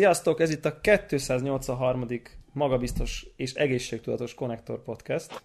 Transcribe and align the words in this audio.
Sziasztok, 0.00 0.40
ez 0.40 0.50
itt 0.50 0.64
a 0.64 0.80
283. 0.80 2.06
magabiztos 2.52 3.26
és 3.36 3.54
egészségtudatos 3.54 4.34
Connector 4.34 4.82
Podcast. 4.82 5.42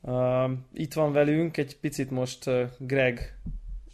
Uh, 0.00 0.50
itt 0.72 0.92
van 0.92 1.12
velünk 1.12 1.56
egy 1.56 1.78
picit 1.78 2.10
most 2.10 2.50
Greg 2.78 3.38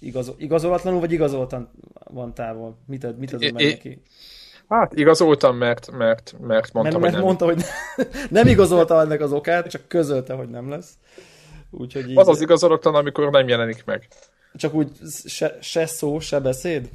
igazol, 0.00 0.34
igazolatlanul, 0.38 1.00
vagy 1.00 1.12
igazoltan 1.12 1.70
van 2.04 2.34
távol? 2.34 2.78
Mit, 2.86 3.04
ad, 3.04 3.18
mit 3.18 3.32
adod 3.32 3.52
meg 3.52 3.64
neki? 3.64 4.02
Hát 4.68 4.94
igazoltam, 4.94 5.56
mert, 5.56 5.90
mert, 5.90 6.34
mert 6.40 6.72
mondta, 6.72 6.98
mert, 6.98 6.98
mert 6.98 7.02
hogy 7.02 7.12
nem. 7.12 7.22
mondta, 7.22 7.44
hogy 7.44 7.62
nem 8.38 8.46
igazolta 8.46 9.00
ennek 9.00 9.20
az 9.20 9.32
okát, 9.32 9.70
csak 9.70 9.88
közölte, 9.88 10.34
hogy 10.34 10.48
nem 10.48 10.68
lesz. 10.68 10.90
Úgyhogy 11.70 12.10
így... 12.10 12.18
Az 12.18 12.28
az 12.28 12.40
igazolatlan, 12.40 12.94
amikor 12.94 13.30
nem 13.30 13.48
jelenik 13.48 13.84
meg. 13.84 14.08
Csak 14.54 14.74
úgy 14.74 14.90
se, 15.26 15.58
se 15.60 15.86
szó, 15.86 16.18
se 16.18 16.40
beszéd? 16.40 16.88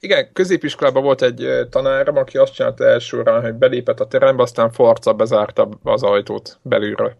Igen, 0.00 0.32
középiskolában 0.32 1.02
volt 1.02 1.22
egy 1.22 1.48
tanárom, 1.70 2.16
aki 2.16 2.38
azt 2.38 2.54
csinálta 2.54 2.84
elsőre, 2.84 3.30
hogy 3.30 3.54
belépett 3.54 4.00
a 4.00 4.06
terembe, 4.06 4.42
aztán 4.42 4.72
forca 4.72 5.12
bezárta 5.12 5.68
az 5.82 6.02
ajtót 6.02 6.58
belülről. 6.62 7.16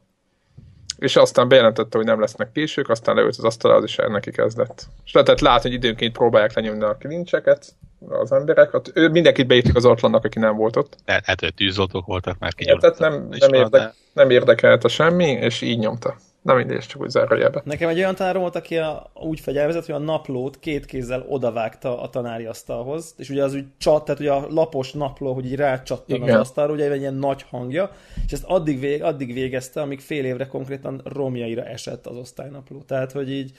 És 0.98 1.16
aztán 1.16 1.48
bejelentette, 1.48 1.96
hogy 1.96 2.06
nem 2.06 2.20
lesznek 2.20 2.52
késők, 2.52 2.88
aztán 2.88 3.14
leült 3.14 3.36
az 3.38 3.44
asztalra, 3.44 3.76
az 3.76 3.84
is 3.84 3.96
neki 3.96 4.30
kezdett. 4.30 4.86
És 5.04 5.12
lehetett 5.12 5.40
látni, 5.40 5.68
hogy 5.68 5.78
időnként 5.78 6.12
próbálják 6.12 6.54
lenyomni 6.54 6.84
a 6.84 6.96
kilincseket, 6.96 7.74
az 8.08 8.32
emberek, 8.32 8.70
hát 8.70 8.90
ő 8.94 9.08
mindenkit 9.08 9.46
beírtak 9.46 9.77
az 9.77 9.84
ortlannak, 9.84 10.24
aki 10.24 10.38
nem 10.38 10.56
volt 10.56 10.77
ott. 10.77 10.96
Hát, 11.06 11.40
hogy 11.40 11.55
tűzoltók 11.55 12.06
voltak 12.06 12.38
már 12.38 12.55
kinyomtak. 12.55 12.96
Tehát 12.96 13.12
nem, 13.12 13.28
nem, 13.38 13.52
érdek, 13.52 13.94
nem 14.12 14.30
érdekelte 14.30 14.88
semmi, 14.88 15.30
és 15.30 15.61
így 15.61 15.78
nyomta. 15.78 16.16
Na 16.42 16.55
mindegy, 16.55 16.78
csak 16.78 17.00
úgy 17.00 17.08
zárójelbe. 17.08 17.62
Nekem 17.64 17.89
egy 17.89 17.98
olyan 17.98 18.14
tanár 18.14 18.39
volt, 18.39 18.56
aki 18.56 18.77
a, 18.77 19.11
úgy 19.14 19.41
fegyelmezett, 19.41 19.86
hogy 19.86 19.94
a 19.94 19.98
naplót 19.98 20.58
két 20.58 20.86
kézzel 20.86 21.25
odavágta 21.28 22.00
a 22.03 22.08
tanári 22.08 22.45
asztalhoz, 22.45 23.14
és 23.19 23.30
ugye 23.30 23.45
az 23.45 23.55
úgy 23.55 23.64
csat, 23.78 24.05
tehát 24.05 24.20
ugye 24.20 24.33
a 24.33 24.47
lapos 24.48 24.92
napló, 24.92 25.33
hogy 25.33 25.45
így 25.47 25.56
rácsattan 25.56 26.22
az 26.22 26.34
asztalra, 26.34 26.72
ugye 26.72 26.91
egy 26.91 27.00
ilyen 27.00 27.14
nagy 27.14 27.42
hangja, 27.50 27.91
és 28.27 28.33
ezt 28.33 28.45
addig, 28.45 28.80
vég, 28.80 29.03
addig 29.03 29.33
végezte, 29.33 29.80
amíg 29.80 30.00
fél 30.00 30.25
évre 30.25 30.47
konkrétan 30.47 31.00
romjaira 31.05 31.64
esett 31.64 32.06
az 32.06 32.17
osztálynapló. 32.17 32.83
Tehát, 32.83 33.12
hogy 33.12 33.30
így, 33.30 33.52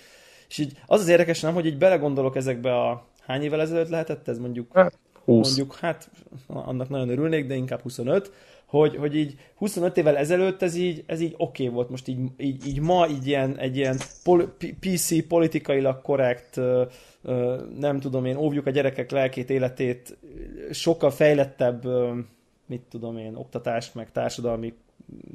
és 0.50 0.58
így 0.58 0.72
az 0.86 1.00
az 1.00 1.08
érdekes, 1.08 1.40
nem, 1.40 1.54
hogy 1.54 1.66
így 1.66 1.78
belegondolok 1.78 2.36
ezekbe 2.36 2.76
a 2.76 3.06
hány 3.28 3.44
évvel 3.44 3.62
ezelőtt 3.62 3.90
lehetett 3.90 4.28
ez 4.28 4.40
mondjuk? 4.40 4.74
Hát, 4.74 4.98
20. 5.26 5.48
Mondjuk, 5.48 5.76
hát 5.76 6.10
annak 6.48 6.90
nagyon 6.90 7.10
örülnék, 7.10 7.48
de 7.48 7.56
inkább 7.56 7.82
25 7.82 8.32
hogy, 8.70 8.96
hogy 8.96 9.16
így 9.16 9.36
25 9.56 9.98
évvel 9.98 10.18
ezelőtt 10.18 10.62
ez 10.62 10.76
így, 10.76 11.04
ez 11.06 11.22
így 11.22 11.34
oké 11.38 11.64
okay 11.64 11.76
volt, 11.76 11.90
most 11.90 12.08
így, 12.08 12.20
így, 12.38 12.68
így 12.68 12.80
ma 12.80 13.08
így 13.08 13.28
ilyen, 13.28 13.58
egy 13.58 13.78
ilyen 13.78 13.98
pol, 14.24 14.56
PC 14.80 15.28
politikailag 15.28 16.02
korrekt, 16.02 16.60
nem 17.80 18.00
tudom 18.00 18.26
én, 18.26 18.38
óvjuk 18.38 18.66
a 18.66 18.70
gyerekek 18.70 19.12
lelkét, 19.12 19.50
életét, 19.50 20.18
sokkal 20.72 21.12
fejlettebb, 21.12 21.86
mit 22.66 22.82
tudom 22.90 23.18
én, 23.18 23.36
oktatást, 23.36 23.96
meg 23.96 24.12
társadalmi 24.12 24.74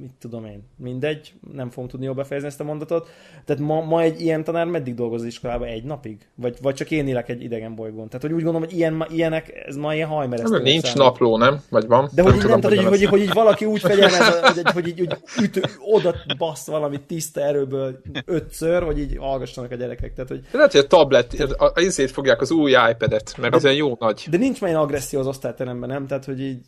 mit 0.00 0.12
tudom 0.18 0.44
én, 0.44 0.62
mindegy, 0.76 1.32
nem 1.52 1.70
fogom 1.70 1.88
tudni 1.88 2.04
jól 2.04 2.14
befejezni 2.14 2.48
ezt 2.48 2.60
a 2.60 2.64
mondatot. 2.64 3.08
Tehát 3.44 3.62
ma, 3.62 3.80
ma 3.80 4.00
egy 4.00 4.20
ilyen 4.20 4.44
tanár 4.44 4.66
meddig 4.66 4.94
dolgozik 4.94 5.28
iskolában? 5.28 5.68
Egy 5.68 5.84
napig? 5.84 6.28
Vagy, 6.34 6.56
vagy 6.62 6.74
csak 6.74 6.90
én 6.90 7.08
élek 7.08 7.28
egy 7.28 7.42
idegen 7.42 7.74
bolygón? 7.74 8.06
Tehát, 8.06 8.22
hogy 8.22 8.32
úgy 8.32 8.42
gondolom, 8.42 8.68
hogy 8.68 8.78
ilyen, 8.78 9.06
ilyenek, 9.10 9.64
ez 9.66 9.76
ma 9.76 9.94
ilyen 9.94 10.08
hajmeresztő. 10.08 10.62
Nincs 10.62 10.82
számít. 10.82 10.98
napló, 10.98 11.36
nem? 11.36 11.60
Vagy 11.68 11.86
van? 11.86 12.10
De 12.14 12.22
hogy 12.22 12.36
nem, 12.36 12.48
nem 12.48 12.60
tehát, 12.60 12.76
hogy, 12.76 12.86
hogy, 12.86 13.04
hogy, 13.04 13.20
így 13.20 13.32
valaki 13.32 13.64
úgy 13.64 13.80
fegyelmez, 13.80 14.40
hogy, 14.40 14.54
hogy, 14.54 14.72
hogy 14.72 14.88
így 14.88 15.00
úgy 15.00 15.16
ütő, 15.42 15.62
oda 15.78 16.14
bassz 16.38 16.66
valami 16.66 17.00
tiszta 17.06 17.40
erőből 17.40 18.00
ötször, 18.24 18.82
hogy 18.82 18.98
így 18.98 19.16
hallgassanak 19.16 19.70
a 19.70 19.74
gyerekek. 19.74 20.14
Tehát, 20.14 20.30
hogy... 20.30 20.40
De 20.40 20.56
lehet, 20.56 20.72
hogy 20.72 20.80
a 20.80 20.86
tablet, 20.86 21.36
izét 21.74 22.10
fogják 22.10 22.40
az 22.40 22.50
új 22.50 22.70
iPad-et, 22.70 23.34
mert 23.36 23.50
de, 23.50 23.56
az 23.56 23.64
olyan 23.64 23.76
jó 23.76 23.96
nagy. 23.98 24.26
De 24.30 24.36
nincs 24.36 24.60
már 24.60 24.70
ilyen 24.70 24.82
agresszió 24.82 25.20
az 25.20 25.26
osztályteremben, 25.26 25.88
nem? 25.88 26.06
Tehát, 26.06 26.24
hogy 26.24 26.40
így 26.40 26.58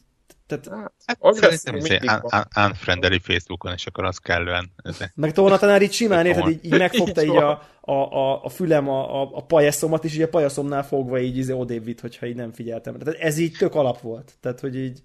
tehát, 0.47 0.93
hát, 1.07 1.17
az 1.19 1.39
szerintem 1.39 1.99
un- 2.23 2.67
unfriendly 2.67 3.19
Facebookon, 3.19 3.73
és 3.73 3.87
akkor 3.87 4.05
az 4.05 4.19
kellően... 4.19 4.73
Meg 5.15 5.33
Tóna 5.33 5.59
tanár 5.59 5.83
így 5.83 5.93
simán, 5.93 6.27
érted, 6.27 6.49
így, 6.49 6.65
így 6.65 6.79
megfogta 6.79 7.23
így 7.23 7.37
a, 7.37 7.62
a, 7.81 7.93
a, 7.93 8.45
a 8.45 8.49
fülem 8.49 8.89
a, 8.89 9.23
a, 9.23 9.31
a 9.33 9.45
pajaszomat, 9.45 10.05
és 10.05 10.15
így 10.15 10.23
a 10.23 10.29
pajaszomnál 10.29 10.85
fogva 10.85 11.19
így 11.19 11.37
izé 11.37 11.53
odébb 11.53 11.85
vitt, 11.85 12.01
hogyha 12.01 12.27
így 12.27 12.37
nem 12.37 12.53
figyeltem. 12.53 12.99
Tehát 12.99 13.21
ez 13.21 13.39
így 13.39 13.56
tök 13.59 13.75
alap 13.75 14.01
volt. 14.01 14.33
Tehát, 14.41 14.61
hogy 14.61 14.77
így 14.77 15.03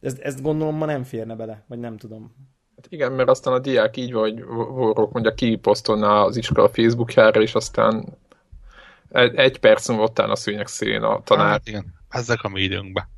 ezt, 0.00 0.18
ezt 0.18 0.42
gondolom 0.42 0.76
ma 0.76 0.86
nem 0.86 1.04
férne 1.04 1.34
bele, 1.34 1.64
vagy 1.68 1.78
nem 1.78 1.96
tudom. 1.96 2.34
Hát 2.76 2.86
igen, 2.88 3.12
mert 3.12 3.28
aztán 3.28 3.54
a 3.54 3.58
diák 3.58 3.96
így 3.96 4.12
vagy 4.12 4.44
vorrók 4.44 5.12
mondja 5.12 5.34
kiposztolná 5.34 6.22
az 6.22 6.36
iskola 6.36 6.68
Facebookjára, 6.68 7.40
és 7.42 7.54
aztán 7.54 8.18
egy, 9.08 9.34
egy 9.34 9.58
perc 9.58 9.88
múlva 9.88 10.04
ott 10.04 10.18
a 10.18 10.36
szőnyeg 10.36 10.66
szélén 10.66 11.02
a 11.02 11.22
tanár. 11.22 11.46
Hát 11.46 11.68
igen, 11.68 11.94
ezek 12.08 12.42
a 12.42 12.48
mi 12.48 12.60
időnkben. 12.60 13.10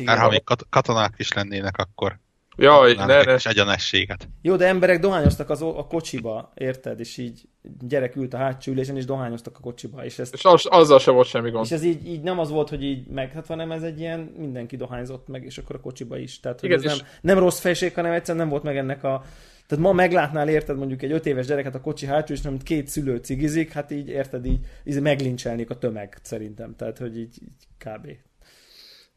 Igen, 0.00 0.14
Már 0.14 0.24
ha 0.24 0.30
még 0.30 0.44
kat- 0.44 0.66
katonák 0.70 1.14
is 1.16 1.32
lennének, 1.32 1.76
akkor 1.76 2.18
Jaj, 2.56 2.94
ne, 2.94 3.06
ne. 3.06 3.36
egyenességet. 3.42 4.28
Jó, 4.42 4.56
de 4.56 4.66
emberek 4.66 5.00
dohányoztak 5.00 5.50
az, 5.50 5.62
a 5.62 5.86
kocsiba, 5.88 6.52
érted? 6.54 7.00
És 7.00 7.16
így 7.16 7.48
gyerek 7.80 8.16
ült 8.16 8.34
a 8.34 8.36
hátsó 8.36 8.72
ülésen, 8.72 8.96
és 8.96 9.04
dohányoztak 9.04 9.56
a 9.56 9.60
kocsiba. 9.60 10.04
És, 10.04 10.18
ezt, 10.18 10.34
és 10.34 10.44
az, 10.44 10.66
azzal 10.66 10.98
sem 10.98 11.14
volt 11.14 11.26
semmi 11.26 11.50
gond. 11.50 11.64
És 11.64 11.70
ez 11.72 11.82
így, 11.82 12.06
így 12.06 12.20
nem 12.20 12.38
az 12.38 12.50
volt, 12.50 12.68
hogy 12.68 12.84
így 12.84 13.06
meg, 13.06 13.32
hát 13.32 13.46
hanem 13.46 13.70
ez 13.72 13.82
egy 13.82 14.00
ilyen, 14.00 14.20
mindenki 14.20 14.76
dohányzott 14.76 15.28
meg, 15.28 15.44
és 15.44 15.58
akkor 15.58 15.76
a 15.76 15.80
kocsiba 15.80 16.18
is. 16.18 16.40
Tehát, 16.40 16.60
hogy 16.60 16.70
Igen, 16.70 16.84
ez 16.84 16.96
nem, 16.96 17.06
nem 17.20 17.38
rossz 17.38 17.60
fejség, 17.60 17.94
hanem 17.94 18.12
egyszerűen 18.12 18.44
nem 18.44 18.52
volt 18.52 18.62
meg 18.62 18.76
ennek 18.76 19.04
a... 19.04 19.24
Tehát 19.66 19.84
ma 19.84 19.92
meglátnál, 19.92 20.48
érted, 20.48 20.76
mondjuk 20.76 21.02
egy 21.02 21.12
öt 21.12 21.26
éves 21.26 21.46
gyereket 21.46 21.74
a 21.74 21.80
kocsi 21.80 22.06
hátsó, 22.06 22.32
és 22.32 22.40
nem 22.40 22.58
két 22.58 22.88
szülő 22.88 23.16
cigizik, 23.16 23.72
hát 23.72 23.90
így 23.90 24.08
érted, 24.08 24.46
így, 24.46 24.58
így 24.84 25.00
meglincselnék 25.00 25.70
a 25.70 25.78
tömeg 25.78 26.18
szerintem. 26.22 26.76
Tehát, 26.76 26.98
hogy 26.98 27.18
így, 27.18 27.38
így 27.42 27.66
kb. 27.78 28.08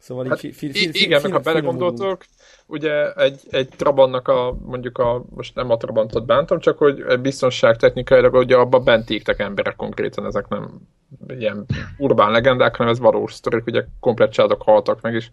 Szóval 0.04 0.28
hát, 0.28 0.44
így 0.44 0.56
fi, 0.56 0.72
fi, 0.72 0.90
fi, 0.90 1.04
igen, 1.04 1.22
meg 1.22 1.32
ha 1.32 1.40
belegondoltok, 1.40 2.26
ugye 2.66 3.14
egy, 3.14 3.42
egy 3.50 3.70
Trabantnak 3.70 4.28
a, 4.28 4.58
mondjuk 4.62 4.98
a, 4.98 5.24
most 5.30 5.56
nem 5.56 5.70
a 5.70 5.78
Trabantot 5.78 6.26
bántam, 6.26 6.60
csak 6.60 6.78
hogy 6.78 7.20
biztonság 7.22 7.78
technikailag, 7.78 8.34
ugye 8.34 8.56
abban 8.56 8.84
bent 8.84 9.10
égtek 9.10 9.40
emberek 9.40 9.76
konkrétan, 9.76 10.26
ezek 10.26 10.48
nem 10.48 10.82
ilyen 11.28 11.66
urbán 11.98 12.32
legendák, 12.32 12.76
hanem 12.76 12.92
ez 12.92 13.00
valós 13.00 13.34
sztorik, 13.34 13.66
ugye 13.66 13.84
komplet 14.00 14.32
családok 14.32 14.62
haltak 14.62 15.02
meg, 15.02 15.14
és 15.14 15.30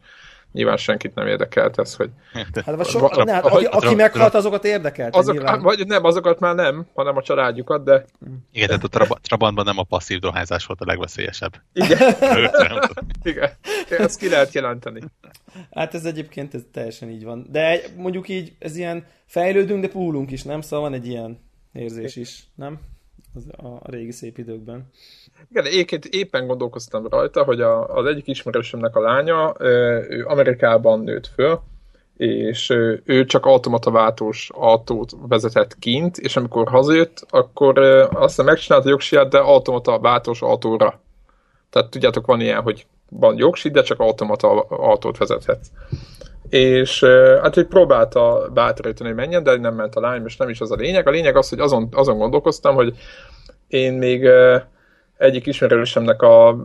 nyilván 0.53 0.77
senkit 0.77 1.15
nem 1.15 1.27
érdekelt 1.27 1.79
ez, 1.79 1.95
hogy... 1.95 2.11
Hát, 2.33 2.77
vagy 2.77 2.87
so, 2.87 3.25
ne, 3.25 3.33
hát, 3.33 3.45
aki, 3.45 3.65
aki 3.65 3.95
meghalt, 3.95 4.35
azokat 4.35 4.65
érdekelt. 4.65 5.17
Azok, 5.17 5.35
nyilván. 5.35 5.63
vagy 5.63 5.87
nem, 5.87 6.05
azokat 6.05 6.41
már 6.41 6.55
nem, 6.55 6.87
hanem 6.95 7.17
a 7.17 7.23
családjukat, 7.23 7.85
de... 7.85 8.05
Igen, 8.53 8.67
tehát 8.67 8.85
a 8.85 8.89
Trab 8.89 9.21
Trabantban 9.21 9.65
nem 9.65 9.79
a 9.79 9.83
passzív 9.83 10.19
dohányzás 10.19 10.67
volt 10.67 10.81
a 10.81 10.85
legveszélyesebb. 10.87 11.53
Igen. 11.73 12.15
Igen. 13.23 13.51
Ezt 13.89 14.19
ki 14.19 14.29
lehet 14.29 14.53
jelenteni. 14.53 15.01
Hát 15.71 15.95
ez 15.95 16.05
egyébként 16.05 16.55
ez 16.55 16.63
teljesen 16.73 17.09
így 17.09 17.25
van. 17.25 17.47
De 17.51 17.81
mondjuk 17.97 18.29
így, 18.29 18.53
ez 18.59 18.77
ilyen 18.77 19.07
fejlődünk, 19.27 19.81
de 19.81 19.89
púlunk 19.89 20.31
is, 20.31 20.43
nem? 20.43 20.61
Szóval 20.61 20.91
van 20.91 20.99
egy 20.99 21.07
ilyen 21.07 21.39
érzés 21.73 22.17
is, 22.17 22.45
nem? 22.55 22.79
Az 23.35 23.47
a 23.57 23.91
régi 23.91 24.11
szép 24.11 24.39
időkben. 24.39 24.91
Igen, 25.51 25.65
éppen, 25.67 26.01
éppen 26.11 26.47
gondolkoztam 26.47 27.07
rajta, 27.07 27.45
hogy 27.45 27.61
a, 27.61 27.97
az 27.97 28.07
egyik 28.07 28.27
ismerősömnek 28.27 28.97
a 28.97 29.01
lánya, 29.01 29.55
ő 30.09 30.25
Amerikában 30.27 31.01
nőtt 31.01 31.27
föl, 31.27 31.61
és 32.17 32.71
ő 33.05 33.25
csak 33.25 33.47
automata 33.47 33.91
váltós 33.91 34.51
autót 34.55 35.11
vezetett 35.29 35.79
kint, 35.79 36.19
és 36.19 36.37
amikor 36.37 36.69
hazajött, 36.69 37.27
akkor 37.31 37.79
azt 37.79 38.29
hiszem 38.29 38.45
megcsinálta 38.45 38.87
a 38.87 38.91
jogsiját, 38.91 39.29
de 39.29 39.39
automata 39.39 39.99
váltós 39.99 40.43
autóra. 40.43 41.01
Tehát 41.71 41.91
tudjátok, 41.91 42.27
van 42.27 42.41
ilyen, 42.41 42.63
hogy 42.63 42.87
van 43.11 43.37
jogsi, 43.37 43.71
de 43.71 43.83
csak 43.83 44.01
automata 44.01 44.61
autót 44.61 45.19
vezethet. 45.19 45.61
És 46.49 47.05
hát, 47.43 47.55
hogy 47.55 47.67
próbálta 47.67 48.51
bátorítani, 48.55 49.09
hogy 49.09 49.19
menjen, 49.19 49.43
de 49.43 49.57
nem 49.57 49.75
ment 49.75 49.95
a 49.95 50.01
lány, 50.01 50.23
és 50.27 50.37
nem 50.37 50.49
is 50.49 50.61
az 50.61 50.71
a 50.71 50.77
lényeg. 50.77 51.07
A 51.07 51.11
lényeg 51.11 51.37
az, 51.37 51.49
hogy 51.49 51.61
azon, 51.61 51.89
azon 51.93 52.19
gondolkoztam, 52.19 52.75
hogy 52.75 52.97
én 53.69 53.93
még 53.93 54.29
egyik 55.17 55.47
ismerősemnek 55.47 56.23
a 56.23 56.57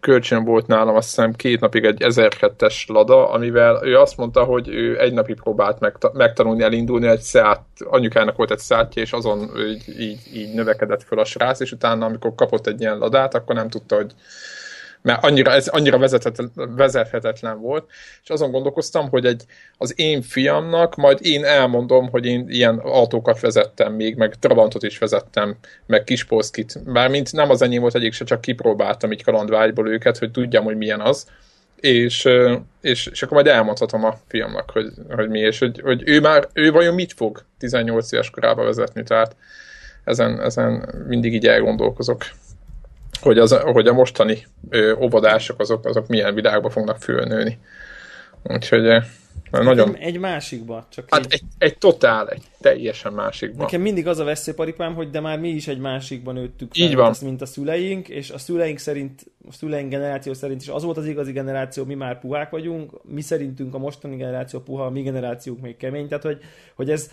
kölcsön 0.00 0.44
volt 0.44 0.66
nálam 0.66 0.96
azt 0.96 1.08
hiszem 1.08 1.32
két 1.32 1.60
napig 1.60 1.84
egy 1.84 2.02
1002-es 2.04 2.86
Lada, 2.86 3.30
amivel 3.30 3.80
ő 3.82 3.96
azt 3.96 4.16
mondta, 4.16 4.44
hogy 4.44 4.68
ő 4.68 5.00
egy 5.00 5.12
napig 5.12 5.40
próbált 5.40 5.78
megtanulni 6.12 6.62
elindulni, 6.62 7.06
egy 7.06 7.22
Seat, 7.22 7.60
anyukának 7.84 8.36
volt 8.36 8.50
egy 8.50 8.60
Seatja, 8.60 9.02
és 9.02 9.12
azon 9.12 9.50
így, 9.68 10.00
így, 10.00 10.18
így 10.34 10.54
növekedett 10.54 11.02
föl 11.02 11.18
a 11.18 11.24
srác, 11.24 11.60
és 11.60 11.72
utána 11.72 12.06
amikor 12.06 12.34
kapott 12.34 12.66
egy 12.66 12.80
ilyen 12.80 12.98
Ladát, 12.98 13.34
akkor 13.34 13.54
nem 13.54 13.68
tudta, 13.68 13.96
hogy 13.96 14.12
mert 15.02 15.24
annyira, 15.24 15.50
ez 15.50 15.68
annyira 15.68 15.98
vezethetetlen, 16.54 17.60
volt, 17.60 17.90
és 18.22 18.30
azon 18.30 18.50
gondolkoztam, 18.50 19.08
hogy 19.08 19.26
egy, 19.26 19.44
az 19.76 19.92
én 19.96 20.22
fiamnak 20.22 20.96
majd 20.96 21.18
én 21.22 21.44
elmondom, 21.44 22.10
hogy 22.10 22.26
én 22.26 22.46
ilyen 22.48 22.78
autókat 22.78 23.40
vezettem 23.40 23.92
még, 23.92 24.16
meg 24.16 24.34
Trabantot 24.34 24.82
is 24.82 24.98
vezettem, 24.98 25.56
meg 25.86 26.04
Kispolszkit, 26.04 26.92
bármint 26.92 27.32
nem 27.32 27.50
az 27.50 27.62
enyém 27.62 27.80
volt 27.80 27.94
egyik 27.94 28.12
se, 28.12 28.24
csak 28.24 28.40
kipróbáltam 28.40 29.12
így 29.12 29.24
kalandvágyból 29.24 29.88
őket, 29.88 30.18
hogy 30.18 30.30
tudjam, 30.30 30.64
hogy 30.64 30.76
milyen 30.76 31.00
az, 31.00 31.26
és, 31.80 32.28
és, 32.80 33.06
és 33.06 33.22
akkor 33.22 33.34
majd 33.34 33.46
elmondhatom 33.46 34.04
a 34.04 34.18
fiamnak, 34.28 34.70
hogy, 34.70 34.86
hogy 35.08 35.28
mi, 35.28 35.38
és 35.38 35.58
hogy, 35.58 35.80
hogy 35.80 36.02
ő 36.06 36.20
már, 36.20 36.48
ő 36.52 36.72
vajon 36.72 36.94
mit 36.94 37.12
fog 37.12 37.44
18 37.58 38.12
éves 38.12 38.30
korába 38.30 38.64
vezetni, 38.64 39.02
tehát 39.02 39.36
ezen, 40.04 40.40
ezen 40.40 40.94
mindig 41.06 41.34
így 41.34 41.46
elgondolkozok. 41.46 42.24
Hogy, 43.20 43.38
az, 43.38 43.58
hogy 43.60 43.86
a 43.86 43.92
mostani 43.92 44.46
ö, 44.68 44.94
óvodások 45.00 45.60
azok, 45.60 45.86
azok 45.86 46.06
milyen 46.06 46.34
világba 46.34 46.70
fognak 46.70 46.98
fölnőni. 47.02 47.58
Úgyhogy 48.42 49.02
nagyon... 49.50 49.94
Egy, 49.94 50.02
egy 50.02 50.18
másikba. 50.18 50.86
Csak 50.90 51.04
hát 51.10 51.24
egy... 51.24 51.32
egy, 51.32 51.42
egy 51.58 51.78
totál, 51.78 52.28
egy 52.28 52.42
teljesen 52.60 53.12
másikba. 53.12 53.62
Nekem 53.62 53.80
mindig 53.80 54.06
az 54.06 54.18
a 54.18 54.24
veszélyparipám, 54.24 54.94
hogy 54.94 55.10
de 55.10 55.20
már 55.20 55.38
mi 55.38 55.48
is 55.48 55.68
egy 55.68 55.78
másikban 55.78 56.34
nőttük 56.34 56.74
fel, 56.74 56.86
Így 56.86 56.94
van. 56.94 57.08
Azt, 57.08 57.22
mint 57.22 57.42
a 57.42 57.46
szüleink, 57.46 58.08
és 58.08 58.30
a 58.30 58.38
szüleink 58.38 58.78
szerint, 58.78 59.26
a 59.48 59.52
szüleink 59.52 59.90
generáció 59.90 60.34
szerint 60.34 60.60
is 60.60 60.68
az 60.68 60.82
volt 60.82 60.96
az 60.96 61.06
igazi 61.06 61.32
generáció, 61.32 61.84
mi 61.84 61.94
már 61.94 62.20
puhák 62.20 62.50
vagyunk, 62.50 62.92
mi 63.04 63.20
szerintünk 63.20 63.74
a 63.74 63.78
mostani 63.78 64.16
generáció 64.16 64.60
puha, 64.60 64.84
a 64.84 64.90
mi 64.90 65.02
generációk 65.02 65.60
még 65.60 65.76
kemény, 65.76 66.08
tehát 66.08 66.24
hogy, 66.24 66.38
hogy 66.74 66.90
ez 66.90 67.10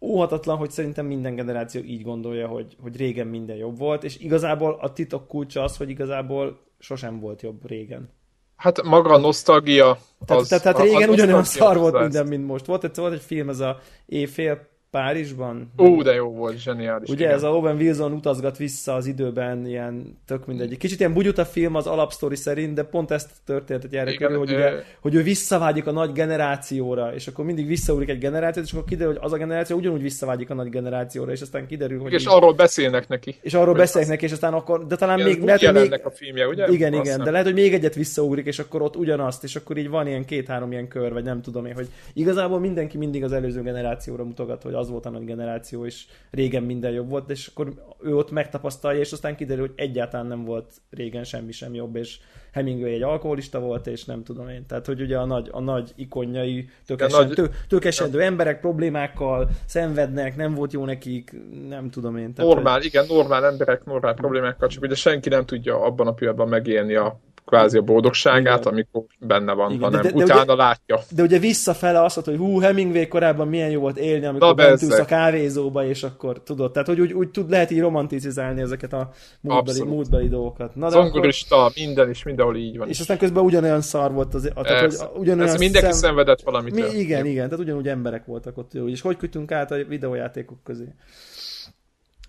óhatatlan, 0.00 0.56
hogy 0.56 0.70
szerintem 0.70 1.06
minden 1.06 1.34
generáció 1.34 1.82
így 1.82 2.02
gondolja, 2.02 2.48
hogy, 2.48 2.76
hogy 2.80 2.96
régen 2.96 3.26
minden 3.26 3.56
jobb 3.56 3.78
volt, 3.78 4.04
és 4.04 4.18
igazából 4.18 4.78
a 4.80 4.92
titok 4.92 5.28
kulcsa 5.28 5.62
az, 5.62 5.76
hogy 5.76 5.90
igazából 5.90 6.60
sosem 6.78 7.20
volt 7.20 7.42
jobb 7.42 7.66
régen. 7.66 8.08
Hát 8.56 8.82
maga 8.82 9.12
a 9.12 9.18
nosztalgia... 9.18 9.98
Tehát, 10.24 10.42
az, 10.42 10.48
tehát, 10.48 10.64
tehát 10.64 10.80
régen 10.80 11.08
ugyanolyan 11.08 11.44
szar 11.44 11.78
volt 11.78 11.98
minden, 12.00 12.26
mint 12.26 12.46
most. 12.46 12.66
Volt 12.66 12.84
egy, 12.84 12.96
volt 12.96 13.12
egy 13.12 13.20
film, 13.20 13.48
ez 13.48 13.60
a 13.60 13.78
Éjfél 14.06 14.68
Párizsban. 14.90 15.72
Ó, 15.78 16.02
de 16.02 16.14
jó 16.14 16.28
volt, 16.28 16.58
zseniális. 16.58 17.08
Ugye 17.08 17.24
igen. 17.24 17.36
ez 17.36 17.42
a 17.42 17.48
Owen 17.48 17.76
Wilson 17.76 18.12
utazgat 18.12 18.56
vissza 18.56 18.94
az 18.94 19.06
időben, 19.06 19.66
ilyen 19.66 20.18
tök 20.26 20.46
mindegy. 20.46 20.76
Kicsit 20.76 20.98
ilyen 20.98 21.12
bugyuta 21.12 21.44
film 21.44 21.74
az 21.74 21.86
alapsztori 21.86 22.36
szerint, 22.36 22.74
de 22.74 22.82
pont 22.82 23.10
ezt 23.10 23.30
történetet 23.44 23.92
jár 23.92 24.14
körül, 24.14 24.38
hogy, 24.38 24.52
ugye, 24.52 24.72
hogy 25.00 25.14
ő 25.14 25.22
visszavágyik 25.22 25.86
a 25.86 25.90
nagy 25.90 26.12
generációra, 26.12 27.14
és 27.14 27.26
akkor 27.26 27.44
mindig 27.44 27.66
visszaúrik 27.66 28.08
egy 28.08 28.18
generációt, 28.18 28.64
és 28.64 28.72
akkor 28.72 28.84
kiderül, 28.84 29.12
hogy 29.12 29.22
az 29.24 29.32
a 29.32 29.36
generáció 29.36 29.76
ugyanúgy 29.76 30.02
visszavágyik 30.02 30.50
a 30.50 30.54
nagy 30.54 30.68
generációra, 30.68 31.32
és 31.32 31.40
aztán 31.40 31.66
kiderül, 31.66 32.00
hogy... 32.00 32.12
És 32.12 32.22
így... 32.22 32.28
arról 32.30 32.52
beszélnek 32.52 33.08
neki. 33.08 33.36
És 33.40 33.54
arról 33.54 33.74
beszélnek 33.74 34.10
neki, 34.10 34.24
és 34.24 34.32
aztán 34.32 34.52
akkor, 34.52 34.86
de 34.86 34.96
talán 34.96 35.18
igen, 35.18 35.30
még... 35.30 35.42
Lehet, 35.42 35.60
hogy 35.60 35.90
még... 35.90 36.00
a 36.04 36.10
filmje, 36.10 36.46
ugye? 36.46 36.68
Igen, 36.68 36.92
Azt 36.92 37.04
igen, 37.04 37.16
nem. 37.16 37.24
de 37.24 37.30
lehet, 37.30 37.46
hogy 37.46 37.54
még 37.54 37.74
egyet 37.74 37.94
visszaugrik, 37.94 38.46
és 38.46 38.58
akkor 38.58 38.82
ott 38.82 38.96
ugyanazt, 38.96 39.44
és 39.44 39.56
akkor 39.56 39.76
így 39.76 39.88
van 39.88 40.06
ilyen 40.06 40.24
két-három 40.24 40.72
ilyen 40.72 40.88
kör, 40.88 41.12
vagy 41.12 41.24
nem 41.24 41.42
tudom 41.42 41.66
én, 41.66 41.74
hogy 41.74 41.88
igazából 42.12 42.58
mindenki 42.58 42.98
mindig 42.98 43.24
az 43.24 43.32
előző 43.32 43.62
generációra 43.62 44.24
mutogat, 44.24 44.62
hogy 44.62 44.74
az 44.80 44.90
volt 44.90 45.06
a 45.06 45.10
nagy 45.10 45.24
generáció, 45.24 45.86
és 45.86 46.04
régen 46.30 46.62
minden 46.62 46.92
jobb 46.92 47.08
volt, 47.08 47.30
és 47.30 47.46
akkor 47.46 47.74
ő 48.02 48.16
ott 48.16 48.30
megtapasztalja, 48.30 49.00
és 49.00 49.12
aztán 49.12 49.36
kiderül, 49.36 49.66
hogy 49.66 49.74
egyáltalán 49.76 50.26
nem 50.26 50.44
volt 50.44 50.72
régen 50.90 51.24
semmi 51.24 51.52
sem 51.52 51.74
jobb, 51.74 51.96
és 51.96 52.18
Hemingway 52.52 52.92
egy 52.92 53.02
alkoholista 53.02 53.60
volt, 53.60 53.86
és 53.86 54.04
nem 54.04 54.22
tudom 54.22 54.48
én. 54.48 54.66
Tehát, 54.66 54.86
hogy 54.86 55.00
ugye 55.00 55.18
a 55.18 55.24
nagy, 55.24 55.48
a 55.52 55.60
nagy 55.60 55.92
ikonjai 55.96 56.68
nagy... 57.08 57.28
tő, 57.28 57.50
tökesedő 57.68 58.18
ja. 58.18 58.24
emberek 58.24 58.60
problémákkal 58.60 59.48
szenvednek, 59.66 60.36
nem 60.36 60.54
volt 60.54 60.72
jó 60.72 60.84
nekik, 60.84 61.34
nem 61.68 61.90
tudom 61.90 62.16
én. 62.16 62.34
Tehát, 62.34 62.54
normál, 62.54 62.76
hogy... 62.76 62.84
igen, 62.84 63.04
normál 63.08 63.44
emberek, 63.44 63.84
normál 63.84 64.14
problémákkal, 64.14 64.68
csak 64.68 64.82
ugye 64.82 64.94
senki 64.94 65.28
nem 65.28 65.44
tudja 65.44 65.84
abban 65.84 66.06
a 66.06 66.12
pillanatban 66.12 66.48
megélni 66.48 66.94
a 66.94 67.20
kvázi 67.50 67.78
a 67.78 67.82
boldogságát, 67.82 68.60
Igen. 68.60 68.72
amikor 68.72 69.02
benne 69.18 69.52
van, 69.52 69.70
Igen, 69.70 69.82
hanem 69.82 70.02
de, 70.02 70.10
de, 70.10 70.22
utána 70.24 70.42
ugye, 70.42 70.54
látja. 70.54 71.00
De 71.10 71.22
ugye 71.22 71.38
visszafele 71.38 72.02
azt 72.02 72.24
hogy 72.24 72.36
hú, 72.36 72.58
Hemingway 72.58 73.08
korábban 73.08 73.48
milyen 73.48 73.70
jó 73.70 73.80
volt 73.80 73.98
élni, 73.98 74.26
amikor 74.26 74.54
bent 74.54 74.82
ülsz 74.82 74.98
a 74.98 75.04
kávézóba, 75.04 75.84
és 75.84 76.02
akkor 76.02 76.42
tudod, 76.42 76.72
tehát 76.72 76.88
hogy 76.88 77.00
úgy, 77.00 77.12
úgy 77.12 77.28
tud, 77.28 77.50
lehet 77.50 77.70
így 77.70 77.80
romanticizálni 77.80 78.60
ezeket 78.60 78.92
a 78.92 79.10
múltbeli, 79.40 79.82
múltbeli 79.82 80.28
dolgokat. 80.28 80.74
Na, 80.74 80.88
Zongorista, 80.88 81.56
akkor... 81.56 81.72
minden 81.74 82.10
is 82.10 82.22
mindenhol 82.40 82.56
így 82.56 82.78
van. 82.78 82.88
És 82.88 83.00
aztán 83.00 83.18
közben 83.18 83.44
ugyanolyan 83.44 83.80
szar 83.80 84.12
volt 84.12 84.34
az, 84.34 84.50
tehát, 84.54 84.94
hogy 84.94 85.20
ugyanolyan 85.20 85.52
Ez 85.52 85.58
mindenki 85.58 85.92
szem... 85.92 86.00
szenvedett 86.00 86.40
valamit. 86.40 86.74
Mi, 86.74 86.98
igen, 86.98 87.26
igen, 87.26 87.44
tehát 87.48 87.64
ugyanúgy 87.64 87.88
emberek 87.88 88.24
voltak 88.24 88.58
ott, 88.58 88.74
és 88.74 89.00
hogy 89.00 89.16
küldtünk 89.16 89.52
át 89.52 89.70
a 89.70 89.84
videójátékok 89.84 90.62
közé. 90.64 90.94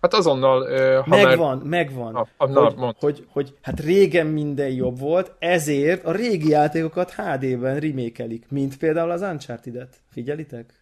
Hát 0.01 0.13
azonnal... 0.13 0.61
Ha 1.01 1.15
megvan, 1.15 1.57
már... 1.57 1.65
megvan. 1.65 2.15
A, 2.15 2.27
a, 2.37 2.47
na, 2.47 2.63
hogy, 2.63 2.95
hogy, 2.99 3.25
hogy, 3.31 3.53
hát 3.61 3.79
régen 3.79 4.27
minden 4.27 4.69
jobb 4.69 4.99
volt, 4.99 5.31
ezért 5.39 6.05
a 6.05 6.11
régi 6.11 6.49
játékokat 6.49 7.13
HD-ben 7.13 7.79
remékelik, 7.79 8.45
mint 8.49 8.77
például 8.77 9.11
az 9.11 9.21
Uncharted-et. 9.21 9.95
Figyelitek? 10.11 10.73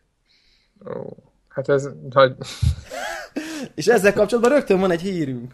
Ó, 0.96 1.18
hát 1.48 1.70
ez... 1.70 1.90
Hogy... 2.12 2.36
És 3.76 3.86
ezzel 3.86 4.14
kapcsolatban 4.14 4.54
rögtön 4.54 4.80
van 4.80 4.92
egy 4.92 5.02
hírünk. 5.02 5.54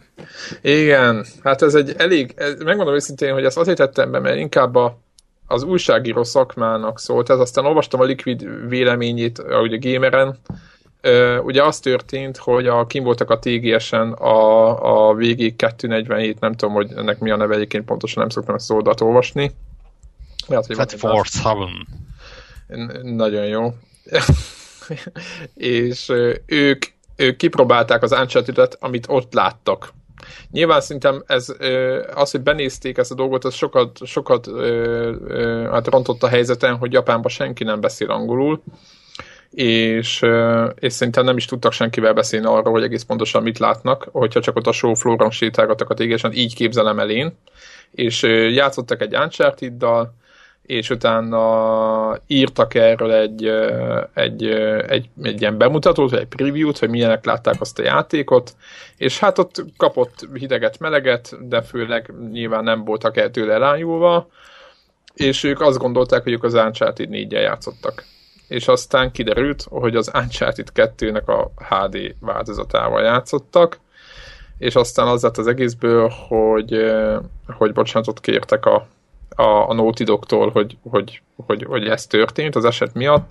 Igen, 0.60 1.26
hát 1.42 1.62
ez 1.62 1.74
egy 1.74 1.94
elég, 1.96 2.32
ez, 2.36 2.54
megmondom 2.58 2.94
őszintén, 2.94 3.32
hogy 3.32 3.44
ezt 3.44 3.58
azért 3.58 3.76
tettem 3.76 4.10
be, 4.10 4.18
mert 4.18 4.36
inkább 4.36 4.74
a, 4.74 4.98
az 5.46 5.62
újságíró 5.62 6.24
szakmának 6.24 6.98
szólt, 6.98 7.30
ez 7.30 7.38
aztán 7.38 7.66
olvastam 7.66 8.00
a 8.00 8.04
Liquid 8.04 8.68
véleményét, 8.68 9.42
ugye 9.62 9.78
Gameren, 9.80 10.38
ugye 11.42 11.62
az 11.62 11.80
történt, 11.80 12.36
hogy 12.36 12.66
a, 12.66 12.86
kim 12.86 13.04
voltak 13.04 13.30
a 13.30 13.38
TGS-en 13.38 14.12
a, 14.12 15.08
a 15.08 15.14
végig 15.14 15.56
247, 15.56 16.40
nem 16.40 16.52
tudom, 16.52 16.74
hogy 16.74 16.92
ennek 16.96 17.18
mi 17.18 17.30
a 17.30 17.36
neve, 17.36 17.54
egyébként 17.54 17.84
pontosan 17.84 18.20
nem 18.20 18.28
szoktam 18.28 18.54
ezt 18.54 18.70
oldalt 18.70 19.00
olvasni. 19.00 19.50
Lehet, 20.46 20.66
hogy 20.66 21.40
Haven. 21.42 21.86
Nagyon 23.02 23.46
jó. 23.46 23.74
és 25.54 26.12
ők, 26.46 26.84
ők 27.16 27.36
kipróbálták 27.36 28.02
az 28.02 28.12
uncharted 28.12 28.76
amit 28.80 29.06
ott 29.08 29.32
láttak. 29.34 29.92
Nyilván 30.50 30.80
szerintem 30.80 31.22
ez, 31.26 31.54
az, 32.14 32.30
hogy 32.30 32.40
benézték 32.40 32.98
ezt 32.98 33.10
a 33.10 33.14
dolgot, 33.14 33.44
az 33.44 33.54
sokat, 33.54 34.06
sokat 34.06 34.48
hát 35.70 35.86
rontott 35.86 36.22
a 36.22 36.28
helyzeten, 36.28 36.76
hogy 36.76 36.92
Japánban 36.92 37.30
senki 37.30 37.64
nem 37.64 37.80
beszél 37.80 38.10
angolul, 38.10 38.62
és, 39.50 40.22
és 40.74 40.92
szerintem 40.92 41.24
nem 41.24 41.36
is 41.36 41.44
tudtak 41.44 41.72
senkivel 41.72 42.12
beszélni 42.12 42.46
arról, 42.46 42.72
hogy 42.72 42.82
egész 42.82 43.02
pontosan 43.02 43.42
mit 43.42 43.58
látnak, 43.58 44.08
hogyha 44.12 44.40
csak 44.40 44.56
ott 44.56 44.66
a 44.66 44.72
floor 44.72 45.32
sétálgattak 45.32 45.90
a 45.90 45.94
tégesen, 45.94 46.32
így 46.32 46.54
képzelem 46.54 46.98
el 46.98 47.10
én. 47.10 47.36
És 47.90 48.22
játszottak 48.52 49.00
egy 49.00 49.16
Uncharted-dal, 49.16 50.14
és 50.66 50.90
utána 50.90 52.18
írtak 52.26 52.74
erről 52.74 53.12
egy, 53.12 53.46
egy, 54.14 54.44
egy, 54.88 55.08
egy 55.22 55.40
ilyen 55.40 55.58
bemutatót, 55.58 56.10
vagy 56.10 56.20
egy 56.20 56.26
preview-t, 56.26 56.78
hogy 56.78 56.90
milyenek 56.90 57.24
látták 57.24 57.60
azt 57.60 57.78
a 57.78 57.82
játékot, 57.82 58.56
és 58.96 59.18
hát 59.18 59.38
ott 59.38 59.64
kapott 59.76 60.28
hideget, 60.34 60.78
meleget, 60.78 61.48
de 61.48 61.62
főleg 61.62 62.14
nyilván 62.30 62.64
nem 62.64 62.84
voltak 62.84 63.16
el 63.16 63.30
tőle 63.30 63.54
elájulva, 63.54 64.28
és 65.14 65.44
ők 65.44 65.60
azt 65.60 65.78
gondolták, 65.78 66.22
hogy 66.22 66.32
ők 66.32 66.44
az 66.44 66.54
Uncharted 66.54 67.08
4 67.08 67.32
játszottak. 67.32 68.04
És 68.48 68.68
aztán 68.68 69.12
kiderült, 69.12 69.66
hogy 69.70 69.96
az 69.96 70.10
Uncharted 70.14 70.68
2-nek 70.74 71.24
a 71.24 71.64
HD 71.64 72.14
változatával 72.20 73.02
játszottak, 73.02 73.78
és 74.58 74.74
aztán 74.74 75.06
az 75.06 75.22
lett 75.22 75.36
az 75.36 75.46
egészből, 75.46 76.08
hogy, 76.28 76.92
hogy 77.46 77.72
bocsánatot 77.72 78.20
kértek 78.20 78.66
a, 78.66 78.86
a, 79.28 79.42
a 79.42 79.74
Naughty 79.74 80.02
Dog-tól, 80.04 80.50
hogy, 80.50 80.76
hogy, 80.90 81.22
hogy, 81.46 81.64
hogy 81.64 81.88
ez 81.88 82.06
történt 82.06 82.56
az 82.56 82.64
eset 82.64 82.94
miatt. 82.94 83.28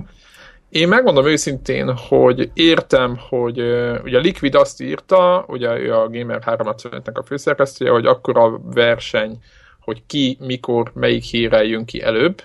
Én 0.69 0.87
megmondom 0.87 1.25
őszintén, 1.25 1.95
hogy 1.95 2.51
értem, 2.53 3.17
hogy 3.29 3.59
ugye 4.03 4.17
a 4.17 4.21
Liquid 4.21 4.55
azt 4.55 4.81
írta, 4.81 5.45
ugye 5.47 5.79
ő 5.79 5.93
a 5.93 6.09
Gamer 6.09 6.43
365-nek 6.45 7.13
a 7.13 7.23
főszerkesztője, 7.23 7.91
hogy 7.91 8.05
akkor 8.05 8.37
a 8.37 8.59
verseny, 8.63 9.43
hogy 9.79 10.05
ki, 10.05 10.37
mikor, 10.39 10.91
melyik 10.93 11.23
hírrel 11.23 11.63
jön 11.63 11.85
ki 11.85 12.01
előbb, 12.01 12.43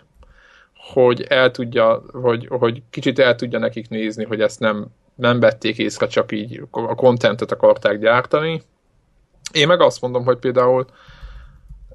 hogy 0.92 1.22
el 1.28 1.50
tudja, 1.50 2.02
hogy, 2.12 2.46
hogy 2.50 2.82
kicsit 2.90 3.18
el 3.18 3.34
tudja 3.34 3.58
nekik 3.58 3.88
nézni, 3.88 4.24
hogy 4.24 4.40
ezt 4.40 4.60
nem, 4.60 4.86
nem 5.14 5.40
vették 5.40 5.78
észre, 5.78 6.06
csak 6.06 6.32
így 6.32 6.62
a 6.70 6.94
kontentet 6.94 7.52
akarták 7.52 7.98
gyártani. 7.98 8.62
Én 9.52 9.66
meg 9.66 9.80
azt 9.80 10.00
mondom, 10.00 10.24
hogy 10.24 10.38
például 10.38 10.86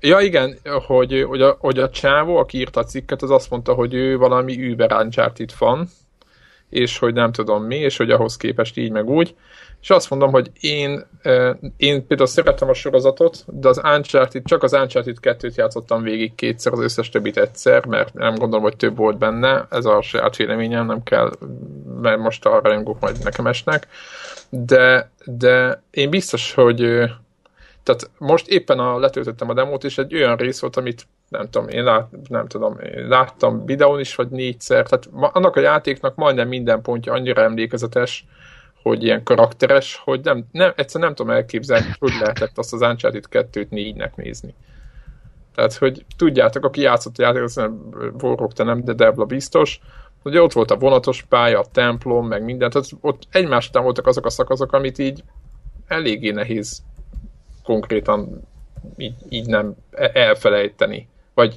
Ja 0.05 0.19
igen, 0.19 0.57
hogy, 0.63 1.25
hogy, 1.27 1.41
a, 1.41 1.57
hogy 1.59 1.79
a 1.79 1.89
csávó, 1.89 2.38
aki 2.38 2.57
írta 2.57 2.79
a 2.79 2.83
cikket, 2.83 3.21
az 3.21 3.31
azt 3.31 3.50
mondta, 3.50 3.74
hogy 3.74 3.93
ő 3.93 4.17
valami 4.17 4.71
Uber 4.71 4.91
Uncharted 4.91 5.51
fan, 5.51 5.88
és 6.69 6.97
hogy 6.97 7.13
nem 7.13 7.31
tudom 7.31 7.63
mi, 7.63 7.75
és 7.75 7.97
hogy 7.97 8.12
ahhoz 8.12 8.38
képest 8.38 8.77
így 8.77 8.91
meg 8.91 9.09
úgy. 9.09 9.35
És 9.81 9.89
azt 9.89 10.09
mondom, 10.09 10.31
hogy 10.31 10.51
én, 10.59 11.05
én 11.77 12.07
például 12.07 12.29
szeretem 12.29 12.69
a 12.69 12.74
sorozatot, 12.74 13.45
de 13.47 13.67
az 13.67 13.81
Uncharted, 13.83 14.43
csak 14.45 14.63
az 14.63 14.74
Uncharted 14.74 15.17
2-t 15.21 15.55
játszottam 15.55 16.03
végig 16.03 16.35
kétszer, 16.35 16.74
az 16.74 16.79
összes 16.79 17.09
többit 17.09 17.38
egyszer, 17.38 17.85
mert 17.85 18.13
nem 18.13 18.35
gondolom, 18.35 18.63
hogy 18.63 18.75
több 18.75 18.97
volt 18.97 19.17
benne, 19.17 19.67
ez 19.69 19.85
a 19.85 20.01
saját 20.01 20.35
véleményem, 20.35 20.85
nem 20.85 21.03
kell, 21.03 21.31
mert 22.01 22.19
most 22.19 22.45
a 22.45 22.59
rajongók 22.63 23.00
majd 23.00 23.24
nekem 23.24 23.47
esnek. 23.47 23.88
De, 24.50 25.12
de 25.25 25.81
én 25.91 26.09
biztos, 26.09 26.53
hogy 26.53 27.05
tehát 27.86 28.10
most 28.18 28.48
éppen 28.48 28.80
a, 28.80 29.00
letöltöttem 29.00 29.50
a 29.50 29.54
demót, 29.54 29.84
és 29.84 29.98
egy 29.98 30.15
olyan 30.15 30.36
rész 30.36 30.60
volt, 30.60 30.75
amit 30.75 31.08
nem 31.30 31.50
tudom, 31.50 31.68
én 31.68 31.84
lát, 31.84 32.08
nem 32.27 32.48
tudom, 32.48 32.80
én 32.80 33.08
láttam 33.08 33.65
videón 33.65 34.00
is, 34.00 34.15
vagy 34.15 34.30
négyszer, 34.30 34.88
tehát 34.88 35.34
annak 35.34 35.56
a 35.56 35.60
játéknak 35.60 36.15
majdnem 36.15 36.48
minden 36.48 36.82
pontja 36.82 37.13
annyira 37.13 37.42
emlékezetes, 37.42 38.25
hogy 38.82 39.04
ilyen 39.04 39.24
karakteres, 39.24 40.01
hogy 40.04 40.22
nem, 40.24 40.46
nem, 40.51 40.74
egyszer 40.75 41.01
nem 41.01 41.15
tudom 41.15 41.32
elképzelni, 41.36 41.96
hogy 42.00 42.12
lehetett 42.20 42.58
azt 42.58 42.74
az 42.74 42.82
Uncharted 42.82 43.25
2-t 43.32 43.70
négynek 43.70 44.15
nézni. 44.15 44.54
Tehát, 45.56 45.74
hogy 45.74 46.06
tudjátok, 46.18 46.65
aki 46.65 46.82
játszott 46.82 47.18
a 47.18 47.22
játékot, 47.22 47.56
nem 47.56 47.89
Vorok, 48.18 48.54
te 48.54 48.63
nem, 48.63 48.84
de 48.84 48.94
Debla 48.94 49.25
biztos, 49.25 49.80
hogy 50.22 50.38
ott 50.38 50.54
volt 50.54 50.72
a 50.72 50.77
vonatos 50.77 51.25
pálya, 51.30 51.60
a 51.60 51.65
templom, 51.72 52.27
meg 52.27 52.44
minden, 52.44 52.70
tehát 52.70 52.88
ott 53.01 53.24
egymás 53.32 53.68
után 53.68 53.84
voltak 53.84 54.08
azok 54.08 54.25
a 54.25 54.30
szakaszok, 54.30 54.72
amit 54.72 54.98
így 54.98 55.24
eléggé 55.88 56.32
nehéz 56.32 56.84
konkrétan 57.65 58.48
így, 58.98 59.15
így 59.29 59.45
nem 59.45 59.75
e- 59.91 60.12
elfelejteni. 60.13 61.07
Vagy, 61.34 61.53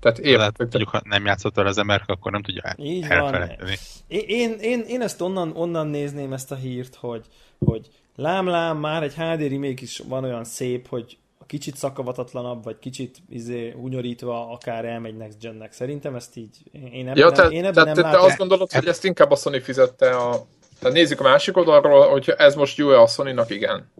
tehát 0.00 0.18
érted. 0.18 0.38
Tehát, 0.38 0.58
mondjuk, 0.58 0.88
ha 0.88 1.00
nem 1.04 1.24
játszott 1.24 1.54
vele 1.54 1.68
az 1.68 1.78
Amerika, 1.78 2.12
akkor 2.12 2.32
nem 2.32 2.42
tudja 2.42 2.74
így 2.76 3.04
elfelejteni. 3.08 3.58
Van. 3.58 3.76
Én, 4.08 4.56
én, 4.60 4.84
én 4.88 5.00
ezt 5.00 5.20
onnan, 5.20 5.52
onnan 5.56 5.86
nézném 5.86 6.32
ezt 6.32 6.52
a 6.52 6.54
hírt, 6.54 6.94
hogy, 6.94 7.24
hogy 7.58 7.88
lám-lám, 8.16 8.78
már 8.78 9.02
egy 9.02 9.14
HD 9.14 9.48
remake 9.48 9.82
is 9.82 10.02
van 10.08 10.24
olyan 10.24 10.44
szép, 10.44 10.88
hogy 10.88 11.18
kicsit 11.50 11.76
szakavatatlanabb, 11.76 12.64
vagy 12.64 12.78
kicsit 12.78 13.16
izé, 13.28 13.70
hunyorítva 13.70 14.50
akár 14.50 14.84
elmegy 14.84 15.16
Next 15.16 15.40
Gen-nek. 15.40 15.72
Szerintem 15.72 16.14
ezt 16.14 16.36
így, 16.36 16.56
én 16.72 17.08
ebben 17.08 17.16
ja, 17.16 17.30
te, 17.30 17.42
nem, 17.42 17.50
én 17.50 17.64
ebben 17.64 17.84
te, 17.84 17.92
nem 17.92 17.94
te, 17.94 18.10
te 18.10 18.24
azt 18.24 18.38
gondolod, 18.38 18.72
hogy 18.72 18.86
ezt 18.86 19.04
inkább 19.04 19.30
a 19.30 19.36
Sony 19.36 19.60
fizette 19.60 20.16
a... 20.16 20.46
Tehát 20.80 20.96
nézzük 20.96 21.20
a 21.20 21.22
másik 21.22 21.56
oldalról, 21.56 22.08
hogy 22.08 22.34
ez 22.36 22.54
most 22.54 22.78
jó-e 22.78 23.00
a 23.00 23.06
Sony-nak, 23.06 23.50
igen. 23.50 23.90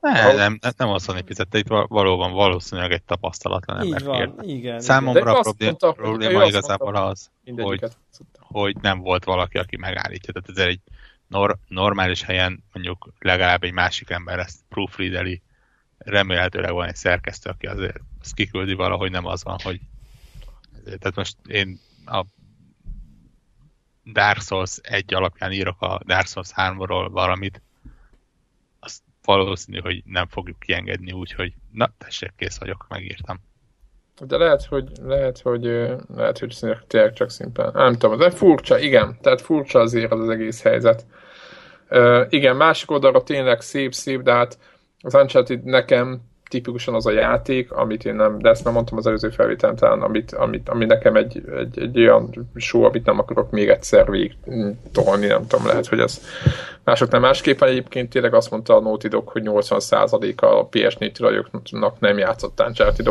Ne, 0.00 0.32
nem, 0.32 0.58
nem 0.76 0.88
a 0.88 0.98
Sony 0.98 1.22
fizette, 1.26 1.58
itt 1.58 1.68
valóban 1.88 2.32
valószínűleg 2.32 2.92
egy 2.92 3.02
tapasztalatlan 3.02 3.78
ember 3.78 4.04
van, 4.04 4.34
igen. 4.42 4.80
Számomra 4.80 5.38
a 5.38 5.40
problém, 5.40 5.68
mondta, 5.68 5.92
probléma 5.92 6.44
igazából 6.44 6.96
az, 6.96 7.30
hogy, 7.56 7.84
hogy 8.38 8.76
nem 8.80 8.98
volt 8.98 9.24
valaki, 9.24 9.58
aki 9.58 9.76
megállítja. 9.76 10.32
Tehát 10.32 10.58
ez 10.58 10.66
egy 10.66 10.80
nor, 11.26 11.56
normális 11.68 12.22
helyen 12.22 12.64
mondjuk 12.72 13.12
legalább 13.18 13.62
egy 13.62 13.72
másik 13.72 14.10
ember 14.10 14.38
ezt 14.38 14.58
proofreadeli, 14.68 15.42
remélhetőleg 15.98 16.72
van 16.72 16.88
egy 16.88 16.96
szerkesztő, 16.96 17.50
aki 17.50 17.66
azért 17.66 18.00
ezt 18.20 18.34
kiküldi 18.34 18.74
valahogy, 18.74 19.10
nem 19.10 19.26
az 19.26 19.44
van, 19.44 19.58
hogy 19.62 19.80
tehát 20.84 21.14
most 21.14 21.36
én 21.46 21.80
a 22.06 22.24
Dark 24.12 24.40
Souls 24.40 24.78
egy 24.82 25.14
alapján 25.14 25.52
írok 25.52 25.80
a 25.80 26.00
Dark 26.06 26.26
Souls 26.26 26.50
3-ról 26.54 27.08
valamit, 27.10 27.54
azt 27.54 27.69
valószínű, 29.36 29.78
hogy 29.78 30.02
nem 30.04 30.26
fogjuk 30.28 30.58
kiengedni 30.58 31.12
úgy, 31.12 31.32
hogy 31.32 31.52
na, 31.72 31.90
tessék, 31.98 32.32
kész 32.36 32.58
vagyok, 32.58 32.86
megírtam. 32.88 33.40
De 34.26 34.36
lehet, 34.36 34.64
hogy, 34.64 34.88
lehet, 35.02 35.40
hogy, 35.40 35.64
lehet, 36.14 36.38
hogy 36.38 36.58
tényleg 36.86 37.12
csak 37.12 37.30
szimplán. 37.30 37.70
Nem 37.74 37.92
tudom, 37.92 38.18
de 38.18 38.30
furcsa, 38.30 38.78
igen. 38.78 39.18
Tehát 39.20 39.40
furcsa 39.40 39.78
azért 39.78 40.12
az, 40.12 40.20
az 40.20 40.28
egész 40.28 40.62
helyzet. 40.62 41.06
Uh, 41.90 42.26
igen, 42.28 42.56
másik 42.56 42.90
oldalra 42.90 43.22
tényleg 43.22 43.60
szép-szép, 43.60 44.22
de 44.22 44.32
hát 44.32 44.58
az 45.00 45.14
Uncharted 45.14 45.64
nekem 45.64 46.20
tipikusan 46.50 46.94
az 46.94 47.06
a 47.06 47.10
játék, 47.10 47.72
amit 47.72 48.04
én 48.04 48.14
nem, 48.14 48.38
de 48.38 48.48
ezt 48.48 48.64
nem 48.64 48.72
mondtam 48.72 48.98
az 48.98 49.06
előző 49.06 49.28
felvételen 49.28 49.76
talán, 49.76 50.02
amit, 50.02 50.32
amit, 50.32 50.68
ami 50.68 50.84
nekem 50.84 51.16
egy, 51.16 51.42
egy, 51.58 51.78
egy 51.78 51.98
olyan 51.98 52.48
show, 52.54 52.82
amit 52.82 53.04
nem 53.04 53.18
akarok 53.18 53.50
még 53.50 53.68
egyszer 53.68 54.10
végig 54.10 54.36
tolni, 54.92 55.26
nem 55.26 55.46
tudom, 55.46 55.66
lehet, 55.66 55.86
hogy 55.86 55.98
ez 55.98 56.20
mások 56.84 57.10
nem 57.10 57.20
másképpen. 57.20 57.68
Egyébként 57.68 58.10
tényleg 58.10 58.34
azt 58.34 58.50
mondta 58.50 58.76
a 58.76 58.80
Naughty 58.80 59.08
Dog, 59.08 59.28
hogy 59.28 59.42
80% 59.44 60.36
a 60.36 60.68
PS4 60.68 61.12
tulajoknak 61.12 62.00
nem 62.00 62.18
játszott 62.18 62.62
uncharted 62.66 63.08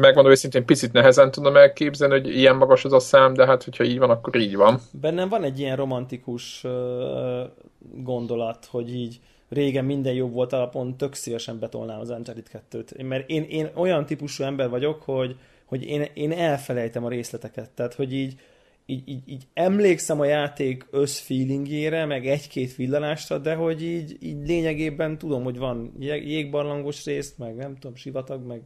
megmondom 0.00 0.32
őszintén, 0.32 0.64
picit 0.64 0.92
nehezen 0.92 1.30
tudom 1.30 1.56
elképzelni, 1.56 2.14
hogy 2.14 2.36
ilyen 2.36 2.56
magas 2.56 2.84
az 2.84 2.92
a 2.92 2.98
szám, 2.98 3.34
de 3.34 3.46
hát, 3.46 3.64
hogyha 3.64 3.84
így 3.84 3.98
van, 3.98 4.10
akkor 4.10 4.36
így 4.36 4.56
van. 4.56 4.80
Bennem 5.00 5.28
van 5.28 5.42
egy 5.42 5.58
ilyen 5.58 5.76
romantikus 5.76 6.66
gondolat, 7.80 8.66
hogy 8.70 8.94
így 8.94 9.20
régen 9.48 9.84
minden 9.84 10.14
jobb 10.14 10.32
volt 10.32 10.52
alapon, 10.52 10.96
tök 10.96 11.14
szívesen 11.14 11.58
betolnám 11.58 12.00
az 12.00 12.10
Uncharted 12.10 12.62
2-t. 12.70 13.06
Mert 13.06 13.30
én, 13.30 13.42
én 13.42 13.70
olyan 13.74 14.06
típusú 14.06 14.44
ember 14.44 14.68
vagyok, 14.68 15.02
hogy, 15.02 15.36
hogy 15.64 15.84
én, 15.84 16.06
én 16.14 16.32
elfelejtem 16.32 17.04
a 17.04 17.08
részleteket. 17.08 17.70
Tehát, 17.70 17.94
hogy 17.94 18.12
így, 18.12 18.40
így, 18.86 19.08
így, 19.08 19.22
így 19.26 19.46
emlékszem 19.54 20.20
a 20.20 20.24
játék 20.24 20.86
összfeelingjére, 20.90 22.04
meg 22.04 22.26
egy-két 22.26 22.74
villanásra, 22.74 23.38
de 23.38 23.54
hogy 23.54 23.82
így, 23.82 24.16
így 24.20 24.46
lényegében 24.46 25.18
tudom, 25.18 25.42
hogy 25.42 25.58
van 25.58 25.92
jégbarlangos 25.98 27.04
részt, 27.04 27.38
meg 27.38 27.56
nem 27.56 27.74
tudom, 27.74 27.96
sivatag, 27.96 28.46
meg, 28.46 28.62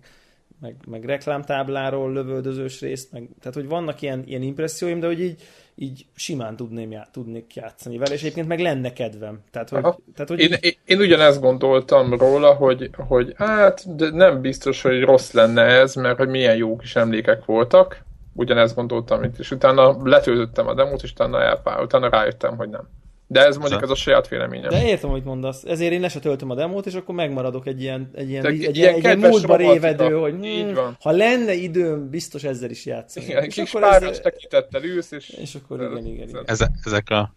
meg, 0.61 0.77
meg 0.87 1.05
reklámtábláról 1.05 2.13
lövöldözős 2.13 2.81
részt, 2.81 3.13
meg, 3.13 3.29
tehát 3.41 3.55
hogy 3.55 3.67
vannak 3.67 4.03
ilyen, 4.03 4.25
ilyen 4.27 4.43
impresszióim, 4.43 5.01
de 5.01 5.07
hogy 5.07 5.21
így, 5.21 5.43
így 5.75 6.07
simán 6.15 6.57
tudném 6.57 6.91
já, 6.91 7.07
tudnék 7.13 7.55
játszani 7.55 7.99
vele, 7.99 8.15
és 8.15 8.21
egyébként 8.21 8.49
meg 8.49 8.61
lenne 8.61 8.93
kedvem. 8.93 9.41
Tehát, 9.51 9.69
hogy, 9.69 9.81
tehát, 9.81 10.29
hogy 10.29 10.39
én, 10.39 10.53
így... 10.61 10.79
én, 10.85 10.99
ugyanezt 10.99 11.41
gondoltam 11.41 12.15
róla, 12.15 12.55
hogy, 12.55 12.91
hogy 12.97 13.33
hát 13.37 13.97
de 13.97 14.11
nem 14.11 14.41
biztos, 14.41 14.83
hogy 14.83 15.03
rossz 15.03 15.33
lenne 15.33 15.63
ez, 15.63 15.95
mert 15.95 16.19
hogy 16.19 16.29
milyen 16.29 16.57
jó 16.57 16.77
kis 16.77 16.97
emlékek 16.97 17.45
voltak, 17.45 18.05
ugyanezt 18.33 18.75
gondoltam 18.75 19.23
itt, 19.23 19.39
és 19.39 19.51
utána 19.51 19.97
letöltöttem 20.03 20.67
a 20.67 20.75
demót, 20.75 21.03
és 21.03 21.11
utána, 21.11 21.43
elpár, 21.43 21.83
utána 21.83 22.09
rájöttem, 22.09 22.57
hogy 22.57 22.69
nem. 22.69 22.89
De 23.33 23.47
ez 23.47 23.57
mondjuk 23.57 23.83
az 23.83 23.91
a 23.91 23.95
saját 23.95 24.29
véleményem. 24.29 24.71
De 24.71 24.87
értem, 24.87 25.11
amit 25.11 25.25
mondasz. 25.25 25.65
Ezért 25.65 25.93
én 25.93 26.01
le 26.01 26.09
se 26.09 26.19
töltöm 26.19 26.51
a 26.51 26.55
demót, 26.55 26.87
és 26.87 26.95
akkor 26.95 27.15
megmaradok 27.15 27.67
egy 27.67 27.83
ilyen, 27.83 28.11
egy 28.15 28.31
ilyen, 28.31 28.47
egy, 28.47 28.65
egy, 28.65 28.77
ilyen, 28.77 28.95
egy 28.95 29.05
ilyen 29.05 29.19
múltba 29.19 29.57
révedő, 29.57 30.15
hogy 30.15 30.33
hmm, 30.33 30.97
ha 31.01 31.11
lenne 31.11 31.53
időm, 31.53 32.11
biztos 32.11 32.45
ezzel 32.45 32.71
is 32.71 32.87
játszani. 32.87 33.27
Igen, 33.27 33.45
és 33.45 33.55
kis 33.55 33.75
akkor 33.75 34.03
ez... 34.03 34.19
tekintettel 34.19 34.85
ülsz, 34.85 35.11
és... 35.11 35.29
És 35.29 35.55
akkor 35.55 35.81
igen, 35.81 36.07
igen, 36.07 36.29
igen. 36.29 36.43
Eze, 36.47 36.71
ezek 36.85 37.11
a 37.11 37.35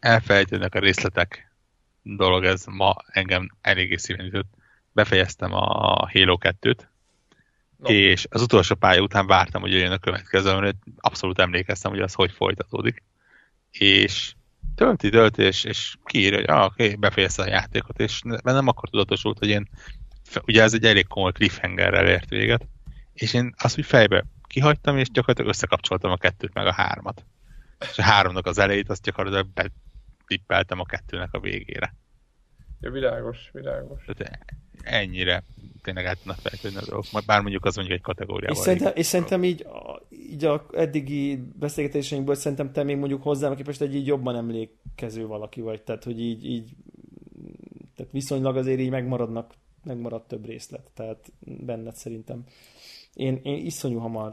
elfelejtőnek 0.00 0.74
a 0.74 0.78
részletek 0.78 1.52
dolog, 2.02 2.44
ez 2.44 2.64
ma 2.66 2.94
engem 3.06 3.48
eléggé 3.60 3.96
szíven 3.96 4.26
ütött. 4.26 4.50
Befejeztem 4.92 5.52
a 5.52 6.08
Halo 6.12 6.38
2-t, 6.40 6.78
no. 7.76 7.88
és 7.88 8.26
az 8.30 8.42
utolsó 8.42 8.74
pálya 8.74 9.02
után 9.02 9.26
vártam, 9.26 9.60
hogy 9.60 9.72
jöjjön 9.72 9.92
a 9.92 9.98
következő, 9.98 10.54
mert 10.54 10.76
abszolút 10.96 11.38
emlékeztem, 11.38 11.90
hogy 11.90 12.00
az 12.00 12.14
hogy 12.14 12.32
folytatódik. 12.32 13.02
És 13.70 14.34
tölti, 14.74 15.10
tölti, 15.10 15.42
és, 15.42 15.64
és 15.64 15.96
kiírja, 16.04 16.38
hogy 16.38 16.48
ah, 16.48 16.64
oké, 16.64 16.94
befejezte 16.94 17.42
a 17.42 17.48
játékot, 17.48 18.00
és 18.00 18.20
nem 18.42 18.68
akkor 18.68 18.88
tudatosult, 18.88 19.38
hogy 19.38 19.48
én, 19.48 19.68
ugye 20.46 20.62
ez 20.62 20.74
egy 20.74 20.84
elég 20.84 21.06
komoly 21.06 21.32
cliffhangerrel 21.32 22.08
ért 22.08 22.28
véget, 22.28 22.68
és 23.12 23.34
én 23.34 23.54
azt 23.56 23.78
úgy 23.78 23.86
fejbe 23.86 24.24
kihagytam, 24.46 24.96
és 24.96 25.10
gyakorlatilag 25.10 25.50
összekapcsoltam 25.50 26.10
a 26.10 26.16
kettőt 26.16 26.54
meg 26.54 26.66
a 26.66 26.72
hármat. 26.72 27.24
És 27.90 27.98
a 27.98 28.02
háromnak 28.02 28.46
az 28.46 28.58
elejét, 28.58 28.90
azt 28.90 29.02
gyakorlatilag 29.02 29.46
betippeltem 29.54 30.80
a 30.80 30.84
kettőnek 30.84 31.32
a 31.32 31.40
végére. 31.40 31.94
Ja, 32.82 32.90
világos, 32.90 33.50
világos. 33.52 34.04
Tehát 34.04 34.38
ennyire 34.82 35.42
tényleg 35.82 36.06
át 36.06 36.16
tudnak 36.18 36.36
feltűnni 36.36 36.76
a 36.76 36.90
dolgok, 36.90 37.24
bár 37.26 37.40
mondjuk 37.40 37.64
az 37.64 37.76
mondjuk 37.76 37.96
egy 37.96 38.04
kategóriával. 38.04 38.56
És 38.56 38.62
szerintem, 38.62 38.92
és 38.94 39.06
szerintem 39.06 39.44
így, 39.44 39.66
így 40.10 40.44
a 40.44 40.66
eddigi 40.72 41.42
beszélgetéseinkből 41.58 42.34
szerintem 42.34 42.72
te 42.72 42.82
még 42.82 42.96
mondjuk 42.96 43.22
hozzám 43.22 43.54
képest 43.54 43.80
egy 43.80 43.94
így 43.94 44.06
jobban 44.06 44.36
emlékező 44.36 45.26
valaki 45.26 45.60
vagy, 45.60 45.82
tehát 45.82 46.04
hogy 46.04 46.20
így, 46.20 46.44
így 46.44 46.70
tehát 47.96 48.12
viszonylag 48.12 48.56
azért 48.56 48.80
így 48.80 48.90
megmaradnak, 48.90 49.54
megmarad 49.84 50.26
több 50.26 50.46
részlet, 50.46 50.90
tehát 50.94 51.32
benned 51.40 51.94
szerintem. 51.94 52.44
Én, 53.14 53.40
én 53.42 53.66
iszonyú 53.66 53.98
hamar 53.98 54.32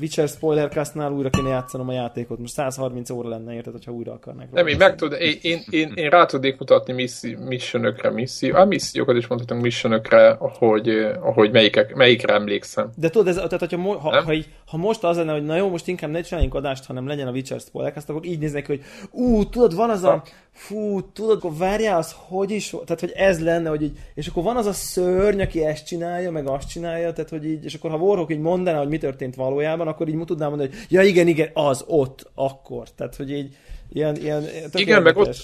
Witcher 0.00 0.28
Spoilercastnál 0.28 1.12
újra 1.12 1.30
kéne 1.30 1.48
játszanom 1.48 1.88
a 1.88 1.92
játékot. 1.92 2.38
Most 2.38 2.52
130 2.52 3.10
óra 3.10 3.28
lenne, 3.28 3.54
érted, 3.54 3.72
hogyha 3.72 3.92
újra 3.92 4.12
akarnák. 4.12 4.50
Nem, 4.50 4.66
én 4.66 4.76
meg 4.76 4.94
tud, 4.94 5.12
én, 5.12 5.38
én, 5.42 5.62
én, 5.70 5.92
én, 5.94 6.10
rá 6.10 6.24
tudnék 6.24 6.58
mutatni 6.58 6.92
misszi, 6.92 7.34
missionökre, 7.34 8.10
misszió, 8.10 8.54
a 8.54 8.64
missziókat 8.64 9.16
is 9.16 9.26
mondhatunk 9.26 9.62
missionökre, 9.62 10.36
hogy, 10.38 10.90
hogy 11.20 11.50
melyikek, 11.50 11.94
melyikre 11.94 12.34
emlékszem. 12.34 12.90
De 12.96 13.08
tudod, 13.08 13.28
ez, 13.28 13.34
tehát, 13.34 13.58
hogyha 13.58 13.98
ha, 13.98 14.22
ha, 14.22 14.32
így, 14.32 14.48
ha, 14.66 14.76
most 14.76 15.04
az 15.04 15.16
lenne, 15.16 15.32
hogy 15.32 15.44
na 15.44 15.56
jó, 15.56 15.68
most 15.68 15.88
inkább 15.88 16.10
ne 16.10 16.20
csináljunk 16.20 16.54
adást, 16.54 16.84
hanem 16.84 17.06
legyen 17.06 17.26
a 17.26 17.30
Witcher 17.30 17.60
Spoilercast, 17.60 18.08
akkor 18.08 18.24
így 18.24 18.38
néznek, 18.38 18.66
hogy 18.66 18.82
ú, 19.10 19.48
tudod, 19.48 19.74
van 19.74 19.90
az 19.90 20.04
a, 20.04 20.22
fú, 20.60 21.12
tudod, 21.12 21.36
akkor 21.36 21.56
várjál, 21.56 21.98
az 21.98 22.14
hogy 22.28 22.50
is, 22.50 22.70
tehát 22.70 23.00
hogy 23.00 23.12
ez 23.14 23.42
lenne, 23.42 23.68
hogy 23.68 23.82
így, 23.82 23.98
és 24.14 24.26
akkor 24.26 24.42
van 24.42 24.56
az 24.56 24.66
a 24.66 24.72
szörny, 24.72 25.40
aki 25.40 25.64
ezt 25.64 25.86
csinálja, 25.86 26.30
meg 26.30 26.46
azt 26.46 26.68
csinálja, 26.68 27.12
tehát 27.12 27.30
hogy 27.30 27.44
így, 27.44 27.64
és 27.64 27.74
akkor 27.74 27.90
ha 27.90 27.96
Warhawk 27.96 28.32
így 28.32 28.40
mondaná, 28.40 28.78
hogy 28.78 28.88
mi 28.88 28.98
történt 28.98 29.34
valójában, 29.34 29.88
akkor 29.88 30.08
így 30.08 30.24
tudnám 30.24 30.48
mondani, 30.48 30.68
hogy 30.68 30.78
ja 30.88 31.02
igen, 31.02 31.26
igen, 31.26 31.50
az, 31.52 31.84
ott, 31.86 32.30
akkor. 32.34 32.88
Tehát, 32.96 33.16
hogy 33.16 33.30
így 33.30 33.56
ilyen, 33.92 34.16
ilyen 34.16 34.44
igen, 34.72 35.02
meg 35.02 35.16
ott, 35.16 35.36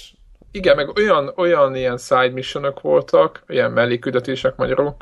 igen, 0.51 0.77
meg 0.77 0.97
olyan, 0.97 1.33
olyan 1.37 1.75
ilyen 1.75 1.99
side 1.99 2.33
missionok 2.33 2.81
voltak, 2.81 3.45
ilyen 3.49 3.73
melléküldetések 3.73 4.57
magyarul, 4.57 4.97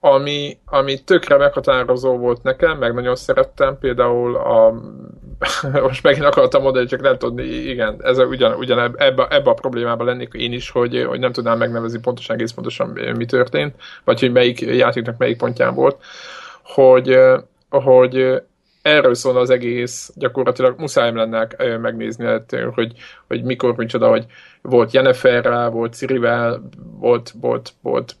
ami, 0.00 0.58
ami 0.64 1.04
tökre 1.04 1.36
meghatározó 1.36 2.16
volt 2.16 2.42
nekem, 2.42 2.78
meg 2.78 2.94
nagyon 2.94 3.16
szerettem, 3.16 3.78
például 3.78 4.36
a 4.36 4.74
most 5.82 6.02
megint 6.02 6.24
akartam 6.24 6.62
mondani, 6.62 6.86
csak 6.86 7.00
nem 7.00 7.18
tudni, 7.18 7.44
igen, 7.44 7.96
ez 8.02 8.18
ugyan, 8.18 8.54
ugyan 8.54 8.78
ebbe, 8.96 9.26
ebbe 9.30 9.50
a 9.50 9.54
problémában 9.54 10.06
lennék 10.06 10.32
én 10.32 10.52
is, 10.52 10.70
hogy, 10.70 11.04
hogy 11.08 11.18
nem 11.18 11.32
tudnám 11.32 11.58
megnevezni 11.58 11.98
pontosan, 11.98 12.36
egész 12.36 12.52
pontosan 12.52 12.88
mi 13.16 13.24
történt, 13.24 13.74
vagy 14.04 14.20
hogy 14.20 14.32
melyik 14.32 14.60
játéknak 14.60 15.18
melyik 15.18 15.36
pontján 15.36 15.74
volt, 15.74 15.96
hogy, 16.62 17.18
hogy 17.70 18.42
erről 18.82 19.14
szól 19.14 19.36
az 19.36 19.50
egész, 19.50 20.12
gyakorlatilag 20.14 20.78
muszáj 20.78 21.12
lenne 21.12 21.48
megnézni, 21.78 22.24
hát, 22.24 22.56
hogy, 22.74 22.92
hogy 23.26 23.42
mikor, 23.42 23.76
micsoda, 23.76 24.08
hogy 24.08 24.26
volt 24.62 24.92
Jenniferrel, 24.92 25.70
volt 25.70 25.94
Cirivel, 25.94 26.68
volt, 26.98 27.32
volt, 27.40 27.72
volt 27.82 28.16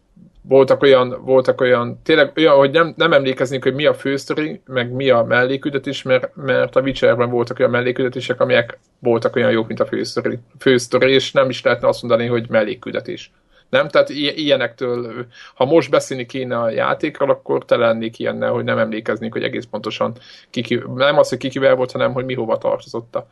voltak 0.48 0.82
olyan, 0.82 1.20
voltak 1.24 1.60
olyan, 1.60 2.00
tényleg 2.02 2.32
olyan, 2.36 2.56
hogy 2.56 2.70
nem, 2.70 2.94
nem 2.96 3.12
emlékeznék, 3.12 3.62
hogy 3.62 3.74
mi 3.74 3.86
a 3.86 3.94
fősztori, 3.94 4.60
meg 4.66 4.90
mi 4.92 5.10
a 5.10 5.22
melléküldetés, 5.22 6.02
mert, 6.02 6.30
mert 6.34 6.76
a 6.76 6.80
Witcherben 6.80 7.30
voltak 7.30 7.58
olyan 7.58 7.70
melléküldetések, 7.70 8.40
amelyek 8.40 8.78
voltak 8.98 9.36
olyan 9.36 9.50
jók, 9.50 9.66
mint 9.66 9.80
a 9.80 9.86
fősztori, 9.86 10.38
fősztori 10.58 11.12
és 11.12 11.32
nem 11.32 11.48
is 11.48 11.62
lehetne 11.62 11.88
azt 11.88 12.02
mondani, 12.02 12.26
hogy 12.26 12.48
melléküldetés. 12.48 13.30
Nem? 13.68 13.88
Tehát 13.88 14.08
ilyenektől, 14.08 15.26
ha 15.54 15.64
most 15.64 15.90
beszélni 15.90 16.26
kéne 16.26 16.58
a 16.58 16.70
játékról, 16.70 17.30
akkor 17.30 17.64
te 17.64 17.76
lennék 17.76 18.18
ilyennel, 18.18 18.52
hogy 18.52 18.64
nem 18.64 18.78
emlékeznék, 18.78 19.32
hogy 19.32 19.42
egész 19.42 19.64
pontosan 19.70 20.12
kiki, 20.50 20.82
nem 20.94 21.18
az, 21.18 21.28
hogy 21.28 21.38
kikivel 21.38 21.74
volt, 21.74 21.92
hanem 21.92 22.12
hogy 22.12 22.24
mi 22.24 22.34
hova 22.34 22.58
tartozott 22.58 23.16
a, 23.16 23.26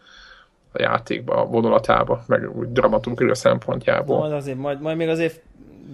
a 0.73 0.83
játékba, 0.83 1.37
a 1.37 1.45
vonulatába, 1.45 2.25
meg 2.27 2.57
úgy 2.57 2.73
dramaturgia 2.73 3.35
szempontjából. 3.35 4.19
Majd, 4.19 4.33
azért, 4.33 4.59
majd, 4.59 4.81
majd 4.81 4.97
még 4.97 5.09
azért 5.09 5.43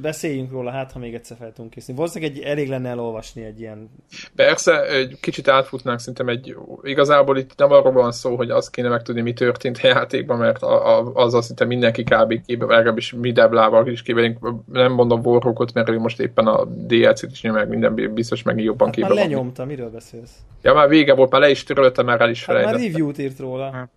beszéljünk 0.01 0.51
róla, 0.51 0.71
hát 0.71 0.93
ha 0.93 0.99
még 0.99 1.15
egyszer 1.15 1.37
fel 1.37 1.53
tudunk 1.53 1.71
készíteni. 1.71 1.99
Valószínűleg 1.99 2.37
egy, 2.37 2.43
elég 2.43 2.69
lenne 2.69 2.89
elolvasni 2.89 3.45
egy 3.45 3.61
ilyen... 3.61 3.91
Persze, 4.35 4.87
egy 4.87 5.19
kicsit 5.21 5.49
átfutnánk 5.49 5.99
szerintem 5.99 6.29
egy... 6.29 6.57
Igazából 6.83 7.39
itt 7.39 7.53
nem 7.57 7.71
arról 7.71 7.93
van 7.93 8.13
szó, 8.13 8.37
hogy 8.37 8.51
azt 8.51 8.71
kéne 8.71 8.89
megtudni, 8.89 9.21
mi 9.21 9.33
történt 9.33 9.79
a 9.83 9.87
játékban, 9.87 10.39
mert 10.39 10.63
a, 10.63 10.99
a, 10.99 11.13
az 11.15 11.45
szinte 11.45 11.65
mindenki 11.65 12.03
kb. 12.03 12.45
kébe, 12.47 12.65
legalábbis 12.65 13.13
mi 13.13 13.33
deblával 13.33 13.87
is 13.87 14.03
kébe, 14.03 14.37
nem 14.73 14.93
mondom 14.93 15.21
Warhawkot, 15.25 15.73
mert 15.73 15.89
ő 15.89 15.99
most 15.99 16.21
éppen 16.21 16.47
a 16.47 16.65
DLC-t 16.65 17.31
is 17.31 17.43
nyom 17.43 17.55
meg, 17.55 17.69
minden 17.69 18.15
biztos 18.15 18.43
meg 18.43 18.61
jobban 18.61 18.87
hát 18.87 18.97
kébe 18.97 19.09
már 19.09 19.17
lenyomta, 19.17 19.65
miről 19.65 19.91
beszélsz? 19.91 20.33
Ja, 20.63 20.75
már 20.75 20.89
vége 20.89 21.15
volt, 21.15 21.31
már 21.31 21.41
le 21.41 21.51
is 21.51 21.65
töröltem, 21.65 22.07
már 22.07 22.21
el 22.21 22.31
is 22.31 22.45
hát 22.45 22.65
Már 22.65 22.75
review-t 22.75 23.19
írt 23.19 23.39
róla. 23.39 23.89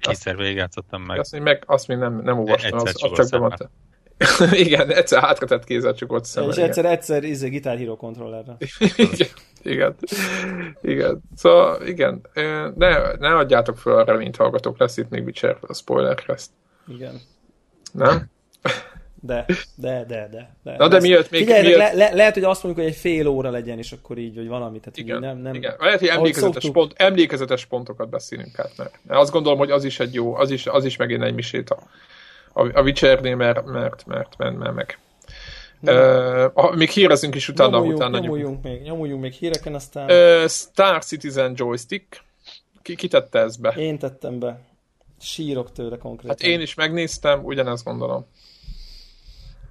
Kétszer 0.00 0.36
végigjátszottam 0.36 1.02
meg. 1.02 1.18
Azt, 1.18 1.38
meg, 1.38 1.62
azt 1.66 1.88
még 1.88 1.98
nem, 1.98 2.20
nem 2.24 2.38
olvastam, 2.38 2.78
azt, 2.78 3.02
azt 3.02 3.14
csak 3.14 3.28
bemondta. 3.30 3.70
igen, 4.52 4.92
egyszer 4.92 5.22
hátratett 5.22 5.64
kézzel 5.64 5.94
csukott 5.94 6.24
szemmel. 6.24 6.50
És 6.50 6.56
egyszer, 6.56 6.84
egyszer 6.84 7.24
izé, 7.24 7.48
Guitar 7.48 7.76
Hero 7.76 7.96
kontrollerre. 7.96 8.56
igen, 8.96 9.28
igen, 9.62 9.96
igen. 10.82 11.22
Szóval 11.36 11.86
igen, 11.86 12.20
ne, 12.74 13.16
ne 13.18 13.36
adjátok 13.36 13.78
fel 13.78 13.98
a 13.98 14.04
reményt 14.04 14.36
hallgatók, 14.36 14.78
lesz 14.78 14.96
itt 14.96 15.08
még 15.08 15.24
Witcher 15.24 15.56
a 15.60 15.74
spoiler 15.74 16.24
ezt. 16.26 16.50
Igen. 16.88 17.20
Nem? 17.92 18.30
De, 19.20 19.46
de, 19.74 20.04
de, 20.08 20.28
de. 20.30 20.56
de. 20.62 20.76
Na 20.76 20.88
de 20.88 21.00
miért 21.00 21.30
még... 21.30 21.40
Figyelj, 21.40 21.62
miért... 21.62 21.78
Le, 21.78 21.92
le, 21.92 22.14
lehet, 22.14 22.34
hogy 22.34 22.44
azt 22.44 22.62
mondjuk, 22.62 22.84
hogy 22.84 22.94
egy 22.94 23.00
fél 23.00 23.26
óra 23.26 23.50
legyen, 23.50 23.78
és 23.78 23.92
akkor 23.92 24.18
így, 24.18 24.34
vagy 24.34 24.48
valami. 24.48 24.78
Tehát 24.78 24.96
igen, 24.96 25.20
nem, 25.20 25.38
nem, 25.38 25.54
igen. 25.54 25.74
Lehet, 25.78 25.98
hogy 25.98 26.08
emlékezetes, 26.08 26.70
pont, 26.70 26.92
emlékezetes 26.96 27.64
pontokat 27.66 28.08
beszélünk 28.08 28.56
hát, 28.56 28.72
mert 28.76 29.20
azt 29.20 29.32
gondolom, 29.32 29.58
hogy 29.58 29.70
az 29.70 29.84
is 29.84 30.00
egy 30.00 30.14
jó, 30.14 30.34
az 30.34 30.50
is, 30.50 30.66
az 30.66 30.84
is 30.84 30.96
megint 30.96 31.22
egy 31.22 31.34
misét 31.34 31.74
a, 32.52 32.78
a, 32.78 32.82
Witchernél, 32.82 33.36
mert, 33.36 33.64
mert, 33.64 34.06
mert, 34.06 34.36
mert, 34.36 34.56
mert 34.56 34.74
meg. 34.74 34.98
Uh, 35.80 36.76
még 36.76 36.88
hírezünk 36.88 37.34
is 37.34 37.48
utána. 37.48 37.70
Nyomuljunk, 37.70 37.98
utána 37.98 38.18
nyomuljunk, 38.18 38.62
még, 38.62 38.82
nyomuljunk 38.82 39.22
még 39.22 39.32
híreken, 39.32 39.74
aztán... 39.74 40.10
Uh, 40.10 40.48
Star 40.48 41.04
Citizen 41.04 41.52
joystick. 41.56 42.24
Ki, 42.82 42.94
ki 42.94 43.08
tette 43.08 43.38
ezt 43.38 43.60
be? 43.60 43.74
Én 43.76 43.98
tettem 43.98 44.38
be. 44.38 44.60
Sírok 45.20 45.72
tőle 45.72 45.96
konkrétan. 45.96 46.36
Hát 46.38 46.42
én 46.42 46.60
is 46.60 46.74
megnéztem, 46.74 47.44
ugyanezt 47.44 47.84
gondolom. 47.84 48.26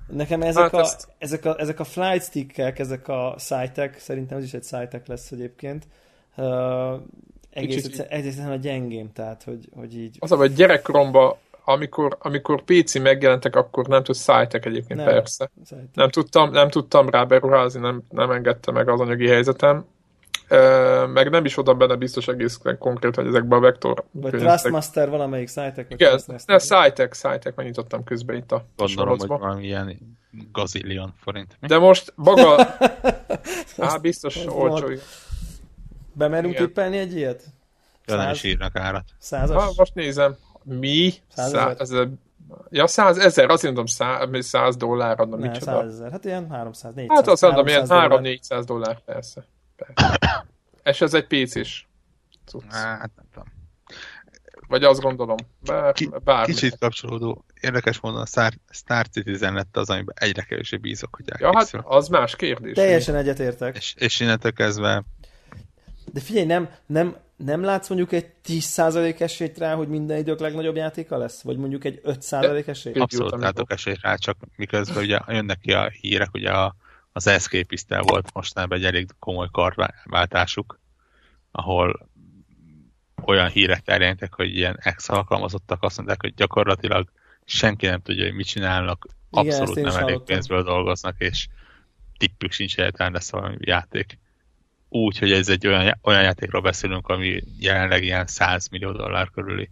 Nekem 0.08 0.42
ezek, 0.42 0.64
hát 0.64 0.74
a, 0.74 0.80
ezt... 0.80 1.08
ezek, 1.18 1.46
a, 1.46 1.60
ezek 1.60 1.80
a 1.80 1.84
flight 1.84 2.24
stickek, 2.24 2.80
ezek 2.80 3.08
a 3.08 3.36
szájtek, 3.38 4.00
szerintem 4.00 4.38
ez 4.38 4.44
is 4.44 4.54
egy 4.54 4.64
szájtek 4.64 5.08
lesz 5.08 5.32
egyébként, 5.32 5.88
uh, 6.36 6.94
egész 7.50 8.00
egyszerűen 8.10 8.52
a 8.52 8.56
gyengém, 8.56 9.12
tehát 9.14 9.44
hogy, 9.44 9.70
hogy 9.76 9.98
így... 9.98 10.16
Az 10.20 10.32
a, 10.32 10.36
hogy 10.36 10.54
gyerekkoromban 10.54 11.36
amikor, 11.70 12.18
amikor 12.20 12.64
PC 12.64 12.98
megjelentek, 12.98 13.56
akkor 13.56 13.88
nem 13.88 14.04
tudsz 14.04 14.20
szájtek 14.20 14.66
egyébként, 14.66 15.00
nem, 15.00 15.10
persze. 15.10 15.52
Nem 15.94 16.10
tudtam, 16.10 16.52
nem 16.52 16.70
tudtam 16.70 17.10
rá 17.10 17.24
beruházni, 17.24 17.80
nem, 17.80 18.02
nem 18.10 18.32
engedte 18.32 18.72
meg 18.72 18.90
az 18.90 19.00
anyagi 19.00 19.28
helyzetem. 19.28 19.86
E, 20.48 20.58
meg 21.06 21.30
nem 21.30 21.46
is 21.46 21.58
oda 21.58 21.74
benne 21.74 21.96
biztos 21.96 22.28
egész 22.28 22.60
konkrét, 22.80 23.16
hogy 23.16 23.28
ezekben 23.28 23.58
a 23.58 23.62
vektor 23.62 24.04
Vagy 24.12 24.32
Trustmaster 24.32 25.10
valamelyik 25.10 25.48
szájtek? 25.48 25.92
Igen, 25.92 26.20
ne, 26.46 26.58
szájtek, 26.58 27.14
szájtek, 27.14 27.56
megnyitottam 27.56 28.04
közben 28.04 28.36
itt 28.36 28.52
a 28.52 28.66
Gondolom, 28.76 29.18
hogy 29.18 29.64
ilyen 29.64 30.18
gazillion 30.52 31.14
forint. 31.20 31.58
Mi? 31.60 31.68
De 31.68 31.78
most 31.78 32.14
maga... 32.16 32.58
Á, 33.78 33.98
biztos 33.98 34.46
olcsó. 34.46 34.88
Bemerünk 36.14 36.56
tippelni 36.56 36.98
egy 36.98 37.16
ilyet? 37.16 37.44
Ja, 38.06 38.16
nem 38.16 38.32
is 38.32 38.44
írnak 38.44 38.76
árat. 38.76 39.06
Százas? 39.18 39.64
Ha, 39.64 39.72
most 39.76 39.94
nézem. 39.94 40.36
Mi? 40.68 41.14
Száz, 41.28 42.06
ja, 42.70 42.88
száz 42.88 43.18
ezer, 43.18 43.50
azt 43.50 43.64
mondom, 43.64 43.86
száz, 43.86 44.46
száz 44.46 44.76
dollár 44.76 45.20
adna, 45.20 45.36
ne, 45.36 45.48
micsoda. 45.48 45.72
Százezer, 45.72 46.12
hát 46.12 46.26
ilyen 46.26 46.50
300, 46.50 46.94
400. 46.94 47.18
Hát 47.18 47.28
azt 47.28 47.42
mondom, 47.42 47.68
ilyen 47.68 47.86
3-400 47.90 48.64
dollár, 48.66 49.00
persze. 49.00 49.46
persze. 49.76 50.20
És 50.84 51.02
ez 51.02 51.14
egy 51.14 51.28
PC-s 51.28 51.88
Hát 52.70 53.12
nem 53.16 53.26
tudom. 53.34 53.48
Vagy 54.68 54.84
azt 54.84 55.02
gondolom. 55.02 55.38
Bár, 55.60 55.94
Ki, 55.94 56.10
bármi. 56.24 56.54
Kicsit 56.54 56.78
kapcsolódó. 56.78 57.46
Érdekes 57.62 58.00
módon 58.00 58.22
a 58.22 58.26
Star, 58.26 58.54
Star 58.70 59.08
Citizen 59.08 59.54
lett 59.54 59.78
az, 59.78 59.90
amiben 59.90 60.16
egyre 60.20 60.42
kevésbé 60.42 60.78
bízok, 60.78 61.16
hogy 61.16 61.26
Ja, 61.40 61.52
hát 61.56 61.74
az 61.84 62.08
más 62.08 62.36
kérdés. 62.36 62.74
Teljesen 62.74 63.16
egyetértek. 63.16 63.76
És, 63.76 63.94
és 63.98 64.20
innentől 64.20 64.54
kezdve... 64.54 65.04
De 66.14 66.20
figyelj, 66.20 66.46
nem, 66.46 66.70
nem, 66.86 67.16
nem 67.38 67.64
látsz 67.64 67.90
mondjuk 67.90 68.12
egy 68.12 68.32
10% 68.46 69.20
esélyt 69.20 69.58
rá, 69.58 69.76
hogy 69.76 69.88
minden 69.88 70.18
idők 70.18 70.40
legnagyobb 70.40 70.76
játéka 70.76 71.18
lesz? 71.18 71.42
Vagy 71.42 71.58
mondjuk 71.58 71.84
egy 71.84 72.02
5% 72.04 72.68
esélyt? 72.68 72.98
Abszolút 72.98 73.42
látok 73.42 73.72
esélyt 73.72 74.02
rá, 74.02 74.16
csak 74.16 74.38
miközben 74.56 75.04
ugye 75.04 75.20
jönnek 75.28 75.60
ki 75.60 75.74
a 75.74 75.90
hírek, 75.90 76.34
ugye 76.34 76.52
a, 76.52 76.76
az 77.12 77.28
escape 77.28 78.02
volt 78.02 78.34
mostanában 78.34 78.78
egy 78.78 78.86
elég 78.86 79.10
komoly 79.20 79.48
karváltásuk, 79.52 80.80
ahol 81.52 82.10
olyan 83.26 83.50
hírek 83.50 83.80
terjedtek, 83.80 84.34
hogy 84.34 84.56
ilyen 84.56 84.78
ex 84.80 85.10
alkalmazottak 85.10 85.84
azt 85.84 85.98
mondták, 85.98 86.22
hogy 86.22 86.34
gyakorlatilag 86.34 87.12
senki 87.46 87.86
nem 87.86 88.02
tudja, 88.02 88.24
hogy 88.24 88.36
mit 88.36 88.48
csinálnak, 88.48 89.08
abszolút 89.30 89.78
Igen, 89.78 89.94
nem 89.94 90.02
elég 90.04 90.20
pénzből 90.20 90.64
dolgoznak, 90.64 91.16
és 91.18 91.48
tippük 92.18 92.52
sincs 92.52 92.78
egyáltalán 92.78 93.12
lesz 93.12 93.32
valami 93.32 93.56
játék 93.60 94.18
úgy, 94.90 95.18
hogy 95.18 95.32
ez 95.32 95.50
egy 95.50 95.68
olyan, 95.68 95.98
olyan 96.04 96.22
játékról 96.22 96.62
beszélünk, 96.62 97.08
ami 97.08 97.44
jelenleg 97.60 98.04
ilyen 98.04 98.28
100 98.28 98.68
millió 98.68 98.92
dollár 98.92 99.30
körüli 99.30 99.70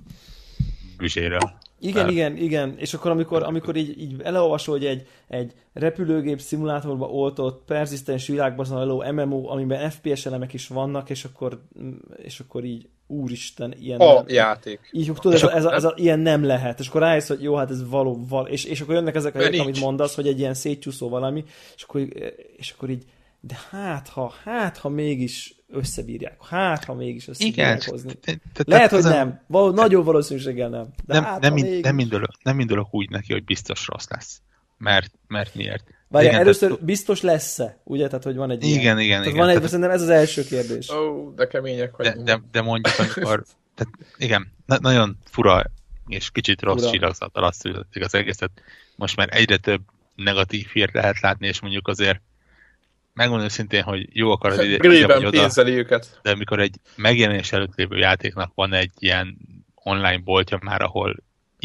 büzséről. 0.97 1.54
Igen, 1.80 2.10
igen, 2.10 2.38
igen. 2.38 2.75
És 2.78 2.93
akkor 2.93 3.12
amikor, 3.12 3.43
amikor 3.43 3.75
így, 3.75 4.01
így 4.01 4.21
elolvasol, 4.23 4.78
hogy 4.78 4.86
egy, 4.86 5.08
egy 5.28 5.54
repülőgép 5.73 6.39
szimulátorba 6.39 7.06
oltott, 7.06 7.63
perzisztens 7.65 8.28
világban 8.28 8.65
zajló 8.65 9.04
MMO, 9.12 9.49
amiben 9.49 9.89
FPS 9.89 10.25
elemek 10.25 10.54
is 10.54 10.67
vannak, 10.67 11.10
és 11.10 11.23
akkor, 11.23 11.62
és 12.17 12.39
akkor 12.39 12.63
így 12.63 12.88
úristen, 13.08 13.73
ilyen 13.80 13.99
a 13.99 14.13
nem, 14.13 14.23
játék. 14.28 14.80
Így, 14.91 15.12
tudod, 15.13 15.34
ez, 15.34 15.43
a, 15.43 15.56
ez, 15.56 15.65
a, 15.65 15.73
ez 15.73 15.84
a, 15.84 15.93
ilyen 15.95 16.19
nem 16.19 16.43
lehet. 16.43 16.80
És 16.80 16.88
akkor 16.88 17.01
rájössz, 17.01 17.28
hogy 17.28 17.43
jó, 17.43 17.56
hát 17.56 17.69
ez 17.69 17.89
való, 17.89 18.25
való. 18.30 18.47
És, 18.47 18.63
és 18.63 18.82
akkor 18.82 18.95
jönnek 18.95 19.15
ezek 19.15 19.36
a 19.36 19.38
helyek, 19.38 19.62
amit 19.62 19.80
mondasz, 19.80 20.15
hogy 20.15 20.28
egy 20.28 20.39
ilyen 20.39 20.54
szétcsúszó 20.54 21.10
valami, 21.10 21.43
és 21.75 21.84
akkor, 21.84 22.08
és 22.58 22.71
akkor 22.71 22.89
így 22.89 23.04
de 23.47 23.60
hát 23.69 24.10
ha, 24.10 24.34
hát 24.43 24.77
ha 24.77 24.89
mégis 24.89 25.55
összebírják, 25.67 26.45
hát 26.45 26.84
ha 26.84 26.93
mégis 26.93 27.27
összebírják 27.27 27.81
Igen, 27.81 27.91
hozni. 27.91 28.13
Te, 28.13 28.34
te, 28.53 28.63
Lehet, 28.65 28.91
hogy 28.91 29.03
nem, 29.03 29.41
Val- 29.47 29.75
nagyon 29.75 30.03
valószínűséggel 30.03 30.69
nem. 30.69 30.88
De 31.05 31.13
nem, 31.13 31.23
hát, 31.23 31.41
nem, 31.41 31.53
mégis... 31.53 31.81
nem, 31.81 31.99
indulok, 31.99 32.31
nem 32.43 32.60
indulok 32.60 32.93
úgy 32.93 33.10
neki, 33.10 33.34
hogy 33.34 33.43
biztos 33.43 33.88
rossz 33.88 34.08
lesz. 34.10 34.41
Mert, 34.77 35.12
mert 35.27 35.55
miért? 35.55 35.84
Várja, 36.08 36.29
igen, 36.29 36.41
először 36.41 36.69
tehát... 36.69 36.86
biztos 36.86 37.21
lesz-e, 37.21 37.81
ugye? 37.84 38.08
Tehát, 38.08 38.23
hogy 38.23 38.36
van 38.36 38.51
egy 38.51 38.63
Igen, 38.63 38.79
ilyen. 38.79 38.99
igen, 38.99 39.10
tehát 39.10 39.25
igen. 39.25 39.45
Van 39.45 39.55
egy, 39.55 39.63
szerintem 39.63 39.91
ez 39.91 40.01
az 40.01 40.10
első 40.10 40.43
kérdés. 40.43 40.89
Ó, 40.89 40.95
oh, 40.95 41.34
de 41.36 41.47
kemények 41.47 41.95
vagy. 41.95 42.08
De, 42.08 42.23
de, 42.23 42.41
de 42.51 42.62
mondjuk, 42.62 42.95
amikor, 42.97 43.43
tehát 43.75 43.93
igen, 44.17 44.51
na, 44.65 44.77
nagyon 44.79 45.17
fura 45.25 45.63
és 46.08 46.31
kicsit 46.31 46.62
rossz 46.62 46.89
csillagzattal 46.89 47.43
azt 47.43 47.69
az 47.99 48.13
egészet. 48.13 48.51
Most 48.95 49.15
már 49.15 49.29
egyre 49.31 49.58
több 49.58 49.81
negatív 50.15 50.67
hírt 50.73 50.93
lehet 50.93 51.19
látni, 51.19 51.47
és 51.47 51.62
mondjuk 51.62 51.88
azért 51.88 52.21
megmondom 53.15 53.47
szintén, 53.47 53.84
hogy 53.84 54.08
jó 54.12 54.32
akarod 54.32 54.63
ide, 54.63 54.93
ide 54.93 55.69
őket. 55.69 56.19
De 56.21 56.32
amikor 56.32 56.60
egy 56.60 56.75
megjelenés 56.95 57.51
előtt 57.51 57.75
lévő 57.75 57.97
játéknak 57.97 58.51
van 58.56 58.73
egy 58.73 58.91
ilyen 58.99 59.38
online 59.75 60.17
boltja 60.17 60.60
már, 60.62 60.82
ahol 60.82 61.15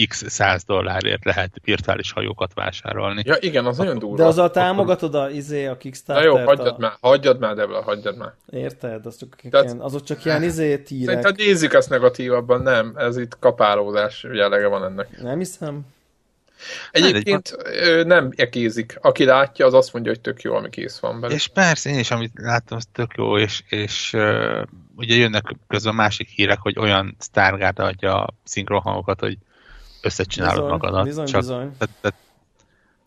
x 0.08 0.24
100 0.28 0.64
dollárért 0.64 1.24
lehet 1.24 1.52
virtuális 1.64 2.12
hajókat 2.12 2.54
vásárolni. 2.54 3.22
Ja 3.24 3.36
igen, 3.40 3.66
az 3.66 3.76
nagyon 3.76 3.98
durva. 3.98 4.16
De 4.16 4.24
azzal 4.24 4.50
támogatod 4.50 5.14
a, 5.14 5.30
izé, 5.30 5.66
a 5.66 5.76
kickstarter 5.76 6.24
Na 6.24 6.38
jó, 6.38 6.46
hagyjad 6.46 6.66
a... 6.66 6.76
már, 6.78 6.92
hagyjad 7.00 7.38
már, 7.38 7.54
Debla, 7.54 7.82
hagyjad 7.82 8.16
már. 8.16 8.32
Érted? 8.50 9.06
Az 9.06 9.16
csak 9.16 9.36
Tehát, 9.50 9.66
ilyen, 9.66 9.80
azok 9.80 10.02
csak 10.02 10.24
ilyen 10.24 10.42
izé 10.42 10.78
tírek. 10.78 11.22
Szerintem 11.22 11.46
nézzük 11.46 11.72
ezt 11.72 11.88
negatívabban, 11.90 12.62
nem. 12.62 12.92
Ez 12.96 13.16
itt 13.16 13.38
kapálódás 13.38 14.26
jellege 14.32 14.66
van 14.66 14.84
ennek. 14.84 15.22
Nem 15.22 15.38
hiszem. 15.38 15.86
Egyébként 16.90 17.56
nem 18.04 18.30
ekézik. 18.36 18.98
Aki 19.00 19.24
látja, 19.24 19.66
az 19.66 19.74
azt 19.74 19.92
mondja, 19.92 20.10
hogy 20.12 20.20
tök 20.20 20.42
jó, 20.42 20.54
ami 20.54 20.70
kész 20.70 20.98
van 20.98 21.20
benne. 21.20 21.34
És 21.34 21.48
persze, 21.48 21.90
én 21.90 21.98
is, 21.98 22.10
amit 22.10 22.32
láttam, 22.34 22.76
az 22.76 22.86
tök 22.92 23.10
jó, 23.16 23.38
és, 23.38 23.62
és 23.68 24.12
uh, 24.12 24.62
ugye 24.96 25.14
jönnek 25.14 25.56
közben 25.66 25.94
másik 25.94 26.28
hírek, 26.28 26.58
hogy 26.58 26.78
olyan 26.78 27.16
Stargard 27.20 27.78
adja 27.78 28.22
a 28.22 28.34
szinkronhangokat, 28.44 29.20
hogy 29.20 29.38
összecsinálod 30.02 30.54
bizony, 30.54 30.70
magadat. 30.70 31.04
Bizony, 31.04 31.26
Csak, 31.26 31.40
bizony. 31.40 31.76
Tehát, 31.78 31.94
tehát 32.00 32.18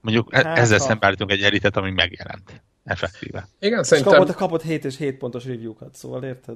mondjuk 0.02 0.28
e- 0.32 0.48
hát, 0.48 0.58
ezzel 0.58 0.78
ha. 0.78 0.84
szembeállítunk 0.84 1.32
egy 1.32 1.42
elitet, 1.42 1.78
ami 1.78 1.92
megjelent. 1.92 2.62
Effektíve. 2.84 3.48
Igen, 3.60 3.84
szerintem... 3.84 4.13
kapott, 4.13 4.36
kapott 4.36 4.62
7 4.62 4.86
és 4.86 4.98
7 4.98 5.18
pontos 5.18 5.46
review-kat, 5.46 5.96
szóval 5.96 6.24
érted? 6.24 6.56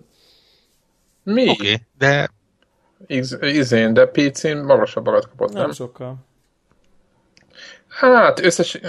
Mi? 1.23 1.49
Oké, 1.49 1.51
okay, 1.51 1.81
de... 1.97 2.29
Izén, 3.41 3.93
de 3.93 4.05
PC-n 4.05 4.57
magasabbakat 4.57 5.29
kapott, 5.29 5.51
nem? 5.51 5.61
Nem 5.61 5.71
sokkal. 5.71 6.26
Hát, 7.99 8.39
összes... 8.45 8.79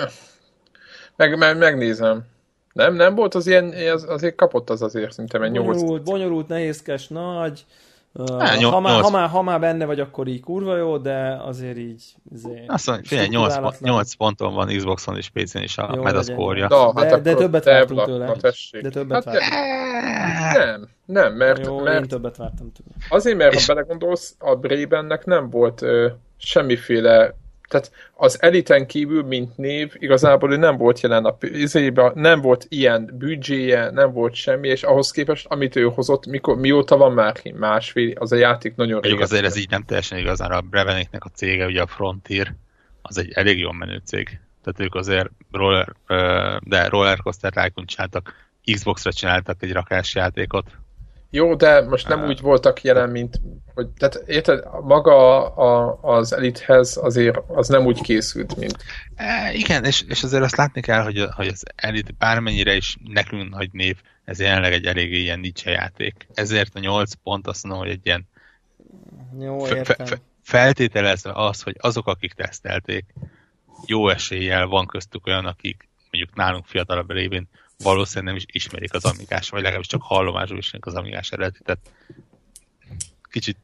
Meg, 1.17 1.39
meg, 1.39 1.59
megnézem. 1.59 2.25
Nem, 2.73 2.95
nem 2.95 3.15
volt 3.15 3.35
az 3.35 3.47
ilyen, 3.47 3.73
az, 3.93 4.05
azért 4.09 4.35
kapott 4.35 4.71
az 4.71 4.83
azért, 4.83 5.13
szerintem 5.13 5.43
egy 5.43 5.51
Bonyolult, 5.53 5.81
8. 5.89 6.05
bonyolult, 6.05 6.49
nehézkes, 6.49 7.09
nagy. 7.09 7.65
Uh, 8.13 8.43
Á, 8.43 8.57
nyol- 8.57 8.73
ha, 8.73 8.81
már, 8.81 9.01
ha, 9.01 9.11
már, 9.11 9.29
ha 9.29 9.43
már 9.43 9.61
benne 9.61 9.85
vagy, 9.85 10.01
akkor 10.01 10.27
így 10.27 10.41
kurva 10.41 10.77
jó, 10.77 10.97
de 10.99 11.37
azért 11.41 11.77
így... 11.77 12.03
Azért 12.35 12.71
Azt 12.71 12.87
mondja, 12.87 13.09
figyelj, 13.09 13.29
8, 13.29 13.51
strukturálatlan. 13.51 13.91
8 13.91 14.15
ponton 14.15 14.55
van 14.55 14.77
Xboxon 14.77 15.17
és 15.17 15.29
PC-n 15.31 15.59
is 15.59 15.79
a. 15.79 15.87
Na, 15.87 15.97
De- 15.97 16.03
hát 16.03 17.21
de 17.23 17.31
akkor 17.31 17.41
többet 17.43 17.65
vártunk 17.65 18.05
tőle. 18.05 18.37
De 18.81 18.89
többet 18.91 19.25
hát, 19.25 19.35
vártunk. 19.35 20.57
Nem, 20.57 20.89
nem, 21.05 21.35
mert, 21.35 21.67
Jó, 21.67 21.77
én 21.77 21.83
mert 21.83 22.09
többet 22.09 22.37
vártam 22.37 22.73
tőle. 22.73 22.91
azért, 23.09 23.37
mert 23.37 23.55
És- 23.55 23.67
ha 23.67 23.75
belegondolsz, 23.75 24.35
a 24.39 24.55
Brabennek 24.55 25.25
nem 25.25 25.51
volt 25.51 25.83
ö, 25.83 26.09
semmiféle 26.37 27.35
tehát 27.69 27.93
az 28.15 28.43
eliten 28.43 28.87
kívül, 28.87 29.23
mint 29.23 29.57
név, 29.57 29.93
igazából 29.95 30.53
ő 30.53 30.57
nem 30.57 30.77
volt 30.77 31.01
jelen 31.01 31.25
a 31.25 31.37
izébe, 31.41 32.13
nem 32.15 32.41
volt 32.41 32.67
ilyen 32.69 33.11
büdzséje, 33.19 33.91
nem 33.91 34.13
volt 34.13 34.35
semmi, 34.35 34.69
és 34.69 34.83
ahhoz 34.83 35.11
képest, 35.11 35.47
amit 35.47 35.77
ő 35.77 35.85
hozott, 35.85 36.27
mikor, 36.27 36.57
mióta 36.57 36.97
van 36.97 37.13
már 37.13 37.41
másfél, 37.55 38.13
az 38.19 38.33
a 38.33 38.37
játék 38.37 38.75
nagyon 38.75 39.01
régen. 39.01 39.23
azért 39.23 39.45
ez 39.45 39.57
így 39.57 39.71
nem 39.71 39.83
teljesen 39.83 40.19
igaz, 40.19 40.39
mert 40.39 40.53
a 40.53 40.61
Breveniknek 40.61 41.25
a 41.25 41.29
cége, 41.29 41.67
ugye 41.67 41.83
a 41.83 41.87
Frontier, 41.87 42.55
az 43.03 43.19
egy 43.19 43.31
elég 43.33 43.59
jól 43.59 43.73
menő 43.73 44.03
cég. 44.05 44.41
Tehát 44.63 44.81
ők 44.81 44.95
azért 44.95 45.31
roller, 45.53 45.95
de 46.63 46.89
Rollercoaster 46.89 47.53
Tycoon 47.53 47.87
csináltak, 47.87 48.35
Xbox-ra 48.73 49.13
csináltak 49.13 49.63
egy 49.63 49.73
rakás 49.73 50.15
játékot. 50.15 50.71
Jó, 51.31 51.55
de 51.55 51.81
most 51.81 52.09
nem 52.09 52.25
úgy 52.25 52.41
voltak 52.41 52.83
jelen, 52.83 53.11
mint 53.11 53.41
hogy, 53.75 53.89
tehát 53.89 54.23
érted, 54.27 54.65
maga 54.83 55.47
a, 55.47 55.99
az 56.03 56.33
elithez 56.33 56.97
azért 56.97 57.39
az 57.47 57.69
nem 57.69 57.87
úgy 57.87 58.01
készült, 58.01 58.57
mint 58.57 58.77
E, 59.15 59.53
igen, 59.53 59.85
és, 59.85 60.03
és 60.09 60.23
azért 60.23 60.43
azt 60.43 60.57
látni 60.57 60.81
kell, 60.81 61.03
hogy, 61.03 61.27
hogy 61.31 61.47
az 61.47 61.63
Elite 61.75 62.13
bármennyire 62.19 62.75
is 62.75 62.97
nekünk 63.05 63.51
nagy 63.51 63.69
név, 63.73 63.97
ez 64.25 64.41
jelenleg 64.41 64.73
egy 64.73 64.85
eléggé 64.85 65.19
ilyen 65.19 65.41
niche 65.41 65.71
játék. 65.71 66.27
Ezért 66.35 66.75
a 66.75 66.79
8 66.79 67.13
pont 67.23 67.47
azt 67.47 67.63
mondom, 67.63 67.83
hogy 67.83 67.93
egy 67.93 68.07
ilyen 68.07 68.29
Jó, 69.41 69.59
fe, 69.59 69.69
fe, 69.69 69.77
értem. 69.77 70.07
fe, 70.07 70.21
feltételezve 70.43 71.33
az, 71.35 71.63
hogy 71.63 71.77
azok, 71.79 72.07
akik 72.07 72.33
tesztelték, 72.33 73.05
jó 73.87 74.09
eséllyel 74.09 74.67
van 74.67 74.87
köztük 74.87 75.27
olyan, 75.27 75.47
akik 75.47 75.89
mondjuk 76.11 76.35
nálunk 76.37 76.67
fiatalabb 76.67 77.11
révén 77.11 77.49
valószínűleg 77.83 78.25
nem 78.25 78.37
is 78.37 78.45
ismerik 78.53 78.95
az 78.95 79.05
amigás, 79.05 79.49
vagy 79.49 79.61
legalábbis 79.63 79.87
csak 79.87 80.03
hallomásról 80.03 80.59
ismerik 80.59 80.87
az 80.87 80.95
amigás 80.95 81.33
eredetet. 81.33 81.79
Kicsit 83.31 83.57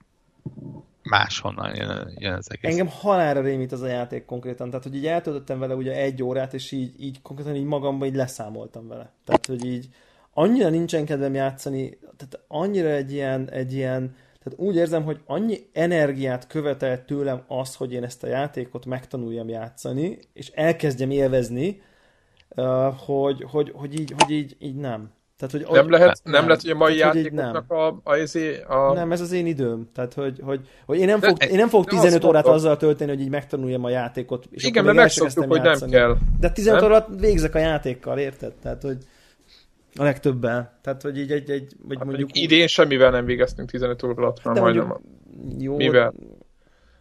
máshonnan 1.03 1.77
jön, 1.77 2.17
jön 2.19 2.33
az 2.33 2.51
egész. 2.51 2.71
Engem 2.71 2.89
halára 2.89 3.41
rémít 3.41 3.73
az 3.73 3.81
a 3.81 3.87
játék 3.87 4.25
konkrétan, 4.25 4.69
tehát 4.69 4.85
hogy 4.85 4.97
így 4.97 5.07
eltöltöttem 5.07 5.59
vele 5.59 5.75
ugye 5.75 5.93
egy 5.93 6.23
órát, 6.23 6.55
és 6.55 6.73
így, 6.73 7.03
így 7.03 7.23
konkrétan 7.23 7.57
így 7.57 7.65
magamban 7.65 8.09
így 8.09 8.15
leszámoltam 8.15 8.89
vele. 8.89 9.13
Tehát, 9.25 9.47
hogy 9.47 9.65
így 9.65 9.89
annyira 10.33 10.69
nincsen 10.69 11.05
kedvem 11.05 11.35
játszani, 11.35 11.99
tehát 12.17 12.45
annyira 12.49 12.89
egy 12.89 13.13
ilyen, 13.13 13.51
egy 13.51 13.73
ilyen 13.73 14.17
tehát 14.43 14.59
úgy 14.59 14.77
érzem, 14.77 15.05
hogy 15.05 15.21
annyi 15.27 15.59
energiát 15.73 16.47
követel 16.47 17.05
tőlem 17.05 17.45
az, 17.47 17.75
hogy 17.75 17.93
én 17.93 18.05
ezt 18.05 18.23
a 18.23 18.27
játékot 18.27 18.87
megtanuljam 18.87 19.49
játszani, 19.49 20.19
és 20.33 20.49
elkezdjem 20.49 21.11
élvezni, 21.11 21.83
hogy, 23.07 23.45
hogy, 23.51 23.73
hogy, 23.75 24.01
így, 24.01 24.15
hogy 24.19 24.31
így, 24.31 24.57
így 24.59 24.77
nem. 24.77 25.11
Tehát, 25.39 25.67
hogy, 25.67 25.77
nem 25.77 25.91
lehet, 25.91 26.21
nem, 26.25 26.33
nem 26.33 26.47
lehet, 26.47 26.63
hogy 26.63 26.71
a 26.71 26.75
mai 26.75 26.97
Tehát, 26.97 27.15
játékoknak 27.15 27.71
a, 27.71 28.01
a, 28.05 28.17
izé, 28.17 28.61
a, 28.63 28.93
nem, 28.93 29.13
ez 29.13 29.21
az 29.21 29.33
én 29.33 29.47
időm. 29.47 29.89
Tehát, 29.95 30.15
hogy, 30.15 30.41
hogy, 30.43 30.69
hogy 30.87 30.99
én, 30.99 31.07
nem 31.07 31.21
De- 31.21 31.29
fog, 31.29 31.45
én 31.45 31.57
nem 31.57 31.69
fogok 31.69 31.87
azt 31.93 31.97
15 32.01 32.25
órát 32.25 32.43
mondom- 32.43 32.55
azzal 32.55 32.77
tölteni, 32.77 33.11
hogy 33.11 33.21
így 33.21 33.29
megtanuljam 33.31 33.85
a 33.85 33.89
játékot. 33.89 34.47
És 34.51 34.65
igen, 34.65 34.85
mert 34.85 34.97
megszoktuk, 34.97 35.45
hogy 35.45 35.61
kezdtem 35.61 35.63
nem 35.63 35.71
játszani. 35.71 35.93
kell. 35.93 36.17
De 36.41 36.51
15 36.51 36.81
Nem? 36.81 36.91
órát 36.91 37.09
végzek 37.21 37.55
a 37.55 37.59
játékkal, 37.59 38.19
érted? 38.19 38.53
Tehát, 38.63 38.83
hogy 38.83 38.97
a 39.95 40.03
legtöbben. 40.03 40.71
Tehát, 40.83 41.03
hogy 41.03 41.19
így 41.19 41.31
egy, 41.31 41.51
egy 41.51 41.73
vagy 41.83 41.97
Hát 41.97 42.07
mondjuk... 42.07 42.31
idén 42.33 42.67
semmivel 42.67 43.11
nem 43.11 43.25
végeztünk 43.25 43.71
15 43.71 44.03
óra 44.03 44.15
alatt, 44.15 44.41
de 44.53 44.61
majdnem 44.61 44.87
mondjuk, 44.87 45.63
jó, 45.63 45.77
mivel? 45.77 46.15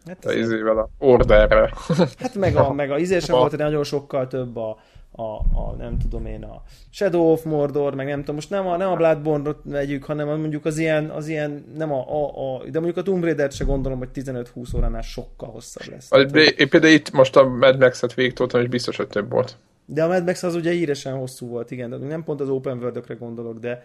Hát, 0.06 0.26
ez, 0.26 0.36
izével 0.36 0.78
a 0.78 0.90
orderre. 1.00 1.74
hát 2.20 2.36
meg 2.36 2.56
a, 2.56 2.74
meg 2.74 2.92
a 2.92 2.98
izé 2.98 3.20
sem 3.20 3.36
volt, 3.40 3.56
de 3.56 3.64
nagyon 3.64 3.84
sokkal 3.84 4.28
több 4.28 4.58
a, 4.58 4.78
a, 5.16 5.22
a, 5.22 5.76
nem 5.78 5.98
tudom 5.98 6.26
én, 6.26 6.44
a 6.44 6.64
Shadow 6.90 7.32
of 7.32 7.44
Mordor, 7.44 7.96
meg 7.96 8.08
nem 8.08 8.20
tudom, 8.20 8.36
most 8.36 8.50
nem 8.50 8.68
a, 8.68 8.78
nem 8.78 8.90
a 8.90 8.96
Bloodborne-ot 8.96 9.60
vegyük, 9.64 10.04
hanem 10.04 10.28
a, 10.30 10.36
mondjuk 10.36 10.66
az 10.66 10.78
ilyen, 10.78 11.10
az 11.10 11.28
ilyen, 11.28 11.66
nem 11.78 11.92
a, 11.92 12.00
a, 12.10 12.56
a 12.56 12.64
de 12.64 12.80
mondjuk 12.80 12.98
a 12.98 13.02
Tomb 13.02 13.24
Raider-t 13.24 13.52
se 13.54 13.64
gondolom, 13.64 13.98
hogy 13.98 14.10
15-20 14.14 14.76
óránál 14.76 15.02
sokkal 15.02 15.50
hosszabb 15.50 15.94
lesz. 15.94 16.08
Tehát, 16.08 16.32
hogy- 16.32 16.54
Én 16.58 16.70
például 16.70 16.94
itt 16.94 17.12
most 17.12 17.36
a 17.36 17.48
Mad 17.48 17.80
Max-et 17.80 18.14
végigtoltam, 18.14 18.62
és 18.62 18.68
biztos, 18.68 18.98
hogy 18.98 19.08
több 19.08 19.30
volt. 19.32 19.58
De 19.86 20.04
a 20.04 20.08
Mad 20.08 20.26
Max 20.26 20.44
az 20.44 20.56
ugye 20.56 20.72
híresen 20.72 21.14
hosszú 21.18 21.48
volt, 21.48 21.72
igen, 21.72 21.90
de 21.90 21.98
nem 21.98 22.24
pont 22.24 22.42
az 22.42 22.50
open 22.50 22.78
world 22.78 23.18
gondolok, 23.20 23.60
de, 23.60 23.84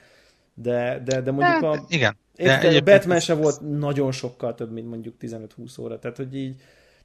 de, 0.55 1.03
de, 1.05 1.21
de 1.21 1.31
mondjuk 1.31 1.63
a, 1.63 1.75
Hát, 1.75 1.85
igen. 1.89 2.17
De 2.37 2.43
érted, 2.45 2.75
a 2.77 2.81
Batman 2.81 3.21
se 3.21 3.35
volt 3.35 3.61
nagyon 3.79 4.13
sokkal 4.13 4.55
több, 4.55 4.73
mint 4.73 4.89
mondjuk 4.89 5.15
15-20 5.21 5.81
óra, 5.81 5.99
tehát 5.99 6.17
hogy 6.17 6.37
így, 6.37 6.55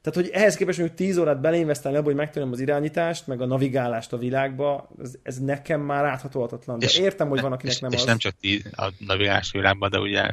tehát 0.04 0.20
hogy 0.20 0.30
ehhez 0.40 0.56
képest 0.56 0.78
mondjuk 0.78 0.98
10 0.98 1.18
órát 1.18 1.40
beleinvestálni 1.40 1.96
abba, 1.98 2.06
hogy 2.06 2.16
megtanuljam 2.16 2.52
az 2.52 2.60
irányítást, 2.60 3.26
meg 3.26 3.40
a 3.40 3.46
navigálást 3.46 4.12
a 4.12 4.16
világba, 4.16 4.88
ez, 5.02 5.14
ez 5.22 5.38
nekem 5.38 5.80
már 5.80 6.04
áthatóhatatlan. 6.04 6.78
De 6.78 6.86
És- 6.86 6.98
értem, 6.98 7.28
hogy 7.28 7.40
van, 7.40 7.52
akinek 7.52 7.74
és, 7.74 7.80
nem 7.80 7.90
és 7.92 7.98
az. 8.00 8.04
nem 8.04 8.18
csak 8.18 8.34
ti 8.40 8.64
a 8.76 8.88
navigás 8.98 9.50
világban, 9.52 9.90
de 9.90 9.98
ugye 9.98 10.30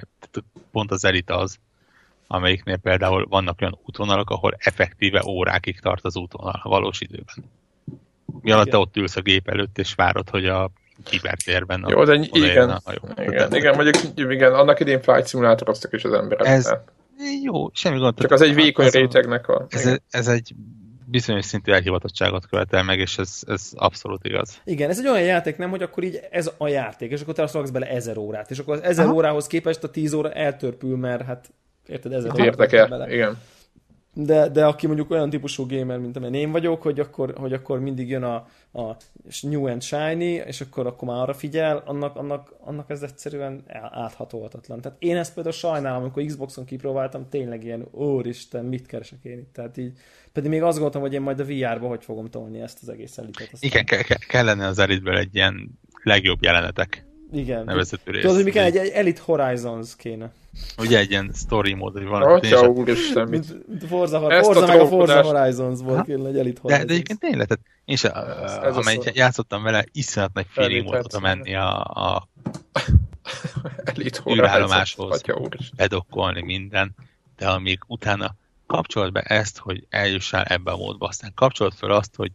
pont 0.72 0.92
az 0.92 1.06
elit 1.06 1.30
az, 1.30 1.58
amelyiknél 2.28 2.78
például 2.78 3.26
vannak 3.30 3.62
olyan 3.62 3.80
útvonalak, 3.86 4.30
ahol 4.30 4.56
effektíve 4.58 5.24
órákig 5.28 5.80
tart 5.80 6.06
az 6.06 6.16
útvonal 6.16 6.60
a 6.64 6.70
valós 6.70 7.02
időben. 7.02 7.36
Mi 8.42 8.52
alatt 8.52 8.70
te 8.70 8.78
ott 8.78 8.98
ülsz 8.98 9.16
a 9.16 9.22
gép 9.22 9.50
előtt, 9.50 9.78
és 9.78 9.94
várod, 9.94 10.30
hogy 10.30 10.46
a 10.46 10.70
kibertérben 11.04 11.86
Jó, 11.88 12.04
de 12.04 12.14
igen, 12.32 12.70
a 12.70 12.82
hajó. 12.84 13.00
igen, 13.18 13.56
igen, 13.56 13.76
mondjuk 13.76 13.96
igen, 14.32 14.54
annak 14.54 14.80
idén 14.80 15.02
flight 15.02 15.28
szimulátoroztak 15.28 15.94
is 15.94 16.04
az 16.04 16.14
emberek. 16.14 16.48
Ez- 16.48 16.74
Jó, 17.44 17.70
semmi 17.74 18.00
gond. 18.00 18.20
Csak 18.20 18.32
az 18.32 18.42
egy 18.42 18.56
vékony 18.56 18.86
Ez 18.86 18.94
rétegnek 18.94 19.48
a... 19.48 19.66
Ez, 19.70 19.98
ez 20.10 20.28
egy 20.28 20.54
bizonyos 21.06 21.46
szintű 21.46 21.72
elhivatottságot 21.72 22.48
követel 22.48 22.84
meg, 22.84 23.00
és 23.00 23.18
ez, 23.18 23.40
ez 23.48 23.70
abszolút 23.76 24.26
igaz. 24.26 24.62
Igen, 24.64 24.90
ez 24.90 25.00
egy 25.00 25.08
olyan 25.08 25.26
játék, 25.26 25.58
nem, 25.58 25.70
hogy 25.70 25.82
akkor 25.82 26.04
így 26.04 26.20
ez 26.32 26.52
a 26.58 26.68
játék, 26.68 27.12
és 27.12 27.22
akkor 27.22 27.34
te 27.34 27.44
azt 27.44 27.54
raksz 27.54 27.70
bele 27.70 27.90
ezer 27.90 28.18
órát, 28.18 28.52
és 28.52 28.60
akkor 28.60 28.74
az 28.76 28.84
ezer 28.84 29.06
Aha. 29.06 29.14
órához 29.14 29.48
képest 29.48 29.84
a 29.84 29.90
tíz 29.90 30.14
óra 30.14 30.32
eltörpül, 30.32 30.98
mert 30.98 31.26
hát 31.26 31.52
érted, 31.88 32.14
ezer 32.14 32.34
órát 32.34 32.46
Értek 32.46 32.72
raksz 32.72 32.90
bele. 32.90 33.04
el, 33.04 33.12
igen. 33.12 33.38
De, 34.14 34.50
de 34.50 34.66
aki 34.66 34.88
mondjuk 34.88 35.12
olyan 35.12 35.30
típusú 35.30 35.66
gamer, 35.68 36.00
mint 36.00 36.16
amilyen 36.16 36.34
én 36.34 36.52
vagyok, 36.52 36.82
hogy 36.82 37.00
akkor, 37.00 37.34
hogy 37.38 37.54
akkor 37.54 37.80
mindig 37.80 38.10
jön 38.10 38.24
a, 38.24 38.36
a 38.74 38.96
new 39.42 39.68
and 39.68 39.82
shiny, 39.82 40.22
és 40.22 40.62
akkor, 40.62 40.88
akkor 40.88 41.08
már 41.08 41.18
arra 41.22 41.34
figyel, 41.34 41.84
annak, 41.86 42.16
annak, 42.16 42.54
annak 42.60 42.90
ez 42.90 43.02
egyszerűen 43.02 43.64
áthatóhatatlan. 43.92 44.82
Tehát 44.82 44.98
én 45.02 45.18
ezt 45.18 45.34
például 45.34 45.56
sajnálom, 45.56 46.02
amikor 46.02 46.24
Xboxon 46.24 46.66
kipróbáltam, 46.66 47.30
tényleg 47.30 47.64
ilyen, 47.64 47.88
úristen, 47.92 48.66
mit 48.66 48.86
keresek 48.86 49.20
én 49.24 49.38
itt? 49.38 49.54
Tehát 49.54 49.78
így, 49.78 49.92
pedig 50.32 50.50
még 50.50 50.62
azt 50.62 50.74
gondoltam, 50.74 51.02
hogy 51.02 51.14
én 51.14 51.22
majd 51.22 51.40
a 51.40 51.46
VR-ba 51.46 51.88
hogy 51.88 52.04
fogom 52.04 52.30
tolni 52.30 52.62
ezt 52.62 52.80
az 52.82 52.90
egész 52.90 53.18
elitet. 53.18 53.50
Aztán, 53.54 53.70
Igen, 53.70 53.86
ke- 53.86 54.06
ke- 54.06 54.26
kellene 54.26 54.68
az 54.68 54.80
elitből 54.80 55.18
egy 55.18 55.36
ilyen 55.36 55.80
legjobb 56.04 56.44
jelenetek 56.44 57.06
igen. 57.32 57.64
nevezető 57.64 58.12
rész. 58.12 58.22
Tudod, 58.22 58.36
hogy 58.36 58.46
mi 58.46 58.52
kell? 58.52 58.66
Egy, 58.66 58.78
egy 58.78 58.90
Elite 58.90 59.22
Horizons 59.26 59.96
kéne. 59.96 60.32
Ugye 60.78 60.98
egy 60.98 61.10
ilyen 61.10 61.32
story 61.36 61.74
mód, 61.74 61.94
hogy 61.94 62.06
valami 62.06 62.34
Atya 62.34 62.68
úristen, 62.68 63.28
mit... 63.28 63.46
Forza, 63.88 64.20
Forza 64.44 64.66
meg 64.66 64.80
a 64.80 64.88
Forza 64.88 65.22
Horizons 65.22 65.80
volt, 65.82 66.06
kéne 66.06 66.28
egy 66.28 66.38
Elite 66.38 66.54
De, 66.54 66.60
Horizons. 66.62 66.86
de 66.86 66.94
egyébként 66.94 67.20
tényleg, 67.20 67.48
tehát 67.48 67.64
én 67.86 67.98
a 68.12 68.78
amelyik 68.78 69.16
játszottam 69.16 69.64
vele, 69.64 69.86
iszonyat 69.92 70.34
nagy 70.34 70.46
feeling 70.50 70.86
volt 70.86 71.06
oda 71.06 71.20
menni 71.20 71.56
a, 71.56 71.84
a 71.84 72.28
Elite 73.84 74.22
űrállomáshoz. 74.30 75.22
Bedokkolni 75.76 76.42
minden, 76.42 76.96
de 77.38 77.48
amíg 77.50 77.80
utána 77.88 78.36
kapcsolod 78.68 79.12
be 79.12 79.22
ezt, 79.22 79.58
hogy 79.58 79.86
eljussál 79.90 80.44
ebbe 80.44 80.72
a 80.72 80.78
módba, 80.78 81.08
aztán 81.08 81.32
kapcsolod 81.36 81.74
fel 81.74 81.92
azt, 81.92 82.16
hogy 82.16 82.32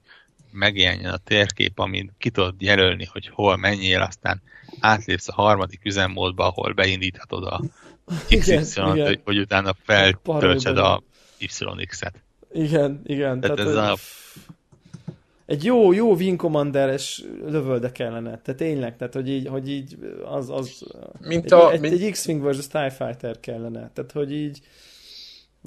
megjelenjen 0.50 1.12
a 1.12 1.16
térkép, 1.16 1.78
amin 1.78 2.12
ki 2.18 2.30
tudod 2.30 2.54
jelölni, 2.58 3.04
hogy 3.04 3.28
hol 3.28 3.56
menjél, 3.56 4.00
aztán 4.00 4.42
átlépsz 4.80 5.28
a 5.28 5.32
harmadik 5.32 5.84
üzemmódba, 5.84 6.46
ahol 6.46 6.72
beindíthatod 6.72 7.44
a 7.44 7.60
XY-t, 8.28 8.76
igen. 8.76 9.06
hogy, 9.06 9.20
hogy 9.24 9.38
utána 9.38 9.76
feltöltsed 9.82 10.78
a 10.78 11.02
YX-et. 11.38 12.14
Igen, 12.52 13.00
igen. 13.04 13.40
Tehát 13.40 13.56
Tehát, 13.56 13.70
ez 13.70 13.76
a- 13.76 13.96
Egy 15.46 15.64
jó, 15.64 15.92
jó 15.92 16.14
Wing 16.14 16.38
Commander-es 16.40 17.24
lövölde 17.46 17.92
kellene. 17.92 18.40
Tehát 18.40 18.56
tényleg, 18.56 18.96
tehát 18.96 19.14
hogy 19.14 19.28
így, 19.28 19.46
hogy 19.48 19.70
így 19.70 19.96
az, 20.24 20.50
az 20.50 20.82
Mint 21.20 21.44
egy, 21.44 21.52
a... 21.52 21.70
egy, 21.72 21.80
mint- 21.80 22.02
egy 22.02 22.10
X-Wing 22.10 22.42
versus 22.42 22.66
TIE 22.66 22.90
Fighter 22.90 23.40
kellene. 23.40 23.90
Tehát, 23.94 24.12
hogy 24.12 24.32
így 24.32 24.60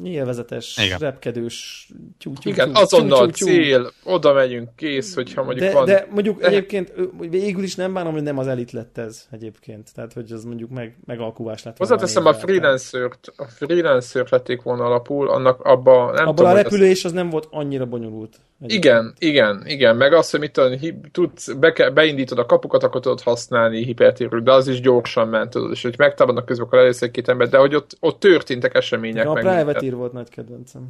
nyilvezetes, 0.01 0.77
Igen. 0.77 0.97
repkedős 0.97 1.89
tyú, 2.17 2.33
tyú, 2.33 2.51
Igen, 2.51 2.73
tyú, 2.73 2.81
azonnal 2.81 3.25
tyú, 3.25 3.31
tyú, 3.31 3.45
tyú. 3.45 3.55
cél, 3.55 3.91
oda 4.03 4.33
megyünk, 4.33 4.69
kész, 4.75 5.15
hogyha 5.15 5.43
mondjuk 5.43 5.67
De, 5.67 5.73
van... 5.73 5.85
de 5.85 6.07
mondjuk 6.11 6.39
de- 6.39 6.47
egyébként 6.47 6.93
végül 7.29 7.63
is 7.63 7.75
nem 7.75 7.93
bánom, 7.93 8.13
hogy 8.13 8.23
nem 8.23 8.37
az 8.37 8.47
elit 8.47 8.71
lett 8.71 8.97
ez 8.97 9.27
egyébként. 9.31 9.93
Tehát, 9.93 10.13
hogy 10.13 10.31
az 10.31 10.43
mondjuk 10.43 10.69
meg, 10.69 10.97
megalkuvás 11.05 11.63
lett. 11.63 11.77
Hozzáteszem 11.77 12.25
a 12.25 12.31
névvel. 12.31 12.45
freelancer-t, 12.45 13.33
a 13.37 13.43
freelancer 13.45 14.27
lették 14.29 14.61
volna 14.61 14.83
alapul, 14.83 15.29
annak 15.29 15.61
abba 15.61 16.05
nem 16.11 16.21
Abban 16.27 16.35
tudom, 16.35 16.51
a 16.51 16.55
repülés 16.55 17.05
az 17.05 17.11
nem 17.11 17.29
volt 17.29 17.47
annyira 17.51 17.85
bonyolult. 17.85 18.39
Igen, 18.65 19.13
igen, 19.17 19.63
igen. 19.65 19.95
Meg 19.95 20.13
azt, 20.13 20.31
hogy 20.31 20.39
mit 20.39 20.51
tudom, 20.51 20.77
hi- 20.77 20.95
tudsz, 21.11 21.53
be, 21.53 21.89
beindítod 21.93 22.39
a 22.39 22.45
kapukat, 22.45 22.83
akkor 22.83 23.01
tudod 23.01 23.21
használni 23.21 23.83
hipertérő, 23.83 24.39
de 24.41 24.51
az 24.51 24.67
is 24.67 24.81
gyorsan 24.81 25.27
ment, 25.27 25.49
tudod, 25.49 25.71
és 25.71 25.81
hogy 25.81 25.95
megtámadnak 25.97 26.45
közben, 26.45 26.65
akkor 26.65 26.79
először 26.79 27.07
egy-két 27.07 27.27
ember, 27.27 27.49
de 27.49 27.57
hogy 27.57 27.75
ott, 27.75 27.97
ott 27.99 28.19
történtek 28.19 28.75
események. 28.75 29.27
A 29.27 29.33
meg 29.33 29.43
Privateer 29.43 29.93
volt 29.95 30.13
nagy 30.13 30.29
kedvencem. 30.29 30.87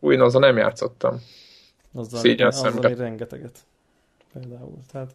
Új, 0.00 0.16
azzal 0.16 0.40
nem 0.40 0.56
játszottam. 0.56 1.22
Azzal, 1.94 2.20
Szégyen 2.20 2.46
azzal 2.46 2.70
szemre. 2.70 2.94
rengeteget. 2.94 3.58
Például. 4.32 4.78
Tehát, 4.92 5.10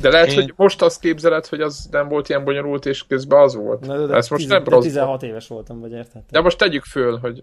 De 0.00 0.08
lehet, 0.10 0.28
Én- 0.28 0.34
hogy 0.34 0.52
most 0.56 0.82
azt 0.82 1.00
képzeled, 1.00 1.46
hogy 1.46 1.60
az 1.60 1.88
nem 1.90 2.08
volt 2.08 2.28
ilyen 2.28 2.44
bonyolult, 2.44 2.86
és 2.86 3.06
közben 3.06 3.42
az 3.42 3.54
volt. 3.54 3.86
na, 3.86 3.98
de, 3.98 4.06
de, 4.06 4.14
Ezt 4.16 4.30
most 4.30 4.42
tize- 4.42 4.56
nem 4.56 4.64
de 4.64 4.70
rossz. 4.70 4.84
16 4.84 5.22
éves 5.22 5.48
voltam, 5.48 5.80
vagy 5.80 5.92
érted? 5.92 6.22
De 6.30 6.40
most 6.40 6.58
tegyük 6.58 6.84
föl, 6.84 7.18
hogy 7.18 7.42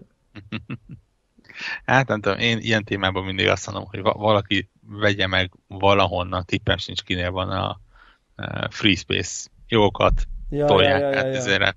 Hát 1.84 2.08
nem 2.08 2.20
tudom, 2.20 2.38
én 2.38 2.58
ilyen 2.58 2.84
témában 2.84 3.24
mindig 3.24 3.48
azt 3.48 3.66
mondom, 3.66 3.84
hogy 3.90 4.00
va- 4.00 4.16
valaki 4.16 4.68
vegye 4.80 5.26
meg 5.26 5.52
valahonnan, 5.66 6.44
tippem 6.44 6.76
sincs 6.76 7.02
kinél 7.02 7.30
van 7.30 7.50
a 7.50 7.80
Free 8.70 8.96
Space 8.96 9.48
jogokat, 9.68 10.26
ja, 10.50 10.66
tolják 10.66 11.00
ja, 11.00 11.08
ja, 11.08 11.18
ja, 11.18 11.26
ja. 11.26 11.36
ezére 11.36 11.76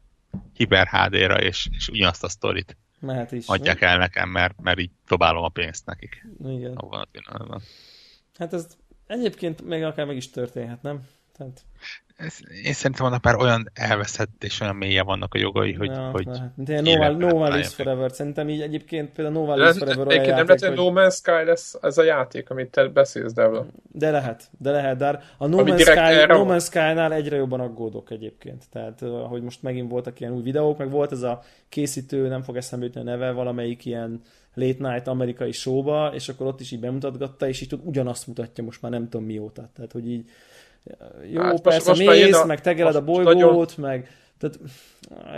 Hyper 0.54 0.88
HD-ra, 0.88 1.42
és, 1.42 1.68
és 1.72 1.88
ugyanazt 1.88 2.24
a 2.24 2.30
sztorit 2.30 2.78
Mehet 3.00 3.32
is. 3.32 3.48
adják 3.48 3.82
el 3.82 3.98
nekem, 3.98 4.30
mert, 4.30 4.62
mert 4.62 4.80
így 4.80 4.92
dobálom 5.08 5.44
a 5.44 5.50
pénzt 5.50 5.86
nekik. 5.86 6.26
Igen. 6.46 6.76
Abban 6.76 7.02
a 7.02 7.08
pillanatban. 7.12 7.62
Hát 8.38 8.54
ez 8.54 8.68
egyébként 9.08 9.62
még 9.62 9.84
akár 9.84 10.06
meg 10.06 10.16
is 10.16 10.30
történhet, 10.30 10.82
nem? 10.82 11.08
Tehát, 11.38 11.66
Ez, 12.16 12.38
én 12.64 12.74
szerintem 12.74 13.06
annak 13.06 13.24
már 13.24 13.36
olyan 13.36 13.70
elveszett 13.74 14.44
és 14.44 14.60
olyan 14.60 14.76
mélye 14.76 15.04
vannak 15.04 15.34
a 15.34 15.38
jogai, 15.38 15.74
hogy, 15.74 15.90
ja, 15.90 16.10
hogy. 16.12 16.28
De 16.56 16.82
no, 16.82 16.92
One- 16.92 17.18
no 17.18 17.36
One 17.36 17.50
Lives. 17.50 17.74
Forever. 17.74 18.12
Szerintem 18.12 18.50
így 18.50 18.62
egyébként 18.62 19.12
például 19.12 19.36
No 19.36 19.42
One 19.42 19.56
de 19.56 19.62
Lives 19.62 19.78
Forever 19.78 20.08
olyan 20.08 20.10
egyébként 20.10 20.36
nem 20.36 20.48
játék, 20.48 20.62
lehet, 20.62 20.78
hogy. 20.78 20.94
No 20.94 21.02
Man's 21.02 21.16
Sky 21.16 21.46
lesz 21.46 21.78
ez 21.82 21.98
a 21.98 22.04
játék, 22.04 22.50
amit 22.50 22.72
te 22.72 22.88
beszélsz, 22.88 23.34
Devla. 23.34 23.66
De 23.92 24.12
lehet, 24.12 24.50
de 24.58 24.72
lehet, 24.72 24.98
de 24.98 25.22
a 25.38 25.48
No 25.48 25.64
Man's, 25.64 25.80
Sky, 25.80 26.00
erre 26.00 26.38
no. 26.38 26.46
Man's 26.48 26.64
Sky-nál 26.66 27.14
egyre 27.14 27.36
jobban 27.36 27.60
aggódok 27.60 28.12
egyébként. 28.12 28.64
Tehát, 28.72 29.00
hogy 29.28 29.42
most 29.42 29.62
megint 29.62 29.92
voltak 29.92 30.20
ilyen 30.20 30.34
új 30.34 30.42
videók, 30.42 30.78
meg 30.78 30.90
volt 30.90 31.12
ez 31.12 31.22
a 31.22 31.42
készítő, 31.70 32.28
nem 32.28 32.42
fog 32.42 32.56
eszembe 32.56 32.86
jutni 32.86 33.02
a 33.02 33.04
neve, 33.04 33.32
valamelyik 33.32 33.86
ilyen 33.86 34.22
late 34.54 34.90
night 34.90 35.08
amerikai 35.08 35.52
showba, 35.52 36.12
és 36.14 36.30
akkor 36.30 36.48
ott 36.48 36.60
is 36.60 36.72
így 36.72 36.80
bemutatgatta, 36.80 37.48
és 37.48 37.62
így 37.62 37.70
tud, 37.70 37.80
ugyanazt 37.84 38.28
mutatja 38.28 38.64
most 38.64 38.82
már 38.82 38.92
nem 38.92 39.10
tudom 39.10 39.26
mióta. 39.26 39.70
Tehát, 39.76 39.92
hogy 39.92 40.10
így 40.10 40.30
jó, 41.32 41.36
Hát 41.36 41.42
hát 41.44 41.52
most- 41.52 41.64
persze 41.64 41.90
most 41.90 42.06
mész, 42.06 42.38
a- 42.38 42.46
meg 42.46 42.62
tegeled 42.62 42.96
a 42.96 43.02
bolygót, 43.04 43.78
meg 43.78 44.08
tehát, 44.40 44.60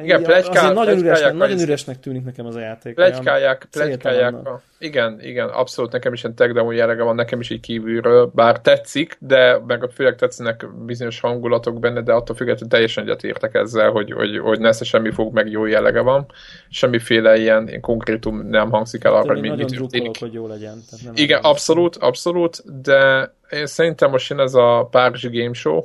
Igen, 0.03 0.19
így 0.19 0.25
plegykál- 0.25 0.73
nagyon, 0.73 0.97
üresnek, 0.97 1.33
nagyon 1.33 1.59
üresnek 1.59 1.99
tűnik 1.99 2.23
nekem 2.25 2.45
az 2.45 2.55
a 2.55 2.59
játék. 2.59 2.93
Plegykálják, 2.95 3.67
plegykálják. 3.71 4.33
A... 4.33 4.61
Igen, 4.79 5.19
igen, 5.21 5.47
abszolút 5.49 5.91
nekem 5.91 6.13
is 6.13 6.23
ilyen 6.23 6.35
tech 6.35 6.53
demo 6.53 6.71
jellege 6.71 7.03
van, 7.03 7.15
nekem 7.15 7.39
is 7.39 7.49
így 7.49 7.59
kívülről, 7.59 8.31
bár 8.35 8.59
tetszik, 8.61 9.17
de 9.19 9.59
meg 9.67 9.89
főleg 9.93 10.15
tetszenek 10.15 10.65
bizonyos 10.85 11.19
hangulatok 11.19 11.79
benne, 11.79 12.01
de 12.01 12.13
attól 12.13 12.35
függetlenül 12.35 12.69
teljesen 12.69 13.03
egyetértek 13.03 13.53
ezzel, 13.53 13.89
hogy, 13.89 14.11
hogy, 14.11 14.37
hogy 14.37 14.59
nesze 14.59 14.83
semmi 14.85 15.11
fog 15.11 15.33
meg 15.33 15.49
jó 15.49 15.65
jellege 15.65 16.01
van, 16.01 16.25
semmiféle 16.69 17.37
ilyen, 17.37 17.81
konkrétum 17.81 18.47
nem 18.47 18.69
hangzik 18.69 19.03
el 19.03 19.11
arra, 19.13 19.21
Tehát 19.21 19.33
hogy 19.37 19.41
mi, 19.49 19.49
mi 19.49 19.61
nagyon 19.61 19.77
drukkolok, 19.77 19.91
történik. 19.91 20.19
hogy 20.19 20.33
jó 20.33 20.47
legyen. 20.47 20.83
Tehát 20.89 21.05
nem 21.05 21.13
Igen, 21.15 21.37
arra- 21.37 21.49
abszolút, 21.49 21.95
abszolút, 21.95 22.81
de 22.81 23.33
én 23.49 23.65
szerintem 23.65 24.09
most 24.09 24.29
jön 24.29 24.39
ez 24.39 24.53
a 24.53 24.87
Párizsi 24.91 25.39
Game 25.41 25.53
Show, 25.53 25.83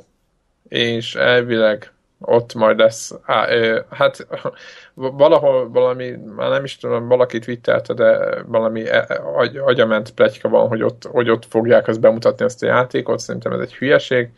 és 0.67 1.15
elvileg 1.15 1.91
ott 2.19 2.53
majd 2.53 2.77
lesz, 2.77 3.13
á, 3.23 3.51
ö, 3.51 3.79
hát 3.89 4.27
valahol 4.93 5.69
valami, 5.69 6.09
már 6.35 6.49
nem 6.49 6.63
is 6.63 6.77
tudom, 6.77 7.07
valaki 7.07 7.39
twittelte, 7.39 7.93
de 7.93 8.41
valami 8.43 8.89
e- 8.89 9.21
agy, 9.35 9.57
agyament 9.57 10.11
pletyka 10.11 10.49
van, 10.49 10.67
hogy 10.67 10.83
ott, 10.83 11.03
hogy 11.11 11.29
ott 11.29 11.45
fogják 11.45 11.87
ezt 11.87 11.99
bemutatni 11.99 12.45
ezt 12.45 12.63
a 12.63 12.65
játékot, 12.65 13.19
szerintem 13.19 13.51
ez 13.51 13.59
egy 13.59 13.73
hülyeség. 13.73 14.29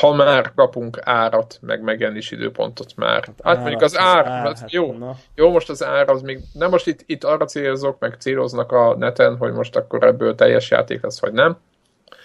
Ha 0.00 0.12
már 0.14 0.52
kapunk 0.54 0.98
árat, 1.02 1.58
meg 1.60 1.82
megjelenés 1.82 2.30
időpontot 2.30 2.96
már. 2.96 3.24
Hát 3.42 3.58
mondjuk 3.58 3.82
az 3.82 3.98
ár, 3.98 4.26
hát 4.26 4.58
hát, 4.58 4.72
jó, 4.72 4.92
Na, 4.92 5.16
jó, 5.34 5.50
most 5.50 5.68
az 5.68 5.84
ár 5.84 6.08
az 6.08 6.22
még, 6.22 6.40
nem 6.52 6.70
most 6.70 6.86
itt, 6.86 7.00
itt 7.06 7.24
arra 7.24 7.44
célzok, 7.44 7.98
meg 7.98 8.14
céloznak 8.18 8.72
a 8.72 8.96
neten, 8.96 9.36
hogy 9.36 9.52
most 9.52 9.76
akkor 9.76 10.04
ebből 10.04 10.34
teljes 10.34 10.70
játék 10.70 11.02
lesz, 11.02 11.20
vagy 11.20 11.32
nem. 11.32 11.56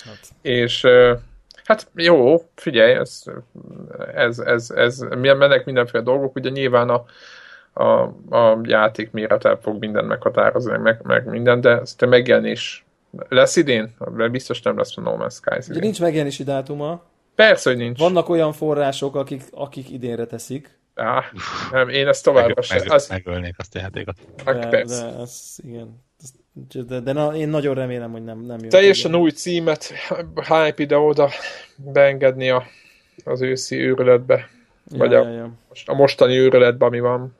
hát. 0.05 0.19
És 0.41 0.87
hát 1.63 1.87
jó, 1.95 2.49
figyelj, 2.55 2.93
ez, 2.93 3.23
ez, 4.13 4.39
ez, 4.39 4.71
ez 4.71 4.99
mennek 4.99 5.65
mindenféle 5.65 6.03
dolgok, 6.03 6.35
ugye 6.35 6.49
nyilván 6.49 6.89
a, 6.89 7.05
a, 7.73 8.01
a 8.29 8.59
játék 8.63 9.11
mérete 9.11 9.57
fog 9.61 9.79
mindent 9.79 10.07
meghatározni, 10.07 10.77
meg, 10.77 10.99
meg 11.03 11.25
minden, 11.25 11.61
de 11.61 11.69
szerintem 11.69 12.09
megjelenés 12.09 12.86
lesz 13.29 13.55
idén? 13.55 13.95
Mert 14.15 14.31
biztos 14.31 14.61
nem 14.61 14.77
lesz 14.77 14.97
a 14.97 15.01
No 15.01 15.15
Man's 15.17 15.33
Sky 15.33 15.49
Ugye 15.57 15.65
idén. 15.69 15.79
nincs 15.81 15.99
megjelenési 16.01 16.43
dátuma, 16.43 17.03
Persze, 17.35 17.69
hogy 17.69 17.79
nincs. 17.79 17.99
vannak 17.99 18.29
olyan 18.29 18.53
források, 18.53 19.15
akik, 19.15 19.43
akik 19.51 19.89
idénre 19.89 20.25
teszik, 20.25 20.75
Á, 20.95 21.23
nem, 21.71 21.89
én 21.89 22.07
ezt 22.07 22.23
továbbra 22.23 22.53
meg, 22.55 22.63
sem. 22.63 22.77
meg, 22.77 22.91
Az, 22.91 23.07
megölnék 23.09 23.53
azt 23.57 23.75
a 23.75 23.79
játékot. 23.79 24.15
hát 24.45 24.59
de, 24.59 24.67
persze. 24.67 25.05
de 25.05 25.17
ez, 25.19 25.55
igen. 25.63 26.01
De, 26.87 26.99
de 26.99 27.13
na, 27.13 27.35
én 27.35 27.49
nagyon 27.49 27.75
remélem, 27.75 28.11
hogy 28.11 28.23
nem, 28.23 28.39
nem 28.39 28.59
jön. 28.59 28.69
Teljesen 28.69 29.11
ki. 29.11 29.17
új 29.17 29.29
címet, 29.29 29.93
hype 30.35 30.73
ide-oda 30.75 31.29
beengedni 31.75 32.49
a, 32.49 32.63
az 33.23 33.41
őszi 33.41 33.75
őrületbe. 33.75 34.49
Ja, 34.91 34.97
vagy 34.97 35.11
ja, 35.11 35.19
a- 35.21 35.29
ja. 35.29 35.51
Most 35.69 35.89
a 35.89 35.93
mostani 35.93 36.37
őrületbe, 36.37 36.85
ami 36.85 36.99
van. 36.99 37.35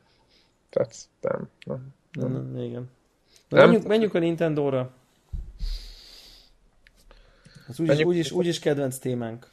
Tehát 0.70 0.96
nem. 1.22 1.50
nem. 1.66 1.94
Nem, 2.12 2.32
nem, 2.32 2.64
igen. 2.64 2.90
Na, 3.50 3.58
Nem? 3.58 3.66
menjünk, 3.66 3.88
menjünk 3.88 4.14
a 4.14 4.20
Nintendo-ra. 4.20 4.90
Ez 7.70 7.80
úgyis, 7.80 7.88
Menjünk- 7.88 8.10
úgyis, 8.10 8.32
úgyis 8.32 8.60
kedvenc 8.60 8.98
témánk. 8.98 9.48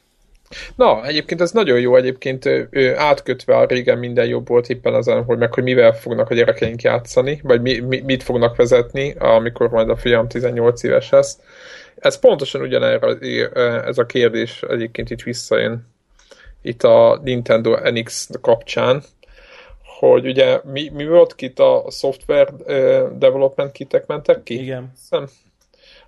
Na, 0.75 1.05
egyébként 1.05 1.41
ez 1.41 1.51
nagyon 1.51 1.79
jó 1.79 1.95
egyébként 1.95 2.45
ö, 2.45 2.95
átkötve 2.95 3.57
a 3.57 3.65
régen 3.65 3.97
minden 3.97 4.25
jobb 4.27 4.47
volt 4.47 4.69
éppen 4.69 4.95
ezen, 4.95 5.23
hogy 5.23 5.37
meg 5.37 5.53
hogy 5.53 5.63
mivel 5.63 5.93
fognak 5.93 6.29
a 6.29 6.33
gyerekeink 6.33 6.81
játszani, 6.81 7.39
vagy 7.43 7.61
mi, 7.61 7.79
mi, 7.79 7.99
mit 7.99 8.23
fognak 8.23 8.55
vezetni, 8.55 9.11
amikor 9.17 9.69
majd 9.69 9.89
a 9.89 9.95
fiam 9.95 10.27
18 10.27 10.83
éves 10.83 11.09
lesz. 11.09 11.39
Ez 11.95 12.19
pontosan 12.19 12.61
ugyanerre 12.61 13.17
ez 13.85 13.97
a 13.97 14.05
kérdés 14.05 14.61
egyébként 14.61 15.09
itt 15.09 15.21
visszajön 15.21 15.93
itt 16.65 16.83
a 16.83 17.19
Nintendo 17.23 17.91
NX 17.91 18.29
kapcsán, 18.41 19.03
hogy 19.99 20.25
ugye 20.25 20.59
mi, 20.63 20.89
mi 20.93 21.07
volt 21.07 21.33
itt 21.37 21.59
a 21.59 21.85
software 21.89 22.49
development 23.17 23.71
kitek 23.71 24.07
mentek 24.07 24.43
ki? 24.43 24.61
Igen. 24.61 24.91
Hiszem. 24.95 25.27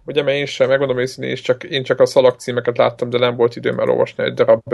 Ugye, 0.07 0.23
mert 0.23 0.37
én 0.37 0.45
sem, 0.45 0.67
megmondom 0.67 0.99
őszintén, 0.99 1.31
és 1.31 1.41
csak, 1.41 1.63
én 1.63 1.83
csak 1.83 1.99
a 1.99 2.05
szalagcímeket 2.05 2.77
láttam, 2.77 3.09
de 3.09 3.17
nem 3.17 3.35
volt 3.35 3.55
időm 3.55 3.79
elolvasni 3.79 4.23
egy 4.23 4.33
darab, 4.33 4.73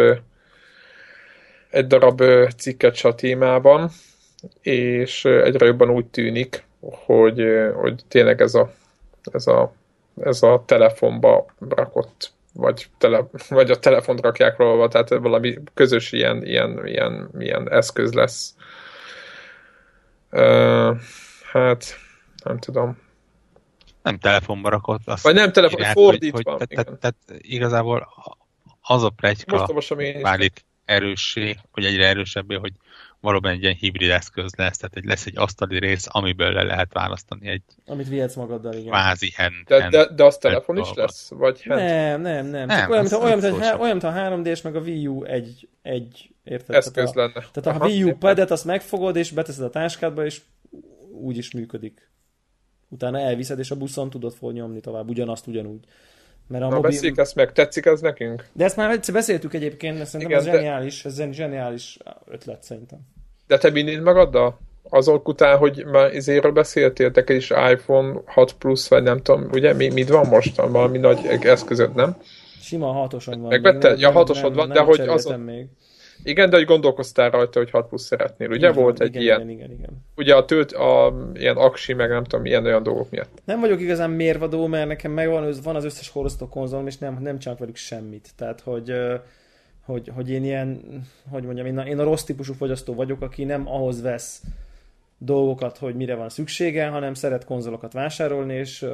egy 1.70 1.88
darab 1.88 2.24
cikket 2.58 2.96
se 2.96 3.08
a 3.08 3.16
témában, 3.16 3.90
és 4.62 5.26
egyre 5.26 5.66
jobban 5.66 5.90
úgy 5.90 6.06
tűnik, 6.06 6.64
hogy, 6.80 7.44
hogy 7.76 8.02
tényleg 8.08 8.42
ez 8.42 8.54
a, 8.54 8.72
ez 9.32 9.48
a, 9.48 9.74
ez 10.22 10.44
a 10.44 10.64
telefonba 10.66 11.46
rakott, 11.70 12.32
vagy, 12.54 12.88
tele, 12.98 13.28
vagy 13.50 13.72
a 13.72 13.80
telefont 13.80 14.22
rakják 14.22 14.58
róla, 14.58 14.88
tehát 14.88 15.10
valami 15.10 15.60
közös 15.74 16.12
ilyen, 16.12 16.46
ilyen, 16.46 16.88
ilyen, 16.88 17.30
ilyen 17.40 17.72
eszköz 17.72 18.14
lesz. 18.14 18.56
Ö, 20.30 20.92
hát, 21.52 21.86
nem 22.44 22.58
tudom. 22.58 23.03
Nem 24.04 24.20
telefonba 24.20 24.70
rakott, 24.70 25.02
azt 25.06 25.24
Vagy 25.24 25.34
nem 25.34 25.52
telefon, 25.52 25.80
írják, 25.80 25.96
fordítva. 25.96 26.38
Hogy, 26.38 26.60
hogy, 26.60 26.72
igen. 26.72 26.84
tehát, 26.86 27.00
tehát 27.00 27.44
igazából 27.44 28.08
az 28.82 29.04
a 29.04 29.10
plegyka 29.10 29.84
válik 30.22 30.66
erőssé, 30.86 31.56
vagy 31.72 31.86
egyre 31.86 32.08
erősebbé, 32.08 32.56
hogy 32.56 32.74
valóban 33.24 33.52
egy 33.52 33.62
ilyen 33.62 33.74
hibrid 33.74 34.10
eszköz 34.10 34.56
lesz, 34.56 34.78
tehát 34.78 34.96
egy, 34.96 35.06
lesz 35.06 35.26
egy 35.26 35.38
asztali 35.38 35.80
rész, 35.80 36.06
amiből 36.10 36.52
le 36.52 36.64
lehet 36.64 36.94
választani 36.94 37.48
egy 37.48 37.62
Amit 37.86 38.08
vihetsz 38.08 38.36
magaddal, 38.36 38.74
igen. 38.74 38.90
kvázi 38.90 39.32
hand, 39.36 39.54
De, 39.68 39.82
hand 39.82 39.92
de, 39.92 40.14
de 40.14 40.24
az 40.24 40.38
telefon 40.38 40.78
is 40.78 40.94
lesz? 40.94 41.30
Vagy 41.30 41.64
hand 41.64 41.80
Nem, 41.80 42.22
nem, 42.22 42.46
nem. 42.46 42.68
Nem, 42.68 42.80
Csak 42.80 42.90
olyan, 42.90 43.02
mint 43.02 43.14
a, 43.14 43.18
olyan, 43.18 43.38
mint 43.40 43.64
a, 43.64 43.78
olyan, 43.78 43.98
mint 43.98 44.04
a 44.04 44.14
3D-s 44.14 44.62
meg 44.62 44.76
a 44.76 44.80
Wii 44.80 45.08
U 45.08 45.24
egy, 45.24 45.68
egy 45.82 46.34
érted? 46.44 46.76
eszköz 46.76 46.94
tehát 46.94 47.16
a, 47.16 47.20
lenne? 47.20 47.48
tehát 47.52 47.66
a 47.66 47.70
Aha, 47.70 47.86
Wii 47.86 48.04
U 48.04 48.18
padet 48.18 48.52
azt 48.52 48.66
megfogod, 48.66 49.16
és 49.16 49.32
beteszed 49.32 49.64
a 49.64 49.70
táskádba, 49.70 50.26
és 50.26 50.42
úgy 51.12 51.38
is 51.38 51.52
működik. 51.52 52.12
Utána 52.94 53.20
elviszed, 53.20 53.60
és 53.60 53.72
a 53.72 53.76
buszon 53.76 54.10
tudod 54.10 54.34
fog 54.34 54.52
nyomni 54.54 54.80
tovább, 54.80 55.10
ugyanazt, 55.10 55.48
ugyanúgy. 55.48 55.80
Mert 56.48 56.64
a 56.64 56.68
Na, 56.68 56.76
mobil... 56.76 56.90
beszéljük 56.90 57.18
ezt 57.18 57.36
meg. 57.36 57.52
Tetszik 57.52 57.86
ez 57.86 58.02
nekünk? 58.02 58.48
De 58.54 58.64
ezt 58.64 58.76
már 58.76 58.90
egyszer 58.90 59.14
beszéltük 59.14 59.54
egyébként, 59.54 59.98
mert 59.98 60.10
szerintem 60.10 60.38
Igen, 60.38 60.48
ez 60.48 60.54
de- 60.54 60.60
zseniális, 60.60 61.06
ez 61.06 61.22
zseniális 61.32 61.98
ötlet 62.26 62.64
szerintem. 62.64 63.00
De 63.48 63.58
te 63.58 63.70
vinnéd 63.70 64.02
magaddal? 64.02 64.60
Azok 64.90 65.28
után, 65.28 65.58
hogy 65.58 65.86
már 65.86 66.14
izéről 66.14 66.52
beszéltél, 66.52 67.12
te 67.12 67.34
is 67.34 67.50
iPhone 67.50 68.20
6 68.26 68.54
Plus, 68.54 68.88
vagy 68.88 69.04
nem 69.04 69.22
tudom, 69.22 69.48
ugye 69.52 69.74
mi, 69.74 69.88
mit 69.90 70.10
van 70.10 70.28
most? 70.28 70.56
Valami 70.56 70.98
nagy 70.98 71.26
eszközöd, 71.26 71.96
nem? 71.96 72.18
Sima 72.62 72.92
hatoson 72.92 73.40
van. 73.40 73.50
Megvetted? 73.50 74.00
Ja, 74.00 74.12
hatosod 74.12 74.56
van, 74.56 74.68
nem 74.68 74.76
de 74.78 74.82
hogy 74.84 75.00
azon- 75.00 75.40
még. 75.40 75.66
Igen, 76.24 76.50
de 76.50 76.56
hogy 76.56 76.66
gondolkoztál 76.66 77.30
rajta, 77.30 77.60
hogy 77.60 77.70
6 77.70 77.88
plusz 77.88 78.04
szeretnél. 78.04 78.48
Ugye 78.48 78.70
igen, 78.70 78.74
volt 78.74 79.02
egy 79.02 79.08
igen, 79.08 79.22
ilyen... 79.22 79.42
Igen, 79.42 79.52
igen, 79.52 79.72
igen. 79.72 79.90
Ugye 80.16 80.36
a 80.36 80.46
tőt, 80.46 80.72
a 80.72 81.14
ilyen 81.34 81.58
aksi, 81.58 81.94
meg 81.94 82.10
nem 82.10 82.24
tudom, 82.24 82.46
ilyen 82.46 82.66
olyan 82.66 82.84
dolgok 82.84 83.10
miatt. 83.10 83.42
Nem 83.46 83.60
vagyok 83.60 83.82
igazán 83.82 84.10
mérvadó, 84.10 84.68
mert 84.68 84.88
nekem 84.88 85.12
megvan 85.12 85.54
van 85.64 85.76
az 85.76 85.86
összes 85.86 86.10
horosztó 86.10 86.48
konzolom, 86.48 86.88
és 86.88 86.98
nem, 86.98 87.18
nem 87.22 87.40
csak 87.40 87.60
velük 87.60 87.76
semmit. 87.76 88.30
Tehát, 88.36 88.62
hogy, 88.62 88.94
hogy, 89.86 90.12
hogy 90.16 90.30
én 90.30 90.44
ilyen, 90.44 90.82
hogy 91.30 91.44
mondjam, 91.44 91.66
én 91.66 91.78
a, 91.78 91.88
én 91.88 92.00
a 92.00 92.04
rossz 92.04 92.24
típusú 92.24 92.54
fogyasztó 92.54 92.94
vagyok, 92.94 93.22
aki 93.22 93.44
nem 93.44 93.68
ahhoz 93.68 94.02
vesz 94.02 94.42
dolgokat, 95.18 95.78
hogy 95.78 95.96
mire 95.96 96.16
van 96.16 96.30
szüksége, 96.30 96.88
hanem 96.88 97.14
szeret 97.14 97.46
konzolokat 97.46 97.94
vásárolni, 97.94 98.54
és 98.54 98.86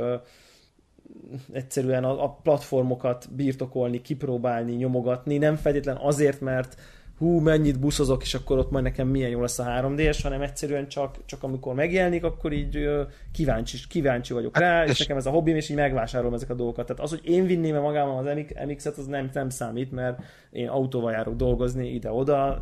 egyszerűen 1.52 2.04
a, 2.04 2.24
a 2.24 2.30
platformokat 2.44 3.28
birtokolni, 3.32 4.02
kipróbálni, 4.02 4.72
nyomogatni, 4.72 5.38
nem 5.38 5.56
feltétlen 5.56 5.98
azért, 5.98 6.42
mert 6.42 6.76
hú, 7.20 7.40
mennyit 7.40 7.80
buszozok, 7.80 8.22
és 8.22 8.34
akkor 8.34 8.58
ott 8.58 8.72
majd 8.72 8.84
nekem 8.84 9.08
milyen 9.08 9.30
jó 9.30 9.42
lesz 9.42 9.60
a 9.60 9.64
3D-es, 9.64 10.20
hanem 10.24 10.42
egyszerűen 10.42 10.88
csak, 10.88 11.26
csak 11.26 11.44
amikor 11.44 11.74
megjelenik, 11.74 12.24
akkor 12.24 12.54
így 12.54 12.90
kíváncsi, 13.32 13.78
kíváncsi 13.90 14.34
vagyok 14.34 14.58
rá, 14.58 14.78
hát, 14.78 14.86
és, 14.86 14.92
és 14.92 15.00
nekem 15.00 15.18
ez 15.18 15.26
a 15.26 15.30
hobbim, 15.30 15.56
és 15.56 15.70
így 15.70 15.76
megvásárolom 15.76 16.34
ezeket 16.34 16.54
a 16.54 16.58
dolgokat. 16.58 16.86
Tehát 16.86 17.02
az, 17.02 17.10
hogy 17.10 17.22
én 17.24 17.46
vinném 17.46 17.76
-e 17.76 17.80
magával 17.80 18.28
az 18.28 18.38
MX-et, 18.68 18.98
az 18.98 19.06
nem, 19.06 19.30
nem 19.34 19.50
számít, 19.50 19.92
mert 19.92 20.24
én 20.52 20.68
autóval 20.68 21.12
járok 21.12 21.36
dolgozni 21.36 21.94
ide-oda, 21.94 22.62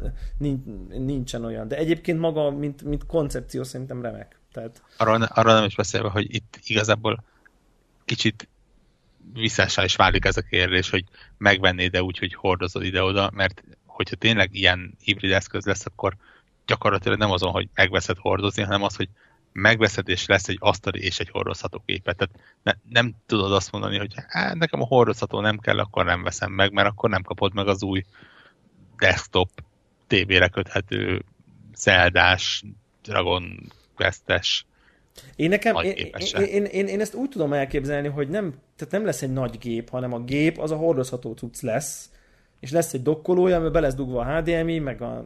nincsen 0.90 1.46
olyan. 1.46 1.68
De 1.68 1.78
egyébként 1.78 2.20
maga, 2.20 2.52
mint, 2.52 2.84
mint 2.84 3.06
koncepció 3.06 3.64
szerintem 3.64 4.02
remek. 4.02 4.40
Tehát... 4.52 4.82
Arról, 4.98 5.22
arról 5.22 5.54
nem 5.54 5.64
is 5.64 5.76
beszélve, 5.76 6.10
hogy 6.10 6.36
itt 6.36 6.60
igazából 6.66 7.24
kicsit 8.06 8.48
visszással 9.34 9.86
is 9.86 9.96
válik 9.96 10.26
ez 10.26 10.38
a 10.38 10.42
kérdés, 10.42 10.90
hogy 10.90 11.04
megvennéd 11.38 11.92
de 11.92 12.04
úgy, 12.04 12.18
hogy 12.18 12.34
hordozod 12.34 12.84
ide-oda, 12.84 13.32
mert 13.34 13.64
hogyha 13.98 14.16
tényleg 14.16 14.56
ilyen 14.56 14.94
hibrid 15.04 15.32
eszköz 15.32 15.66
lesz, 15.66 15.86
akkor 15.86 16.16
gyakorlatilag 16.66 17.18
nem 17.18 17.32
azon, 17.32 17.52
hogy 17.52 17.70
megveszed 17.74 18.18
hordozni, 18.18 18.64
hanem 18.64 18.84
az, 18.84 18.96
hogy 18.96 19.10
megveszed 19.52 20.10
és 20.10 20.26
lesz 20.26 20.48
egy 20.48 20.58
asztali 20.60 21.04
és 21.04 21.20
egy 21.20 21.30
hordozható 21.30 21.84
képet. 21.86 22.18
Tehát 22.18 22.54
ne, 22.64 23.00
nem 23.00 23.16
tudod 23.26 23.54
azt 23.54 23.72
mondani, 23.72 23.98
hogy 23.98 24.14
hát, 24.28 24.56
nekem 24.56 24.82
a 24.82 24.86
hordozható 24.86 25.40
nem 25.40 25.58
kell, 25.58 25.80
akkor 25.80 26.06
nem 26.06 26.24
veszem 26.24 26.52
meg, 26.52 26.72
mert 26.72 26.88
akkor 26.88 27.10
nem 27.10 27.22
kapod 27.22 27.54
meg 27.54 27.68
az 27.68 27.84
új 27.84 28.04
desktop 28.98 29.50
tévére 30.08 30.48
köthető 30.48 31.24
Zeldás, 31.76 32.64
Dragon 33.04 33.72
Quest-es 33.96 34.66
én 35.36 35.50
nekem, 35.50 35.76
én, 35.76 35.92
én, 35.92 36.46
én, 36.46 36.66
én, 36.66 36.88
én, 36.88 37.00
ezt 37.00 37.14
úgy 37.14 37.30
tudom 37.30 37.54
elképzelni, 37.54 38.08
hogy 38.08 38.30
nem, 38.30 38.54
tehát 38.76 38.94
nem 38.94 39.06
lesz 39.06 39.22
egy 39.22 39.34
nagy 39.34 39.58
gép, 39.58 39.90
hanem 39.90 40.14
a 40.14 40.20
gép 40.20 40.58
az 40.58 40.72
a 40.72 40.76
hordozható 40.76 41.34
cucc 41.34 41.62
lesz, 41.62 42.10
és 42.60 42.72
lesz 42.72 42.94
egy 42.94 43.02
dokkolója, 43.02 43.56
amiben 43.56 43.72
be 43.72 43.80
lesz 43.80 43.96
dugva 43.96 44.22
a 44.22 44.38
HDMI, 44.38 44.80
meg 44.80 45.02
a 45.02 45.26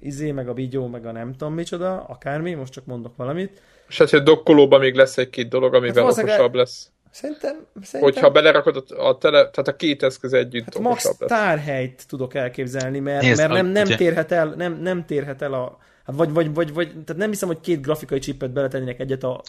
izé, 0.00 0.30
meg 0.30 0.48
a 0.48 0.52
videó, 0.52 0.86
meg 0.86 1.06
a 1.06 1.12
nem 1.12 1.32
tudom 1.32 1.54
micsoda, 1.54 2.04
akármi, 2.04 2.54
most 2.54 2.72
csak 2.72 2.86
mondok 2.86 3.16
valamit. 3.16 3.62
És 3.88 3.98
hát, 3.98 4.10
hogy 4.10 4.18
a 4.18 4.22
dokkolóban 4.22 4.80
még 4.80 4.94
lesz 4.94 5.18
egy-két 5.18 5.48
dolog, 5.48 5.74
amivel 5.74 6.04
hát 6.04 6.18
okosabb 6.18 6.54
lesz. 6.54 6.90
Szerintem, 7.10 7.66
szerintem... 7.82 8.00
Hogyha 8.00 8.30
belerakod 8.30 8.84
a, 8.96 9.18
tele, 9.18 9.38
tehát 9.38 9.68
a 9.68 9.76
két 9.76 10.02
eszköz 10.02 10.32
együtt 10.32 10.64
hát 10.64 10.78
max 10.78 11.04
lesz. 11.04 11.16
tárhelyt 11.28 12.04
tudok 12.08 12.34
elképzelni, 12.34 12.98
mert, 12.98 13.22
Nézd, 13.22 13.38
mert 13.38 13.52
nem, 13.52 13.66
nem, 13.66 13.86
térhet 13.86 14.32
el, 14.32 14.54
nem, 14.56 14.78
nem 14.80 15.04
térhet 15.04 15.42
el 15.42 15.52
a, 15.52 15.78
Hát 16.06 16.16
vagy, 16.16 16.32
vagy, 16.32 16.54
vagy, 16.54 16.72
vagy, 16.72 16.90
tehát 16.90 17.16
nem 17.16 17.30
hiszem, 17.30 17.48
hogy 17.48 17.60
két 17.60 17.80
grafikai 17.82 18.18
chipet 18.18 18.52
beletennének 18.52 19.00
egyet 19.00 19.22
a 19.24 19.42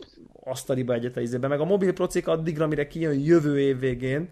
asztaliba, 0.43 0.93
egyet 0.93 1.17
a 1.17 1.21
izébe, 1.21 1.47
meg 1.47 1.59
a 1.59 1.65
mobil 1.65 1.93
procik 1.93 2.27
addigra, 2.27 2.67
mire 2.67 2.87
kijön 2.87 3.19
jövő 3.19 3.59
év 3.59 3.79
végén, 3.79 4.29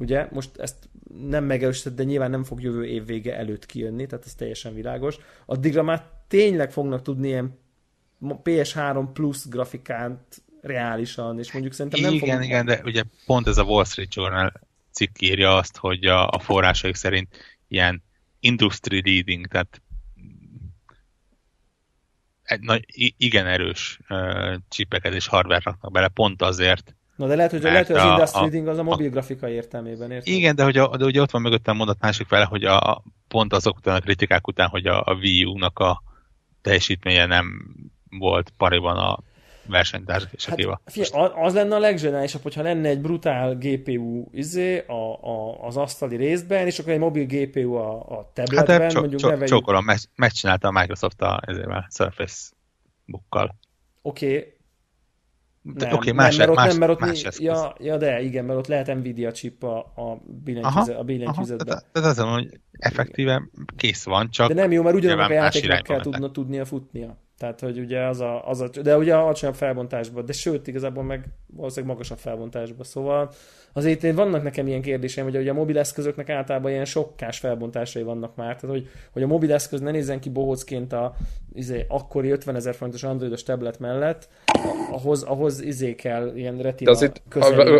ugye, 0.00 0.28
most 0.30 0.56
ezt 0.56 0.88
nem 1.28 1.44
megerősített, 1.44 1.96
de 1.96 2.02
nyilván 2.02 2.30
nem 2.30 2.44
fog 2.44 2.62
jövő 2.62 2.86
év 2.86 3.06
vége 3.06 3.36
előtt 3.36 3.66
kijönni, 3.66 4.06
tehát 4.06 4.24
ez 4.24 4.34
teljesen 4.34 4.74
világos. 4.74 5.16
Addigra 5.46 5.82
már 5.82 6.06
tényleg 6.28 6.72
fognak 6.72 7.02
tudni 7.02 7.28
ilyen 7.28 7.58
PS3 8.22 9.08
plusz 9.12 9.48
grafikát 9.48 10.42
reálisan, 10.60 11.38
és 11.38 11.52
mondjuk 11.52 11.74
szerintem 11.74 12.00
nem 12.00 12.12
Igen, 12.12 12.28
fogunk... 12.28 12.44
igen, 12.44 12.66
de 12.66 12.80
ugye 12.84 13.02
pont 13.26 13.46
ez 13.46 13.58
a 13.58 13.62
Wall 13.62 13.84
Street 13.84 14.14
Journal 14.14 14.52
cikk 14.90 15.20
írja 15.20 15.56
azt, 15.56 15.76
hogy 15.76 16.04
a, 16.04 16.28
a 16.28 16.38
forrásaik 16.38 16.94
szerint 16.94 17.36
ilyen 17.68 18.02
industry 18.40 19.02
leading, 19.04 19.46
tehát 19.46 19.82
egy 22.42 22.60
nagy, 22.60 22.84
igen 23.16 23.46
erős 23.46 24.00
uh, 24.08 24.54
csipeket 24.68 25.14
és 25.14 25.26
hardware 25.26 25.60
raknak 25.64 25.92
bele, 25.92 26.08
pont 26.08 26.42
azért, 26.42 26.96
Na 27.20 27.26
de 27.26 27.34
lehet, 27.34 27.50
hogy, 27.50 27.62
lehet, 27.62 27.86
hogy 27.86 27.96
az 27.96 28.02
a, 28.02 28.10
industry 28.10 28.40
reading 28.40 28.66
az 28.66 28.78
a 28.78 28.82
mobil 28.82 29.06
a, 29.06 29.10
grafika 29.10 29.48
értelmében, 29.48 30.10
érted? 30.10 30.34
Igen, 30.34 30.56
de, 30.56 30.64
hogy 30.64 30.76
a, 30.76 30.96
de 30.96 31.04
ugye 31.04 31.20
ott 31.20 31.30
van 31.30 31.42
mögöttem 31.42 31.76
mondat 31.76 32.00
másik 32.00 32.26
fele, 32.26 32.44
hogy 32.44 32.64
a, 32.64 33.02
pont 33.28 33.52
azok 33.52 33.76
után 33.76 33.96
a 33.96 34.00
kritikák 34.00 34.46
után, 34.46 34.68
hogy 34.68 34.86
a, 34.86 35.02
a 35.04 35.14
Wii 35.14 35.44
U-nak 35.44 35.78
a 35.78 36.02
teljesítménye 36.62 37.26
nem 37.26 37.76
volt 38.10 38.52
pariban 38.56 38.96
a 38.96 39.18
versenytársakéval. 39.66 40.80
Hát, 41.12 41.32
az 41.34 41.54
lenne 41.54 41.74
a 41.74 41.78
legzsenálisabb, 41.78 42.42
hogyha 42.42 42.62
lenne 42.62 42.88
egy 42.88 43.00
brutál 43.00 43.54
GPU 43.54 44.28
izé 44.32 44.78
a, 44.86 45.24
a, 45.24 45.66
az 45.66 45.76
asztali 45.76 46.16
részben, 46.16 46.66
és 46.66 46.78
akkor 46.78 46.92
egy 46.92 46.98
mobil 46.98 47.26
GPU 47.26 47.74
a, 47.74 48.18
a 48.18 48.30
tabletben, 48.32 48.80
hát, 48.80 48.94
mondjuk 48.94 49.20
neveljük... 49.20 49.48
Csókolom, 49.48 49.84
megcsinálta 50.14 50.68
a 50.68 50.70
Microsoft 50.70 51.22
a, 51.22 51.40
ezével, 51.46 51.88
Surface 51.90 52.50
Bookkal. 53.06 53.54
Oké, 54.02 54.26
okay. 54.26 54.58
Nem, 55.62 55.92
okay, 55.92 56.12
más, 56.12 56.36
nem, 56.36 56.48
mert 56.48 56.50
ott, 56.50 56.56
más, 56.56 56.68
nem, 56.68 56.78
mert 56.78 56.92
ott 56.92 57.00
más 57.00 57.38
mi, 57.38 57.44
ja, 57.44 57.74
ja, 57.78 57.96
de 57.96 58.22
igen, 58.22 58.44
mert 58.44 58.58
ott 58.58 58.66
lehet 58.66 58.94
Nvidia 58.94 59.32
chip 59.32 59.62
a, 59.62 59.78
a 59.78 60.22
billentyűzet, 60.44 60.96
a 60.96 61.02
billentyűzetben. 61.04 61.82
Tehát 61.92 62.08
az, 62.08 62.18
hogy 62.18 62.60
effektíve 62.72 63.48
kész 63.76 64.04
van, 64.04 64.30
csak 64.30 64.48
De 64.48 64.54
nem 64.54 64.72
jó, 64.72 64.82
mert 64.82 64.96
ugyanannak 64.96 65.30
a 65.30 65.32
játéknak 65.32 65.82
kell 65.82 66.00
tudna, 66.00 66.30
tudnia 66.30 66.64
futnia. 66.64 67.16
Tehát, 67.40 67.60
hogy 67.60 67.78
ugye 67.78 68.00
az 68.00 68.20
a, 68.20 68.48
az 68.48 68.60
a, 68.60 68.68
de 68.82 68.96
ugye 68.96 69.14
alacsonyabb 69.14 69.54
felbontásban, 69.54 70.24
de 70.24 70.32
sőt, 70.32 70.66
igazából 70.66 71.02
meg 71.02 71.24
valószínűleg 71.56 71.92
magasabb 71.92 72.18
felbontásban. 72.18 72.84
Szóval 72.84 73.30
azért 73.72 74.04
én 74.04 74.14
vannak 74.14 74.42
nekem 74.42 74.66
ilyen 74.66 74.82
kérdéseim, 74.82 75.26
hogy 75.26 75.36
ugye 75.36 75.50
a 75.50 75.54
mobileszközöknek 75.54 76.28
általában 76.28 76.70
ilyen 76.70 76.84
sokkás 76.84 77.38
felbontásai 77.38 78.02
vannak 78.02 78.36
már, 78.36 78.56
tehát 78.56 78.76
hogy, 78.76 78.88
hogy 79.12 79.22
a 79.22 79.26
mobileszköz 79.26 79.80
ne 79.80 79.90
nézzen 79.90 80.20
ki 80.20 80.28
bohócként 80.30 80.92
a 80.92 81.14
izé, 81.52 81.84
akkori 81.88 82.30
50 82.30 82.54
ezer 82.54 82.74
forintos 82.74 83.02
androidos 83.02 83.42
tablet 83.42 83.78
mellett, 83.78 84.28
ahhoz, 84.90 85.22
ahhoz 85.22 85.60
izé 85.60 85.94
kell 85.94 86.32
ilyen 86.34 86.58
retina 86.58 86.90
de 86.90 86.96
azért, 86.96 87.22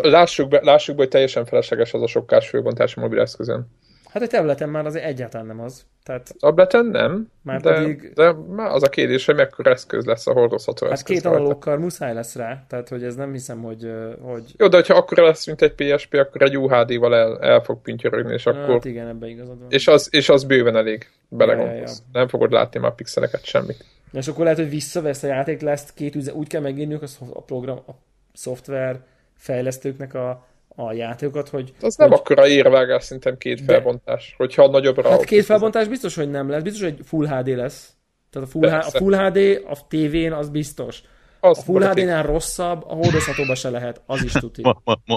lássuk, 0.02 0.48
be, 0.48 0.60
lássuk 0.62 0.96
be, 0.96 1.02
hogy 1.02 1.10
teljesen 1.10 1.44
felesleges 1.44 1.94
az 1.94 2.02
a 2.02 2.06
sokkás 2.06 2.48
felbontás 2.48 2.96
a 2.96 3.00
mobileszközön. 3.00 3.66
Hát 4.12 4.22
egy 4.22 4.28
tableten 4.28 4.68
már 4.68 4.86
az 4.86 4.96
egyáltalán 4.96 5.46
nem 5.46 5.60
az. 5.60 5.84
Tehát, 6.02 6.34
tableten 6.38 6.86
nem, 6.86 7.28
már 7.42 7.60
de, 7.60 7.74
pedig... 7.74 8.12
de 8.14 8.32
már 8.32 8.70
az 8.70 8.82
a 8.82 8.88
kérdés, 8.88 9.26
hogy 9.26 9.34
mekkora 9.34 9.70
eszköz 9.70 10.04
lesz 10.04 10.26
a 10.26 10.32
hordozható 10.32 10.86
hát 10.86 10.94
eszköz. 10.94 11.14
Hát 11.14 11.22
két 11.22 11.32
analókkal 11.32 11.78
muszáj 11.78 12.14
lesz 12.14 12.36
rá, 12.36 12.64
tehát 12.68 12.88
hogy 12.88 13.04
ez 13.04 13.14
nem 13.14 13.32
hiszem, 13.32 13.62
hogy... 13.62 13.92
hogy... 14.20 14.54
Jó, 14.56 14.68
de 14.68 14.76
hogyha 14.76 14.94
akkor 14.94 15.18
lesz, 15.18 15.46
mint 15.46 15.62
egy 15.62 15.74
PSP, 15.74 16.14
akkor 16.14 16.42
egy 16.42 16.58
UHD-val 16.58 17.14
el, 17.14 17.38
el 17.40 17.60
fog 17.60 17.82
pintyorogni, 17.82 18.32
és 18.32 18.46
akkor... 18.46 18.68
Hát 18.68 18.84
igen, 18.84 19.08
ebben 19.08 19.28
igazad 19.28 19.58
van. 19.58 19.70
És 19.70 19.88
az, 19.88 20.08
és 20.10 20.28
az 20.28 20.44
bőven 20.44 20.76
elég 20.76 21.10
belegondolsz. 21.28 21.76
Ja, 21.76 21.82
ja, 21.82 21.88
ja. 22.12 22.18
Nem 22.18 22.28
fogod 22.28 22.52
látni 22.52 22.80
már 22.80 22.94
pixeleket, 22.94 23.44
semmit. 23.44 23.84
És 24.12 24.28
akkor 24.28 24.42
lehet, 24.42 24.58
hogy 24.58 24.70
visszavesz 24.70 25.22
a 25.22 25.26
játék, 25.26 25.60
lesz 25.60 25.92
két 25.92 26.14
üze, 26.14 26.32
úgy 26.32 26.48
kell 26.48 26.60
megírniuk 26.60 27.02
a 27.32 27.42
program, 27.42 27.76
a 27.86 27.90
szoftver 28.32 29.00
fejlesztőknek 29.36 30.14
a 30.14 30.48
a 30.76 30.92
játékokat, 30.92 31.48
hogy... 31.48 31.72
Az 31.80 31.94
nem 31.94 32.08
hogy... 32.08 32.18
akkora 32.18 32.48
érvágás, 32.48 33.04
szerintem 33.04 33.36
két 33.36 33.60
felbontás, 33.60 34.28
de... 34.28 34.34
hogyha 34.36 34.68
nagyobbra... 34.68 35.10
Hát 35.10 35.24
két 35.24 35.44
felbontás 35.44 35.88
biztos, 35.88 36.14
hogy 36.14 36.30
nem 36.30 36.48
lesz, 36.48 36.62
biztos, 36.62 36.82
hogy 36.82 36.98
Full 37.04 37.26
HD 37.26 37.48
lesz. 37.48 37.94
Tehát 38.30 38.48
a 38.48 38.50
Full, 38.50 38.70
H- 38.70 38.94
a 38.94 38.98
full 38.98 39.14
HD 39.14 39.62
a 39.66 39.86
tévén 39.88 40.32
az 40.32 40.48
biztos. 40.48 41.02
Az 41.40 41.58
a 41.58 41.62
Full 41.62 41.82
HD-nál 41.82 42.22
rosszabb, 42.22 42.84
a 42.86 42.94
hordozhatóba 42.94 43.54
se 43.54 43.70
lehet, 43.70 44.02
az 44.06 44.22
is 44.22 44.32
tuti. 44.32 44.62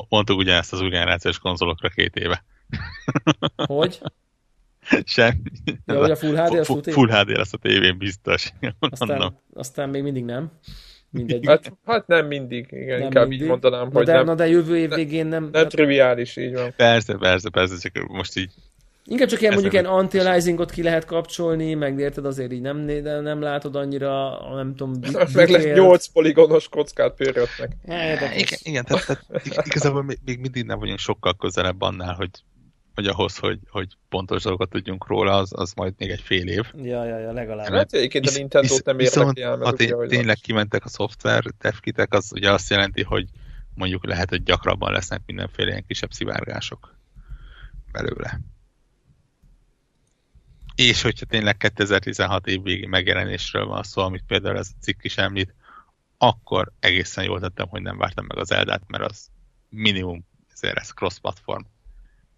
Mondtuk 0.10 0.38
ugyanezt 0.38 0.74
az 0.74 0.82
új 0.82 0.90
generációs 0.90 1.40
konzolokra 1.40 1.90
két 1.90 2.16
éve. 2.16 2.44
Hogy? 3.56 4.02
Semmi. 5.06 5.52
Ja, 5.86 6.00
hogy 6.00 6.12
a 6.12 6.16
Full 6.16 6.36
HD 6.36 6.58
az 6.58 6.68
tuti? 6.68 6.92
Full 6.92 7.10
HD 7.10 7.30
lesz 7.30 7.54
a 7.54 7.58
tévén 7.58 7.98
biztos. 7.98 8.54
Aztán, 8.80 9.40
aztán 9.54 9.90
még 9.90 10.04
mindig 10.04 10.24
nem. 10.24 10.52
Mindegy. 11.14 11.48
Hát, 11.48 11.74
hát 11.86 12.08
nem 12.08 12.28
mindig, 12.28 12.68
igen, 12.72 12.98
nem 12.98 13.02
inkább 13.02 13.28
mindig. 13.28 13.42
így 13.42 13.50
mondanám, 13.50 13.88
na 13.88 13.94
hogy 13.94 14.06
de, 14.06 14.14
nem. 14.14 14.26
Na 14.26 14.36
de 14.36 14.48
jövő 14.48 14.78
év 14.78 14.94
végén 14.94 15.26
nem... 15.26 15.50
Nem 15.52 15.68
triviális, 15.68 16.38
így 16.38 16.54
van. 16.54 16.74
Persze, 16.76 17.18
persze, 17.18 17.50
persze, 17.50 17.90
csak 17.90 18.08
most 18.08 18.38
így 18.38 18.52
Inkább 19.06 19.28
csak 19.28 19.42
ilyen 19.42 19.54
mondjuk 19.54 19.74
ilyen 19.74 19.86
anti-aliasingot 19.86 20.72
ki 20.72 20.84
lehet 20.84 21.06
kapcsolni, 21.06 21.74
meg 21.74 22.00
érted 22.00 22.26
azért 22.26 22.52
így 22.52 22.62
nem, 22.62 22.86
de 22.86 23.20
nem 23.20 23.42
látod 23.42 23.76
annyira, 23.76 24.40
nem 24.56 24.76
tudom... 24.76 25.00
meg 25.34 25.50
lesz 25.50 25.64
8 25.64 26.06
poligonos 26.06 26.70
kockát 26.70 27.14
pörjöttnek. 27.14 27.72
Igen, 27.86 28.60
igen 28.64 28.86
tehát, 28.86 29.06
tehát 29.06 29.66
igazából 29.66 30.04
még, 30.04 30.18
még 30.26 30.40
mindig 30.40 30.66
nem 30.66 30.80
vagyunk 30.80 31.00
sokkal 31.00 31.36
közelebb 31.36 31.82
annál, 31.82 32.14
hogy 32.14 32.30
hogy 32.94 33.08
ahhoz, 33.08 33.38
hogy, 33.38 33.60
hogy 33.70 33.98
pontos 34.10 34.44
dolgokat 34.44 34.70
tudjunk 34.70 35.08
róla, 35.08 35.38
az, 35.38 35.52
az 35.56 35.74
majd 35.74 35.94
még 35.98 36.10
egy 36.10 36.22
fél 36.22 36.48
év. 36.48 36.66
Ja, 36.76 37.06
ja, 37.06 37.18
ja, 37.18 37.32
legalább. 37.32 37.74
Hát 37.74 37.94
egyébként 37.94 38.28
a 38.28 38.32
nintendo 38.32 38.76
nem 38.86 39.00
érdekli 39.00 39.42
el, 39.42 39.58
ha 39.58 39.74
té- 39.74 39.94
ugye, 39.94 40.08
tényleg 40.08 40.38
kimentek 40.38 40.86
a 40.86 40.90
szoftver 40.90 41.44
devkitek, 41.60 42.14
az 42.14 42.32
ugye 42.34 42.52
azt 42.52 42.70
jelenti, 42.70 43.04
hogy 43.04 43.30
mondjuk 43.74 44.06
lehet, 44.06 44.30
hogy 44.30 44.44
gyakrabban 44.44 44.92
lesznek 44.92 45.22
mindenféle 45.26 45.70
ilyen 45.70 45.86
kisebb 45.88 46.12
szivárgások 46.12 46.98
belőle. 47.92 48.40
És 50.76 51.02
hogyha 51.02 51.26
tényleg 51.26 51.58
2016 51.58 52.48
év 52.48 52.62
végi 52.62 52.86
megjelenésről 52.86 53.66
van 53.66 53.84
szó, 53.84 54.02
amit 54.02 54.24
például 54.28 54.58
ez 54.58 54.70
a 54.78 54.82
cikk 54.82 55.04
is 55.04 55.18
említ, 55.18 55.56
akkor 56.18 56.72
egészen 56.80 57.24
jól 57.24 57.40
tettem, 57.40 57.68
hogy 57.68 57.82
nem 57.82 57.98
vártam 57.98 58.26
meg 58.26 58.38
az 58.38 58.52
Eldát, 58.52 58.82
mert 58.88 59.04
az 59.04 59.28
minimum 59.70 60.26
ezért 60.54 60.78
ez 60.78 60.90
cross-platform, 60.90 61.62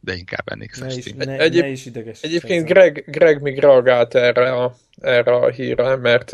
de 0.05 0.15
inkább 0.15 0.55
NX-es 0.59 0.79
Ne 0.79 0.97
is, 0.97 1.03
cím. 1.03 1.15
ne, 1.17 1.37
Egyéb- 1.37 1.63
ne 1.63 1.69
is 1.69 1.85
ideges. 1.85 2.21
Egyébként 2.21 2.65
Greg, 2.65 3.03
Greg 3.07 3.41
még 3.41 3.59
reagált 3.59 4.15
erre 4.15 4.51
a, 4.51 4.75
erre 5.01 5.33
a 5.35 5.49
hírre, 5.49 5.95
mert 5.95 6.31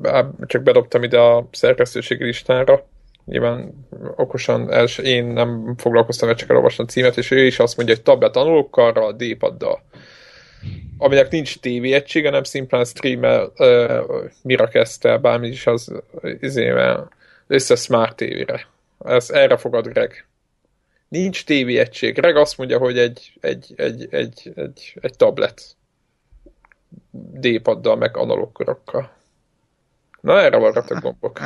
be, 0.00 0.30
csak 0.46 0.62
bedobtam 0.62 1.02
ide 1.02 1.18
a 1.18 1.48
szerkesztőségi 1.52 2.24
listára. 2.24 2.86
Nyilván 3.24 3.86
okosan 4.16 4.72
els, 4.72 4.98
én 4.98 5.24
nem 5.24 5.74
foglalkoztam, 5.76 6.28
mert 6.28 6.40
csak 6.40 6.50
elolvastam 6.50 6.84
a 6.88 6.90
címet, 6.90 7.16
és 7.16 7.30
ő 7.30 7.46
is 7.46 7.58
azt 7.58 7.76
mondja, 7.76 7.94
hogy 7.94 8.04
tablet 8.04 8.32
tanulókkal, 8.32 9.12
D-paddal. 9.12 9.82
Aminek 10.98 11.30
nincs 11.30 11.58
TV 11.60 11.84
egysége, 11.84 12.30
nem 12.30 12.42
szimplán 12.42 12.84
streamel 12.84 13.52
uh, 13.56 14.30
Miracast-tel, 14.42 15.18
bármi 15.18 15.48
is 15.48 15.66
az 15.66 15.92
izével, 16.40 17.08
össze 17.46 17.74
Smart 17.74 18.16
TV-re. 18.16 18.66
Ez, 19.04 19.30
erre 19.30 19.56
fogad 19.56 19.88
Greg. 19.88 20.26
Nincs 21.08 21.44
TV 21.44 21.68
egység. 21.68 22.14
Greg 22.14 22.36
azt 22.36 22.58
mondja, 22.58 22.78
hogy 22.78 22.98
egy, 22.98 23.38
egy, 23.40 23.74
egy, 23.76 24.08
egy, 24.10 24.52
egy, 24.54 24.98
egy 25.00 25.16
tablet 25.16 25.76
D-paddal, 27.10 27.96
meg 27.96 28.16
analóg 28.16 28.52
korokkal. 28.52 29.12
Na, 30.20 30.40
erre 30.40 30.56
varratok 30.56 31.00
gombok. 31.00 31.40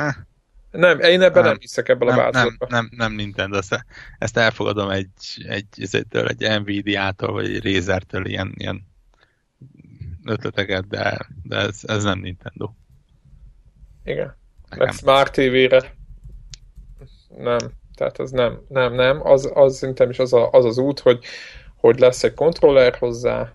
Nem, 0.71 0.99
én 0.99 1.21
ebben 1.21 1.41
nem, 1.41 1.51
Nem. 1.51 1.59
hiszek 1.59 1.89
ebben 1.89 2.07
a 2.07 2.11
nem, 2.11 2.19
nem, 2.19 2.31
változatban. 2.31 2.69
nem, 2.71 2.89
nem 2.91 3.13
Nintendo, 3.13 3.57
ezt, 3.57 3.85
ezt 4.17 4.37
elfogadom 4.37 4.89
egy, 4.89 5.45
egy, 5.47 5.65
ezétől, 5.77 6.27
egy 6.27 6.61
Nvidia-tól, 6.61 7.31
vagy 7.31 7.45
egy 7.45 7.73
Razer-től 7.73 8.25
ilyen, 8.25 8.53
ilyen 8.57 8.87
ötleteket, 10.25 10.87
de, 10.87 11.27
de 11.43 11.57
ez, 11.57 11.79
ez 11.85 12.03
nem 12.03 12.19
Nintendo. 12.19 12.71
Igen. 14.03 14.35
Nekem. 14.69 14.85
Meg 14.85 14.95
Smart 14.95 15.31
TV-re. 15.33 15.95
Nem. 17.37 17.57
Tehát 17.99 18.19
az 18.19 18.31
nem, 18.31 18.61
nem, 18.67 18.93
nem. 18.93 19.27
Az, 19.27 19.51
az 19.53 19.77
szerintem 19.77 20.09
is 20.09 20.19
az, 20.19 20.33
a, 20.33 20.49
az 20.51 20.65
az 20.65 20.77
út, 20.77 20.99
hogy, 20.99 21.19
hogy 21.75 21.99
lesz 21.99 22.23
egy 22.23 22.33
kontroller 22.33 22.95
hozzá, 22.95 23.53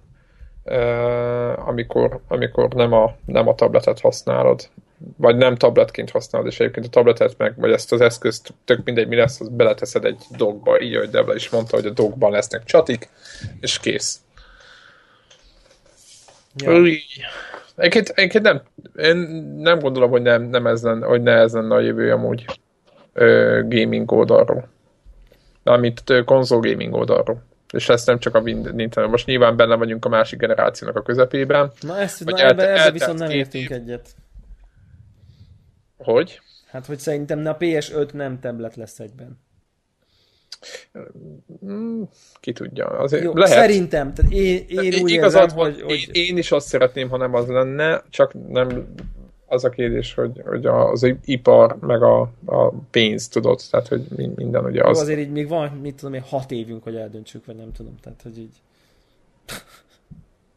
amikor, 1.56 2.20
amikor 2.28 2.68
nem, 2.68 2.92
a, 2.92 3.16
nem 3.26 3.48
a 3.48 3.54
tabletet 3.54 4.00
használod, 4.00 4.68
vagy 5.16 5.36
nem 5.36 5.56
tabletként 5.56 6.10
használod, 6.10 6.46
és 6.48 6.60
egyébként 6.60 6.86
a 6.86 6.88
tabletet 6.88 7.34
meg, 7.38 7.54
vagy 7.56 7.72
ezt 7.72 7.92
az 7.92 8.00
eszközt, 8.00 8.54
tök 8.64 8.84
mindegy, 8.84 9.08
mi 9.08 9.16
lesz, 9.16 9.40
az 9.40 9.48
beleteszed 9.48 10.04
egy 10.04 10.22
dogba, 10.36 10.80
így, 10.80 10.94
ahogy 10.94 11.10
Debla 11.10 11.34
is 11.34 11.48
mondta, 11.48 11.76
hogy 11.76 11.86
a 11.86 11.90
dogban 11.90 12.30
lesznek 12.30 12.64
csatik, 12.64 13.08
és 13.60 13.78
kész. 13.78 14.20
Ja. 16.56 16.82
Egyébként, 17.76 18.08
egyébként 18.08 18.44
nem, 18.44 18.62
én 18.96 19.16
nem 19.56 19.78
gondolom, 19.78 20.10
hogy, 20.10 20.22
nem, 20.22 20.42
nem 20.42 20.66
ez 20.66 20.82
lenne, 20.82 21.06
hogy 21.06 21.22
ne 21.22 21.32
ez 21.32 21.52
lenne 21.52 21.74
a 21.74 21.80
jövő 21.80 22.12
amúgy 22.12 22.44
gaming 23.68 24.12
oldalról. 24.12 24.68
Amit 25.62 26.22
konzol 26.24 26.60
gaming 26.60 26.94
oldalról. 26.94 27.42
És 27.72 27.88
ezt 27.88 28.06
nem 28.06 28.18
csak 28.18 28.34
a 28.34 28.40
Nintendo. 28.40 29.08
Most 29.08 29.26
nyilván 29.26 29.56
benne 29.56 29.74
vagyunk 29.74 30.04
a 30.04 30.08
másik 30.08 30.38
generációnak 30.38 30.96
a 30.96 31.02
közepében. 31.02 31.72
Na, 31.80 31.98
ezt, 31.98 32.22
Hogy 32.24 32.32
na 32.32 32.38
ebbe, 32.40 32.48
eltelt- 32.68 32.80
ebbe 32.80 32.90
viszont 32.90 33.18
nem 33.18 33.30
értünk 33.30 33.64
év. 33.64 33.72
egyet. 33.72 34.08
Hogy? 35.96 36.40
Hát, 36.66 36.86
hogy 36.86 36.98
szerintem 36.98 37.46
a 37.46 37.56
PS5 37.56 38.12
nem 38.12 38.40
tablet 38.40 38.76
lesz 38.76 38.98
egyben. 39.00 39.38
Mm, 41.64 42.02
ki 42.40 42.52
tudja. 42.52 42.86
Azért 42.86 43.22
Jó, 43.22 43.34
lehet. 43.34 43.54
szerintem. 43.58 44.14
Tehát 44.14 44.32
én, 44.32 44.64
én 44.68 45.02
úgy 45.02 45.10
Igazad 45.10 45.42
érzem, 45.42 45.56
van, 45.58 45.72
hogy, 45.72 45.82
hogy 45.82 46.08
én 46.12 46.36
is 46.36 46.52
azt 46.52 46.66
szeretném, 46.66 47.08
ha 47.08 47.16
nem 47.16 47.34
az 47.34 47.46
lenne, 47.46 48.02
csak 48.10 48.32
nem 48.48 48.94
az 49.46 49.64
a 49.64 49.68
kérdés, 49.68 50.14
hogy, 50.14 50.42
hogy 50.44 50.66
az 50.66 51.14
ipar, 51.24 51.76
meg 51.80 52.02
a, 52.02 52.20
a 52.44 52.68
pénz, 52.90 53.28
tudod, 53.28 53.60
tehát, 53.70 53.88
hogy 53.88 54.04
min- 54.16 54.36
minden 54.36 54.64
ugye 54.64 54.80
jó, 54.82 54.88
az. 54.88 55.00
azért 55.00 55.18
így 55.18 55.30
még 55.30 55.48
van, 55.48 55.70
mit 55.82 55.94
tudom 55.94 56.14
én, 56.14 56.20
hat 56.20 56.50
évünk, 56.50 56.82
hogy 56.82 56.96
eldöntsük, 56.96 57.46
vagy 57.46 57.56
nem 57.56 57.72
tudom. 57.72 57.94
Tehát, 58.02 58.22
hogy 58.22 58.38
így, 58.38 58.54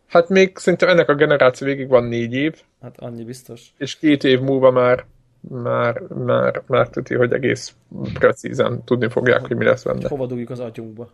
Hát 0.08 0.30
még 0.30 0.58
szerintem 0.58 0.90
ennek 0.90 1.10
a 1.10 1.16
generáció 1.16 1.68
végig 1.68 1.88
van 1.88 2.04
négy 2.04 2.34
év, 2.34 2.62
hát 2.82 3.00
annyi 3.00 3.24
biztos. 3.24 3.74
és 3.78 3.98
két 3.98 4.24
év 4.24 4.40
múlva 4.40 4.72
már 4.72 5.06
már, 5.50 6.02
már, 6.26 6.62
már 6.68 6.90
tudja, 6.90 7.18
hogy 7.18 7.34
egész 7.34 7.76
precízen 8.14 8.84
tudni 8.84 9.10
fogják, 9.10 9.46
hogy 9.48 9.56
mi 9.56 9.64
lesz 9.66 9.84
benne. 9.84 10.08
Hova 10.08 10.26
dugjuk 10.26 10.50
az 10.50 10.60
agyunkba? 10.60 11.10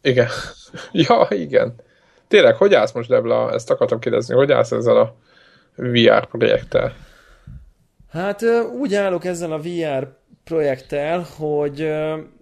Igen. 0.00 0.28
ja, 0.92 1.26
igen. 1.30 1.74
Tényleg, 2.28 2.54
hogy 2.56 2.74
állsz 2.74 2.92
most, 2.92 3.08
Debla? 3.08 3.52
Ezt 3.52 3.70
akartam 3.70 3.98
kérdezni. 3.98 4.34
Hogy 4.34 4.52
állsz 4.52 4.72
ezzel 4.72 4.96
a 4.96 5.14
VR 5.76 6.26
projekttel? 6.26 6.92
Hát 8.08 8.42
úgy 8.80 8.94
állok 8.94 9.24
ezzel 9.24 9.52
a 9.52 9.60
VR 9.60 10.16
projekttel, 10.44 11.26
hogy, 11.36 11.92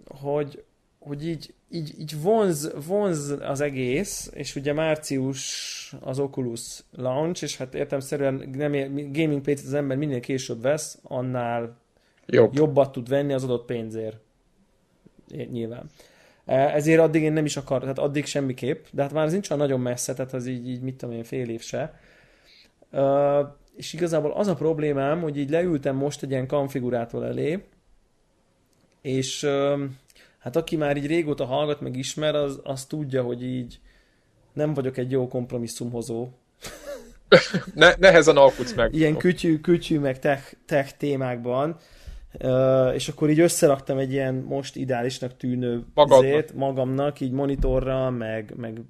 hogy, 0.07 0.63
hogy 0.99 1.27
így, 1.27 1.53
így, 1.69 1.99
így 1.99 2.21
vonz, 2.21 2.73
vonz 2.87 3.35
az 3.41 3.61
egész, 3.61 4.31
és 4.33 4.55
ugye 4.55 4.73
március 4.73 5.95
az 6.01 6.19
Oculus 6.19 6.83
launch, 6.91 7.43
és 7.43 7.57
hát 7.57 7.75
értemszerűen 7.75 8.49
nem, 8.53 8.71
gaming 9.11 9.41
PC-t 9.41 9.65
az 9.65 9.73
ember 9.73 9.97
minél 9.97 10.19
később 10.19 10.61
vesz, 10.61 10.99
annál 11.03 11.77
Jobb. 12.25 12.53
jobbat 12.53 12.91
tud 12.91 13.09
venni 13.09 13.33
az 13.33 13.43
adott 13.43 13.65
pénzért. 13.65 14.17
Nyilván. 15.51 15.89
Ezért 16.45 16.99
addig 16.99 17.21
én 17.21 17.33
nem 17.33 17.45
is 17.45 17.57
akar, 17.57 17.81
tehát 17.81 17.99
addig 17.99 18.25
semmiképp, 18.25 18.85
de 18.91 19.01
hát 19.01 19.13
már 19.13 19.25
ez 19.25 19.31
nincs 19.31 19.49
olyan 19.49 19.61
nagyon 19.61 19.79
messze, 19.79 20.13
tehát 20.13 20.33
az 20.33 20.47
így, 20.47 20.69
így 20.69 20.81
mit 20.81 20.95
tudom 20.95 21.15
én, 21.15 21.23
fél 21.23 21.49
év 21.49 21.61
se. 21.61 21.99
És 23.75 23.93
igazából 23.93 24.31
az 24.31 24.47
a 24.47 24.55
problémám, 24.55 25.21
hogy 25.21 25.37
így 25.37 25.49
leültem 25.49 25.95
most 25.95 26.23
egy 26.23 26.29
ilyen 26.29 26.47
konfigurátor 26.47 27.23
elé, 27.23 27.63
és 29.01 29.47
hát 30.39 30.55
aki 30.55 30.75
már 30.75 30.97
így 30.97 31.07
régóta 31.07 31.45
hallgat, 31.45 31.81
meg 31.81 31.95
ismer, 31.95 32.35
az, 32.35 32.59
az 32.63 32.85
tudja, 32.85 33.23
hogy 33.23 33.43
így 33.43 33.79
nem 34.53 34.73
vagyok 34.73 34.97
egy 34.97 35.11
jó 35.11 35.27
kompromisszumhozó. 35.27 36.29
Ne, 37.73 37.93
nehezen 37.99 38.37
alkutsz 38.37 38.73
meg. 38.73 38.93
Ilyen 38.93 39.17
kütyű, 39.17 39.59
kütyű, 39.59 39.99
meg 39.99 40.19
tech, 40.19 40.53
tech 40.65 40.97
témákban. 40.97 41.77
Uh, 42.43 42.93
és 42.93 43.07
akkor 43.07 43.29
így 43.29 43.39
összeraktam 43.39 43.97
egy 43.97 44.11
ilyen 44.11 44.35
most 44.35 44.75
ideálisnak 44.75 45.37
tűnő 45.37 45.83
Magadnak. 45.93 46.23
izét, 46.29 46.53
magamnak, 46.55 47.19
így 47.19 47.31
monitorra, 47.31 48.09
meg, 48.09 48.53
meg 48.55 48.81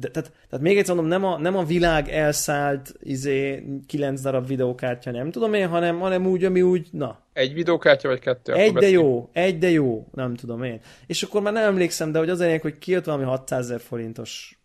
de, 0.00 0.08
tehát, 0.08 0.32
tehát 0.48 0.64
még 0.64 0.78
egyszer 0.78 0.94
mondom, 0.94 1.20
nem 1.20 1.30
a, 1.30 1.38
nem 1.38 1.56
a 1.56 1.64
világ 1.64 2.08
elszállt 2.08 2.94
izé, 3.02 3.64
kilenc 3.86 4.20
darab 4.20 4.46
videókártya, 4.46 5.10
nem 5.10 5.30
tudom 5.30 5.54
én, 5.54 5.68
hanem, 5.68 5.98
hanem 5.98 6.26
úgy, 6.26 6.44
ami 6.44 6.62
úgy, 6.62 6.88
na, 6.92 7.20
Egy 7.32 7.54
videókártya 7.54 8.08
vagy 8.08 8.18
kettő? 8.18 8.52
egy 8.52 8.72
de 8.72 8.88
jó, 8.88 9.28
egy 9.32 9.58
de 9.58 9.70
jó, 9.70 10.06
nem 10.14 10.34
tudom 10.34 10.62
én. 10.62 10.80
És 11.06 11.22
akkor 11.22 11.42
már 11.42 11.52
nem 11.52 11.64
emlékszem, 11.64 12.12
de 12.12 12.18
hogy 12.18 12.30
az 12.30 12.38
lényeg, 12.38 12.60
hogy 12.60 12.78
kijött 12.78 13.04
valami 13.04 13.24
600 13.24 13.64
ezer 13.64 13.80
forintos 13.80 14.60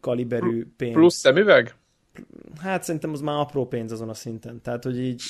kaliberű 0.00 0.66
pénz. 0.76 0.94
Plusz 0.94 1.16
szemüveg? 1.16 1.74
Hát 2.60 2.82
szerintem 2.82 3.12
az 3.12 3.20
már 3.20 3.38
apró 3.38 3.66
pénz 3.66 3.92
azon 3.92 4.08
a 4.08 4.14
szinten. 4.14 4.60
Tehát, 4.62 4.84
hogy 4.84 4.98
így... 4.98 5.22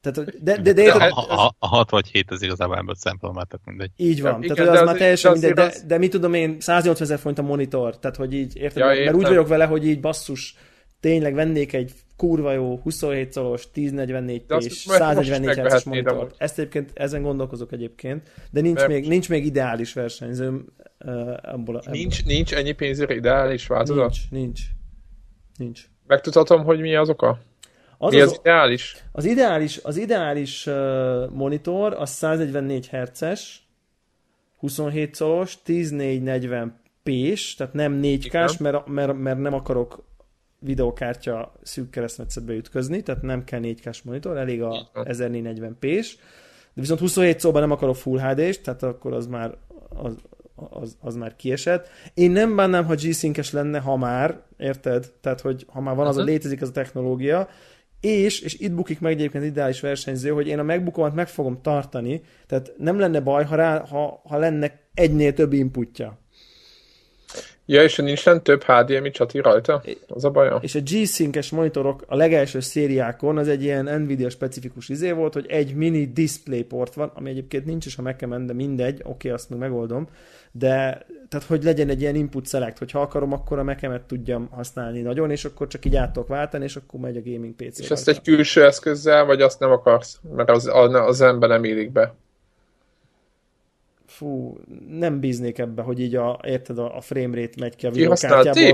Tehát, 0.00 0.24
de, 0.42 0.56
de, 0.56 0.62
de, 0.62 0.72
De 0.72 0.82
érted, 0.82 1.00
a, 1.00 1.44
a, 1.44 1.54
a 1.58 1.66
6 1.66 1.90
vagy 1.90 2.06
7 2.08 2.30
az 2.30 2.42
igazából 2.42 2.76
ebből 2.76 2.94
szempontból, 2.94 3.44
tehát 3.44 3.66
mindegy. 3.66 3.90
így 3.96 4.22
van. 4.22 4.42
Igen, 4.42 4.56
tehát, 4.56 4.72
de 4.72 4.78
az 4.80 4.86
már 4.86 4.96
teljesen 4.96 5.32
de 5.32 5.38
mindegy. 5.46 5.54
De, 5.54 5.62
az- 5.62 5.84
de 5.86 5.98
mit 5.98 6.10
tudom 6.10 6.34
én, 6.34 6.60
180 6.60 7.06
ezer 7.06 7.18
forint 7.18 7.38
a 7.38 7.42
monitor. 7.42 7.98
Tehát, 7.98 8.16
hogy 8.16 8.32
így, 8.34 8.56
érted? 8.56 8.76
Ja, 8.78 8.86
mert, 8.86 9.04
mert 9.04 9.16
úgy 9.16 9.22
vagyok 9.26 9.48
vele, 9.48 9.64
hogy 9.64 9.86
így 9.86 10.00
basszus, 10.00 10.54
tényleg 11.00 11.34
vennék 11.34 11.72
egy 11.72 11.92
kurva 12.16 12.52
jó 12.52 12.76
27 12.82 13.32
szolos, 13.32 13.68
1044 13.74 14.44
De 14.46 14.54
azt 14.54 14.66
és 14.66 14.72
most- 14.86 14.86
most 14.86 14.98
144 15.10 15.48
is 15.50 15.56
hertzes 15.56 15.84
megvehetnéd 15.84 16.04
monitort. 16.04 16.20
amúgy. 16.20 16.34
Ezt 16.38 16.58
egyébként, 16.58 16.90
ezen 16.94 17.22
gondolkozok 17.22 17.72
egyébként, 17.72 18.30
de 18.50 18.60
nincs, 18.60 18.76
Mert- 18.76 18.88
még, 18.88 19.08
nincs 19.08 19.28
még 19.28 19.44
ideális 19.46 19.92
versenyzőm 19.92 20.64
uh, 21.04 21.36
abból, 21.42 21.76
a- 21.76 21.90
Nincs, 21.90 22.24
nincs 22.24 22.54
ennyi 22.54 22.72
pénzére 22.72 23.14
ideális 23.14 23.66
változat? 23.66 24.00
nincs, 24.00 24.20
nincs, 24.30 24.60
nincs. 25.56 25.84
Megtudhatom, 26.06 26.64
hogy 26.64 26.80
mi 26.80 26.94
az 26.94 27.08
oka? 27.08 27.38
Az 27.98 28.12
mi 28.12 28.20
az, 28.20 28.30
az, 28.30 28.38
ideális? 28.38 28.96
Az 29.12 29.24
ideális, 29.24 29.78
az 29.82 29.96
ideális 29.96 30.68
monitor 31.30 31.92
az 31.92 32.10
144 32.10 32.88
Hz-es, 32.88 33.66
27 34.56 35.14
szoros, 35.14 35.62
10440 35.62 36.80
p-s, 37.02 37.54
tehát 37.54 37.72
nem 37.72 38.00
4K-s, 38.02 38.56
mert, 38.56 38.86
mert, 38.86 39.18
mert 39.18 39.38
nem 39.38 39.54
akarok 39.54 40.04
videokártya 40.58 41.52
szűk 41.62 41.90
keresztmetszetbe 41.90 42.52
ütközni, 42.52 43.02
tehát 43.02 43.22
nem 43.22 43.44
kell 43.44 43.60
4K-s 43.62 44.02
monitor, 44.02 44.36
elég 44.36 44.62
a 44.62 44.74
Így 44.74 44.88
van. 44.92 45.06
1440 45.06 45.76
p-s, 45.80 46.16
de 46.74 46.80
viszont 46.80 47.00
27 47.00 47.40
szóban 47.40 47.60
nem 47.60 47.70
akarok 47.70 47.96
Full 47.96 48.18
HD-s, 48.18 48.60
tehát 48.60 48.82
akkor 48.82 49.12
az 49.12 49.26
már 49.26 49.56
az, 49.88 50.16
az, 50.54 50.96
az 51.00 51.16
már 51.16 51.36
kiesett. 51.36 51.88
Én 52.14 52.30
nem 52.30 52.56
bánnám, 52.56 52.84
ha 52.84 52.94
G-Sync-es 52.94 53.52
lenne, 53.52 53.78
ha 53.78 53.96
már, 53.96 54.40
érted? 54.56 55.12
Tehát, 55.20 55.40
hogy 55.40 55.66
ha 55.68 55.80
már 55.80 55.94
van 55.94 56.06
az 56.06 56.16
a 56.16 56.20
Aha. 56.20 56.28
létezik 56.28 56.62
az 56.62 56.68
a 56.68 56.72
technológia, 56.72 57.48
és, 58.00 58.40
és 58.40 58.58
itt 58.58 58.72
bukik 58.72 59.00
meg 59.00 59.12
egyébként 59.12 59.44
ideális 59.44 59.80
versenyző, 59.80 60.30
hogy 60.30 60.46
én 60.46 60.58
a 60.58 60.62
MacBookomat 60.62 61.14
meg 61.14 61.28
fogom 61.28 61.62
tartani, 61.62 62.20
tehát 62.46 62.72
nem 62.78 62.98
lenne 62.98 63.20
baj, 63.20 63.44
ha, 63.44 63.54
rá, 63.54 63.86
ha, 63.86 64.22
ha 64.24 64.38
lenne 64.38 64.80
egynél 64.94 65.32
több 65.32 65.52
inputja. 65.52 66.18
Ja, 67.68 67.82
és 67.82 67.96
nincsen 67.96 68.42
több 68.42 68.62
HDMI 68.62 69.10
csati 69.10 69.40
rajta? 69.40 69.82
Az 70.08 70.24
a 70.24 70.30
baja? 70.30 70.58
És 70.62 70.74
a 70.74 70.80
G-Sync-es 70.80 71.50
monitorok 71.50 72.04
a 72.06 72.16
legelső 72.16 72.60
szériákon 72.60 73.38
az 73.38 73.48
egy 73.48 73.62
ilyen 73.62 74.00
Nvidia 74.00 74.30
specifikus 74.30 74.88
izé 74.88 75.10
volt, 75.10 75.32
hogy 75.32 75.46
egy 75.48 75.74
mini 75.74 76.12
display 76.12 76.62
port 76.62 76.94
van, 76.94 77.10
ami 77.14 77.30
egyébként 77.30 77.64
nincs 77.64 77.86
is 77.86 77.98
a 77.98 78.02
mac 78.02 78.18
de 78.46 78.52
mindegy, 78.52 78.94
oké, 78.94 79.08
okay, 79.08 79.30
azt 79.30 79.50
meg 79.50 79.58
megoldom, 79.58 80.08
de 80.52 81.06
tehát 81.28 81.46
hogy 81.46 81.64
legyen 81.64 81.88
egy 81.88 82.00
ilyen 82.00 82.14
input 82.14 82.48
select, 82.48 82.78
hogyha 82.78 83.00
akarom, 83.00 83.32
akkor 83.32 83.58
a 83.58 83.62
mac 83.62 83.80
tudjam 84.06 84.48
használni 84.50 85.00
nagyon, 85.00 85.30
és 85.30 85.44
akkor 85.44 85.66
csak 85.66 85.84
így 85.84 85.96
át 85.96 86.12
tudok 86.12 86.28
váltani, 86.28 86.64
és 86.64 86.76
akkor 86.76 87.00
megy 87.00 87.16
a 87.16 87.22
gaming 87.24 87.54
PC. 87.54 87.78
És 87.78 87.78
rajta. 87.78 87.94
ezt 87.94 88.08
egy 88.08 88.22
külső 88.22 88.64
eszközzel, 88.64 89.24
vagy 89.24 89.42
azt 89.42 89.60
nem 89.60 89.70
akarsz, 89.70 90.20
mert 90.36 90.50
az, 90.50 90.70
az 90.92 91.20
ember 91.20 91.48
nem 91.48 91.64
élik 91.64 91.92
be? 91.92 92.14
Fú, 94.16 94.58
nem 94.88 95.20
bíznék 95.20 95.58
ebbe, 95.58 95.82
hogy 95.82 96.00
így 96.00 96.14
a, 96.14 96.40
érted, 96.44 96.78
a, 96.78 96.96
a 96.96 97.00
framerate 97.00 97.52
megy 97.60 97.76
ki 97.76 97.86
a 97.86 97.90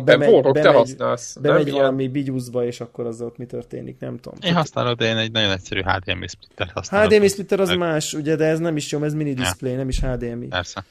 bemegy, 0.01 0.31
Borok, 0.31 0.53
bemegy, 0.55 0.63
te 0.63 0.79
használsz. 0.79 1.37
bemegy 1.41 1.67
nem 1.67 1.75
valami 1.75 2.09
bigyúzba, 2.09 2.65
és 2.65 2.81
akkor 2.81 3.07
az 3.07 3.21
ott 3.21 3.37
mi 3.37 3.47
történik, 3.47 3.99
nem 3.99 4.19
tudom. 4.19 4.39
Én 4.43 4.55
használod, 4.55 4.99
de 4.99 5.05
én 5.05 5.17
egy 5.17 5.33
nagyon 5.33 5.51
egyszerű 5.51 5.81
HDMI 5.81 6.29
splitter 6.29 6.71
használom. 6.75 7.11
HDMI 7.11 7.29
splitter 7.29 7.61
az 7.61 7.69
meg... 7.69 7.79
más, 7.79 8.15
ugye, 8.15 8.37
de 8.37 8.45
ez 8.45 8.59
nem 8.59 8.77
is 8.77 8.93
jó, 8.93 9.03
ez 9.03 9.15
mini 9.15 9.33
display, 9.33 9.73
ja. 9.73 9.79
nem 9.79 9.89
is 9.89 10.01
HDMI. 10.01 10.47
Persze. 10.47 10.85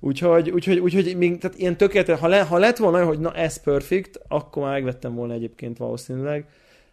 Úgyhogy, 0.00 0.50
úgyhogy, 0.50 0.78
úgyhogy 0.78 1.16
még, 1.16 1.38
tehát 1.38 1.58
ilyen 1.58 1.76
tökéletes, 1.76 2.18
ha, 2.18 2.28
le, 2.28 2.40
ha 2.40 2.58
lett 2.58 2.76
volna 2.76 3.04
hogy 3.04 3.18
na 3.18 3.34
ez 3.34 3.62
perfect, 3.62 4.20
akkor 4.28 4.62
már 4.62 4.72
megvettem 4.72 5.14
volna 5.14 5.32
egyébként 5.32 5.78
valószínűleg 5.78 6.46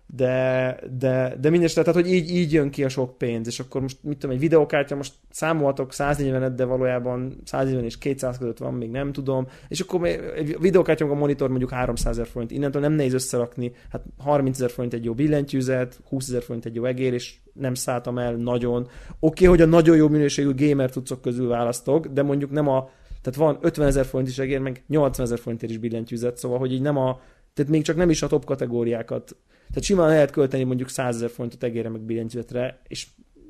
de, 0.08 0.78
de, 0.98 1.38
de 1.42 1.50
mindesetre, 1.50 1.84
tehát 1.84 2.02
hogy 2.02 2.14
így, 2.14 2.30
így 2.30 2.54
jön 2.54 2.70
ki 2.70 2.84
a 2.84 2.90
sok 2.90 3.18
pénz, 3.18 3.48
és 3.48 3.60
akkor 3.60 3.82
most 3.82 3.98
mit 4.02 4.18
tudom, 4.18 4.36
egy 4.36 4.42
videokártya, 4.42 4.96
most 4.96 5.14
számolhatok 5.30 5.94
140 5.94 6.56
de 6.56 6.64
valójában 6.64 7.42
140 7.44 7.84
és 7.84 7.98
200 7.98 8.38
között 8.38 8.58
van, 8.58 8.74
még 8.74 8.90
nem 8.90 9.12
tudom, 9.12 9.48
és 9.68 9.80
akkor 9.80 10.06
egy 10.36 10.58
videokártya, 10.60 11.06
a 11.06 11.14
monitor 11.14 11.50
mondjuk 11.50 11.70
300 11.70 12.18
ezer 12.18 12.28
forint, 12.28 12.52
innentől 12.52 12.82
nem 12.82 12.94
nehéz 12.94 13.14
összerakni, 13.14 13.72
hát 13.92 14.04
30 14.18 14.58
ezer 14.58 14.70
forint 14.70 14.94
egy 14.94 15.04
jó 15.04 15.14
billentyűzet, 15.14 16.00
20 16.10 16.28
ezer 16.28 16.44
forint 16.44 16.66
egy 16.66 16.76
jó 16.76 16.86
egér, 16.86 17.14
és 17.14 17.36
nem 17.54 17.74
szálltam 17.74 18.18
el 18.18 18.34
nagyon. 18.34 18.82
Oké, 18.82 18.90
okay, 19.20 19.48
hogy 19.48 19.62
a 19.62 19.66
nagyon 19.66 19.96
jó 19.96 20.08
minőségű 20.08 20.68
gamer 20.68 20.90
tudszok 20.90 21.22
közül 21.22 21.48
választok, 21.48 22.08
de 22.08 22.24
mondjuk 22.24 22.52
nem 22.52 22.68
a, 22.68 22.90
tehát 23.22 23.40
van 23.40 23.58
50 23.62 23.88
ezer 23.88 24.06
forint 24.06 24.30
is 24.30 24.40
egér, 24.40 24.60
meg 24.60 24.84
80 24.88 25.26
ezer 25.26 25.40
forintért 25.40 25.72
is 25.72 25.78
billentyűzet, 25.78 26.38
szóval, 26.38 26.58
hogy 26.58 26.74
így 26.74 26.82
nem 26.82 26.98
a, 26.98 27.20
tehát 27.56 27.72
még 27.72 27.84
csak 27.84 27.96
nem 27.96 28.10
is 28.10 28.22
a 28.22 28.28
top 28.28 28.46
kategóriákat 28.46 29.36
tehát 29.68 29.84
simán 29.84 30.08
lehet 30.08 30.32
költeni 30.32 30.64
mondjuk 30.64 30.90
100 30.90 31.16
ezer 31.16 31.30
forintot 31.30 31.64
egére 31.64 31.90
meg 31.90 32.02
billentyűzetre, 32.02 32.80
és, 32.88 33.08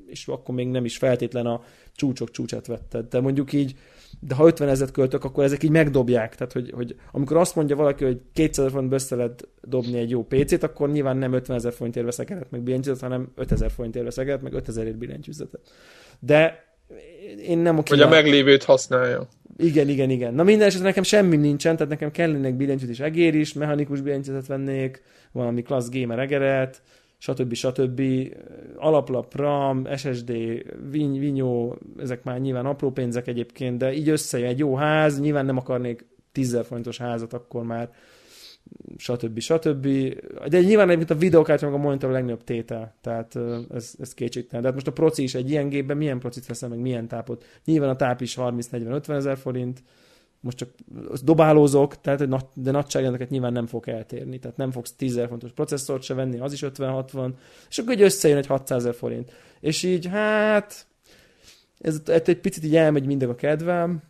és 0.08 0.28
akkor 0.28 0.56
még 0.56 0.68
nem 0.68 0.86
is 0.86 0.97
feltétlen 0.97 1.45
a 1.45 1.62
csúcsok 1.93 2.32
csúcsát 2.32 2.68
vetted. 2.68 3.08
De 3.08 3.20
mondjuk 3.20 3.53
így, 3.53 3.76
de 4.20 4.36
ha 4.36 4.45
50 4.45 4.70
ezeret 4.70 4.93
költök, 4.93 5.24
akkor 5.24 5.43
ezek 5.43 5.64
így 5.64 5.70
megdobják. 5.70 6.36
Tehát, 6.36 6.53
hogy, 6.53 6.72
hogy 6.72 6.95
amikor 7.12 7.38
azt 7.38 7.56
mondja 7.56 7.76
valaki, 7.76 8.03
hogy 8.03 8.22
200 8.34 8.72
forint 8.72 8.93
össze 8.93 9.16
lehet 9.16 9.47
dobni 9.62 9.97
egy 9.97 10.10
jó 10.10 10.24
PC-t, 10.24 10.64
akkor 10.64 10.91
nyilván 10.91 11.18
nem 11.18 11.34
50 11.34 11.56
ezer 11.56 11.74
forintért 11.74 12.06
veszek 12.06 12.49
meg 12.49 12.62
billentyűzetet, 12.62 13.10
hanem 13.10 13.32
5000 13.36 13.72
forintért 13.72 14.06
veszek 14.06 14.41
meg 14.41 14.53
5000 14.53 14.86
ért 14.86 14.97
billentyűzetet. 14.97 15.72
De 16.20 16.64
én 17.48 17.58
nem 17.58 17.78
oké. 17.78 17.90
Hogy 17.90 18.02
a 18.02 18.08
meglévőt 18.08 18.64
használja. 18.64 19.28
Igen, 19.58 19.90
igen, 19.90 20.10
igen. 20.10 20.34
Na 20.34 20.44
minden 20.44 20.68
esetre 20.68 20.86
nekem 20.88 21.04
semmi 21.04 21.36
nincsen, 21.36 21.76
tehát 21.76 21.92
nekem 21.92 22.12
kellenek 22.12 22.56
billentyűt 22.56 22.90
és 22.90 23.00
egér 23.00 23.36
is, 23.36 23.54
mechanikus 23.54 24.02
billentyűzetet 24.02 24.48
vennék, 24.48 25.02
valami 25.32 25.62
klassz 25.62 25.90
gamer 25.90 26.20
egeret, 26.20 26.82
stb. 27.18 27.54
stb. 27.54 28.02
Alaplap, 28.76 29.36
RAM, 29.36 29.88
SSD, 29.96 30.32
viny, 30.92 31.20
vinyó, 31.20 31.78
ezek 32.00 32.24
már 32.24 32.40
nyilván 32.40 32.66
apró 32.66 32.92
pénzek 32.92 33.28
egyébként, 33.28 33.78
de 33.78 33.94
így 33.94 34.10
összejön 34.10 34.50
egy 34.50 34.60
jó 34.60 34.76
ház, 34.76 35.20
nyilván 35.20 35.46
nem 35.46 35.58
akarnék 35.58 36.06
10 36.32 36.60
forintos 36.68 36.98
házat 36.98 37.34
akkor 37.34 37.64
már, 37.64 37.90
stb. 38.97 39.39
stb. 39.39 39.88
De 40.47 40.61
nyilván 40.61 40.88
egyébként 40.89 41.09
a 41.09 41.16
videókártya 41.16 41.66
meg 41.66 41.76
a 41.76 41.84
monitor 41.84 42.09
a 42.09 42.13
legnagyobb 42.13 42.43
tétel, 42.43 42.95
tehát 43.01 43.38
ez, 43.74 43.93
ez 43.99 44.13
kétségtelen. 44.13 44.61
De 44.61 44.68
hát 44.68 44.74
most 44.74 44.88
a 44.88 44.91
proci 44.91 45.24
is 45.24 45.36
egy 45.36 45.49
ilyen 45.49 45.70
gépben 45.70 45.97
milyen 45.97 46.20
procit 46.20 46.45
veszem, 46.45 46.70
meg 46.70 46.80
milyen 46.80 47.07
tápot. 47.07 47.45
Nyilván 47.66 47.89
a 47.89 47.95
táp 47.95 48.22
is 48.22 48.36
30-40-50 48.39 49.09
ezer 49.09 49.38
forint, 49.38 49.84
most 50.39 50.57
csak 50.57 50.70
dobálózok, 51.24 52.01
tehát, 52.01 52.28
de 52.53 52.72
nagyságrendeket 52.72 53.30
nyilván 53.30 53.53
nem 53.53 53.66
fog 53.66 53.89
eltérni, 53.89 54.39
tehát 54.39 54.57
nem 54.57 54.72
fogsz 54.72 54.93
10 54.93 55.22
fontos 55.28 55.51
processzort 55.51 56.03
se 56.03 56.13
venni, 56.13 56.39
az 56.39 56.53
is 56.53 56.63
50-60, 56.66 57.32
és 57.70 57.78
akkor 57.78 57.93
egy 57.93 58.01
összejön 58.01 58.38
egy 58.38 58.45
600 58.45 58.82
ezer 58.82 58.95
forint. 58.95 59.32
És 59.59 59.84
így, 59.84 60.05
hát, 60.05 60.86
ez, 61.80 62.01
ez 62.05 62.22
egy 62.26 62.39
picit 62.39 62.63
így 62.63 62.76
elmegy 62.76 63.05
mindig 63.05 63.28
a 63.28 63.36
kedvem, 63.36 64.01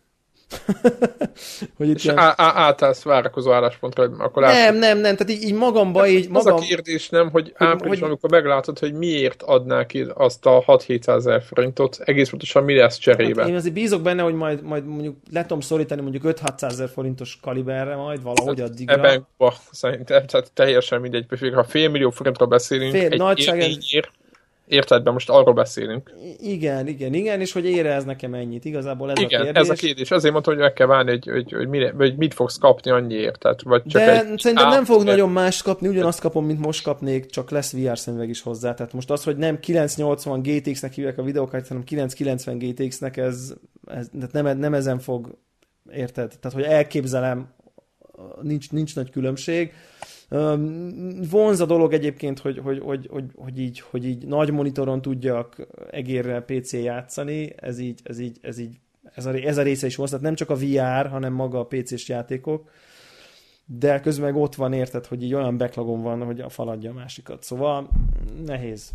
hogy 1.78 1.90
itt 1.90 1.96
és 1.96 2.04
ilyen... 2.04 2.18
átállsz 2.38 3.04
várakozó 3.04 3.52
álláspontra, 3.52 4.04
akkor 4.04 4.44
Nem, 4.44 4.52
látod. 4.52 4.80
nem, 4.80 4.98
nem, 4.98 5.16
tehát 5.16 5.30
így, 5.30 5.44
így 5.44 5.54
magamba 5.54 6.08
így... 6.08 6.30
Magam... 6.30 6.54
Az 6.54 6.62
a 6.62 6.66
kérdés 6.66 7.10
nem, 7.10 7.30
hogy 7.30 7.54
április, 7.58 8.00
hogy... 8.00 8.08
amikor 8.08 8.30
meglátod, 8.30 8.80
hogy 8.80 8.94
miért 8.94 9.44
adnák 9.44 9.86
ki 9.86 10.06
azt 10.14 10.46
a 10.46 10.64
6-700 10.68 11.08
ezer 11.08 11.44
forintot, 11.44 12.00
egész 12.04 12.30
pontosan 12.30 12.64
mi 12.64 12.76
lesz 12.76 12.98
cserébe. 12.98 13.42
Hát 13.42 13.50
én 13.50 13.56
azért 13.56 13.74
bízok 13.74 14.02
benne, 14.02 14.22
hogy 14.22 14.34
majd, 14.34 14.64
majd 14.64 14.86
mondjuk 14.86 15.16
le 15.32 15.42
tudom 15.42 15.60
szorítani 15.60 16.02
mondjuk 16.02 16.24
5-600 16.26 16.64
ezer 16.64 16.90
forintos 16.90 17.40
kaliberre 17.42 17.96
majd 17.96 18.24
valahogy 18.24 18.60
hát, 18.60 18.70
addigra. 18.70 18.94
Ebben, 18.94 19.28
szerintem, 19.72 20.26
tehát 20.26 20.52
teljesen 20.54 21.02
mindegy, 21.02 21.26
ha 21.54 21.64
fél 21.64 21.90
millió 21.90 22.10
forintról 22.10 22.48
beszélünk, 22.48 22.92
fél, 22.92 23.12
egy 23.12 23.18
nagyság, 23.18 23.60
élményért, 23.60 24.12
Érted, 24.68 25.04
be 25.04 25.12
most 25.12 25.30
arról 25.30 25.54
beszélünk. 25.54 26.14
Igen, 26.40 26.88
igen, 26.88 27.14
igen, 27.14 27.42
és 27.42 27.52
hogy 27.52 27.66
ére 27.66 27.94
ez 27.94 28.04
nekem 28.04 28.34
ennyit, 28.34 28.66
igazából 28.66 29.12
ez 29.12 29.20
igen, 29.20 29.42
a 29.42 29.44
kérdés. 29.44 29.62
ez 29.62 29.70
a 29.70 29.74
kérdés. 29.74 30.12
Azért 30.12 30.34
mondtam, 30.34 30.54
hogy 30.54 30.64
meg 30.64 30.74
kell 30.74 30.88
várni, 30.88 31.10
hogy, 31.10 31.28
hogy, 31.28 31.52
hogy, 31.52 31.68
mire, 31.68 31.94
hogy 31.98 32.18
mit 32.18 32.34
fogsz 32.34 32.58
kapni 32.58 32.92
annyiért. 32.92 33.40
Tehát, 33.40 33.62
vagy 33.62 33.84
csak 33.86 34.02
De 34.02 34.26
egy 34.26 34.40
szerintem 34.40 34.70
nem 34.70 34.86
fog 34.86 35.04
nagyon 35.04 35.30
más 35.30 35.62
kapni, 35.62 35.88
ugyanazt 35.88 36.20
kapom, 36.20 36.46
mint 36.46 36.60
most 36.60 36.84
kapnék, 36.84 37.26
csak 37.26 37.50
lesz 37.50 37.74
VR 37.74 37.98
szemüveg 37.98 38.30
is 38.30 38.42
hozzá. 38.42 38.74
Tehát 38.74 38.94
most 38.94 39.12
az, 39.12 39.24
hogy 39.24 39.38
nem 39.38 39.60
980 39.60 40.42
GTX-nek 40.42 40.94
hívják 40.94 41.18
a 41.18 41.24
videókártyát, 41.24 41.68
hanem 41.68 41.84
990 41.84 42.58
GTX-nek, 42.58 43.18
ez, 43.18 43.54
ez 43.88 44.08
nem, 44.32 44.58
nem 44.58 44.74
ezen 44.74 45.00
fog, 45.00 45.38
érted? 45.92 46.34
Tehát, 46.40 46.58
hogy 46.58 46.64
elképzelem, 46.74 47.54
nincs, 48.42 48.72
nincs 48.72 48.96
nagy 48.96 49.10
különbség 49.10 49.74
Vonz 51.30 51.60
a 51.60 51.66
dolog 51.66 51.94
egyébként, 51.94 52.40
hogy, 52.40 52.58
hogy, 52.58 52.80
hogy, 52.80 53.08
hogy, 53.12 53.26
hogy, 53.36 53.60
így, 53.60 53.80
hogy 53.80 54.06
így 54.06 54.28
nagy 54.28 54.52
monitoron 54.52 55.02
tudjak 55.02 55.68
egérrel 55.92 56.42
PC 56.42 56.74
játszani, 56.74 57.54
ez 57.56 57.80
így, 57.80 58.00
ez 58.04 58.20
így, 58.20 58.38
ez 58.42 58.58
így 58.58 58.80
ez 59.14 59.26
a, 59.26 59.34
ez 59.34 59.58
a 59.58 59.62
része 59.62 59.86
is 59.86 59.96
vonz, 59.96 60.10
tehát 60.10 60.26
nem 60.26 60.36
csak 60.36 60.50
a 60.50 60.56
VR, 60.56 61.08
hanem 61.08 61.34
maga 61.34 61.60
a 61.60 61.66
PC-s 61.66 62.10
játékok, 62.10 62.70
de 63.66 64.00
közben 64.00 64.32
meg 64.32 64.42
ott 64.42 64.56
van, 64.56 64.74
érted, 64.74 65.06
hogy 65.06 65.24
így 65.24 65.34
olyan 65.34 65.58
backlogom 65.58 66.02
van, 66.02 66.24
hogy 66.24 66.40
a 66.40 66.50
faladja 66.50 66.92
a 66.92 66.94
másikat. 66.94 67.44
Szóval 67.44 67.90
nehéz. 68.46 68.92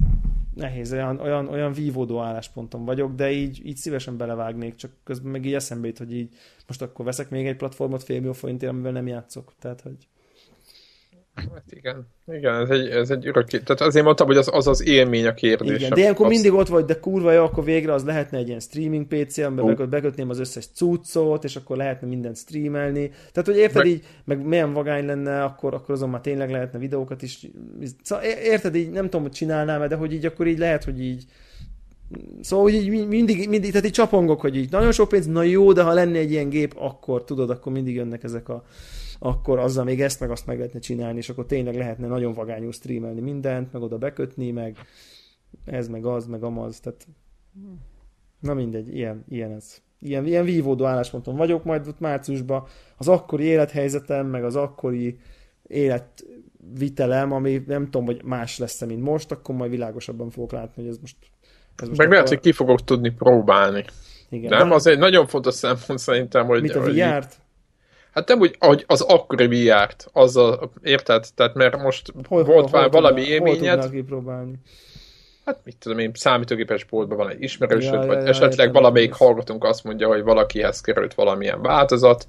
Nehéz, 0.55 0.93
olyan, 0.93 1.21
olyan, 1.21 1.49
olyan 1.49 1.73
vívódó 1.73 2.21
állásponton 2.21 2.85
vagyok, 2.85 3.15
de 3.15 3.31
így, 3.31 3.67
így 3.67 3.77
szívesen 3.77 4.17
belevágnék, 4.17 4.75
csak 4.75 4.91
közben 5.05 5.31
meg 5.31 5.45
így 5.45 5.55
eszembe 5.55 5.87
jut, 5.87 5.99
hogy 5.99 6.15
így 6.15 6.35
most 6.67 6.83
akkor 6.83 7.05
veszek 7.05 7.31
még 7.31 7.47
egy 7.47 7.57
platformot 7.57 8.03
fél 8.03 8.17
millió 8.17 8.33
forintért, 8.33 8.73
amivel 8.73 8.93
nem 8.93 9.07
játszok. 9.07 9.53
Tehát, 9.59 9.81
hogy 9.81 10.09
Hát 11.55 11.65
igen. 11.71 12.07
Igen, 12.33 12.55
ez 12.55 12.69
egy, 12.69 12.89
ez 12.89 13.11
egy 13.11 13.27
örök... 13.27 13.47
Tehát 13.47 13.81
azért 13.81 14.05
mondtam, 14.05 14.27
hogy 14.27 14.37
az 14.37 14.49
az, 14.53 14.67
az 14.67 14.87
élmény 14.87 15.27
a 15.27 15.35
kérdés. 15.35 15.79
Igen, 15.79 15.91
de 15.91 16.01
ilyenkor 16.01 16.27
az... 16.27 16.33
mindig 16.33 16.53
ott 16.53 16.69
vagy, 16.69 16.85
de 16.85 16.99
kurva 16.99 17.33
jó, 17.33 17.45
akkor 17.45 17.65
végre 17.65 17.93
az 17.93 18.05
lehetne 18.05 18.39
egy 18.39 18.49
ilyen 18.49 18.61
streaming 18.61 19.07
PC, 19.07 19.39
amiben 19.39 19.65
uh. 19.65 19.87
bekötném 19.87 20.31
az 20.31 20.39
összes 20.39 20.67
cuccot, 20.75 21.45
és 21.45 21.57
akkor 21.57 21.77
lehetne 21.77 22.09
mindent 22.09 22.37
streamelni. 22.37 23.09
Tehát, 23.09 23.49
hogy 23.49 23.57
érted 23.57 23.83
meg... 23.83 23.87
így, 23.87 24.05
meg 24.25 24.47
milyen 24.47 24.73
vagány 24.73 25.07
lenne, 25.07 25.43
akkor, 25.43 25.75
akkor 25.75 25.95
azon 25.95 26.11
már 26.11 26.21
tényleg 26.21 26.51
lehetne 26.51 26.79
videókat 26.79 27.23
is. 27.23 27.47
Szóval 28.03 28.25
érted 28.25 28.75
így, 28.75 28.91
nem 28.91 29.05
tudom, 29.05 29.23
hogy 29.23 29.33
csinálnám 29.33 29.89
de 29.89 29.95
hogy 29.95 30.13
így 30.13 30.27
akkor 30.27 30.47
így 30.47 30.59
lehet, 30.59 30.85
hogy 30.85 31.01
így 31.01 31.25
Szóval 32.41 32.65
hogy 32.65 32.75
így 32.75 33.09
mindig, 33.09 33.49
mindig, 33.49 33.71
tehát 33.71 33.87
így 33.87 33.93
csapongok, 33.93 34.41
hogy 34.41 34.57
így 34.57 34.71
nagyon 34.71 34.93
sok 34.93 35.09
pénz, 35.09 35.27
na 35.27 35.43
jó, 35.43 35.73
de 35.73 35.83
ha 35.83 35.93
lenne 35.93 36.19
egy 36.19 36.31
ilyen 36.31 36.49
gép, 36.49 36.75
akkor 36.77 37.25
tudod, 37.25 37.51
akkor 37.51 37.73
mindig 37.73 37.95
jönnek 37.95 38.23
ezek 38.23 38.49
a 38.49 38.65
akkor 39.23 39.59
azzal 39.59 39.85
még 39.85 40.01
ezt 40.01 40.21
meg 40.21 40.31
azt 40.31 40.47
meg 40.47 40.57
lehetne 40.57 40.79
csinálni, 40.79 41.19
és 41.19 41.29
akkor 41.29 41.47
tényleg 41.47 41.77
lehetne 41.77 42.07
nagyon 42.07 42.33
vagányú 42.33 42.71
streamelni 42.71 43.21
mindent, 43.21 43.73
meg 43.73 43.83
oda 43.83 43.99
bekötni, 43.99 44.51
meg 44.51 44.77
ez, 45.65 45.89
meg 45.89 46.05
az, 46.05 46.27
meg 46.27 46.43
amaz, 46.43 46.81
tehát 46.81 47.07
na 48.41 48.55
mindegy, 48.55 48.95
ilyen, 48.95 49.25
ilyen 49.29 49.53
ez. 49.53 49.83
Ilyen, 49.99 50.27
ilyen 50.27 50.45
vívódó 50.45 50.85
állásponton 50.85 51.37
vagyok, 51.37 51.65
majd 51.65 51.87
ott 51.87 52.01
márciusban 52.01 52.65
az 52.97 53.09
akkori 53.09 53.45
élethelyzetem, 53.45 54.27
meg 54.27 54.45
az 54.45 54.57
akkori 54.57 55.19
életvitelem, 55.63 57.33
ami 57.33 57.63
nem 57.67 57.85
tudom, 57.85 58.07
hogy 58.07 58.23
más 58.25 58.59
lesz 58.59 58.85
mint 58.85 59.03
most, 59.03 59.33
akkor 59.33 59.55
majd 59.55 59.71
világosabban 59.71 60.31
fogok 60.31 60.53
látni, 60.53 60.83
hogy 60.83 60.91
ez 60.91 60.99
most... 60.99 61.17
Ez 61.77 61.89
most 61.89 62.01
Meg 62.01 62.11
lehet, 62.11 62.29
hogy 62.29 62.41
ki 62.41 62.53
fogok 62.53 62.85
tudni 62.85 63.11
próbálni. 63.11 63.85
Igen. 64.29 64.59
Nem, 64.59 64.71
az 64.71 64.87
egy 64.87 64.99
nagyon 64.99 65.27
fontos 65.27 65.55
szempont 65.55 65.99
szerintem, 65.99 66.47
hogy... 66.47 66.63
Mit 66.63 66.75
a 66.75 66.81
VR-t? 66.81 67.41
Hát 68.13 68.29
nem 68.29 68.41
úgy, 68.41 68.57
ahogy 68.59 68.85
az 68.87 69.01
akkori 69.01 69.47
VR-t, 69.47 70.09
azzal, 70.13 70.73
érted? 70.83 71.27
Tehát 71.35 71.55
mert 71.55 71.83
most 71.83 72.13
hol, 72.29 72.45
volt 72.45 72.71
hol, 72.71 72.81
hol 72.81 72.89
valami 72.89 73.21
tudná, 73.21 73.35
élményed. 73.35 73.81
Hol 73.81 73.91
kipróbálni? 73.91 74.55
Hát 75.45 75.61
mit 75.65 75.77
tudom 75.77 75.99
én, 75.99 76.11
számítógépes 76.15 76.85
boltban 76.85 77.17
van 77.17 77.31
egy 77.31 77.43
ismerősöd, 77.43 77.93
ja, 77.93 78.07
vagy 78.07 78.17
ja, 78.17 78.27
esetleg 78.27 78.67
ja, 78.67 78.73
valamelyik 78.73 79.13
hallgatunk 79.13 79.65
azt 79.65 79.85
mondja, 79.85 80.09
hogy 80.09 80.23
valakihez 80.23 80.81
került 80.81 81.15
valamilyen 81.15 81.63
változat, 81.63 82.27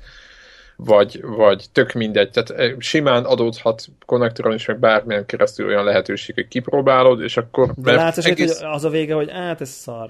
vagy, 0.75 1.21
vagy 1.23 1.65
tök 1.71 1.93
mindegy. 1.93 2.31
Tehát 2.31 2.75
simán 2.79 3.23
adódhat 3.25 3.85
konnektoron 4.05 4.53
is, 4.53 4.65
meg 4.65 4.79
bármilyen 4.79 5.25
keresztül 5.25 5.67
olyan 5.67 5.83
lehetőség, 5.83 6.35
hogy 6.35 6.47
kipróbálod, 6.47 7.21
és 7.21 7.37
akkor... 7.37 7.71
De 7.75 7.91
látsz 7.91 8.25
egész... 8.25 8.59
hogy 8.59 8.69
az 8.71 8.83
a 8.83 8.89
vége, 8.89 9.13
hogy 9.13 9.29
át 9.29 9.61
ez 9.61 9.69
szar. 9.69 10.09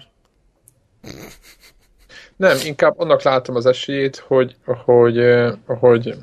Nem, 2.42 2.58
inkább 2.66 3.00
annak 3.00 3.22
látom 3.22 3.56
az 3.56 3.66
esélyét, 3.66 4.18
hogy, 4.28 4.56
hogy, 4.86 5.22
hogy 5.66 6.16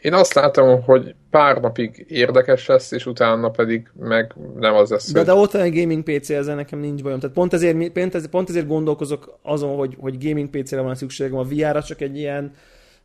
én 0.00 0.12
azt 0.14 0.34
látom, 0.34 0.82
hogy 0.82 1.14
pár 1.30 1.60
napig 1.60 2.04
érdekes 2.08 2.66
lesz, 2.66 2.90
és 2.92 3.06
utána 3.06 3.50
pedig 3.50 3.90
meg 3.98 4.34
nem 4.58 4.74
az 4.74 4.90
lesz. 4.90 5.12
De, 5.12 5.22
de 5.22 5.32
ott 5.32 5.50
van 5.50 5.62
egy 5.62 5.80
gaming 5.80 6.02
PC, 6.02 6.30
ezzel 6.30 6.54
nekem 6.54 6.78
nincs 6.78 7.02
bajom. 7.02 7.18
Tehát 7.18 7.34
pont 7.34 7.52
ezért, 7.52 7.76
pont 7.92 8.14
ezért, 8.14 8.30
pont 8.30 8.48
ezért 8.48 8.66
gondolkozok 8.66 9.38
azon, 9.42 9.76
hogy, 9.76 9.96
hogy 10.00 10.28
gaming 10.28 10.50
PC-re 10.50 10.80
van 10.80 10.94
szükségem. 10.94 11.38
A 11.38 11.44
VR-ra 11.44 11.82
csak 11.82 12.00
egy 12.00 12.16
ilyen 12.16 12.52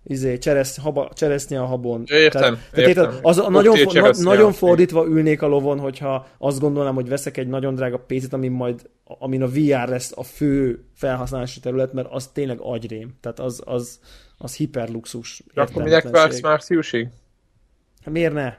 izé, 0.04 0.38
cseresz, 0.38 0.78
haba, 0.78 1.10
cseresznye 1.14 1.62
a 1.62 1.66
habon. 1.66 2.04
Értem, 2.06 2.42
tehát, 2.42 2.78
értem. 2.78 2.94
Tehát 2.94 3.20
az, 3.22 3.38
nagyon, 3.50 3.76
for, 3.76 3.94
na, 3.94 4.12
nagyon 4.18 4.52
fordítva 4.52 5.06
ülnék 5.06 5.42
a 5.42 5.48
lovon, 5.48 5.80
hogyha 5.80 6.28
azt 6.38 6.60
gondolom, 6.60 6.96
hogy 6.96 7.10
veszek 7.10 7.38
egy 7.38 7.48
nagyon 7.48 7.76
drága 7.76 7.98
PC-t, 7.98 8.34
ami 8.34 8.48
majd, 8.48 8.90
amin 9.04 9.42
a 9.42 9.48
VR 9.48 9.88
lesz 9.88 10.12
a 10.16 10.24
fő 10.24 10.86
felhasználási 10.96 11.60
terület, 11.60 11.94
mert 11.94 12.08
az 12.12 12.28
tényleg 12.28 12.60
agyrém. 12.60 13.14
Tehát 13.22 13.40
az, 13.40 13.62
az, 13.66 14.00
az 14.38 14.56
hiperluxus. 14.56 15.44
Akkor 15.54 15.84
minek 15.84 16.10
vársz 16.10 16.42
márciusig? 16.42 17.08
Hát 18.04 18.14
miért 18.14 18.34
ne? 18.34 18.54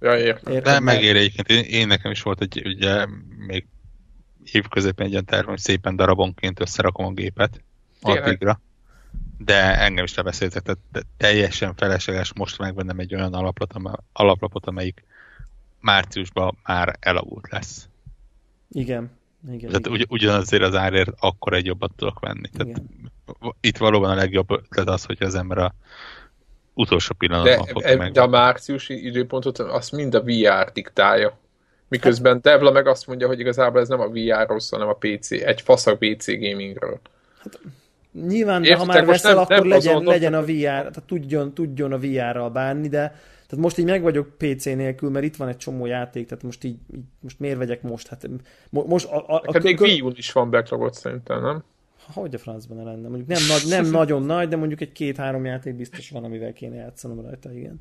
Ja, 0.00 0.18
értem. 0.18 0.52
értem 0.52 0.72
De 0.72 0.80
megér 0.80 1.16
egyébként. 1.16 1.48
Én, 1.48 1.80
én, 1.80 1.86
nekem 1.86 2.10
is 2.10 2.22
volt 2.22 2.40
egy, 2.40 2.62
ugye, 2.64 3.06
még 3.46 3.66
évközepén 4.52 5.06
egy 5.06 5.12
olyan 5.12 5.24
terv, 5.24 5.46
hogy 5.46 5.58
szépen 5.58 5.96
darabonként 5.96 6.60
összerakom 6.60 7.06
a 7.06 7.12
gépet. 7.12 7.60
Addigra 8.00 8.60
de 9.38 9.78
engem 9.80 10.04
is 10.04 10.14
lebeszéltek, 10.14 10.62
tehát 10.62 11.06
teljesen 11.16 11.74
felesleges 11.74 12.32
most 12.34 12.58
megvennem 12.58 12.98
egy 12.98 13.14
olyan 13.14 13.34
alaplapot, 13.34 14.00
alaplapot 14.12 14.66
amelyik 14.66 15.04
márciusban 15.80 16.58
már 16.62 16.96
elavult 17.00 17.50
lesz. 17.50 17.88
Igen. 18.70 19.10
Igen, 19.48 19.70
tehát 19.70 19.86
igen. 19.86 19.92
Ugy, 19.92 20.06
ugyanazért 20.08 20.62
az 20.62 20.74
árért 20.74 21.10
akkor 21.18 21.52
egy 21.52 21.66
jobbat 21.66 21.92
tudok 21.96 22.20
venni. 22.20 22.48
Tehát 22.48 22.82
itt 23.60 23.76
valóban 23.76 24.10
a 24.10 24.14
legjobb 24.14 24.50
ötlet 24.50 24.88
az, 24.88 25.04
hogy 25.04 25.22
az 25.22 25.34
ember 25.34 25.58
a 25.58 25.74
utolsó 26.74 27.14
pillanatban 27.18 27.64
de, 27.64 27.72
fogja 27.72 27.88
e, 27.88 27.96
meg. 27.96 28.12
De 28.12 28.20
a 28.20 28.26
márciusi 28.26 29.06
időpontot 29.06 29.58
azt 29.58 29.92
mind 29.92 30.14
a 30.14 30.22
VR 30.22 30.72
diktálja. 30.72 31.38
Miközben 31.88 32.32
hát, 32.32 32.42
Devla 32.42 32.70
meg 32.70 32.86
azt 32.86 33.06
mondja, 33.06 33.26
hogy 33.26 33.40
igazából 33.40 33.80
ez 33.80 33.88
nem 33.88 34.00
a 34.00 34.08
VR-ról 34.08 34.60
szól, 34.60 34.78
hanem 34.78 34.94
a 34.94 34.98
PC, 34.98 35.30
egy 35.30 35.60
faszak 35.60 35.98
PC 35.98 36.26
gamingről. 36.26 37.00
Hát, 37.42 37.60
Nyilván, 38.26 38.62
de 38.62 38.74
ha 38.74 38.84
már 38.84 39.06
veszel, 39.06 39.34
nem, 39.34 39.42
akkor 39.42 39.58
nem 39.58 39.68
legyen, 39.68 40.02
legyen 40.02 40.34
a 40.34 40.42
VR, 40.42 40.62
tehát 40.62 41.02
tudjon, 41.06 41.54
tudjon 41.54 41.92
a 41.92 41.98
VR-ral 41.98 42.50
bánni, 42.50 42.88
de 42.88 43.14
tehát 43.46 43.64
most 43.64 43.78
így 43.78 43.84
meg 43.84 44.02
vagyok 44.02 44.38
PC 44.38 44.64
nélkül, 44.64 45.10
mert 45.10 45.24
itt 45.24 45.36
van 45.36 45.48
egy 45.48 45.56
csomó 45.56 45.86
játék, 45.86 46.26
tehát 46.26 46.44
most 46.44 46.64
így, 46.64 46.78
így 46.94 47.04
most 47.20 47.40
miért 47.40 47.58
vegyek 47.58 47.82
most? 47.82 48.08
Hát 48.08 48.28
most 48.70 49.06
a, 49.06 49.24
a, 49.28 49.42
a, 49.44 49.58
még 49.62 49.80
Wii 49.80 50.02
is 50.14 50.32
van 50.32 50.50
backlogot 50.50 50.94
szerintem, 50.94 51.42
nem? 51.42 51.62
Hogy 52.12 52.34
a 52.34 52.38
francban 52.38 52.84
lenne? 52.84 53.08
Mondjuk 53.08 53.28
nem, 53.28 53.42
nagy, 53.48 53.64
nem 53.68 53.90
nagyon 54.00 54.22
nagy, 54.22 54.48
de 54.48 54.56
mondjuk 54.56 54.80
egy 54.80 54.92
két-három 54.92 55.44
játék 55.44 55.74
biztos 55.74 56.10
van, 56.10 56.24
amivel 56.24 56.52
kéne 56.52 56.76
játszanom 56.76 57.20
rajta, 57.20 57.52
igen. 57.52 57.78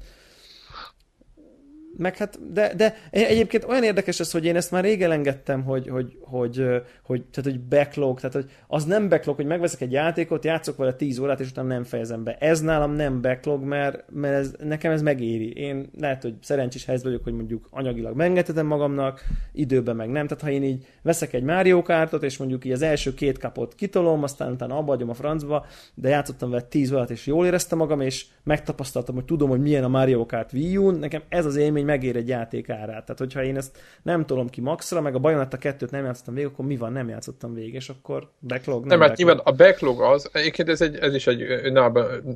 Meg 1.97 2.17
hát, 2.17 2.53
de, 2.53 2.73
de 2.75 2.97
egyébként 3.09 3.63
olyan 3.63 3.83
érdekes 3.83 4.19
ez, 4.19 4.31
hogy 4.31 4.45
én 4.45 4.55
ezt 4.55 4.71
már 4.71 4.83
rég 4.83 5.01
elengedtem, 5.01 5.63
hogy, 5.63 5.87
hogy, 5.87 6.17
hogy, 6.21 6.63
hogy, 7.03 7.23
tehát, 7.31 7.51
hogy 7.51 7.59
backlog, 7.59 8.19
tehát 8.19 8.35
hogy 8.35 8.49
az 8.67 8.85
nem 8.85 9.09
backlog, 9.09 9.35
hogy 9.35 9.45
megveszek 9.45 9.81
egy 9.81 9.91
játékot, 9.91 10.45
játszok 10.45 10.77
vele 10.77 10.93
10 10.93 11.19
órát, 11.19 11.39
és 11.39 11.49
utána 11.49 11.67
nem 11.67 11.83
fejezem 11.83 12.23
be. 12.23 12.37
Ez 12.39 12.61
nálam 12.61 12.91
nem 12.91 13.21
backlog, 13.21 13.63
mert, 13.63 14.03
mert 14.09 14.35
ez, 14.35 14.53
nekem 14.63 14.91
ez 14.91 15.01
megéri. 15.01 15.53
Én 15.53 15.89
lehet, 15.99 16.21
hogy 16.21 16.33
szerencsés 16.41 16.85
helyzet 16.85 17.05
vagyok, 17.05 17.23
hogy 17.23 17.33
mondjuk 17.33 17.67
anyagilag 17.71 18.15
megengedhetem 18.15 18.65
magamnak, 18.65 19.23
időben 19.53 19.95
meg 19.95 20.09
nem. 20.09 20.27
Tehát 20.27 20.43
ha 20.43 20.49
én 20.49 20.63
így 20.63 20.85
veszek 21.01 21.33
egy 21.33 21.43
Mario 21.43 21.81
kártot, 21.81 22.23
és 22.23 22.37
mondjuk 22.37 22.65
így 22.65 22.71
az 22.71 22.81
első 22.81 23.13
két 23.13 23.37
kapot 23.37 23.75
kitolom, 23.75 24.23
aztán 24.23 24.51
utána 24.51 24.77
abba 24.77 24.93
a 25.07 25.13
francba, 25.13 25.65
de 25.93 26.09
játszottam 26.09 26.49
vele 26.49 26.61
10 26.61 26.91
órát, 26.91 27.09
és 27.09 27.25
jól 27.25 27.45
éreztem 27.45 27.77
magam, 27.77 28.01
és 28.01 28.25
megtapasztaltam, 28.43 29.15
hogy 29.15 29.25
tudom, 29.25 29.49
hogy 29.49 29.61
milyen 29.61 29.83
a 29.83 29.87
Mario 29.87 30.25
Kart 30.25 30.53
Wii 30.53 30.77
U, 30.77 30.91
nekem 30.91 31.21
ez 31.29 31.45
az 31.45 31.55
élmény 31.55 31.84
megér 31.85 32.15
egy 32.15 32.27
játék 32.27 32.69
árát. 32.69 32.87
Tehát, 32.87 33.17
hogyha 33.17 33.43
én 33.43 33.57
ezt 33.57 33.77
nem 34.03 34.25
tolom 34.25 34.49
ki 34.49 34.61
maxra, 34.61 35.01
meg 35.01 35.15
a 35.15 35.19
Bayonetta 35.19 35.57
2-t 35.61 35.89
nem 35.91 36.05
játszottam 36.05 36.33
végig, 36.33 36.49
akkor 36.49 36.65
mi 36.65 36.77
van, 36.77 36.91
nem 36.91 37.09
játszottam 37.09 37.53
végig, 37.53 37.73
és 37.73 37.89
akkor 37.89 38.29
backlog, 38.47 38.79
nem, 38.79 38.87
nem 38.87 38.99
mert 38.99 39.17
nyilván 39.17 39.41
a 39.43 39.51
backlog 39.51 40.01
az, 40.01 40.29
egyébként 40.33 40.69
ez, 40.69 40.81
egy, 40.81 40.97
ez 40.97 41.13
is 41.13 41.27
egy 41.27 41.41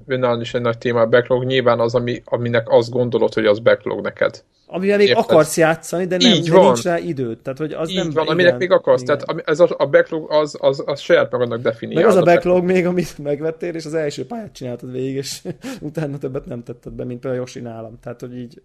önállóan 0.05 0.41
is 0.41 0.53
egy 0.53 0.61
nagy 0.61 0.77
téma, 0.77 1.01
a 1.01 1.07
backlog 1.07 1.43
nyilván 1.43 1.79
az, 1.79 1.95
ami, 1.95 2.21
aminek 2.25 2.69
azt 2.69 2.89
gondolod, 2.89 3.33
hogy 3.33 3.45
az 3.45 3.59
backlog 3.59 4.01
neked. 4.01 4.43
Amivel 4.71 4.97
még 4.97 5.07
Érted? 5.07 5.23
akarsz 5.23 5.57
játszani, 5.57 6.05
de, 6.05 6.17
nem, 6.17 6.31
Így 6.31 6.49
de 6.49 6.55
van. 6.55 6.65
nincs 6.65 6.83
rá 6.83 6.97
időt. 6.97 7.39
Tehát, 7.39 7.59
hogy 7.59 7.73
az 7.73 7.89
Így 7.89 7.95
nem, 7.95 8.09
van, 8.09 8.23
igen, 8.23 8.33
aminek 8.33 8.57
még 8.57 8.71
akarsz. 8.71 9.01
Igen. 9.01 9.17
Tehát 9.17 9.49
ez 9.49 9.59
a, 9.59 9.75
a 9.77 9.85
backlog 9.85 10.31
az, 10.31 10.57
az, 10.59 10.83
az 10.85 10.99
saját 10.99 11.31
magadnak 11.31 11.61
definiálod. 11.61 12.05
Meg 12.05 12.15
az 12.15 12.21
a 12.21 12.31
backlog 12.31 12.63
még, 12.63 12.85
amit 12.85 13.17
megvettél, 13.17 13.75
és 13.75 13.85
az 13.85 13.93
első 13.93 14.25
pályát 14.25 14.53
csináltad 14.53 14.91
végig, 14.91 15.15
és 15.15 15.41
utána 15.81 16.17
többet 16.17 16.45
nem 16.45 16.63
tetted 16.63 16.93
be, 16.93 17.03
mint 17.03 17.19
például 17.19 17.41
Yoshi 17.41 17.59
nálam. 17.59 17.99
Tehát, 17.99 18.19
hogy 18.19 18.37
így 18.37 18.61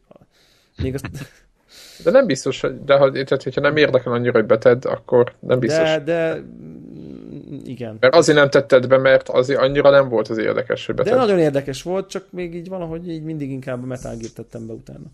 még 0.82 0.94
azt... 0.94 1.08
De 2.04 2.10
nem 2.10 2.26
biztos, 2.26 2.60
hogy, 2.60 2.84
de 2.84 2.94
ha, 2.94 3.10
tehát, 3.10 3.42
hogyha 3.42 3.60
nem 3.60 3.76
érdekel 3.76 4.12
annyira, 4.12 4.32
hogy 4.32 4.44
beted, 4.46 4.84
akkor 4.84 5.32
nem 5.38 5.58
biztos. 5.58 5.90
De, 5.90 5.98
de 5.98 6.42
igen. 7.64 7.96
Mert 8.00 8.14
azért 8.14 8.38
nem 8.38 8.50
tetted 8.50 8.86
be, 8.86 8.98
mert 8.98 9.28
azért 9.28 9.60
annyira 9.60 9.90
nem 9.90 10.08
volt 10.08 10.28
az 10.28 10.38
érdekes, 10.38 10.86
hogy 10.86 10.94
beted. 10.94 11.12
De 11.12 11.18
nagyon 11.18 11.38
érdekes 11.38 11.82
volt, 11.82 12.08
csak 12.08 12.24
még 12.30 12.54
így 12.54 12.68
valahogy 12.68 13.08
így 13.08 13.22
mindig 13.22 13.50
inkább 13.50 13.82
a 13.82 13.86
Metal 13.86 14.16
Gear 14.16 14.30
tettem 14.32 14.66
be 14.66 14.72
utána. 14.72 15.06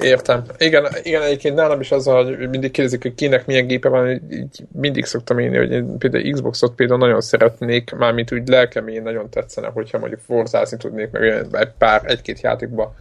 Értem. 0.00 0.44
Igen, 0.58 0.86
igen 1.02 1.22
egyébként 1.22 1.54
nálam 1.54 1.80
is 1.80 1.90
az, 1.90 2.06
hogy 2.06 2.48
mindig 2.48 2.70
kérdezik, 2.70 3.02
hogy 3.02 3.14
kinek 3.14 3.46
milyen 3.46 3.66
gépe 3.66 3.88
van, 3.88 4.08
így 4.30 4.64
mindig 4.72 5.04
szoktam 5.04 5.40
írni, 5.40 5.56
hogy 5.56 5.70
én 5.70 5.98
például 5.98 6.32
Xboxot 6.32 6.74
például 6.74 6.98
nagyon 6.98 7.20
szeretnék, 7.20 7.90
mármint 7.90 8.32
úgy 8.32 8.48
lelkemén 8.48 9.02
nagyon 9.02 9.30
tetszene, 9.30 9.68
hogyha 9.68 9.98
mondjuk 9.98 10.20
forzázni 10.20 10.76
tudnék, 10.76 11.10
meg 11.10 11.22
egy 11.52 11.70
pár, 11.78 12.02
egy-két 12.04 12.40
játékba 12.40 12.94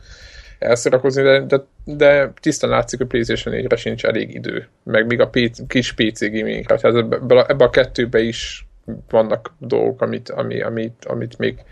elszorakozni, 0.59 1.23
de, 1.23 1.39
de, 1.39 1.63
de 1.83 2.31
tisztán 2.39 2.69
látszik, 2.69 2.99
hogy 2.99 3.07
PlayStation 3.07 3.55
4-re 3.55 3.75
sincs 3.75 4.05
elég 4.05 4.33
idő, 4.33 4.67
meg 4.83 5.05
még 5.05 5.19
a 5.19 5.29
PC, 5.29 5.67
kis 5.67 5.93
PC 5.93 6.19
gamingre, 6.19 6.75
tehát 6.75 6.97
ebbe, 6.97 7.45
ebbe 7.47 7.63
a 7.63 7.69
kettőbe 7.69 8.19
is 8.19 8.67
vannak 9.09 9.53
dolgok, 9.57 10.01
amit, 10.01 10.29
ami, 10.29 10.61
amit, 10.61 11.05
amit 11.05 11.37
még 11.37 11.63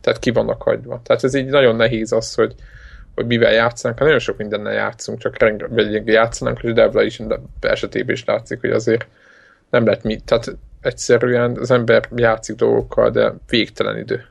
tehát 0.00 0.20
ki 0.20 0.30
vannak 0.30 0.62
hagyva. 0.62 1.00
Tehát 1.04 1.24
ez 1.24 1.34
így 1.34 1.46
nagyon 1.46 1.76
nehéz 1.76 2.12
az, 2.12 2.34
hogy, 2.34 2.54
hogy 3.14 3.26
mivel 3.26 3.52
játszanánk, 3.52 4.00
nagyon 4.00 4.18
sok 4.18 4.36
mindennel 4.36 4.72
játszunk, 4.72 5.18
csak 5.18 5.38
rengeteg 5.38 6.06
játszanánk, 6.06 6.62
és 6.62 6.72
Devla 6.72 7.02
is 7.02 7.20
esetében 7.60 8.14
is 8.14 8.24
látszik, 8.24 8.60
hogy 8.60 8.70
azért 8.70 9.06
nem 9.70 9.84
lehet 9.84 10.02
mi, 10.02 10.20
tehát 10.24 10.56
egyszerűen 10.80 11.56
az 11.56 11.70
ember 11.70 12.08
játszik 12.14 12.56
dolgokkal, 12.56 13.10
de 13.10 13.32
végtelen 13.48 13.98
idő. 13.98 14.24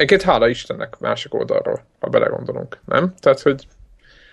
Egyébként 0.00 0.22
hála 0.30 0.48
Istennek 0.48 0.98
másik 0.98 1.34
oldalról, 1.34 1.84
ha 1.98 2.08
belegondolunk, 2.08 2.80
nem? 2.84 3.14
Tehát, 3.18 3.40
hogy 3.40 3.66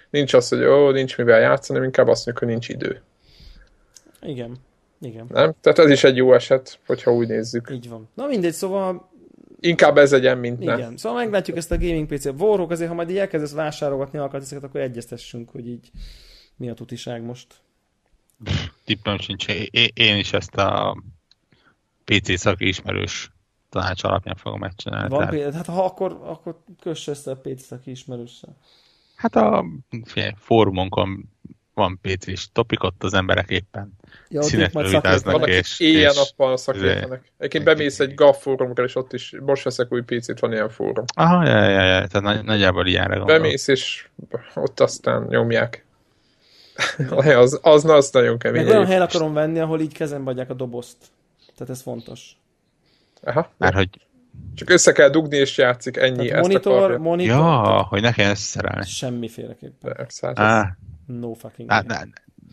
nincs 0.09 0.33
az, 0.33 0.49
hogy 0.49 0.63
ó, 0.63 0.91
nincs 0.91 1.17
mivel 1.17 1.39
játszani, 1.39 1.85
inkább 1.85 2.07
azt 2.07 2.25
mondjuk, 2.25 2.37
hogy 2.37 2.47
nincs 2.47 2.69
idő. 2.69 3.01
Igen. 4.21 4.57
Igen. 5.01 5.25
Nem? 5.29 5.53
Tehát 5.61 5.79
ez 5.79 5.89
is 5.89 6.03
egy 6.03 6.15
jó 6.15 6.33
eset, 6.33 6.79
hogyha 6.85 7.13
úgy 7.13 7.27
nézzük. 7.27 7.69
Így 7.71 7.89
van. 7.89 8.09
Na 8.13 8.25
mindegy, 8.25 8.53
szóval 8.53 9.09
Inkább 9.59 9.97
ez 9.97 10.11
legyen, 10.11 10.37
mint 10.37 10.61
Igen. 10.61 10.79
nem. 10.79 10.95
Szóval 10.95 11.17
meglátjuk 11.17 11.57
ezt 11.57 11.71
a 11.71 11.77
gaming 11.77 12.07
PC-t. 12.07 12.33
Warhawk 12.41 12.71
azért, 12.71 12.89
ha 12.89 12.95
majd 12.95 13.09
így 13.09 13.17
elkezdesz 13.17 13.53
vásárolgatni 13.53 14.19
alkatrészeket, 14.19 14.63
akkor 14.63 14.81
egyeztessünk, 14.81 15.49
hogy 15.49 15.67
így 15.67 15.91
mi 16.55 16.69
a 16.69 16.73
tutiság 16.73 17.23
most. 17.23 17.47
Tippem 18.85 19.17
sincs. 19.17 19.47
Én 19.93 20.17
is 20.17 20.33
ezt 20.33 20.55
a 20.55 21.03
PC 22.05 22.39
szaki 22.39 22.67
ismerős 22.67 23.31
tanács 23.69 24.03
alapján 24.03 24.35
fogom 24.35 24.59
megcsinálni. 24.59 25.09
Van 25.09 25.29
tehát... 25.29 25.53
hát 25.53 25.65
ha 25.65 25.85
akkor, 25.85 26.19
akkor 26.23 26.61
köss 26.79 27.07
össze 27.07 27.31
a 27.31 27.35
PC 27.35 27.65
szaki 27.65 27.91
ismerőssel. 27.91 28.57
Hát 29.15 29.35
a 29.35 29.65
figyelj, 30.03 30.31
fórumunkon 30.37 31.29
van 31.77 31.99
PC-s 32.01 32.49
topik, 32.51 32.83
ott 32.83 33.03
az 33.03 33.13
emberek 33.13 33.49
éppen 33.49 33.93
ja, 34.29 34.41
színekről 34.41 34.89
vitáznak, 34.89 35.47
és... 35.47 35.79
Éjjel-nappal 35.79 36.57
szakértenek. 36.57 37.31
Egyébként 37.37 37.63
bemész 37.63 37.99
egy 37.99 38.13
GAF 38.13 38.41
fórumra, 38.41 38.83
és 38.83 38.95
ott 38.95 39.13
is, 39.13 39.35
most 39.41 39.63
veszek 39.63 39.91
új 39.91 40.01
PC-t, 40.01 40.39
van 40.39 40.51
ilyen 40.51 40.69
fórum. 40.69 41.05
Aha, 41.15 41.45
ja, 41.45 41.63
ja, 41.63 41.83
ja, 41.83 42.07
tehát 42.07 42.21
nagy, 42.21 42.43
nagyjából 42.43 42.87
ilyenre 42.87 43.15
gondolok. 43.15 43.41
Bemész, 43.41 43.67
és 43.67 44.07
ott 44.55 44.79
aztán 44.79 45.25
nyomják. 45.29 45.85
az, 47.09 47.59
az, 47.61 47.85
az 47.85 48.11
nagyon 48.11 48.37
kemény. 48.37 48.63
Meg 48.63 48.73
olyan 48.73 48.85
helyen 48.85 49.01
akarom 49.01 49.33
venni, 49.33 49.59
ahol 49.59 49.79
így 49.79 49.93
kezembe 49.93 50.29
adják 50.31 50.49
a 50.49 50.53
dobozt. 50.53 50.97
Tehát 51.55 51.73
ez 51.73 51.81
fontos. 51.81 52.37
Aha. 53.23 53.51
Már 53.57 53.73
hogy 53.73 53.89
csak 54.55 54.69
össze 54.69 54.91
kell 54.91 55.09
dugni, 55.09 55.37
és 55.37 55.57
játszik, 55.57 55.97
ennyi. 55.97 56.27
Tehát 56.27 56.41
monitor, 56.41 56.97
monitor. 56.97 57.35
Ja, 57.37 57.85
hogy 57.89 58.01
ne 58.01 58.11
kell 58.11 58.33
szerelni. 58.33 58.85
Semmiféleképpen. 58.85 59.93
Persze, 59.93 60.27
hát 60.27 60.39
ah. 60.39 60.67
No 61.05 61.33
fucking 61.33 61.71
ah, 61.71 61.83
ne, 61.83 61.99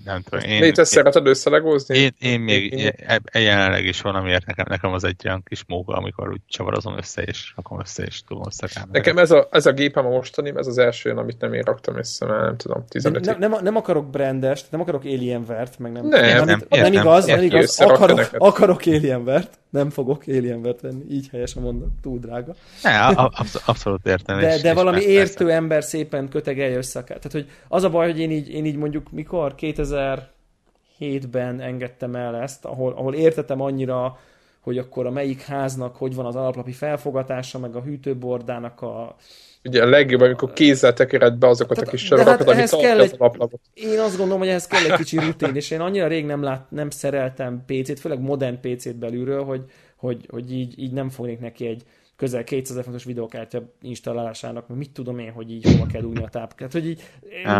nem 0.04 0.22
tudom. 0.22 0.50
Én, 0.50 0.60
Légy, 0.60 0.74
te 0.74 0.84
szereted 0.84 1.26
összelegózni? 1.26 1.98
Én, 1.98 2.14
én 2.18 2.40
még 2.40 2.72
én, 2.72 2.78
én, 2.78 2.92
e, 3.24 3.38
jelenleg 3.38 3.84
is 3.84 4.00
van, 4.00 4.14
amiért 4.14 4.46
nekem, 4.46 4.64
nekem 4.68 4.92
az 4.92 5.04
egy 5.04 5.22
olyan 5.24 5.42
kis 5.44 5.64
móga, 5.66 5.94
amikor 5.94 6.28
úgy 6.28 6.40
csavarozom 6.48 6.96
össze, 6.96 7.22
és 7.22 7.52
rakom 7.56 7.80
össze, 7.80 8.02
és 8.02 8.22
tudom 8.22 8.42
összekámolni. 8.46 8.98
Nekem 8.98 9.18
ez 9.18 9.30
a, 9.30 9.48
ez 9.50 9.66
a 9.66 9.72
gépem 9.72 10.06
a 10.06 10.08
mostani, 10.08 10.52
ez 10.56 10.66
az 10.66 10.78
első, 10.78 11.10
amit 11.10 11.40
nem 11.40 11.52
én 11.52 11.62
raktam 11.62 11.96
össze, 11.96 12.26
mert 12.26 12.42
nem 12.42 12.56
tudom, 12.56 12.84
15 12.88 13.24
nem, 13.24 13.38
nem, 13.38 13.62
nem, 13.62 13.76
akarok 13.76 14.10
brandest, 14.10 14.66
nem 14.70 14.80
akarok 14.80 15.04
Alienvert, 15.04 15.78
meg 15.78 15.92
nem. 15.92 16.06
Nem, 16.06 16.20
nem, 16.20 16.44
nem, 16.44 16.62
nem, 16.68 16.80
nem 16.80 16.92
igaz, 16.92 17.24
nem 17.24 17.42
igaz, 17.42 17.80
akarok, 17.80 18.28
akarok 18.38 18.80
Alienvert, 18.86 19.58
nem 19.70 19.90
fogok 19.90 20.22
Alienvert 20.26 20.80
venni, 20.80 21.04
így 21.10 21.28
helyes 21.30 21.56
a 21.56 21.60
mondat, 21.60 21.88
túl 22.02 22.18
drága. 22.18 22.54
Ne, 22.82 22.98
absz- 23.06 23.62
abszolút 23.66 24.06
értem. 24.06 24.40
De, 24.40 24.54
és, 24.54 24.60
de 24.60 24.74
valami 24.74 25.00
és 25.00 25.06
értő 25.06 25.44
persze. 25.44 25.54
ember 25.54 25.84
szépen 25.84 26.28
kötegelje 26.28 26.76
össze. 26.76 27.02
Tehát, 27.02 27.32
hogy 27.32 27.46
az 27.68 27.82
a 27.84 27.90
baj, 27.90 28.10
hogy 28.10 28.20
én 28.20 28.30
így, 28.30 28.48
én 28.48 28.64
így 28.64 28.76
mondjuk 28.76 29.12
mikor 29.12 29.54
2007-ben 29.94 31.60
engedtem 31.60 32.14
el 32.14 32.36
ezt, 32.36 32.64
ahol, 32.64 32.92
ahol 32.92 33.14
értettem 33.14 33.60
annyira, 33.60 34.18
hogy 34.60 34.78
akkor 34.78 35.06
a 35.06 35.10
melyik 35.10 35.42
háznak 35.42 35.96
hogy 35.96 36.14
van 36.14 36.26
az 36.26 36.36
alaplapi 36.36 36.72
felfogatása, 36.72 37.58
meg 37.58 37.76
a 37.76 37.82
hűtőbordának 37.82 38.82
a 38.82 39.16
Ugye 39.64 39.82
a 39.82 39.88
legjobb, 39.88 40.20
amikor 40.20 40.52
kézzel 40.52 40.92
tekered 40.92 41.34
be 41.34 41.46
azokat 41.46 41.74
Tehát, 41.74 41.88
a 41.88 41.92
kis 41.92 42.04
sorokat, 42.04 42.38
hát 42.38 42.48
amit 42.48 42.76
kell 42.76 43.00
egy, 43.00 43.14
alaplapot. 43.18 43.60
Én 43.74 43.98
azt 43.98 44.16
gondolom, 44.16 44.38
hogy 44.38 44.48
ehhez 44.48 44.66
kell 44.66 44.90
egy 44.90 44.96
kicsi 44.96 45.18
rutin, 45.26 45.54
és 45.54 45.70
én 45.70 45.80
annyira 45.80 46.06
rég 46.06 46.24
nem, 46.24 46.42
lát, 46.42 46.70
nem 46.70 46.90
szereltem 46.90 47.64
PC-t, 47.66 48.00
főleg 48.00 48.20
modern 48.20 48.60
PC-t 48.60 48.96
belülről, 48.96 49.44
hogy, 49.44 49.64
hogy, 49.96 50.26
hogy 50.30 50.52
így, 50.52 50.78
így 50.78 50.92
nem 50.92 51.08
fognék 51.08 51.40
neki 51.40 51.66
egy 51.66 51.82
közel 52.16 52.44
200 52.44 52.84
fontos 52.84 53.04
videokártya 53.04 53.62
installálásának, 53.82 54.68
mit 54.68 54.90
tudom 54.90 55.18
én, 55.18 55.32
hogy 55.32 55.50
így 55.50 55.64
hova 55.64 55.86
kell 55.86 56.00
dugni 56.00 56.22
a 56.22 56.28
tápkát. 56.28 56.72
Hogy 56.72 56.88
így, 56.88 57.02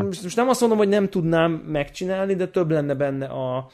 most 0.03 0.37
nem 0.37 0.49
azt 0.49 0.61
mondom, 0.61 0.79
hogy 0.79 0.89
nem 0.89 1.09
tudnám 1.09 1.53
megcsinálni, 1.53 2.35
de 2.35 2.49
több 2.49 2.71
lenne 2.71 2.95
benne 2.95 3.27
a, 3.27 3.71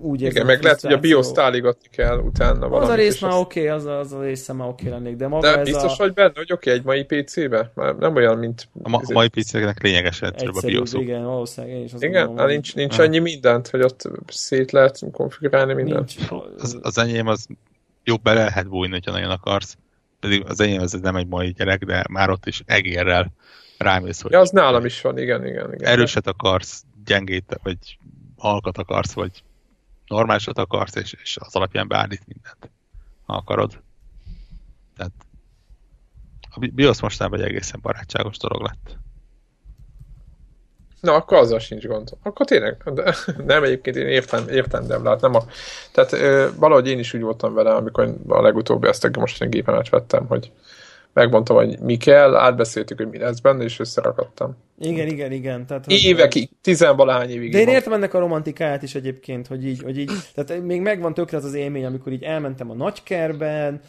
úgy 0.00 0.22
érzem, 0.22 0.42
Igen, 0.42 0.46
meg 0.46 0.62
lehet, 0.62 0.80
hogy 0.80 0.92
a 0.92 0.98
BIOS 0.98 1.32
táligatni 1.32 1.88
kell 1.90 2.18
utána 2.18 2.68
valami. 2.68 2.84
Az 2.84 2.90
a 2.90 2.94
rész 2.94 3.20
már 3.20 3.32
oké, 3.32 3.60
okay, 3.60 3.72
az, 3.72 3.84
a, 3.84 3.98
az 3.98 4.12
a 4.12 4.22
része 4.22 4.52
már 4.52 4.68
oké 4.68 4.86
okay 4.86 4.98
lennék, 4.98 5.16
de 5.16 5.28
maga 5.28 5.56
De 5.56 5.62
biztos 5.62 5.92
a... 5.92 5.96
vagy 5.98 6.12
benne, 6.12 6.32
hogy 6.34 6.52
oké, 6.52 6.70
okay, 6.70 6.80
egy 6.80 6.84
mai 6.84 7.22
PC-be? 7.22 7.72
Már 7.74 7.96
nem 7.96 8.14
olyan, 8.14 8.38
mint... 8.38 8.68
A, 8.82 8.88
ma, 8.88 9.00
a 9.04 9.12
mai 9.12 9.28
PC-nek 9.28 9.82
lényegesen 9.82 10.32
több 10.36 10.54
a 10.54 10.60
bios 10.66 10.92
-ok. 10.92 11.00
Igen, 11.00 11.24
valószínűleg 11.24 11.76
én 11.76 11.84
is 11.84 11.92
azt 11.92 12.02
Igen, 12.02 12.26
gondolom, 12.26 12.50
nincs, 12.50 12.74
nincs 12.74 12.98
annyi 12.98 13.18
mindent, 13.18 13.68
hogy 13.68 13.82
ott 13.82 14.10
szét 14.26 14.70
lehet 14.70 15.00
konfigurálni 15.12 15.72
mindent. 15.72 16.16
Nincs. 16.16 16.44
Az, 16.58 16.78
az 16.82 16.98
enyém 16.98 17.26
az 17.26 17.46
jobb 18.08 18.22
bele 18.22 18.44
lehet 18.44 18.68
bújni, 18.68 18.92
hogyha 18.92 19.10
nagyon 19.10 19.30
akarsz. 19.30 19.76
Pedig 20.20 20.44
az 20.46 20.60
enyém 20.60 20.80
az 20.80 20.92
nem 20.92 21.16
egy 21.16 21.26
mai 21.26 21.52
gyerek, 21.52 21.84
de 21.84 22.04
már 22.10 22.30
ott 22.30 22.46
is 22.46 22.62
egérrel 22.66 23.32
rámész, 23.78 24.20
hogy... 24.20 24.32
Ja, 24.32 24.40
az 24.40 24.50
nálam 24.50 24.84
is 24.84 25.00
van, 25.00 25.18
igen, 25.18 25.46
igen. 25.46 25.74
igen. 25.74 25.88
Erőset 25.88 26.26
akarsz, 26.26 26.84
gyengét, 27.04 27.58
vagy 27.62 27.98
halkat 28.36 28.78
akarsz, 28.78 29.12
vagy 29.12 29.42
normálisat 30.06 30.58
akarsz, 30.58 30.94
és, 30.94 31.12
és 31.22 31.36
az 31.40 31.54
alapján 31.54 31.88
beállít 31.88 32.26
mindent, 32.26 32.70
ha 33.26 33.34
akarod. 33.34 33.82
Tehát 34.96 35.12
a 36.50 36.68
BIOS 36.72 37.00
mostában 37.00 37.40
egy 37.40 37.46
egészen 37.46 37.80
barátságos 37.82 38.36
dolog 38.36 38.62
lett. 38.62 38.98
Na, 41.00 41.14
akkor 41.14 41.38
azzal 41.38 41.58
sincs 41.58 41.86
gond. 41.86 42.08
Akkor 42.22 42.46
tényleg, 42.46 42.76
de 42.94 43.14
nem 43.46 43.62
egyébként 43.62 43.96
én 43.96 44.06
értem, 44.06 44.48
értem 44.48 44.86
de 44.86 44.98
lát, 44.98 45.20
nem 45.20 45.34
a, 45.34 45.44
tehát 45.92 46.12
ö, 46.12 46.48
valahogy 46.56 46.88
én 46.88 46.98
is 46.98 47.14
úgy 47.14 47.22
voltam 47.22 47.54
vele, 47.54 47.74
amikor 47.74 48.14
a 48.28 48.40
legutóbbi 48.40 48.88
ezt 48.88 49.04
a 49.04 49.10
mostani 49.18 49.50
gépemet 49.50 49.88
vettem, 49.88 50.26
hogy 50.26 50.50
megmondtam, 51.12 51.56
hogy 51.56 51.78
mi 51.80 51.96
kell, 51.96 52.36
átbeszéltük, 52.36 52.96
hogy 52.96 53.08
mi 53.08 53.18
lesz 53.18 53.40
benne, 53.40 53.64
és 53.64 53.78
összerakadtam. 53.78 54.56
Igen, 54.78 55.06
igen, 55.06 55.32
igen. 55.32 55.66
Tehát, 55.66 55.86
Évekig, 55.86 56.48
tizenvalahány 56.62 57.30
évig. 57.30 57.52
De 57.52 57.58
én 57.58 57.68
értem 57.68 57.92
ennek 57.92 58.14
a 58.14 58.18
romantikáját 58.18 58.82
is 58.82 58.94
egyébként, 58.94 59.46
hogy 59.46 59.66
így, 59.66 59.82
hogy 59.82 59.98
így 59.98 60.10
tehát 60.34 60.62
még 60.62 60.80
megvan 60.80 61.14
tökre 61.14 61.36
az 61.36 61.44
az 61.44 61.54
élmény, 61.54 61.84
amikor 61.84 62.12
így 62.12 62.22
elmentem 62.22 62.70
a 62.70 62.74
nagykerben, 62.74 63.80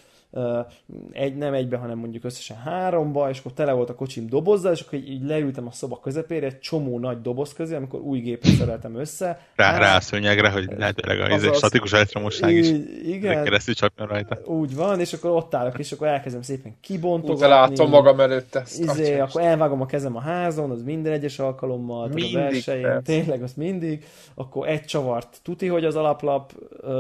egy, 1.12 1.36
nem 1.36 1.54
egybe, 1.54 1.78
hanem 1.78 1.98
mondjuk 1.98 2.24
összesen 2.24 2.58
háromba, 2.58 3.30
és 3.30 3.40
akkor 3.40 3.52
tele 3.52 3.72
volt 3.72 3.90
a 3.90 3.96
kocsim 3.96 4.28
dobozzal, 4.28 4.72
és 4.72 4.82
akkor 4.82 5.00
így, 5.00 5.10
így 5.10 5.24
leültem 5.24 5.68
a 5.68 5.72
szoba 5.72 6.00
közepére, 6.00 6.46
egy 6.46 6.60
csomó 6.60 7.00
nagy 7.00 7.22
doboz 7.22 7.54
közé, 7.54 7.76
amikor 7.76 8.00
új 8.00 8.20
gépet 8.20 8.52
szereltem 8.52 8.96
össze. 8.96 9.40
Rá, 9.56 9.78
rá 9.78 9.96
a 9.96 10.00
szőnyegre, 10.02 10.50
hogy 10.50 10.70
lehetőleg 10.78 11.20
a 11.20 11.36
izé, 11.36 11.50
statikus 11.54 11.94
elektromosság 11.94 12.54
is 12.54 12.72
igen, 13.04 13.44
keresztül 13.44 13.74
csapjon 13.74 14.08
rajta. 14.08 14.38
Úgy 14.46 14.76
van, 14.76 15.00
és 15.00 15.14
akkor 15.14 15.32
ott 15.32 15.56
állok, 15.56 15.80
és 15.80 15.92
akkor 15.92 16.08
elkezdem 16.08 16.42
szépen 16.42 16.76
kibontogatni. 16.82 17.46
Úgy 17.46 17.52
látom 17.52 17.90
magam 17.90 18.20
előtt 18.20 18.56
ezt. 18.56 18.80
Izé, 18.80 19.20
akkor 19.20 19.42
elvágom 19.42 19.82
a 19.82 19.86
kezem 19.86 20.16
a 20.16 20.22
házon, 20.22 20.72
az 20.72 20.84
minden 20.84 21.14
egyes 21.14 21.40
alkalommal, 21.40 22.08
mindig, 22.08 22.36
a 22.36 22.40
versenyén, 22.40 23.04
tényleg, 23.04 23.44
az 23.44 23.54
mindig. 23.54 24.06
Akkor 24.34 24.68
egy 24.68 24.86
csavart 24.86 25.40
tuti, 25.44 25.68
hogy 25.68 25.86
az 25.86 25.96
alaplap, 25.96 26.52
uh, 26.82 26.94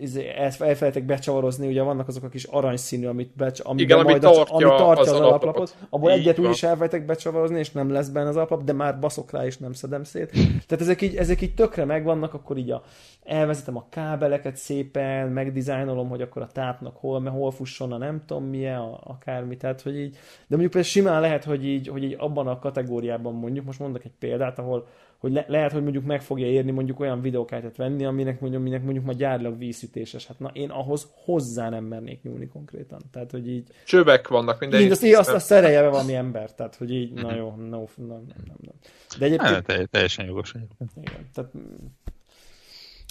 izé, 0.00 0.28
elfelejtek 0.58 1.04
becsavarozni, 1.04 1.66
ugye 1.66 1.82
vannak 1.82 2.08
azok 2.08 2.22
a 2.22 2.28
kis 2.28 2.44
aranyszínű, 2.64 3.06
amit 3.06 3.36
becs, 3.36 3.60
Igen, 3.76 4.02
majd 4.02 4.20
tartja, 4.20 4.54
ami 4.54 4.64
tartja 4.64 5.02
az, 5.02 5.08
az 5.08 5.20
alaplapot. 5.20 5.76
Abból 5.90 6.10
így 6.10 6.18
egyet 6.18 6.38
úgy 6.38 6.50
is 6.50 6.62
elvejtek 6.62 7.04
becsavarozni, 7.04 7.58
és 7.58 7.70
nem 7.70 7.90
lesz 7.90 8.08
benne 8.08 8.28
az 8.28 8.36
alaplap, 8.36 8.64
de 8.64 8.72
már 8.72 8.98
baszok 8.98 9.30
rá, 9.30 9.44
és 9.44 9.58
nem 9.58 9.72
szedem 9.72 10.04
szét. 10.04 10.30
Tehát 10.66 10.80
ezek 10.80 11.02
így, 11.02 11.16
ezek 11.16 11.40
így 11.40 11.54
tökre 11.54 11.84
megvannak, 11.84 12.34
akkor 12.34 12.56
így 12.56 12.70
a, 12.70 12.82
elvezetem 13.24 13.76
a 13.76 13.86
kábeleket 13.88 14.56
szépen, 14.56 15.28
megdizájnolom, 15.28 16.08
hogy 16.08 16.22
akkor 16.22 16.42
a 16.42 16.46
tápnak 16.46 16.96
hol, 16.96 17.22
hol 17.22 17.50
fusson 17.50 17.92
a 17.92 17.98
nem 17.98 18.22
tudom 18.26 18.44
milyen, 18.44 18.78
a, 18.78 19.00
akármi, 19.04 19.56
tehát 19.56 19.80
hogy 19.80 19.98
így, 19.98 20.12
de 20.12 20.56
mondjuk 20.56 20.70
például 20.70 20.92
simán 20.92 21.20
lehet, 21.20 21.44
hogy 21.44 21.66
így, 21.66 21.88
hogy 21.88 22.02
így 22.04 22.16
abban 22.18 22.46
a 22.46 22.58
kategóriában 22.58 23.34
mondjuk, 23.34 23.64
most 23.64 23.78
mondok 23.78 24.04
egy 24.04 24.14
példát, 24.18 24.58
ahol 24.58 24.86
hogy 25.24 25.32
le, 25.32 25.44
lehet, 25.48 25.72
hogy 25.72 25.82
mondjuk 25.82 26.04
meg 26.04 26.22
fogja 26.22 26.46
érni 26.46 26.70
mondjuk 26.70 27.00
olyan 27.00 27.20
videókártyát 27.20 27.76
venni, 27.76 28.04
aminek 28.04 28.40
mondjuk, 28.40 28.62
aminek 28.62 28.82
mondjuk 28.82 29.04
ma 29.04 29.12
gyárlag 29.12 29.58
vízütéses. 29.58 30.26
Hát 30.26 30.38
na, 30.38 30.50
én 30.52 30.70
ahhoz 30.70 31.06
hozzá 31.24 31.68
nem 31.68 31.84
mernék 31.84 32.22
nyúlni 32.22 32.48
konkrétan. 32.48 33.00
Tehát, 33.12 33.30
hogy 33.30 33.48
így... 33.48 33.68
Csőbek 33.84 34.28
vannak 34.28 34.60
minden. 34.60 34.80
Így, 34.80 34.90
azt, 34.90 35.02
azt, 35.02 35.28
azt 35.28 35.46
szerelje 35.46 35.88
valami 35.88 36.14
ember. 36.14 36.54
Tehát, 36.54 36.74
hogy 36.76 36.92
így, 36.92 37.12
na 37.12 37.34
jó, 37.34 37.54
no, 37.56 37.64
no, 37.96 38.06
nem, 38.06 38.24
nem, 38.26 38.56
nem. 38.60 38.74
De 39.18 39.24
egyébként... 39.24 39.66
Nem, 39.66 39.86
teljesen 39.90 40.26
jogos. 40.26 40.54
Igen, 40.96 41.28
tehát 41.34 41.50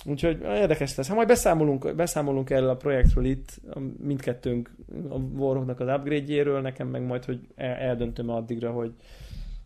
Úgyhogy 0.05 0.41
érdekes 0.41 0.95
lesz. 0.95 1.07
Ha 1.07 1.15
majd 1.15 1.27
beszámolunk, 1.27 1.95
beszámolunk 1.95 2.49
erről 2.49 2.69
a 2.69 2.75
projektről 2.75 3.25
itt, 3.25 3.61
mindkettőnk 4.03 4.75
a 5.09 5.15
Warhawknak 5.15 5.79
az 5.79 5.87
upgrade-jéről, 5.87 6.61
nekem 6.61 6.87
meg 6.87 7.01
majd, 7.01 7.25
hogy 7.25 7.39
eldöntöm 7.55 8.29
addigra, 8.29 8.71
hogy, 8.71 8.93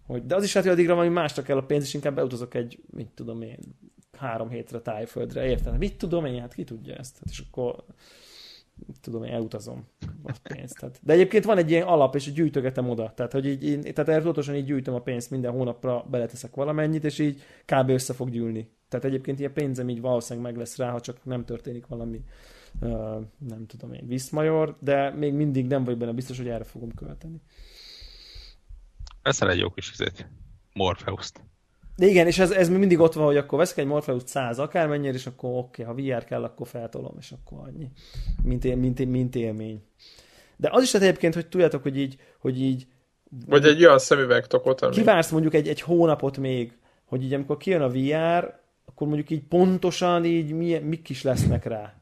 hogy, 0.08 0.26
de 0.26 0.36
az 0.36 0.44
is 0.44 0.54
lehet, 0.54 0.70
hogy 0.70 0.78
addigra 0.78 0.96
valami 0.96 1.14
másra 1.14 1.42
kell 1.42 1.58
a 1.58 1.66
pénz, 1.66 1.84
és 1.84 1.94
inkább 1.94 2.16
beutazok 2.16 2.54
egy, 2.54 2.80
mit 2.92 3.10
tudom 3.16 3.42
én, 3.42 3.60
három 4.18 4.50
hétre 4.50 4.80
tájföldre, 4.80 5.46
érted? 5.46 5.78
Mit 5.78 5.98
tudom 5.98 6.26
én, 6.26 6.40
hát 6.40 6.54
ki 6.54 6.64
tudja 6.64 6.96
ezt? 6.96 7.18
Hát 7.18 7.30
és 7.30 7.44
akkor 7.50 7.84
tudom 9.02 9.24
én, 9.24 9.34
elutazom 9.34 9.88
a 10.24 10.36
pénzt. 10.54 10.80
Tehát, 10.80 11.00
de 11.04 11.14
egyébként 11.14 11.44
van 11.44 11.58
egy 11.58 11.72
ilyen 11.72 11.88
alap, 11.88 12.16
és 12.16 12.34
gyűjtögetem 12.34 12.90
oda. 12.90 13.14
Tehát, 13.16 13.32
hogy 13.32 13.46
így, 13.46 13.64
én, 13.64 13.82
tehát 13.82 14.10
erről 14.10 14.56
így 14.56 14.66
gyűjtöm 14.66 14.94
a 14.94 15.02
pénzt, 15.02 15.32
minden 15.32 15.52
hónapra 15.52 16.06
beleteszek 16.10 16.56
valamennyit, 16.56 17.04
és 17.04 17.20
így 17.20 17.42
kb. 17.66 17.90
össze 17.90 18.14
fog 18.14 18.30
gyűlni. 18.30 18.70
Tehát 18.90 19.06
egyébként 19.06 19.40
ilyen 19.40 19.54
pénzem 19.54 19.90
így 19.90 20.02
valószínűleg 20.02 20.52
meg 20.52 20.60
lesz 20.60 20.78
rá, 20.78 20.92
ha 20.92 21.00
csak 21.00 21.26
nem 21.26 21.46
történik 21.46 21.88
valami, 21.88 22.24
uh, 22.82 22.90
nem 23.38 23.66
tudom 23.68 23.94
én, 23.94 24.08
viszmajor, 24.08 24.78
de 24.80 25.10
még 25.10 25.34
mindig 25.34 25.68
nem 25.68 25.84
vagyok 25.84 26.00
benne 26.00 26.12
biztos, 26.12 26.38
hogy 26.38 26.48
erre 26.48 26.64
fogom 26.64 26.94
költeni. 26.94 27.42
Veszel 29.28 29.50
egy 29.50 29.60
jó 29.60 29.70
kis 29.70 29.92
izét. 29.92 30.28
Morpheus-t. 30.74 31.42
De 31.96 32.06
igen, 32.06 32.28
és 32.28 32.40
ez, 32.40 32.52
ez 32.52 32.70
mindig 32.70 33.00
ott 33.00 33.14
van, 33.14 33.26
hogy 33.26 33.38
akkor 33.38 33.60
veszek 33.60 33.78
egy 33.78 33.86
Morpheus 33.86 34.22
100 34.26 34.60
akármennyire, 34.60 35.14
és 35.14 35.26
akkor 35.26 35.50
oké, 35.50 35.84
okay, 35.86 36.12
ha 36.12 36.18
VR 36.18 36.24
kell, 36.24 36.44
akkor 36.44 36.68
feltolom, 36.68 37.16
és 37.20 37.32
akkor 37.32 37.68
annyi. 37.68 37.90
Mint, 38.44 38.66
él, 38.66 38.76
mint, 38.76 39.06
mint 39.06 39.36
élmény. 39.36 39.84
De 40.58 40.70
az 40.72 40.84
is 40.84 40.92
lehet 40.92 41.08
egyébként, 41.08 41.34
hogy 41.34 41.48
tudjátok, 41.48 41.82
hogy 41.82 41.98
így, 41.98 42.18
hogy 42.40 42.62
így 42.62 42.88
vagy 43.46 43.66
egy 43.66 43.86
olyan 43.86 44.00
szemüvegtokot, 44.00 44.82
ami... 44.82 44.94
Kivársz 44.94 45.32
mondjuk 45.32 45.54
egy, 45.54 45.68
egy 45.68 45.82
hónapot 45.82 46.38
még, 46.38 46.78
hogy 47.06 47.24
így 47.24 47.34
amikor 47.34 47.58
kijön 47.58 47.82
a 47.82 47.90
VR, 47.90 48.54
akkor 48.86 49.08
mondjuk 49.08 49.30
így 49.30 49.44
pontosan 49.44 50.26
így 50.26 50.52
milyen, 50.52 50.84
mik 50.84 51.10
is 51.10 51.24
lesznek 51.24 51.66
rá. 51.66 51.94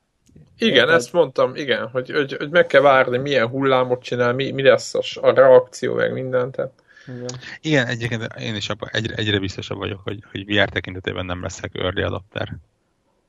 Igen, 0.58 0.76
Érted? 0.76 0.94
ezt 0.94 1.14
mondtam, 1.14 1.56
igen, 1.56 1.88
hogy, 1.88 2.12
hogy, 2.12 2.34
hogy 2.34 2.50
meg 2.50 2.68
kell 2.68 2.82
várni, 2.82 3.18
milyen 3.18 3.48
hullámot 3.48 4.04
csinál, 4.04 4.34
mi, 4.34 4.52
mi 4.52 4.62
lesz 4.62 4.94
a, 4.96 5.28
a 5.28 5.34
reakció, 5.34 5.94
meg 5.94 6.14
minden. 6.14 6.52
Tehát 6.52 6.84
igen. 7.08 7.30
Igen, 7.62 7.88
egyébként 7.88 8.34
én 8.40 8.56
is 8.56 8.70
abba, 8.70 8.88
egyre, 8.92 9.16
egyre 9.16 9.40
biztosabb 9.40 9.78
vagyok, 9.78 10.02
hogy, 10.04 10.24
hogy 10.32 10.46
VR 10.46 10.70
tekintetében 10.70 11.26
nem 11.26 11.42
leszek 11.42 11.72
early 11.76 12.02
adapter. 12.02 12.58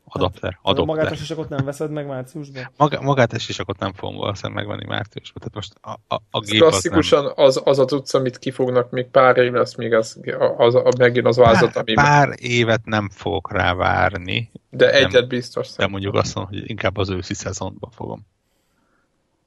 Adapter, 0.09 0.53
hát, 0.53 0.61
adapter. 0.62 0.97
Magát 0.97 1.12
a 1.12 1.14
sisakot 1.14 1.49
nem 1.49 1.64
veszed 1.64 1.91
meg 1.91 2.07
márciusban? 2.07 2.70
Maga, 2.77 3.03
magát 3.03 3.33
a 3.33 3.39
sisakot 3.39 3.79
nem 3.79 3.93
fogom 3.93 4.16
valószínűleg 4.16 4.66
megvenni 4.66 4.87
márciusban. 4.89 5.43
Tehát 5.43 5.55
most 5.55 5.74
a, 5.81 6.14
a, 6.14 6.22
a 6.31 6.41
gép 6.41 6.61
Klasszikusan 6.61 7.24
az, 7.24 7.35
nem... 7.37 7.45
az, 7.47 7.61
az 7.64 7.79
a 7.79 7.85
tudsz, 7.85 8.14
amit 8.14 8.39
kifognak, 8.39 8.91
még 8.91 9.07
pár 9.07 9.37
év 9.37 9.53
lesz, 9.53 9.74
még 9.74 9.95
az, 9.95 10.20
az, 10.57 10.74
az 10.74 10.95
megint 10.95 11.27
az 11.27 11.37
vázat, 11.37 11.72
pár, 11.72 11.83
ami... 11.83 11.95
Pár 11.95 12.35
évet 12.37 12.85
nem 12.85 13.09
fogok 13.09 13.53
rá 13.53 13.74
várni. 13.74 14.51
De 14.70 14.93
egyet 14.93 15.29
biztos. 15.29 15.72
De 15.77 15.87
mondjuk 15.87 16.14
azt 16.14 16.35
mondom, 16.35 16.53
hogy 16.53 16.70
inkább 16.70 16.97
az 16.97 17.11
őszi 17.11 17.35
szezonban 17.35 17.91
fogom. 17.91 18.27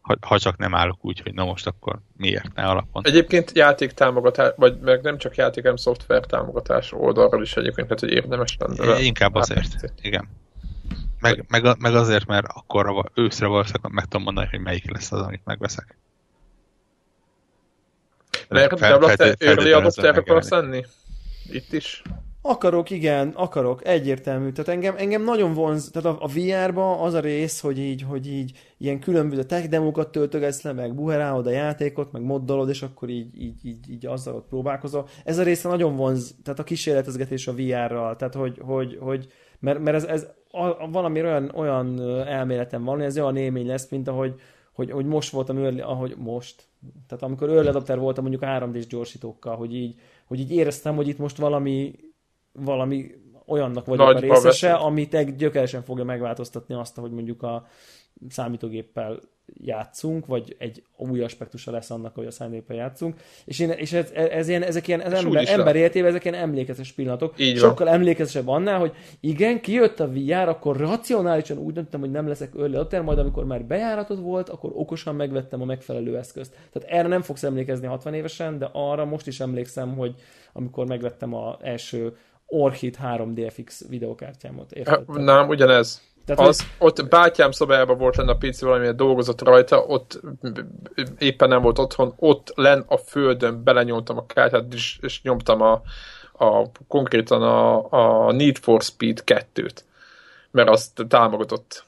Ha, 0.02 0.16
ha 0.22 0.40
csak 0.40 0.58
nem 0.58 0.76
állok 0.76 1.06
úgy, 1.06 1.20
hogy 1.20 1.34
na 1.34 1.46
most 1.46 1.68
akkor 1.68 2.00
miért 2.18 2.54
ne 2.54 2.64
alapon. 2.64 3.06
Egyébként 3.06 3.52
játék 3.54 3.92
támogatás, 3.92 4.54
vagy 4.56 4.80
meg 4.80 5.02
nem 5.02 5.18
csak 5.18 5.36
játék, 5.36 5.64
hanem 5.64 5.78
szoftver 5.78 6.26
támogatás 6.26 6.92
oldalról 6.94 7.42
is 7.42 7.56
egyébként, 7.56 7.88
tehát 7.88 8.00
hogy 8.00 8.12
érdemes 8.12 8.58
lenne. 8.60 9.02
Inkább 9.02 9.36
azért, 9.36 9.94
igen. 10.02 10.30
Meg, 11.20 11.46
meg, 11.48 11.78
meg 11.80 11.96
azért, 11.96 12.26
mert 12.26 12.46
akkor 12.50 13.12
őszre 13.14 13.48
valószínűleg 13.48 13.92
meg 13.92 14.04
tudom 14.04 14.24
mondani, 14.24 14.48
hogy 14.48 14.60
melyik 14.60 14.92
lesz 14.92 15.12
az, 15.12 15.22
amit 15.22 15.42
megveszek. 15.44 15.98
Mert 18.50 18.80
fel, 18.80 19.00
fel, 19.00 19.36
fel, 19.38 19.74
adopter 19.74 20.18
akarsz 20.18 20.50
lenni? 20.50 20.86
Itt 21.52 21.74
is? 21.74 22.02
Akarok, 22.42 22.90
igen, 22.90 23.30
akarok, 23.30 23.88
egyértelmű. 23.88 24.52
Tehát 24.52 24.70
engem, 24.70 24.96
engem 24.98 25.24
nagyon 25.24 25.54
vonz, 25.54 25.90
tehát 25.90 26.18
a, 26.18 26.24
a 26.24 26.28
VR-ba 26.28 27.02
az 27.02 27.14
a 27.14 27.20
rész, 27.20 27.60
hogy 27.60 27.80
így, 27.80 28.02
hogy 28.02 28.28
így 28.28 28.58
ilyen 28.78 29.00
különböző 29.00 29.44
tech 29.44 29.68
demókat 29.68 30.12
töltögetsz 30.12 30.62
le, 30.62 30.74
meg 30.74 30.96
buherálod 30.96 31.48
a 31.48 31.52
játékot, 31.52 32.12
meg 32.12 32.22
moddolod, 32.22 32.70
és 32.70 32.82
akkor 32.82 33.10
így, 33.10 33.42
így, 33.42 33.66
így, 33.66 33.90
így 33.90 34.06
azzal 34.06 34.36
ott 34.36 34.48
próbálkozol. 34.48 35.08
Ez 35.24 35.38
a 35.38 35.44
része 35.44 35.68
nagyon 35.68 35.96
vonz, 35.96 36.36
tehát 36.44 36.60
a 36.60 36.64
kísérletezgetés 36.64 37.48
a 37.48 37.54
VR-ral, 37.54 38.16
tehát 38.16 38.34
hogy, 38.34 38.60
hogy, 38.62 38.98
hogy 39.02 39.28
mert, 39.60 39.80
mert 39.80 39.96
ez, 39.96 40.04
ez 40.04 40.28
a, 40.52 40.90
valami 40.90 41.22
olyan, 41.22 41.52
olyan 41.56 42.02
elméletem 42.28 42.84
van, 42.84 42.96
hogy 42.96 43.06
ez 43.06 43.18
olyan 43.18 43.38
élmény 43.38 43.68
lesz, 43.68 43.90
mint 43.90 44.08
ahogy 44.08 44.34
hogy, 44.74 44.92
hogy 44.92 45.06
most 45.06 45.32
voltam 45.32 45.58
early, 45.58 45.80
ahogy 45.80 46.16
most. 46.18 46.68
Tehát 47.08 47.24
amikor 47.24 47.50
early 47.50 47.68
adapter 47.68 48.00
voltam 48.00 48.24
mondjuk 48.24 48.44
3D-s 48.46 48.88
gyorsítókkal, 48.88 49.56
hogy 49.56 49.76
így, 49.76 49.96
hogy 50.28 50.40
így 50.40 50.52
éreztem, 50.52 50.96
hogy 50.96 51.08
itt 51.08 51.18
most 51.18 51.38
valami 51.38 51.94
valami 52.60 53.12
olyannak 53.46 53.86
vagyok 53.86 54.06
Nagy 54.06 54.16
a 54.16 54.20
részese, 54.20 54.74
amit 54.74 55.14
egy 55.14 55.36
gyökeresen 55.36 55.84
fogja 55.84 56.04
megváltoztatni 56.04 56.76
azt, 56.76 56.96
hogy 56.96 57.12
mondjuk 57.12 57.44
a 57.44 57.68
számítógéppel 58.30 59.20
játszunk, 59.58 60.26
vagy 60.26 60.56
egy 60.60 60.84
új 60.98 61.22
aspektusa 61.22 61.72
lesz 61.72 61.90
annak, 61.90 62.16
hogy 62.16 62.26
a 62.26 62.32
számítógéppel 62.32 62.76
játszunk. 62.76 63.16
És, 63.46 63.60
én, 63.60 63.70
és 63.70 63.94
ez, 63.94 64.12
ez, 64.12 64.48
ilyen, 64.48 64.64
ezek 64.64 64.88
ilyen, 64.88 65.02
ez 65.02 65.14
ember, 65.14 65.50
ember 65.50 65.76
életében 65.76 66.10
ezek 66.10 66.24
ilyen 66.24 66.36
emlékezes 66.36 66.92
pillanatok. 66.92 67.40
Így 67.40 67.58
Sokkal 67.58 67.86
van. 67.86 67.96
emlékezesebb 67.96 68.48
annál, 68.48 68.80
hogy 68.80 68.94
igen, 69.20 69.62
kijött 69.62 70.00
a 70.00 70.10
VR, 70.12 70.48
akkor 70.48 70.78
racionálisan 70.78 71.58
úgy 71.58 71.74
döntöttem, 71.74 72.00
hogy 72.00 72.12
nem 72.12 72.28
leszek 72.28 72.54
early 72.58 72.76
adopter, 72.76 73.02
majd 73.02 73.20
amikor 73.20 73.46
már 73.46 73.66
bejáratot 73.66 74.20
volt, 74.20 74.50
akkor 74.50 74.72
okosan 74.74 75.16
megvettem 75.16 75.62
a 75.62 75.66
megfelelő 75.66 76.18
eszközt. 76.18 76.56
Tehát 76.72 76.90
erre 76.90 77.08
nem 77.08 77.22
fogsz 77.22 77.44
emlékezni 77.44 77.88
60 77.88 78.14
évesen, 78.14 78.58
de 78.58 78.70
arra 78.72 79.06
most 79.06 79.28
is 79.28 79.40
emlékszem, 79.40 79.96
hogy 79.96 80.16
amikor 80.54 80.88
megvettem 80.88 81.34
az 81.34 81.56
első 81.62 82.18
Orchid 82.50 82.96
3 82.96 83.34
DFX 83.34 83.88
videokártyámot. 83.88 84.72
Érted? 84.72 85.08
Nem, 85.08 85.48
ugyanez. 85.48 86.02
Tehát, 86.26 86.48
az, 86.48 86.60
hogy... 86.60 86.88
Ott 86.88 87.10
bátyám 87.10 87.52
szobában 87.52 87.98
volt 87.98 88.16
lenne 88.16 88.32
a 88.32 88.38
PC 88.38 88.62
valamilyen 88.62 88.96
dolgozott 88.96 89.42
rajta, 89.42 89.84
ott 89.86 90.22
éppen 91.18 91.50
nem 91.50 91.62
volt 91.62 91.80
otthon, 91.80 92.14
ott 92.18 92.52
len 92.56 92.84
a 92.88 92.98
földön 92.98 93.64
belenyomtam 93.64 94.18
a 94.18 94.26
kártyát, 94.26 94.74
és, 94.74 95.00
és 95.02 95.22
nyomtam 95.22 95.62
a, 95.62 95.82
a 96.34 96.72
konkrétan 96.88 97.42
a, 97.42 97.92
a 98.28 98.32
Need 98.32 98.58
for 98.58 98.82
Speed 98.82 99.22
2-t, 99.26 99.78
mert 100.52 100.70
azt 100.70 101.06
támogatott 101.08 101.84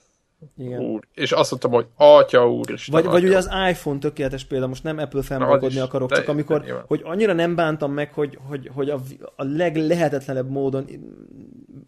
igen. 0.58 0.80
Úr. 0.80 1.08
És 1.14 1.32
azt 1.32 1.50
mondtam, 1.50 1.72
hogy 1.72 1.88
atya 1.96 2.52
úr 2.52 2.72
is. 2.72 2.86
Vagy, 2.86 3.06
vagy 3.06 3.24
ugye 3.24 3.38
az 3.38 3.50
iPhone 3.70 4.00
tökéletes 4.00 4.46
példa, 4.46 4.68
most 4.68 4.84
nem 4.84 4.98
Apple 4.98 5.22
felmagadni 5.22 5.80
akarok, 5.80 6.10
de, 6.10 6.16
csak 6.16 6.28
amikor, 6.28 6.62
de, 6.62 6.84
hogy 6.88 7.02
annyira 7.04 7.34
nem 7.34 7.56
bántam 7.56 7.94
meg, 7.94 8.14
hogy, 8.14 8.38
hogy, 8.48 8.70
hogy 8.74 8.90
a, 8.90 9.00
a 9.36 9.44
leglehetetlenebb 9.44 10.50
módon 10.50 10.86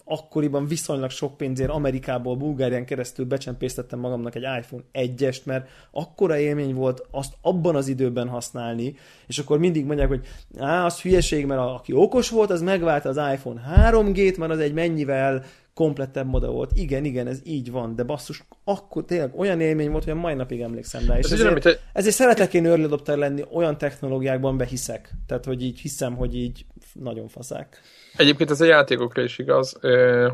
akkoriban 0.05 0.67
viszonylag 0.67 1.09
sok 1.09 1.37
pénzért 1.37 1.69
Amerikából, 1.69 2.35
Bulgárián 2.35 2.85
keresztül 2.85 3.25
becsempésztettem 3.25 3.99
magamnak 3.99 4.35
egy 4.35 4.45
iPhone 4.59 4.83
1-est, 4.93 5.43
mert 5.43 5.69
akkora 5.91 6.37
élmény 6.37 6.73
volt 6.73 7.07
azt 7.11 7.33
abban 7.41 7.75
az 7.75 7.87
időben 7.87 8.27
használni, 8.27 8.95
és 9.27 9.39
akkor 9.39 9.59
mindig 9.59 9.85
mondják, 9.85 10.07
hogy 10.07 10.25
á, 10.59 10.85
az 10.85 11.01
hülyeség, 11.01 11.45
mert 11.45 11.59
a, 11.59 11.75
aki 11.75 11.93
okos 11.93 12.29
volt, 12.29 12.49
az 12.49 12.61
megválta 12.61 13.09
az 13.09 13.17
iPhone 13.33 13.61
3G-t, 13.75 14.37
mert 14.37 14.51
az 14.51 14.59
egy 14.59 14.73
mennyivel 14.73 15.43
komplettebb 15.73 16.27
modell 16.27 16.49
volt. 16.49 16.71
Igen, 16.73 17.05
igen, 17.05 17.27
ez 17.27 17.39
így 17.43 17.71
van, 17.71 17.95
de 17.95 18.03
basszus, 18.03 18.43
akkor 18.63 19.05
tényleg 19.05 19.39
olyan 19.39 19.61
élmény 19.61 19.91
volt, 19.91 20.03
hogy 20.03 20.13
a 20.13 20.15
mai 20.15 20.33
napig 20.33 20.61
emlékszem 20.61 21.05
rá. 21.07 21.17
És 21.17 21.25
ez 21.25 21.31
ezért, 21.31 21.61
te... 21.61 21.79
ezért 21.93 22.15
szeretek 22.15 22.53
én 22.53 22.65
early 22.65 22.83
adopter 22.83 23.17
lenni, 23.17 23.43
olyan 23.51 23.77
technológiákban 23.77 24.57
behiszek. 24.57 25.13
Tehát, 25.27 25.45
hogy 25.45 25.63
így 25.63 25.79
hiszem, 25.79 26.15
hogy 26.15 26.35
így 26.35 26.65
nagyon 26.93 27.27
faszák. 27.27 27.81
Egyébként 28.17 28.51
ez 28.51 28.61
a 28.61 28.65
játékokra 28.65 29.21
is 29.21 29.39
igaz, 29.39 29.79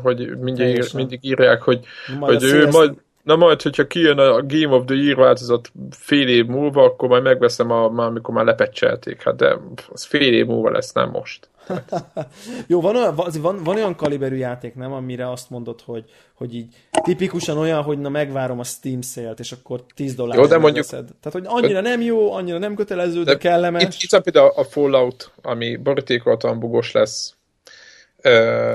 hogy 0.02 0.38
mindig, 0.38 0.84
mindig 0.94 1.18
írják, 1.22 1.62
hogy, 1.62 1.84
hogy 2.20 2.42
ő 2.42 2.68
majd, 2.68 2.94
Na 3.22 3.36
majd, 3.36 3.62
hogyha 3.62 3.86
kijön 3.86 4.18
a 4.18 4.42
Game 4.46 4.74
of 4.74 4.84
the 4.84 4.94
Year 4.94 5.16
változat 5.16 5.72
fél 5.90 6.28
év 6.28 6.46
múlva, 6.46 6.82
akkor 6.82 7.08
majd 7.08 7.22
megveszem, 7.22 7.70
a, 7.70 7.88
már, 7.88 8.06
amikor 8.06 8.34
már 8.34 8.44
lepecselték. 8.44 9.22
Hát 9.22 9.36
de 9.36 9.58
az 9.92 10.04
fél 10.04 10.32
év 10.32 10.46
múlva 10.46 10.70
lesz, 10.70 10.92
nem 10.92 11.10
most. 11.10 11.48
Jó, 12.66 12.80
van 12.80 12.96
olyan, 12.96 13.14
van, 13.40 13.62
van 13.64 13.76
olyan 13.76 13.96
kaliberű 13.96 14.36
játék, 14.36 14.74
nem, 14.74 14.92
amire 14.92 15.30
azt 15.30 15.50
mondod, 15.50 15.80
hogy, 15.80 16.04
hogy 16.34 16.54
így 16.54 16.74
tipikusan 16.90 17.58
olyan, 17.58 17.82
hogy 17.82 17.98
na 17.98 18.08
megvárom 18.08 18.58
a 18.58 18.64
Steam 18.64 19.02
sale 19.02 19.34
és 19.36 19.52
akkor 19.52 19.84
10 19.94 20.14
dollár 20.14 20.38
jó, 20.38 20.46
de 20.46 20.58
mondjuk, 20.58 20.90
veszed. 20.90 21.08
Tehát, 21.20 21.38
hogy 21.38 21.62
annyira 21.62 21.80
nem 21.80 22.00
jó, 22.00 22.32
annyira 22.32 22.58
nem 22.58 22.74
kötelező, 22.74 23.22
de, 23.22 23.32
de 23.32 23.38
kellemes. 23.38 23.82
Itt, 23.82 24.12
itt 24.12 24.20
például 24.22 24.52
a 24.56 24.64
Fallout, 24.64 25.32
ami 25.42 25.76
borítékoltan 25.76 26.58
bugos 26.58 26.92
lesz, 26.92 27.34
Uh, 28.24 28.32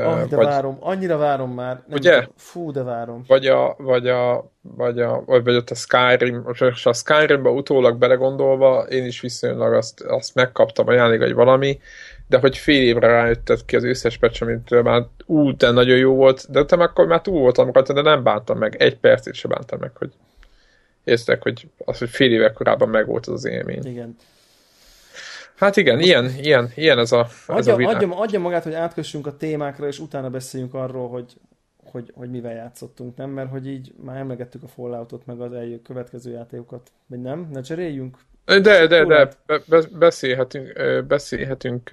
oh, 0.08 0.28
de 0.28 0.36
vagy, 0.36 0.46
várom, 0.46 0.78
annyira 0.80 1.18
várom 1.18 1.52
már. 1.52 1.84
Nem 1.88 1.98
ugye? 1.98 2.14
Tudom. 2.14 2.34
Fú, 2.38 2.72
de 2.72 2.84
várom. 2.84 3.24
Vagy 3.28 3.48
a, 3.48 3.76
vagy 3.78 4.08
a, 4.08 4.52
vagy 4.62 5.00
a, 5.00 5.24
vagy, 5.26 5.44
vagy 5.44 5.56
ott 5.56 5.70
a 5.70 5.76
Skyrim, 5.76 6.44
és 6.72 6.86
a 6.86 6.94
Skyrimbe 6.94 7.50
utólag 7.50 7.98
belegondolva, 7.98 8.82
én 8.82 9.06
is 9.06 9.22
viszonylag 9.22 9.74
azt, 9.74 10.02
azt 10.02 10.36
megkaptam 10.36 10.88
ajándék, 10.88 11.20
vagy 11.20 11.34
valami, 11.34 11.80
de 12.28 12.38
hogy 12.38 12.58
fél 12.58 12.82
évre 12.82 13.08
rájötted 13.08 13.66
ki 13.66 13.76
az 13.76 13.84
összes 13.84 14.18
patch, 14.18 14.44
amit 14.44 14.84
már 14.84 15.06
ú, 15.26 15.58
de 15.58 15.72
nagyon 15.72 15.98
jó 15.98 16.16
volt, 16.16 16.52
de 16.52 16.66
te 16.66 16.76
akkor 16.76 17.08
már 17.08 17.22
túl 17.22 17.40
voltam 17.40 17.72
rajta, 17.72 17.94
de 17.94 18.02
nem 18.02 18.24
bántam 18.24 18.58
meg, 18.58 18.76
egy 18.82 18.98
percét 18.98 19.34
sem 19.34 19.52
bántam 19.52 19.80
meg, 19.80 19.92
hogy 19.98 20.12
érztek, 21.04 21.42
hogy 21.42 21.68
az, 21.78 21.98
hogy 21.98 22.10
fél 22.10 22.32
évek 22.32 22.54
korábban 22.54 22.90
meg 22.90 23.08
volt 23.08 23.26
az 23.26 23.34
az 23.34 23.46
élmény. 23.46 23.86
Igen. 23.86 24.16
Hát 25.56 25.78
igen, 25.78 26.00
ilyen, 26.00 26.32
ilyen, 26.42 26.72
ilyen 26.76 27.00
ez 27.00 27.12
a, 27.12 27.28
ez 27.48 27.56
adja, 27.56 27.74
a 27.74 27.76
világ. 27.76 27.96
Adja, 27.96 28.18
adja 28.18 28.40
magát, 28.40 28.64
hogy 28.64 28.74
átkössünk 28.74 29.28
a 29.28 29.38
témákra, 29.38 29.88
és 29.88 30.00
utána 30.00 30.30
beszéljünk 30.30 30.74
arról, 30.74 31.10
hogy, 31.10 31.34
hogy, 31.84 32.12
hogy 32.16 32.30
mivel 32.30 32.54
játszottunk, 32.54 33.16
nem? 33.16 33.30
Mert 33.30 33.50
hogy 33.50 33.68
így 33.68 33.94
már 34.04 34.18
emlegettük 34.18 34.64
a 34.64 34.68
Falloutot, 34.68 35.26
meg 35.26 35.42
az 35.42 35.54
eljö 35.54 35.82
következő 35.82 36.32
játékokat. 36.32 36.92
Vagy 37.08 37.22
nem? 37.22 37.50
Ne 37.52 37.62
cseréljünk? 37.62 38.18
De, 38.46 38.88
de, 38.88 39.06
de, 39.06 39.30
be, 39.66 39.82
beszélhetünk, 39.92 40.74
beszélhetünk. 41.08 41.90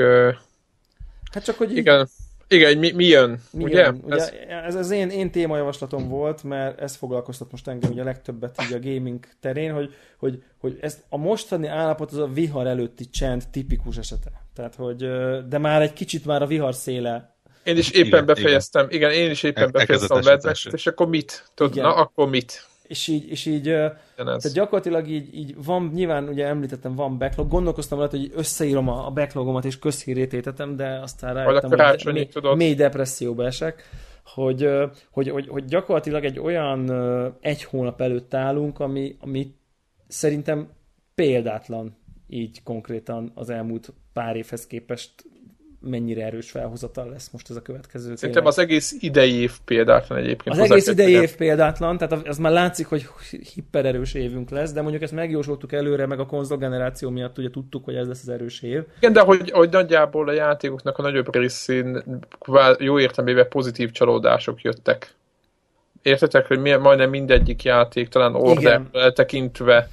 Hát 1.33 1.45
csak, 1.45 1.57
hogy 1.57 1.77
igen, 1.77 2.09
igen, 2.49 2.79
mi, 2.79 2.93
mi 2.93 3.07
jön, 3.07 3.41
mi 3.51 3.65
ugye? 3.65 3.83
Jön? 3.83 4.01
ugye 4.05 4.17
ez, 4.17 4.33
ez 4.65 4.75
az 4.75 4.91
én, 4.91 5.11
én 5.11 5.31
témajavaslatom 5.31 6.09
volt, 6.09 6.43
mert 6.43 6.81
ez 6.81 6.97
foglalkoztat 6.97 7.51
most 7.51 7.69
engem 7.69 7.91
ugye 7.91 8.01
a 8.01 8.05
legtöbbet 8.05 8.63
így 8.63 8.73
a 8.73 8.79
gaming 8.79 9.25
terén, 9.41 9.73
hogy, 9.73 9.95
hogy, 10.17 10.43
hogy 10.59 10.79
ez 10.81 11.03
a 11.09 11.17
mostani 11.17 11.67
állapot 11.67 12.11
az 12.13 12.19
a 12.19 12.27
vihar 12.27 12.67
előtti 12.67 13.09
csend 13.11 13.43
tipikus 13.51 13.97
esete. 13.97 14.31
Tehát, 14.55 14.75
hogy, 14.75 14.97
de 15.49 15.59
már 15.59 15.83
egy 15.83 15.93
kicsit 15.93 16.25
már 16.25 16.43
a 16.43 16.47
vihar 16.47 16.75
széle 16.75 17.33
én 17.63 17.77
is 17.77 17.91
éppen 17.91 18.07
igen, 18.07 18.27
befejeztem, 18.27 18.87
igen. 18.91 19.11
igen, 19.11 19.25
én 19.25 19.31
is 19.31 19.43
éppen 19.43 19.71
befejeztem 19.71 20.17
a 20.17 20.21
Mad 20.21 20.57
és 20.73 20.87
akkor 20.87 21.09
mit? 21.09 21.51
Tudod, 21.55 21.75
na, 21.75 21.95
akkor 21.95 22.29
mit? 22.29 22.67
És 22.87 23.09
így, 23.09 23.31
és 23.31 23.47
így 23.47 23.63
tehát 24.17 24.53
gyakorlatilag 24.53 25.09
így, 25.09 25.35
így 25.35 25.65
van, 25.65 25.91
nyilván 25.95 26.29
ugye 26.29 26.47
említettem, 26.47 26.95
van 26.95 27.19
backlog, 27.19 27.49
gondolkoztam 27.49 27.99
rá, 27.99 28.07
hogy 28.11 28.33
összeírom 28.35 28.89
a, 28.89 29.07
a 29.07 29.11
backlogomat 29.11 29.65
és 29.65 29.79
közhírététetem, 29.79 30.77
de 30.77 30.99
aztán 30.99 31.35
rájöttem, 31.35 31.71
hogy 31.71 32.13
mély, 32.13 32.29
mély 32.55 32.75
depresszióba 32.75 33.45
esek, 33.45 33.83
hogy, 34.25 34.69
hogy, 35.11 35.29
hogy, 35.29 35.49
hogy 35.49 35.65
gyakorlatilag 35.65 36.25
egy 36.25 36.39
olyan 36.39 36.91
egy 37.41 37.65
hónap 37.65 38.01
előtt 38.01 38.35
állunk, 38.35 38.81
ami, 38.81 39.17
ami 39.21 39.55
szerintem 40.09 40.69
példátlan 41.15 41.97
így 42.29 42.63
konkrétan 42.63 43.33
az 43.35 43.51
elmúlt 43.51 43.93
pár 44.13 44.37
évhez 44.37 44.67
képest 44.67 45.25
mennyire 45.83 46.25
erős 46.25 46.51
felhozatal 46.51 47.11
lesz 47.11 47.31
most 47.31 47.51
ez 47.51 47.57
a 47.57 47.63
következő. 47.63 48.17
Szerintem 48.17 48.47
az 48.47 48.59
egész 48.59 48.97
idei 49.01 49.33
év 49.33 49.53
példátlan 49.65 50.19
egyébként. 50.19 50.59
Az 50.59 50.71
egész 50.71 50.87
idei 50.87 51.13
év 51.13 51.37
példátlan, 51.37 51.99
tehát 51.99 52.29
az 52.29 52.39
már 52.39 52.53
látszik, 52.53 52.87
hogy 52.87 53.07
hiper 53.55 53.87
erős 53.87 54.15
évünk 54.15 54.51
lesz, 54.51 54.73
de 54.73 54.81
mondjuk 54.83 55.03
ezt 55.03 55.13
megjósoltuk 55.13 55.73
előre, 55.73 56.07
meg 56.07 56.21
a 56.21 56.27
konzol 56.27 56.59
generáció 56.59 57.11
miatt 57.11 57.39
ugye 57.39 57.51
tudtuk, 57.51 57.85
hogy 57.85 57.95
ez 57.95 58.07
lesz 58.07 58.23
az 58.23 58.29
erős 58.29 58.63
év. 58.63 58.83
Igen, 58.99 59.13
de 59.13 59.21
hogy, 59.21 59.51
hogy 59.51 59.71
nagyjából 59.71 60.29
a 60.29 60.33
játékoknak 60.33 60.99
a 60.99 61.03
nagyobb 61.03 61.35
részén 61.35 62.03
jó 62.79 62.99
értelmében 62.99 63.49
pozitív 63.49 63.91
csalódások 63.91 64.61
jöttek. 64.61 65.15
Értetek, 66.03 66.47
hogy 66.47 66.59
milyen, 66.59 66.81
majdnem 66.81 67.11
mindegyik 67.11 67.63
játék, 67.63 68.09
talán 68.09 68.35
order 68.35 68.83
tekintve 69.15 69.89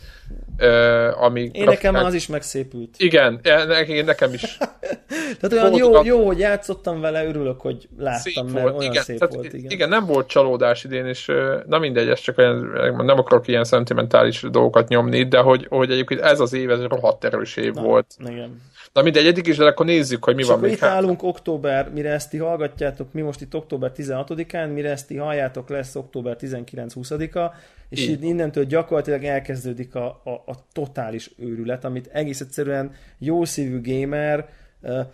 uh, 0.59 1.23
ami... 1.23 1.49
Én 1.53 1.63
nekem 1.63 1.95
az 1.95 2.13
is 2.13 2.27
megszépült. 2.27 2.95
Igen, 2.97 3.39
ne, 3.43 4.01
nekem 4.01 4.33
is. 4.33 4.57
Tehát 5.39 5.51
olyan 5.51 5.73
jó, 5.73 6.03
jó, 6.03 6.25
hogy 6.25 6.39
játszottam 6.39 7.01
vele, 7.01 7.25
örülök, 7.25 7.61
hogy 7.61 7.87
láttam, 7.97 8.19
szép 8.21 8.43
mert 8.43 8.61
volt. 8.61 8.77
olyan 8.77 8.91
igen, 8.91 9.03
szép 9.03 9.33
volt. 9.33 9.53
Igen. 9.53 9.71
igen, 9.71 9.89
nem 9.89 10.05
volt 10.05 10.27
csalódás 10.27 10.83
idén, 10.83 11.05
és 11.05 11.31
na 11.67 11.79
mindegy, 11.79 12.07
ez 12.07 12.19
csak 12.19 12.37
olyan, 12.37 12.57
nem 12.97 13.19
akarok 13.19 13.47
ilyen 13.47 13.63
szentimentális 13.63 14.41
dolgokat 14.41 14.87
nyomni, 14.87 15.27
de 15.27 15.39
hogy, 15.39 15.65
hogy 15.69 15.91
egyébként 15.91 16.21
ez 16.21 16.39
az 16.39 16.53
év, 16.53 16.69
ez 16.69 16.83
rohadt 16.83 17.23
erős 17.23 17.55
év 17.55 17.73
na, 17.73 17.81
volt. 17.81 18.15
Igen. 18.25 18.61
Na 18.93 19.01
mindegy, 19.01 19.27
eddig 19.27 19.47
is, 19.47 19.57
de 19.57 19.65
akkor 19.65 19.85
nézzük, 19.85 20.23
hogy 20.23 20.35
mi 20.35 20.41
és 20.41 20.47
van 20.47 20.59
még. 20.59 20.71
itt 20.71 20.79
hát. 20.79 20.89
állunk 20.89 21.23
október, 21.23 21.89
mire 21.93 22.11
ezt 22.11 22.29
ti 22.29 22.37
hallgatjátok, 22.37 23.13
mi 23.13 23.21
most 23.21 23.41
itt 23.41 23.55
október 23.55 23.91
16-án, 23.95 24.73
mire 24.73 24.89
ezt 24.89 25.07
ti 25.07 25.15
halljátok, 25.15 25.69
lesz 25.69 25.95
október 25.95 26.37
19-20-a, 26.39 27.53
és 27.89 28.07
így 28.07 28.23
innentől 28.23 28.63
gyakorlatilag 28.63 29.23
elkezdődik 29.23 29.95
a, 29.95 30.21
a, 30.23 30.29
a 30.29 30.55
totális 30.71 31.31
őrület, 31.37 31.85
amit 31.85 32.09
egész 32.11 32.39
egyszerűen 32.39 32.91
jó 33.17 33.45
szívű 33.45 33.81
gamer 33.81 34.49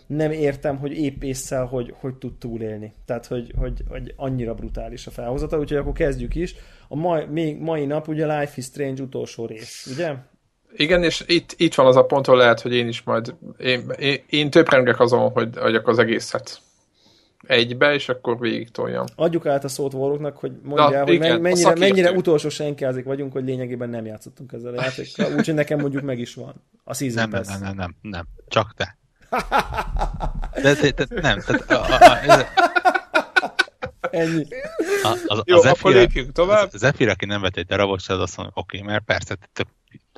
nem 0.08 0.32
értem, 0.32 0.78
hogy 0.78 0.92
épp 0.98 1.24
észszel, 1.24 1.66
hogy, 1.66 1.94
hogy 1.98 2.16
tud 2.16 2.34
túlélni. 2.38 2.94
Tehát, 3.06 3.26
hogy, 3.26 3.54
hogy, 3.58 3.84
hogy 3.90 4.14
annyira 4.16 4.54
brutális 4.54 5.08
a 5.08 5.12
felhozata, 5.12 5.60
úgyhogy 5.60 5.78
akkor 5.78 5.94
kezdjük 5.94 6.36
is. 6.36 6.56
A 6.88 6.96
mai, 6.96 7.26
még 7.26 7.60
mai 7.60 7.86
nap 7.86 8.08
ugye 8.08 8.40
Life 8.40 8.54
is 8.56 8.66
Strange 8.66 9.04
utolsó 9.04 9.46
rész, 9.46 9.88
ugye? 9.94 10.14
Igen, 10.78 11.04
és 11.04 11.24
itt, 11.28 11.54
itt 11.58 11.76
van 11.76 11.86
az 11.86 11.96
a 11.96 12.06
pont, 12.06 12.28
ahol 12.28 12.40
lehet, 12.40 12.62
hogy 12.62 12.74
én 12.74 12.88
is 12.88 13.02
majd, 13.02 13.36
én, 13.58 13.92
én, 13.98 14.24
én 14.30 14.50
töprengek 14.50 15.00
azon, 15.00 15.32
hogy, 15.32 15.50
hogy 15.58 15.82
az 15.84 16.00
egészet 16.00 16.62
egybe, 17.48 17.94
és 17.94 18.10
akkor 18.10 18.40
végig 18.40 18.72
toljam. 18.72 19.06
Adjuk 19.16 19.46
át 19.46 19.64
a 19.64 19.68
szót 19.68 19.94
Warlocknak, 19.94 20.38
hogy 20.38 20.52
mondja 20.64 20.90
Na, 20.90 21.04
hogy 21.04 21.14
igen, 21.14 21.42
mennyire, 21.42 21.76
mennyire 21.76 22.12
utolsó 22.12 22.50
senkázik 22.50 23.06
vagyunk, 23.06 23.32
hogy 23.32 23.44
lényegében 23.44 23.90
nem 23.90 24.06
játszottunk 24.06 24.52
ezzel 24.52 24.78
a 24.78 24.82
játékkal, 24.82 25.34
úgyhogy 25.38 25.54
nekem 25.54 25.80
mondjuk 25.80 26.04
meg 26.04 26.20
is 26.20 26.34
van 26.34 26.54
a 26.84 26.94
Season 26.94 27.30
nem, 27.30 27.30
Pass. 27.30 27.48
Nem, 27.48 27.60
nem, 27.62 27.76
nem, 27.76 27.96
nem, 28.02 28.26
csak 28.48 28.74
te. 28.78 28.98
De, 30.62 30.74
de, 30.74 30.92
de 30.92 31.22
nem, 31.22 31.40
tehát 31.40 31.72
a, 31.72 31.86
a, 31.86 32.32
a, 32.32 32.46
Ennyi. 34.12 34.46
A, 35.04 35.18
az, 35.26 35.42
Jó, 35.46 35.58
az 35.58 35.66
akkor 35.66 35.92
lépjünk 35.92 36.32
tovább. 36.32 36.70
Az 36.74 36.80
Zephyr, 36.80 37.10
aki 37.10 37.26
nem 37.26 37.42
vett 37.42 37.58
egy 37.58 37.66
darabot, 37.66 38.02
az 38.08 38.20
azt 38.20 38.38
mondja, 38.38 38.56
oké, 38.56 38.78
okay, 38.78 38.90
mert 38.90 39.06
persze, 39.06 39.36
tök 39.54 39.68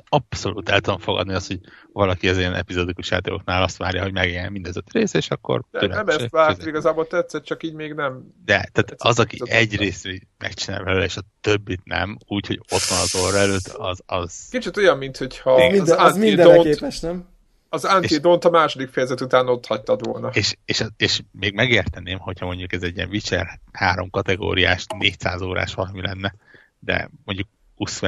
abszolút 0.08 0.68
el 0.68 0.80
tudom 0.80 0.98
fogadni 0.98 1.34
azt, 1.34 1.46
hogy 1.46 1.60
valaki 1.92 2.28
az 2.28 2.38
ilyen 2.38 2.54
epizódikus 2.54 3.10
játékoknál 3.10 3.62
azt 3.62 3.76
várja, 3.76 4.02
hogy 4.02 4.12
megjeljen 4.12 4.52
mindez 4.52 4.76
öt 4.76 4.92
rész, 4.92 5.14
és 5.14 5.30
akkor... 5.30 5.62
De 5.70 5.86
nem 5.86 6.08
ezt 6.08 6.30
várt, 6.30 6.66
igazából 6.66 7.06
tetszett, 7.06 7.44
csak 7.44 7.62
így 7.62 7.74
még 7.74 7.92
nem... 7.92 8.34
De, 8.44 8.68
tehát 8.72 8.94
az, 8.96 9.18
aki 9.18 9.38
egy 9.44 9.76
részt 9.76 10.08
megcsinál 10.38 10.84
vele, 10.84 11.04
és 11.04 11.16
a 11.16 11.22
többit 11.40 11.80
nem, 11.84 12.18
úgyhogy 12.26 12.60
ott 12.72 12.82
van 12.82 12.98
az 12.98 13.14
orra 13.14 13.38
előtt, 13.38 13.66
az... 13.66 14.02
az... 14.06 14.48
Kicsit 14.50 14.76
olyan, 14.76 14.98
mint 14.98 15.16
hogyha 15.16 15.56
minden, 15.56 15.98
az, 15.98 16.10
az 16.10 16.16
mindenre 16.16 16.62
képes, 16.62 17.00
nem? 17.00 17.26
Az 17.70 17.84
Antidont 17.84 18.44
a 18.44 18.50
második 18.50 18.88
fejezet 18.88 19.20
után 19.20 19.48
ott 19.48 19.66
hagytad 19.66 20.06
volna. 20.06 20.30
És, 20.32 20.54
és, 20.64 20.84
és 20.96 21.20
még 21.32 21.54
megérteném, 21.54 22.18
hogyha 22.18 22.46
mondjuk 22.46 22.72
ez 22.72 22.82
egy 22.82 22.96
ilyen 22.96 23.08
Witcher 23.08 23.60
három 23.72 24.10
kategóriás, 24.10 24.86
400 24.98 25.42
órás 25.42 25.74
valami 25.74 26.00
lenne, 26.00 26.34
de 26.78 27.10
mondjuk 27.24 27.48
20 27.76 28.00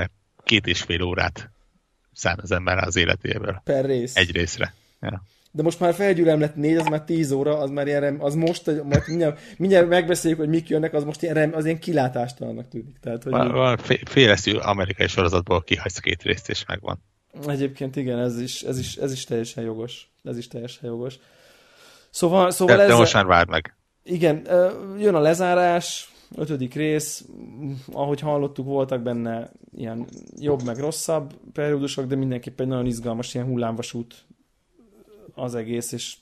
két 0.44 0.66
és 0.66 0.82
fél 0.82 1.02
órát 1.02 1.50
szán 2.20 2.38
az 2.42 2.52
ember 2.52 2.78
az 2.78 2.96
életéből. 2.96 3.60
Per 3.64 3.84
rész. 3.84 4.16
Egy 4.16 4.32
részre. 4.32 4.74
Ja. 5.00 5.22
De 5.52 5.62
most 5.62 5.80
már 5.80 5.94
felgyűlöm 5.94 6.40
lett 6.40 6.54
négy, 6.54 6.76
az 6.76 6.86
már 6.86 7.02
tíz 7.02 7.32
óra, 7.32 7.58
az 7.58 7.70
már 7.70 7.86
ilyen, 7.86 8.20
az 8.20 8.34
most, 8.34 8.66
majd 8.66 9.02
mindjárt, 9.06 9.40
mindjárt 9.56 9.88
megbeszéljük, 9.88 10.38
hogy 10.38 10.48
mik 10.48 10.68
jönnek, 10.68 10.94
az 10.94 11.04
most 11.04 11.22
ilyen, 11.22 11.52
az 11.52 11.64
ilyen 11.64 11.78
kilátástalannak 11.78 12.68
tűnik. 12.68 12.98
Tehát, 13.00 13.22
hogy 13.22 13.32
van, 13.32 13.76
féleszű 14.04 14.52
amerikai 14.52 15.06
sorozatból 15.06 15.62
kihagysz 15.62 15.98
két 15.98 16.22
részt, 16.22 16.48
és 16.48 16.64
megvan. 16.66 17.02
Egyébként 17.46 17.96
igen, 17.96 18.18
ez 18.18 18.40
is, 18.40 18.62
ez 18.62 18.78
is, 18.78 18.96
ez 18.96 19.12
is 19.12 19.24
teljesen 19.24 19.64
jogos. 19.64 20.10
Ez 20.24 20.36
is 20.36 20.48
teljesen 20.48 20.88
jogos. 20.88 21.14
Szóval, 22.10 22.50
szóval 22.50 22.76
de, 22.76 22.82
ezzel, 22.82 22.94
de 22.94 23.00
most 23.00 23.14
már 23.14 23.26
várd 23.26 23.48
meg. 23.48 23.76
Igen, 24.02 24.46
jön 24.98 25.14
a 25.14 25.20
lezárás, 25.20 26.10
ötödik 26.34 26.74
rész, 26.74 27.28
ahogy 27.92 28.20
hallottuk, 28.20 28.66
voltak 28.66 29.02
benne 29.02 29.50
ilyen 29.72 30.06
jobb 30.36 30.62
meg 30.62 30.78
rosszabb 30.78 31.34
periódusok, 31.52 32.06
de 32.06 32.14
mindenképpen 32.14 32.66
egy 32.66 32.72
nagyon 32.72 32.86
izgalmas 32.86 33.34
ilyen 33.34 33.46
hullámvasút 33.46 34.24
az 35.34 35.54
egész, 35.54 35.92
és 35.92 36.16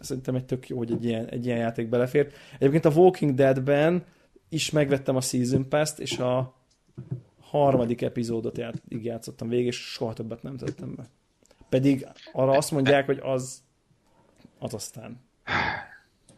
szerintem 0.00 0.34
egy 0.34 0.44
tök 0.44 0.68
jó, 0.68 0.76
hogy 0.76 0.92
egy 0.92 1.04
ilyen, 1.04 1.26
egy 1.26 1.46
ilyen 1.46 1.58
játék 1.58 1.88
belefért. 1.88 2.36
Egyébként 2.58 2.84
a 2.84 3.00
Walking 3.00 3.34
Dead-ben 3.34 4.04
is 4.48 4.70
megvettem 4.70 5.16
a 5.16 5.20
Season 5.20 5.68
Pass-t, 5.68 5.98
és 5.98 6.18
a 6.18 6.54
harmadik 7.40 8.02
epizódot 8.02 8.58
ját, 8.58 8.82
így 8.88 9.04
játszottam 9.04 9.48
végig, 9.48 9.66
és 9.66 9.76
soha 9.76 10.12
többet 10.12 10.42
nem 10.42 10.56
tettem 10.56 10.94
be. 10.94 11.08
Pedig 11.68 12.06
arra 12.32 12.50
azt 12.50 12.70
mondják, 12.70 13.06
hogy 13.06 13.18
az 13.22 13.62
az 14.58 14.74
aztán. 14.74 15.20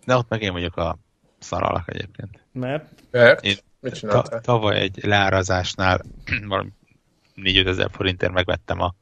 De 0.04 0.16
ott 0.16 0.28
meg 0.28 0.42
én 0.42 0.52
vagyok 0.52 0.76
a 0.76 0.98
szaralak 1.38 1.88
egyébként. 1.88 2.40
Mert? 2.52 2.88
Mert? 3.10 3.44
Én 3.44 3.56
ta- 4.00 4.42
tavaly 4.42 4.80
egy 4.80 4.98
leárazásnál 5.02 6.00
valami 6.48 6.72
4 7.34 7.66
ezer 7.66 7.90
forintért 7.92 8.32
megvettem 8.32 8.80
a 8.80 8.94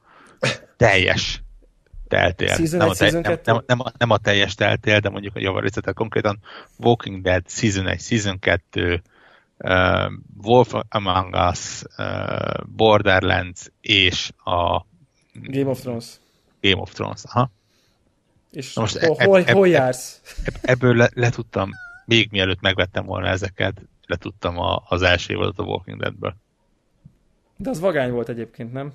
teljes 0.77 1.43
teltél. 2.07 2.47
Season 2.47 2.79
nem, 2.79 2.89
a 2.89 2.93
tej, 2.93 3.11
nem, 3.11 3.21
nem, 3.43 3.63
nem, 3.65 3.79
a, 3.79 3.91
nem 3.97 4.09
a 4.09 4.17
teljes 4.17 4.55
teltél, 4.55 4.99
de 4.99 5.09
mondjuk 5.09 5.35
a 5.35 5.39
javarészet, 5.39 5.81
tehát 5.81 5.97
konkrétan 5.97 6.39
Walking 6.77 7.21
Dead 7.21 7.49
Season 7.49 7.87
1, 7.87 7.99
Season 7.99 8.39
2, 8.39 9.01
uh, 9.57 10.11
Wolf 10.43 10.73
Among 10.89 11.35
Us, 11.49 11.83
uh, 11.97 12.65
Borderlands 12.65 13.71
és 13.81 14.31
a 14.43 14.85
Game 15.33 15.69
of 15.69 15.79
Thrones. 15.79 16.05
Game 16.61 16.81
of 16.81 16.93
Thrones, 16.93 17.23
aha. 17.23 17.51
És 18.51 18.73
Na 18.73 18.81
most 18.81 18.97
hol, 18.97 19.15
hol, 19.15 19.43
hol 19.43 19.67
jársz? 19.67 20.21
Ebből 20.61 20.95
le, 20.95 21.09
le 21.13 21.29
tudtam 21.29 21.69
még 22.05 22.27
mielőtt 22.31 22.61
megvettem 22.61 23.05
volna 23.05 23.27
ezeket, 23.27 23.81
letudtam 24.05 24.59
a, 24.59 24.83
az 24.87 25.01
első 25.01 25.33
évadot 25.33 25.59
a 25.59 25.63
Walking 25.63 25.99
Deadből. 25.99 26.35
De 27.57 27.69
az 27.69 27.79
vagány 27.79 28.11
volt 28.11 28.29
egyébként, 28.29 28.73
nem? 28.73 28.93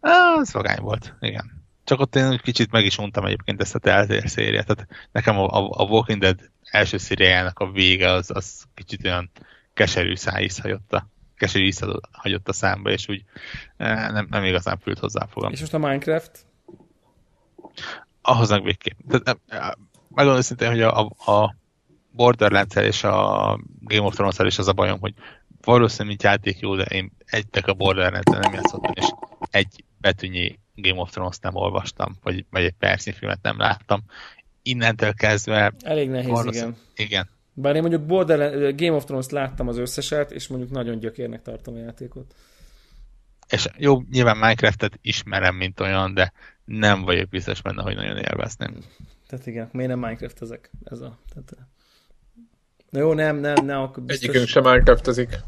Á, 0.00 0.34
az 0.36 0.52
vagány 0.52 0.80
volt, 0.80 1.14
igen. 1.20 1.66
Csak 1.84 2.00
ott 2.00 2.16
én 2.16 2.40
kicsit 2.42 2.70
meg 2.70 2.84
is 2.84 2.98
untam 2.98 3.24
egyébként 3.24 3.60
ezt 3.60 3.74
a 3.74 3.78
Telltale 3.78 4.28
szériát. 4.28 4.66
Tehát 4.66 5.08
nekem 5.12 5.38
a, 5.38 5.46
a, 5.46 5.70
a 5.70 5.84
Walking 5.84 6.20
Dead 6.20 6.50
első 6.62 6.96
szériájának 6.96 7.58
a 7.58 7.70
vége 7.70 8.10
az, 8.10 8.30
az 8.34 8.64
kicsit 8.74 9.04
olyan 9.04 9.30
keserű 9.74 10.14
szájíz 10.14 10.58
hagyott 10.58 10.92
a, 10.92 11.08
keserű 11.38 11.64
íz 11.64 11.84
hagyott 12.12 12.48
a 12.48 12.52
számba, 12.52 12.90
és 12.90 13.08
úgy 13.08 13.24
eh, 13.76 14.10
nem, 14.10 14.26
nem 14.30 14.44
igazán 14.44 14.78
fült 14.78 14.98
hozzá 14.98 15.26
fogam. 15.26 15.52
És 15.52 15.60
most 15.60 15.74
a 15.74 15.78
Minecraft? 15.78 16.46
Ahhoz 18.22 18.50
meg 18.50 18.62
végképp. 18.62 18.98
Megmondom 20.08 20.36
őszintén, 20.36 20.68
hogy 20.68 20.82
a, 20.82 21.00
a, 21.00 21.32
a 21.32 21.54
borderlands 22.10 22.74
és 22.74 23.04
a 23.04 23.60
Game 23.80 24.06
of 24.06 24.14
thrones 24.14 24.38
is 24.38 24.58
az 24.58 24.68
a 24.68 24.72
bajom, 24.72 25.00
hogy 25.00 25.14
valószínűleg 25.62 26.08
mint 26.08 26.22
játék 26.22 26.58
jó, 26.60 26.76
de 26.76 26.84
én 26.84 27.10
egytek 27.26 27.66
a 27.66 27.74
borderlands 27.74 28.30
nem 28.30 28.52
játszottam, 28.52 28.92
és 28.94 29.06
egy 29.50 29.84
betűnyi 30.00 30.58
Game 30.74 31.00
of 31.00 31.10
Thrones 31.10 31.38
nem 31.38 31.54
olvastam, 31.54 32.16
vagy, 32.22 32.44
vagy 32.50 32.64
egy 32.64 32.74
Percy 32.78 33.12
filmet 33.12 33.42
nem 33.42 33.58
láttam. 33.58 34.02
Innentől 34.62 35.12
kezdve... 35.12 35.72
Elég 35.80 36.10
nehéz, 36.10 36.44
igen. 36.44 36.76
Igen. 36.96 37.28
Bár 37.52 37.74
én 37.74 37.80
mondjuk 37.80 38.06
Borderlands, 38.06 38.82
Game 38.82 38.96
of 38.96 39.04
Thrones 39.04 39.28
láttam 39.28 39.68
az 39.68 39.78
összeset, 39.78 40.30
és 40.30 40.48
mondjuk 40.48 40.70
nagyon 40.70 40.98
gyökérnek 40.98 41.42
tartom 41.42 41.74
a 41.74 41.78
játékot. 41.78 42.34
És 43.48 43.66
jó, 43.76 44.02
nyilván 44.10 44.36
Minecraft-et 44.36 44.98
ismerem, 45.02 45.54
mint 45.54 45.80
olyan, 45.80 46.14
de 46.14 46.32
nem 46.64 47.02
vagyok 47.02 47.28
biztos 47.28 47.62
benne, 47.62 47.82
hogy 47.82 47.94
nagyon 47.94 48.16
élvezném. 48.16 48.84
Tehát 49.26 49.46
igen, 49.46 49.68
miért 49.72 49.90
nem 49.90 49.98
Minecraft 49.98 50.42
ezek? 50.42 50.70
Ez 50.84 51.00
a, 51.00 51.18
tehát 51.28 51.68
Na 52.90 52.98
jó, 52.98 53.12
nem, 53.12 53.36
nem, 53.36 53.64
nem, 53.64 53.80
akkor 53.80 54.02
biztos... 54.02 54.28
Egyikünk 54.28 54.48
sem 54.48 54.62
Minecraftezik. 54.62 55.38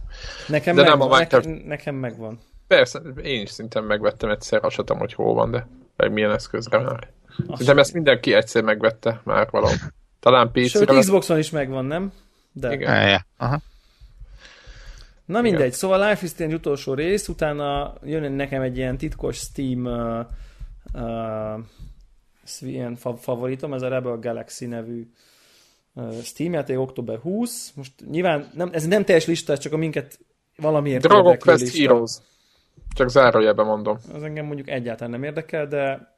Nekem, 0.48 0.76
de 0.76 0.82
nem 0.82 1.00
a 1.00 1.06
Minecraft... 1.06 1.46
nekem, 1.46 1.66
nekem 1.66 1.94
megvan. 1.94 2.38
Persze, 2.66 3.00
én 3.22 3.40
is 3.40 3.50
szintén 3.50 3.82
megvettem 3.82 4.30
egyszer, 4.30 4.64
azt 4.64 4.76
tudom, 4.76 4.98
hogy 4.98 5.12
hol 5.12 5.34
van, 5.34 5.50
de 5.50 5.66
meg 5.96 6.12
milyen 6.12 6.30
eszközre 6.30 6.78
már. 6.78 7.08
Szerintem 7.48 7.78
ezt 7.78 7.92
mindenki 7.92 8.34
egyszer 8.34 8.62
megvette 8.62 9.20
már 9.24 9.48
valahol. 9.50 9.76
Talán 10.20 10.50
PC-re. 10.50 10.68
Sőt, 10.68 10.98
Xboxon 10.98 11.38
is 11.38 11.50
megvan, 11.50 11.84
nem? 11.84 12.12
De. 12.52 12.72
Igen. 12.72 13.08
Ja, 13.08 13.26
Aha. 13.36 13.60
Na 15.24 15.40
mindegy, 15.40 15.60
Igen. 15.60 15.72
szóval 15.72 16.08
Life 16.08 16.24
is 16.24 16.30
Strange 16.30 16.54
utolsó 16.54 16.94
rész, 16.94 17.28
utána 17.28 17.94
jön 18.04 18.32
nekem 18.32 18.62
egy 18.62 18.76
ilyen 18.76 18.96
titkos 18.96 19.36
Steam 19.36 19.84
uh, 19.84 20.26
uh, 20.94 21.60
ilyen 22.60 22.96
favoritom, 23.20 23.72
ez 23.72 23.82
a 23.82 23.88
Rebel 23.88 24.16
Galaxy 24.16 24.66
nevű 24.66 25.10
Steam 26.22 26.52
játék 26.52 26.78
október 26.78 27.18
20. 27.18 27.72
Most 27.76 27.92
nyilván 28.10 28.50
nem, 28.54 28.68
ez 28.72 28.86
nem 28.86 29.04
teljes 29.04 29.26
lista, 29.26 29.58
csak 29.58 29.72
a 29.72 29.76
minket 29.76 30.18
valamiért 30.56 31.02
Dragon 31.02 31.38
Quest 31.38 31.60
lista. 31.60 31.80
Heroes. 31.80 32.16
Csak 32.94 33.08
zárójelben 33.08 33.66
mondom. 33.66 33.98
Az 34.12 34.22
engem 34.22 34.46
mondjuk 34.46 34.68
egyáltalán 34.68 35.10
nem 35.10 35.22
érdekel, 35.22 35.66
de 35.66 36.08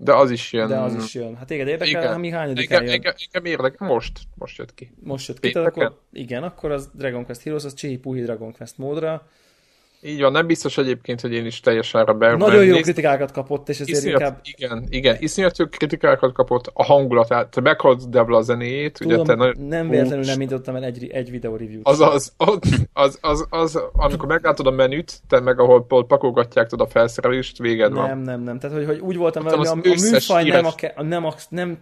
de 0.00 0.14
az 0.14 0.30
is 0.30 0.52
jön. 0.52 0.68
De 0.68 0.78
az 0.78 0.94
is 0.94 1.14
jön. 1.14 1.36
Hát 1.36 1.46
téged 1.46 1.68
érdekel, 1.68 2.02
igen. 2.02 2.20
mi 2.20 2.30
hányadik 2.30 2.70
engem, 2.70 2.92
engem, 2.92 3.14
engem 3.32 3.52
érdekel, 3.52 3.88
most, 3.88 4.20
most 4.34 4.58
jött 4.58 4.74
ki. 4.74 4.90
Most 5.00 5.28
jött 5.28 5.40
ki, 5.40 5.50
tehát 5.50 5.68
akkor, 5.68 6.00
igen, 6.12 6.42
akkor 6.42 6.70
az 6.70 6.90
Dragon 6.94 7.24
Quest 7.24 7.42
Heroes, 7.42 7.64
az 7.64 7.74
Csihi 7.74 7.98
Puhi 7.98 8.22
Dragon 8.22 8.52
Quest 8.52 8.78
módra. 8.78 9.28
Így 10.02 10.20
van, 10.20 10.32
nem 10.32 10.46
biztos 10.46 10.78
egyébként, 10.78 11.20
hogy 11.20 11.32
én 11.32 11.46
is 11.46 11.60
teljesen 11.60 12.00
arra 12.00 12.14
be. 12.14 12.36
Nagyon 12.36 12.64
jó 12.64 12.80
kritikákat 12.80 13.32
kapott, 13.32 13.68
és 13.68 13.80
ezért 13.80 13.98
iszonyat, 13.98 14.20
inkább... 14.20 14.40
Igen, 14.42 14.86
igen, 14.88 15.16
iszonyat 15.18 15.58
jó 15.58 15.66
kritikákat 15.66 16.32
kapott, 16.32 16.70
a 16.72 16.84
hangulatát, 16.84 17.48
te 17.48 17.60
meghallod 17.60 18.02
Devla 18.02 18.36
a 18.36 18.40
zenéjét, 18.40 18.98
Tudom, 18.98 19.20
ugye 19.20 19.22
te 19.22 19.34
nagyon... 19.34 19.66
nem 19.66 19.88
véletlenül 19.88 20.24
nem 20.24 20.40
indítottam 20.40 20.76
el 20.76 20.84
egy, 20.84 21.08
egy 21.10 21.30
videó 21.30 21.56
review-t. 21.56 21.88
Az 21.88 22.00
az, 22.00 22.32
az, 22.36 22.58
az, 22.92 23.18
az, 23.20 23.46
az, 23.50 23.80
amikor 23.92 24.28
meglátod 24.28 24.66
a 24.66 24.70
menüt, 24.70 25.20
te 25.28 25.40
meg 25.40 25.60
ahol 25.60 25.86
pakolgatják 25.86 26.70
a 26.76 26.86
felszerelést, 26.86 27.58
véged 27.58 27.92
nem, 27.92 28.02
van. 28.02 28.08
Nem, 28.08 28.18
nem, 28.18 28.42
nem. 28.42 28.58
Tehát, 28.58 28.76
hogy, 28.76 28.86
hogy 28.86 28.98
úgy 28.98 29.16
voltam 29.16 29.44
hogy 29.44 29.66
a, 29.66 29.70
a 29.70 29.74
műfaj 29.74 30.42
híres- 30.42 30.62
nem, 30.62 30.92
a, 30.96 31.02
nem, 31.02 31.24
a, 31.24 31.34
nem, 31.48 31.78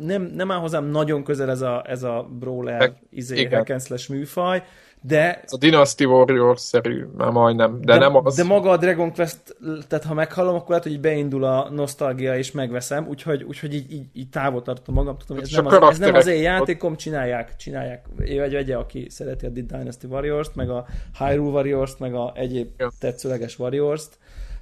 nem, 0.00 0.22
nem 0.22 0.50
áll 0.50 0.58
hozzám 0.58 0.84
nagyon 0.84 1.24
közel 1.24 1.50
ez 1.50 1.60
a, 1.60 1.84
ez 1.86 2.02
a 2.02 2.28
brawler 2.38 2.92
izé, 3.10 3.44
hack 3.44 4.08
műfaj, 4.08 4.62
de 5.04 5.40
Ez 5.44 5.52
a 5.52 5.56
Dynasty 5.56 6.04
Warrior-szerű, 6.04 7.06
már 7.16 7.30
majdnem, 7.30 7.80
de, 7.80 7.92
de, 7.92 7.98
nem 7.98 8.16
az. 8.16 8.36
de 8.36 8.44
maga 8.44 8.70
a 8.70 8.76
Dragon 8.76 9.12
Quest, 9.12 9.56
tehát 9.88 10.04
ha 10.04 10.14
meghallom, 10.14 10.54
akkor 10.54 10.68
lehet, 10.68 10.84
hogy 10.84 11.00
beindul 11.00 11.44
a 11.44 11.70
nosztalgia, 11.70 12.36
és 12.36 12.52
megveszem, 12.52 13.08
úgyhogy, 13.08 13.42
úgyhogy 13.42 13.74
így, 13.74 13.92
így, 13.92 14.06
így 14.12 14.28
távol 14.28 14.62
tartom 14.62 14.94
magam, 14.94 15.16
tudom, 15.18 15.36
hogy 15.36 15.46
ez 15.46 15.64
nem, 15.64 15.66
az, 15.66 15.90
ez 15.90 15.98
nem 15.98 16.14
az 16.14 16.26
én 16.26 16.42
játékom, 16.42 16.96
csinálják, 16.96 17.56
csinálják. 17.56 18.06
Vagy 18.16 18.52
vegye, 18.52 18.76
aki 18.76 19.06
szereti 19.10 19.46
a 19.46 19.48
Dynasty 19.48 20.06
Warriors-t, 20.06 20.54
meg 20.54 20.70
a 20.70 20.86
Hyrule 21.18 21.50
Warriors-t, 21.50 21.98
meg 21.98 22.14
a 22.14 22.32
egyéb 22.34 22.68
tetszőleges 22.98 23.58
Warriors-t, 23.58 24.18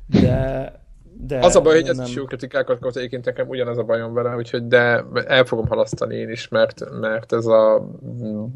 de, 0.06 0.72
de 1.12 1.38
Az 1.38 1.56
a 1.56 1.60
baj, 1.60 1.74
hogy 1.74 1.88
ez 1.88 1.96
nem. 1.96 2.06
is 2.06 2.14
jó 2.14 2.24
kritikákat 2.24 2.78
kapott, 2.78 2.96
egyébként 2.96 3.24
nekem 3.24 3.48
ugyanaz 3.48 3.78
a 3.78 3.82
bajom 3.82 4.14
vele, 4.14 4.36
úgyhogy 4.36 4.66
de 4.66 5.04
el 5.26 5.44
fogom 5.44 5.66
halasztani 5.66 6.16
én 6.16 6.30
is, 6.30 6.48
mert, 6.48 6.84
mert 7.00 7.32
ez 7.32 7.46
a 7.46 7.88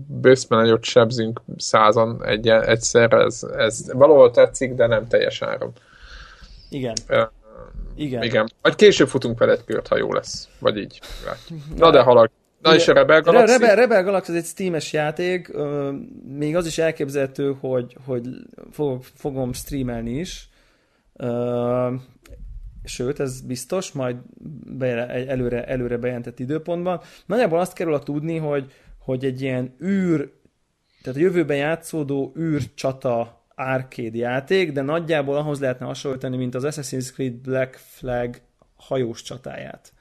bőszben 0.08 0.58
nagyot 0.58 0.84
sebzünk 0.84 1.40
százan 1.56 2.24
egy, 2.24 2.48
egyszerre, 2.48 3.16
ez, 3.22 3.42
ez 3.56 3.92
valahol 3.92 4.30
tetszik, 4.30 4.74
de 4.74 4.86
nem 4.86 5.08
teljes 5.08 5.42
áron. 5.42 5.72
Igen. 6.70 6.94
Ö, 7.08 7.22
Igen. 7.96 8.22
Igen. 8.22 8.48
Vagy 8.62 8.74
később 8.74 9.08
futunk 9.08 9.36
fel 9.38 9.50
egy 9.50 9.64
kört, 9.64 9.88
ha 9.88 9.96
jó 9.96 10.12
lesz. 10.12 10.48
Vagy 10.58 10.76
így. 10.78 11.00
Na 11.76 11.90
de 11.90 12.00
halag. 12.00 12.30
Na 12.60 12.74
és 12.74 12.88
a 12.88 12.92
Rebel 12.92 13.16
Re- 13.16 13.22
Galaxy? 13.22 13.52
Rebel, 13.52 13.76
Rebel 13.76 14.02
Galaxy 14.02 14.32
ez 14.32 14.38
egy 14.38 14.44
Steam-es 14.44 14.92
játék, 14.92 15.52
még 16.38 16.56
az 16.56 16.66
is 16.66 16.78
elképzelhető, 16.78 17.56
hogy, 17.60 17.96
hogy 18.04 18.22
fog, 18.70 19.02
fogom 19.14 19.52
streamelni 19.52 20.10
is. 20.10 20.48
Sőt, 22.84 23.20
ez 23.20 23.40
biztos, 23.40 23.92
majd 23.92 24.16
be, 24.78 25.08
előre, 25.08 25.64
előre 25.64 25.96
bejelentett 25.96 26.38
időpontban. 26.38 27.00
Nagyjából 27.26 27.58
azt 27.58 27.72
kell 27.72 27.86
róla 27.86 27.98
tudni, 27.98 28.36
hogy, 28.36 28.72
hogy 28.98 29.24
egy 29.24 29.42
ilyen 29.42 29.74
űr, 29.82 30.32
tehát 31.02 31.18
a 31.18 31.22
jövőben 31.22 31.56
játszódó 31.56 32.32
űrcsata 32.38 33.44
arcade 33.54 34.16
játék, 34.16 34.72
de 34.72 34.82
nagyjából 34.82 35.36
ahhoz 35.36 35.60
lehetne 35.60 35.86
hasonlítani, 35.86 36.36
mint 36.36 36.54
az 36.54 36.64
Assassin's 36.66 37.12
Creed 37.12 37.32
Black 37.32 37.74
Flag 37.74 38.40
hajós 38.76 39.22
csatáját. 39.22 39.92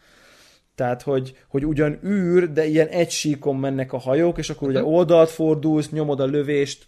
Tehát, 0.75 1.01
hogy, 1.01 1.37
hogy 1.47 1.65
ugyan 1.65 1.99
űr, 2.05 2.51
de 2.51 2.65
ilyen 2.65 2.87
egy 2.87 3.09
síkon 3.09 3.55
mennek 3.55 3.93
a 3.93 3.97
hajók, 3.97 4.37
és 4.37 4.49
akkor 4.49 4.67
ugye 4.67 4.83
oldalt 4.83 5.29
fordulsz, 5.29 5.89
nyomod 5.89 6.19
a 6.19 6.25
lövést, 6.25 6.85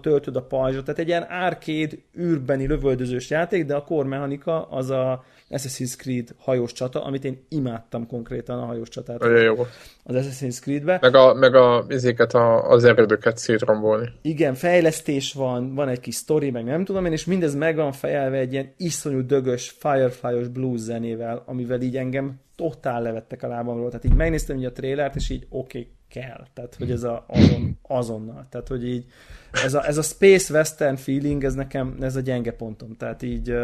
töltöd 0.00 0.36
a 0.36 0.42
pajzsot. 0.42 0.84
Tehát 0.84 1.00
egy 1.00 1.08
ilyen 1.08 1.22
arcade 1.22 1.96
űrbeni 2.18 2.66
lövöldözős 2.66 3.30
játék, 3.30 3.64
de 3.64 3.74
a 3.74 3.84
core 3.84 4.08
mechanika 4.08 4.68
az 4.68 4.90
a 4.90 5.24
Assassin's 5.52 5.96
Creed 5.96 6.28
hajós 6.38 6.72
csata, 6.72 7.04
amit 7.04 7.24
én 7.24 7.46
imádtam 7.48 8.06
konkrétan 8.06 8.58
a 8.58 8.64
hajós 8.64 8.88
csatát 8.88 9.18
Nagyon 9.18 9.42
jó. 9.42 9.66
az 10.04 10.14
Assassin's 10.14 10.60
Creed-be. 10.60 10.98
Meg, 11.00 11.14
a, 11.14 11.34
meg 11.34 11.54
a, 11.54 11.84
izéket, 11.88 12.34
a, 12.34 12.68
az 12.70 12.84
erődöket 12.84 13.38
szétrombolni. 13.38 14.08
Igen, 14.22 14.54
fejlesztés 14.54 15.32
van, 15.32 15.74
van 15.74 15.88
egy 15.88 16.00
kis 16.00 16.14
sztori, 16.14 16.50
meg 16.50 16.64
nem 16.64 16.84
tudom 16.84 17.04
én, 17.04 17.12
és 17.12 17.24
mindez 17.24 17.54
meg 17.54 17.76
van 17.76 17.92
fejelve 17.92 18.36
egy 18.36 18.52
ilyen 18.52 18.72
iszonyú 18.76 19.26
dögös, 19.26 19.74
Firefly-os 19.78 20.48
blues 20.48 20.80
zenével, 20.80 21.42
amivel 21.46 21.80
így 21.80 21.96
engem 21.96 22.40
totál 22.56 23.02
levettek 23.02 23.42
a 23.42 23.48
lábamról. 23.48 23.88
Tehát 23.88 24.04
így 24.04 24.14
megnéztem 24.14 24.56
így 24.56 24.64
a 24.64 24.72
trélert, 24.72 25.14
és 25.14 25.30
így 25.30 25.46
oké, 25.48 25.78
okay, 25.78 25.92
kell. 26.08 26.46
Tehát, 26.54 26.74
hogy 26.74 26.90
ez 26.90 27.02
a 27.02 27.24
azon, 27.28 27.78
azonnal. 27.82 28.46
Tehát, 28.50 28.68
hogy 28.68 28.88
így 28.88 29.04
ez 29.52 29.74
a, 29.74 29.86
ez 29.86 29.96
a 29.96 30.02
space 30.02 30.54
western 30.54 30.96
feeling, 30.96 31.44
ez 31.44 31.54
nekem, 31.54 31.96
ez 32.00 32.16
a 32.16 32.20
gyenge 32.20 32.52
pontom. 32.52 32.96
Tehát 32.96 33.22
így 33.22 33.54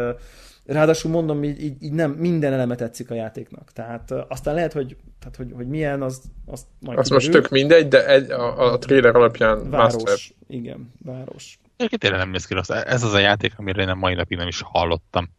ráadásul 0.73 1.11
mondom, 1.11 1.43
így, 1.43 1.63
így, 1.63 1.83
így 1.83 1.91
nem 1.91 2.11
minden 2.11 2.53
eleme 2.53 2.75
tetszik 2.75 3.11
a 3.11 3.13
játéknak. 3.13 3.71
Tehát 3.73 4.11
aztán 4.11 4.53
lehet, 4.53 4.73
hogy, 4.73 4.95
tehát, 5.19 5.35
hogy, 5.35 5.51
hogy 5.53 5.67
milyen, 5.67 6.01
az, 6.01 6.21
az 6.45 6.65
majd 6.79 6.97
Azt 6.97 7.09
most 7.09 7.31
tök 7.31 7.49
mindegy, 7.49 7.87
de 7.87 8.07
egy, 8.07 8.31
a, 8.31 8.71
a 8.71 8.77
trailer 8.77 9.15
alapján 9.15 9.57
master. 9.57 10.01
Város. 10.03 10.33
Igen, 10.47 10.93
város. 11.05 11.59
Egyébként 11.75 12.01
tényleg 12.01 12.19
nem 12.19 12.29
néz 12.29 12.45
ki 12.45 12.53
rossz. 12.53 12.69
Ez 12.69 13.03
az 13.03 13.13
a 13.13 13.19
játék, 13.19 13.53
amiről 13.57 13.83
én 13.83 13.89
a 13.89 13.95
mai 13.95 14.13
napig 14.13 14.37
nem 14.37 14.47
is 14.47 14.61
hallottam. 14.65 15.29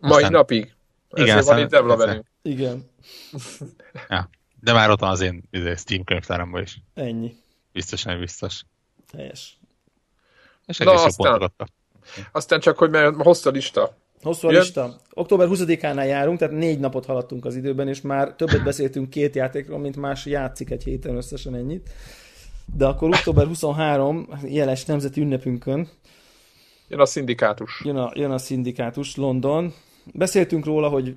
Mai 0.00 0.12
Aztán- 0.12 0.30
napig. 0.32 0.74
Igen, 1.12 1.38
Ezért 1.38 1.54
van 1.54 1.58
itt 1.58 1.74
aztán- 1.74 1.98
velünk. 1.98 2.24
Igen, 2.42 2.88
Ja. 4.08 4.28
De 4.60 4.72
már 4.72 4.90
ott 4.90 5.00
van 5.00 5.10
az 5.10 5.20
én 5.20 5.42
izé, 5.50 5.74
Steam 5.74 6.04
könyvtáramban 6.04 6.62
is. 6.62 6.80
ennyi. 6.94 7.34
Biztos, 7.72 8.02
nem 8.02 8.18
biztos. 8.18 8.62
Helyes. 9.16 9.58
És 10.66 10.78
Na, 10.78 10.90
egész 10.90 11.16
jó 11.18 11.24
aztán-. 11.30 11.52
Aztán 12.32 12.60
csak, 12.60 12.78
hogy 12.78 12.90
mert 12.90 13.14
hosszú 13.22 13.48
a 13.48 13.52
lista. 13.52 13.96
Hosszú 14.22 14.48
a 14.48 14.50
lista. 14.50 14.96
Október 15.14 15.48
20-ánál 15.50 16.06
járunk, 16.06 16.38
tehát 16.38 16.54
négy 16.54 16.78
napot 16.78 17.04
haladtunk 17.06 17.44
az 17.44 17.56
időben, 17.56 17.88
és 17.88 18.00
már 18.00 18.34
többet 18.34 18.64
beszéltünk 18.64 19.10
két 19.10 19.34
játékról, 19.34 19.78
mint 19.78 19.96
más 19.96 20.26
játszik 20.26 20.70
egy 20.70 20.84
héten 20.84 21.16
összesen 21.16 21.54
ennyit. 21.54 21.90
De 22.74 22.86
akkor 22.86 23.08
október 23.08 23.46
23, 23.46 24.28
jeles 24.44 24.84
nemzeti 24.84 25.20
ünnepünkön 25.20 25.88
Jön 26.88 27.00
a 27.00 27.06
szindikátus. 27.06 27.82
jön 27.84 27.96
a, 27.96 28.10
jön 28.14 28.30
a 28.30 28.38
szindikátus 28.38 29.16
London. 29.16 29.72
Beszéltünk 30.14 30.64
róla, 30.64 30.88
hogy 30.88 31.16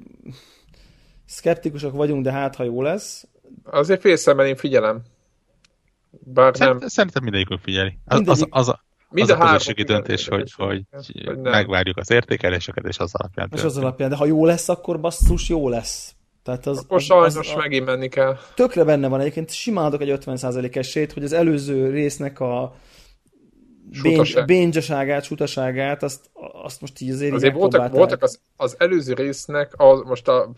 szkeptikusak 1.26 1.93
vagyunk, 1.93 2.24
de 2.24 2.32
hát 2.32 2.56
ha 2.56 2.64
jó 2.64 2.82
lesz. 2.82 3.28
Azért 3.64 4.01
félszemmel 4.01 4.45
én 4.45 4.56
figyelem. 4.56 5.01
Bár 6.10 6.43
nem. 6.43 6.54
Szerint, 6.54 6.89
szerintem 6.89 7.24
mindegyikünk 7.24 7.60
figyeli. 7.60 7.97
Az, 8.06 8.18
az, 8.20 8.26
Mindegyik- 8.26 8.47
az, 8.56 8.70
a, 8.70 8.84
Mind 9.14 9.30
az 9.30 9.36
a 9.36 9.39
a 9.39 9.43
három 9.43 9.57
közösségi 9.57 9.84
döntés, 9.84 10.28
hogy, 10.28 10.51
hogy 10.57 10.84
nem. 11.26 11.51
megvárjuk 11.51 11.97
az 11.97 12.11
értékeléseket, 12.11 12.86
és 12.88 12.97
az 12.97 13.11
alapján 13.14 13.49
És 13.55 13.64
az 13.64 13.78
alapján, 13.78 14.09
de 14.09 14.16
ha 14.16 14.26
jó 14.26 14.45
lesz, 14.45 14.70
akkor 14.70 14.99
basszus 14.99 15.49
jó 15.49 15.70
lesz. 15.70 16.16
Tehát 16.43 16.66
az, 16.66 16.78
Akkor 16.78 16.97
az, 16.97 17.03
sajnos 17.03 17.36
az, 17.36 17.53
megint 17.57 17.86
menni 17.86 18.07
kell. 18.09 18.38
tökre 18.55 18.84
benne 18.84 19.07
van 19.07 19.20
egyébként, 19.20 19.51
simán 19.51 19.86
adok 19.86 20.01
egy 20.01 20.20
50% 20.26 20.76
esélyt, 20.76 21.14
hogy 21.14 21.24
az 21.24 21.34
előző 21.34 21.89
résznek 21.89 22.39
a 22.39 22.76
Sutaság. 23.91 24.45
bénzsaságát, 24.45 25.24
sutaságát, 25.24 26.03
azt, 26.03 26.30
azt 26.64 26.82
most 26.82 27.01
így 27.01 27.09
azért, 27.09 27.34
Azért 27.34 27.53
voltak, 27.53 27.91
voltak 27.91 28.24
az, 28.24 28.39
az 28.55 28.76
előző 28.78 29.14
résznek, 29.14 29.74
az, 29.78 30.01
most 30.05 30.28
a, 30.28 30.51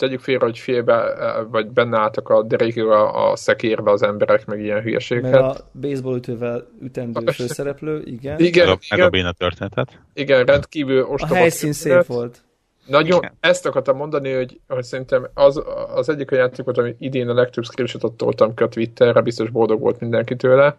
tegyük 0.00 0.20
félre, 0.20 0.44
hogy 0.44 0.58
félbe, 0.58 1.14
vagy 1.50 1.68
benne 1.70 1.98
álltak 1.98 2.28
a 2.28 2.42
derékül 2.42 2.92
a, 2.92 3.30
a 3.30 3.36
szekérbe 3.36 3.90
az 3.90 4.02
emberek, 4.02 4.46
meg 4.46 4.60
ilyen 4.60 4.74
Meg 4.74 4.84
hülyeségeket. 4.84 5.40
a 5.40 5.56
baseball 5.80 6.16
ütővel 6.16 6.66
ütendő 6.82 7.30
főszereplő, 7.30 8.02
igen. 8.04 8.38
Igen, 8.38 8.66
Meg 8.66 8.74
a, 8.74 8.78
meg 8.90 8.98
a 8.98 9.02
igen, 9.02 9.10
béna 9.10 9.32
történetet. 9.32 10.00
igen, 10.14 10.44
rendkívül 10.44 11.02
A 11.02 11.06
ostoba 11.06 11.34
helyszín 11.34 11.72
történet. 11.72 12.04
szép 12.04 12.16
volt. 12.16 12.42
Nagyon, 12.86 13.18
Igen. 13.18 13.32
ezt 13.40 13.66
akartam 13.66 13.96
mondani, 13.96 14.32
hogy, 14.32 14.60
hogy 14.68 14.84
szerintem 14.84 15.28
az, 15.34 15.62
az 15.94 16.08
egyik 16.08 16.30
a 16.30 16.34
játék 16.36 16.64
volt, 16.64 16.78
ami 16.78 16.94
idén 16.98 17.28
a 17.28 17.34
legtöbb 17.34 17.64
screenshotot 17.64 18.16
toltam 18.16 18.54
ki 18.54 18.62
a 18.62 18.68
Twitterre, 18.68 19.20
biztos 19.20 19.50
boldog 19.50 19.80
volt 19.80 20.00
mindenki 20.00 20.36
tőle. 20.36 20.76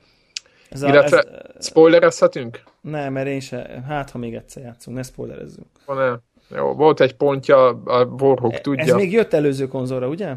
Ez 0.70 0.82
a, 0.82 0.88
Illetve 0.88 1.22
ez, 1.58 1.66
spoilerezhetünk? 1.68 2.64
nem, 2.82 3.14
mert 3.14 3.28
én 3.28 3.40
se, 3.40 3.84
hát 3.88 4.10
ha 4.10 4.18
még 4.18 4.36
egyszer 4.36 4.64
játszunk, 4.64 4.98
ne 4.98 5.04
spoilerezzünk. 5.04 5.68
Van 5.86 6.00
-e? 6.02 6.20
Jó, 6.56 6.74
volt 6.74 7.00
egy 7.02 7.16
pontja, 7.16 7.68
a 7.68 8.04
Warhawk 8.06 8.54
Ez 8.54 8.60
tudja. 8.62 8.96
még 8.96 9.12
jött 9.12 9.34
előző 9.34 9.68
konzolra, 9.68 10.08
ugye? 10.08 10.34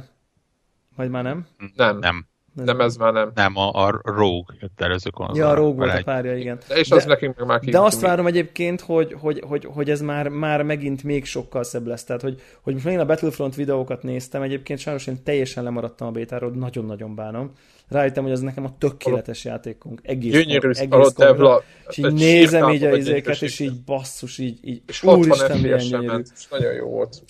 Vagy 0.97 1.11
már 1.11 1.23
nem? 1.23 1.47
Nem, 1.77 1.99
nem, 1.99 2.27
Nem, 2.55 2.65
nem, 2.65 2.81
ez 2.81 2.97
már 2.97 3.13
nem. 3.13 3.31
nem 3.35 3.57
a, 3.57 3.71
a 3.87 4.01
Rogue 4.03 4.55
jött 4.61 4.81
előző 4.81 5.11
konzolra. 5.11 5.41
Ja, 5.43 5.49
a 5.51 5.55
Rogue 5.55 5.75
volt 5.75 5.79
Vele 5.79 5.93
a 5.93 5.97
egy- 5.97 6.05
párja, 6.05 6.37
igen. 6.37 6.59
És 6.75 6.89
De- 6.89 6.97
az 6.97 7.05
nekünk 7.05 7.37
meg 7.39 7.47
már 7.47 7.61
De 7.61 7.79
azt 7.81 8.01
várom 8.01 8.27
egyébként, 8.27 8.81
hogy, 8.81 9.17
hogy, 9.21 9.43
hogy, 9.47 9.65
hogy 9.65 9.91
ez 9.91 10.01
már, 10.01 10.29
már 10.29 10.63
megint 10.63 11.03
még 11.03 11.25
sokkal 11.25 11.63
szebb 11.63 11.87
lesz. 11.87 12.05
Tehát, 12.05 12.23
hogy, 12.23 12.41
hogy 12.63 12.73
most 12.73 12.85
megint 12.85 13.03
a 13.03 13.07
Battlefront 13.07 13.55
videókat 13.55 14.03
néztem, 14.03 14.43
egyébként 14.43 14.79
sajnos 14.79 15.07
én 15.07 15.23
teljesen 15.23 15.65
lemaradtam 15.65 16.09
a 16.09 16.11
bétáról, 16.11 16.51
nagyon-nagyon 16.51 17.15
bánom. 17.15 17.53
Rájöttem, 17.89 18.23
hogy 18.23 18.33
az 18.33 18.41
nekem 18.41 18.65
a 18.65 18.79
tökéletes 18.79 19.45
játékunk. 19.45 20.01
Egész, 20.03 20.33
Gyönyörű, 20.33 20.71
egész 20.71 20.93
alatt. 20.93 21.17
Devla, 21.17 21.63
És 21.89 21.97
így 21.97 22.13
nézem 22.13 22.71
így 22.71 22.85
a 22.85 22.97
izéket, 22.97 23.43
és 23.43 23.59
így 23.59 23.81
basszus, 23.85 24.39
így, 24.39 24.59
így 24.63 24.83
és 24.87 25.01
60 25.01 25.19
úristen, 25.19 25.59
milyen 25.59 25.79
gyönyörű. 25.79 26.07
ment, 26.07 26.29
és 26.37 26.49
nagyon 26.49 26.73
jó 26.73 26.89
volt. 26.89 27.23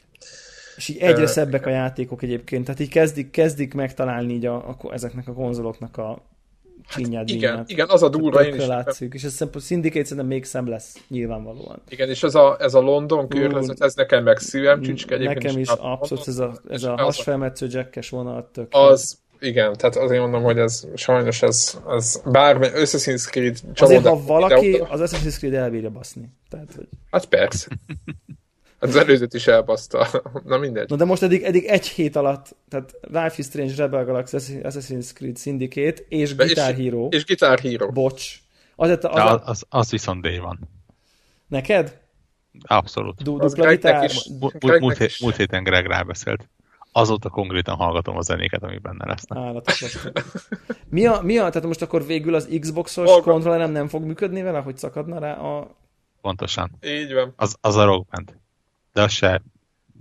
És 0.77 0.89
így 0.89 0.99
egyre 0.99 1.27
szebbek 1.27 1.67
a 1.67 1.71
játékok 1.71 2.23
egyébként, 2.23 2.65
tehát 2.65 2.81
így 2.81 2.89
kezdik, 2.89 3.31
kezdik 3.31 3.75
megtalálni 3.75 4.33
így 4.33 4.47
a, 4.47 4.55
a, 4.69 4.93
ezeknek 4.93 5.29
a 5.29 5.33
konzoloknak 5.33 5.97
a 5.97 6.23
csinyát, 6.89 7.29
Igen, 7.29 7.53
bínyát. 7.53 7.71
igen, 7.71 7.89
az 7.89 8.03
a 8.03 8.09
durva, 8.09 8.45
én 8.47 8.55
is. 8.55 8.67
látszik, 8.67 9.15
és 9.15 9.23
ez 9.25 9.33
szempont 9.33 9.65
Syndicate 9.65 10.05
szerintem 10.05 10.27
még 10.27 10.45
szebb 10.45 10.69
lesz, 10.69 11.05
nyilvánvalóan. 11.09 11.83
Igen, 11.89 12.09
és 12.09 12.23
ez 12.23 12.35
a, 12.35 12.57
ez 12.61 12.75
a 12.75 12.81
London 12.81 13.29
környezet, 13.29 13.81
ez 13.81 13.95
nekem 13.95 14.23
meg 14.23 14.39
szívem 14.39 14.81
csücske 14.81 15.15
egyébként. 15.15 15.43
Nekem 15.43 15.61
is 15.61 15.69
hát 15.69 15.79
abszolút 15.81 16.29
ez 16.29 16.39
a, 16.39 16.53
ez 16.69 16.83
a 16.83 16.97
hasfelmetsző 16.97 17.67
jackes 17.71 18.09
vonal 18.09 18.51
tök. 18.53 18.67
Az, 18.71 19.19
igen, 19.45 19.73
tehát 19.77 19.97
azért 19.97 20.21
mondom, 20.21 20.43
hogy 20.43 20.59
ez 20.59 20.87
sajnos 20.95 21.43
ez, 21.43 21.79
ez 21.89 22.23
bármi 22.25 22.67
Assassin's 22.75 23.31
Creed 23.31 23.59
Azért, 23.75 24.07
ha 24.07 24.25
valaki 24.25 24.75
az 24.89 25.01
Assassin's 25.03 25.37
Creed 25.37 25.55
elbírja 25.55 25.91
baszni. 25.91 26.33
Tehát, 26.49 26.73
hogy... 26.77 26.89
Hát 27.11 27.25
persze. 27.27 27.69
Az 28.79 28.97
előzőt 28.97 29.35
is 29.35 29.47
elbaszta. 29.47 30.09
Na 30.45 30.59
mindegy. 30.59 30.89
Na 30.89 30.97
de 30.97 31.05
most 31.05 31.23
eddig, 31.23 31.43
eddig 31.43 31.65
egy 31.65 31.87
hét 31.87 32.17
alatt, 32.17 32.57
tehát 32.69 32.93
Life 33.01 33.35
is 33.37 33.47
Strange, 33.47 33.75
Rebel 33.77 34.05
Galaxy, 34.05 34.59
Assassin's 34.63 35.13
Creed 35.15 35.39
Syndicate 35.39 36.03
és 36.09 36.37
Guitar 36.37 36.75
Hero. 36.75 37.09
És 37.11 37.25
Guitar 37.25 37.59
Hero. 37.59 37.93
Bocs. 37.93 38.39
Az, 38.77 38.91
az, 38.91 38.99
az, 39.03 39.41
az, 39.45 39.65
az, 39.69 39.91
viszont 39.91 40.23
day 40.23 40.39
van. 40.39 40.59
Neked? 41.49 42.03
Abszolút. 42.63 43.23
Du, 43.23 43.39
dupla 43.39 43.69
gitár? 43.69 44.05
Is, 44.05 44.29
múlt, 44.41 44.81
múlt, 44.81 45.21
múlt 45.21 45.37
héten 45.37 45.63
Greg 45.63 45.87
rábeszélt. 45.87 46.49
Azóta 46.97 47.29
konkrétan 47.29 47.77
hallgatom 47.77 48.17
a 48.17 48.21
zenéket, 48.21 48.63
amik 48.63 48.81
benne 48.81 49.07
lesznek. 49.07 49.39
Állatos. 49.39 50.07
mi, 50.89 51.07
a, 51.07 51.21
mi 51.23 51.39
a, 51.39 51.49
tehát 51.49 51.67
most 51.67 51.83
akkor 51.83 52.07
végül 52.07 52.35
az 52.35 52.49
Xboxos 52.61 53.11
kontrollerem 53.23 53.71
nem 53.71 53.89
fog 53.89 54.05
működni 54.05 54.43
vele, 54.43 54.59
hogy 54.59 54.77
szakadna 54.77 55.19
rá 55.19 55.33
a... 55.33 55.77
Pontosan. 56.21 56.71
Így 56.83 57.13
van. 57.13 57.33
Az, 57.37 57.57
az 57.61 57.77
a 57.77 57.85
Rock 57.85 58.09
Band. 58.11 58.37
De 58.93 59.03
az 59.03 59.11
se 59.11 59.43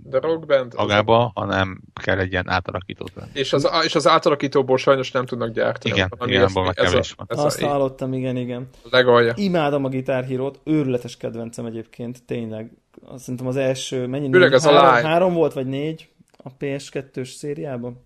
de 0.02 0.18
Rock 0.18 0.46
Band 0.46 0.74
magába, 0.76 1.24
az... 1.24 1.30
hanem 1.34 1.80
kell 2.02 2.18
egy 2.18 2.32
ilyen 2.32 2.50
átalakítót 2.50 3.12
venni. 3.14 3.30
És 3.32 3.52
az, 3.52 3.68
és 3.84 3.94
az 3.94 4.08
átalakítóból 4.08 4.76
sajnos 4.76 5.10
nem 5.10 5.26
tudnak 5.26 5.50
gyártani. 5.50 5.94
Igen, 5.94 6.12
igen, 6.26 6.44
abban 6.44 6.64
meg 6.64 6.74
kevés 6.74 7.14
van. 7.16 7.26
Azt 7.44 7.62
a, 7.62 7.66
hallottam, 7.66 8.12
igen, 8.12 8.36
igen. 8.36 8.68
Legalja. 8.90 9.32
Imádom 9.36 9.84
a 9.84 9.88
gitárhírót, 9.88 10.60
őrületes 10.64 11.16
kedvencem 11.16 11.66
egyébként, 11.66 12.24
tényleg. 12.24 12.70
Azt 13.04 13.22
szerintem 13.22 13.46
az 13.46 13.56
első, 13.56 14.06
mennyi? 14.06 14.30
Főleg 14.30 14.52
az 14.52 14.64
három, 14.64 15.04
a 15.04 15.08
három 15.08 15.34
volt, 15.34 15.52
vagy 15.52 15.66
négy 15.66 16.08
a 16.44 16.56
PS2-ös 16.56 17.34
szériában? 17.34 18.04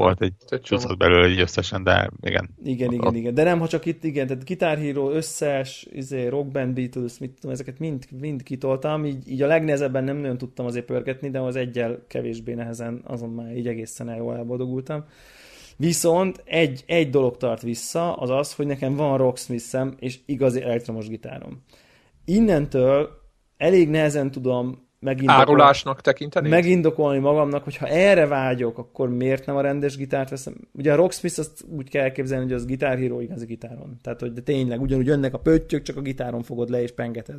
volt 0.00 0.22
egy, 0.22 0.32
egy 0.48 0.60
tucat 0.60 0.98
belőle 0.98 1.28
így 1.28 1.40
összesen, 1.40 1.82
de 1.82 2.10
igen. 2.20 2.50
Igen, 2.64 2.92
igen, 2.92 3.14
igen. 3.14 3.34
De 3.34 3.42
nem, 3.42 3.58
ha 3.58 3.68
csak 3.68 3.86
itt, 3.86 4.04
igen, 4.04 4.26
tehát 4.26 4.44
Guitar 4.46 4.78
Hero, 4.78 5.10
összes, 5.10 5.86
izé, 5.92 6.26
Rock 6.26 6.50
Band, 6.50 6.74
Beatles, 6.74 7.18
mit 7.18 7.30
tudom, 7.30 7.50
ezeket 7.50 7.78
mind, 7.78 8.04
mind 8.20 8.42
kitoltam, 8.42 9.04
így, 9.04 9.30
így 9.30 9.42
a 9.42 9.46
legnehezebben 9.46 10.04
nem 10.04 10.16
nagyon 10.16 10.38
tudtam 10.38 10.66
azért 10.66 10.84
pörgetni, 10.84 11.30
de 11.30 11.40
az 11.40 11.56
egyel 11.56 12.04
kevésbé 12.06 12.54
nehezen, 12.54 13.02
azon 13.04 13.30
már 13.30 13.56
így 13.56 13.66
egészen 13.66 14.08
el 14.08 14.16
jól 14.16 14.36
elboldogultam. 14.36 15.04
Viszont 15.76 16.42
egy, 16.44 16.84
egy 16.86 17.10
dolog 17.10 17.36
tart 17.36 17.62
vissza, 17.62 18.12
az 18.12 18.30
az, 18.30 18.54
hogy 18.54 18.66
nekem 18.66 18.94
van 18.94 19.16
Rocksmith-em 19.16 19.94
és 19.98 20.18
igazi 20.26 20.62
elektromos 20.62 21.08
gitárom. 21.08 21.62
Innentől 22.24 23.08
elég 23.56 23.88
nehezen 23.88 24.30
tudom 24.30 24.88
megindokolni, 25.00 25.50
Árulásnak 25.50 26.00
tekinteni? 26.00 26.48
Megindokolni 26.48 27.18
magamnak, 27.18 27.64
hogy 27.64 27.76
ha 27.76 27.86
erre 27.86 28.26
vágyok, 28.26 28.78
akkor 28.78 29.08
miért 29.08 29.46
nem 29.46 29.56
a 29.56 29.60
rendes 29.60 29.96
gitárt 29.96 30.30
veszem? 30.30 30.54
Ugye 30.72 30.92
a 30.92 30.96
Rocksmith 30.96 31.38
azt 31.38 31.64
úgy 31.76 31.90
kell 31.90 32.02
elképzelni, 32.02 32.44
hogy 32.44 32.52
az 32.52 32.66
gitárhíró 32.66 33.20
igazi 33.20 33.46
gitáron. 33.46 33.96
Tehát, 34.02 34.20
hogy 34.20 34.32
de 34.32 34.40
tényleg 34.40 34.80
ugyanúgy 34.80 35.06
jönnek 35.06 35.34
a 35.34 35.38
pöttyök, 35.38 35.82
csak 35.82 35.96
a 35.96 36.00
gitáron 36.00 36.42
fogod 36.42 36.70
le 36.70 36.82
és 36.82 36.92
pengeted. 36.92 37.36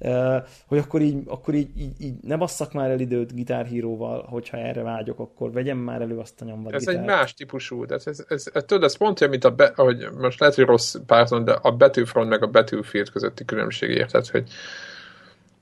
Uh, 0.00 0.36
hogy 0.66 0.78
akkor 0.78 1.00
így, 1.00 1.16
akkor 1.26 1.54
így, 1.54 1.68
így, 1.78 1.92
így 1.98 2.14
ne 2.22 2.36
basszak 2.36 2.72
már 2.72 2.90
el 2.90 3.00
időt 3.00 3.34
gitárhíróval, 3.34 4.26
hogyha 4.28 4.56
erre 4.56 4.82
vágyok, 4.82 5.18
akkor 5.18 5.52
vegyem 5.52 5.78
már 5.78 6.00
elő 6.00 6.18
azt 6.18 6.40
a 6.40 6.44
nyomvat 6.44 6.72
Ez 6.72 6.84
gitárt. 6.84 6.98
egy 6.98 7.04
más 7.04 7.34
típusú, 7.34 7.84
de 7.86 7.94
ez, 7.94 8.06
ez, 8.06 8.24
ez, 8.28 8.50
ez, 8.52 8.62
tudod, 8.66 8.84
ez 8.84 8.96
pont 8.96 9.20
olyan, 9.20 9.32
mint 9.32 9.44
a, 9.44 9.50
be, 9.50 9.72
hogy 9.76 10.08
most 10.18 10.40
lehet, 10.40 10.54
hogy 10.54 10.64
rossz 10.64 10.96
párton, 11.06 11.44
de 11.44 11.52
a 11.52 11.76
Battlefront 11.76 12.28
meg 12.28 12.42
a 12.42 12.46
Battlefield 12.46 13.10
közötti 13.10 13.44
különbség, 13.44 13.90
érted, 13.90 14.26
hogy 14.26 14.48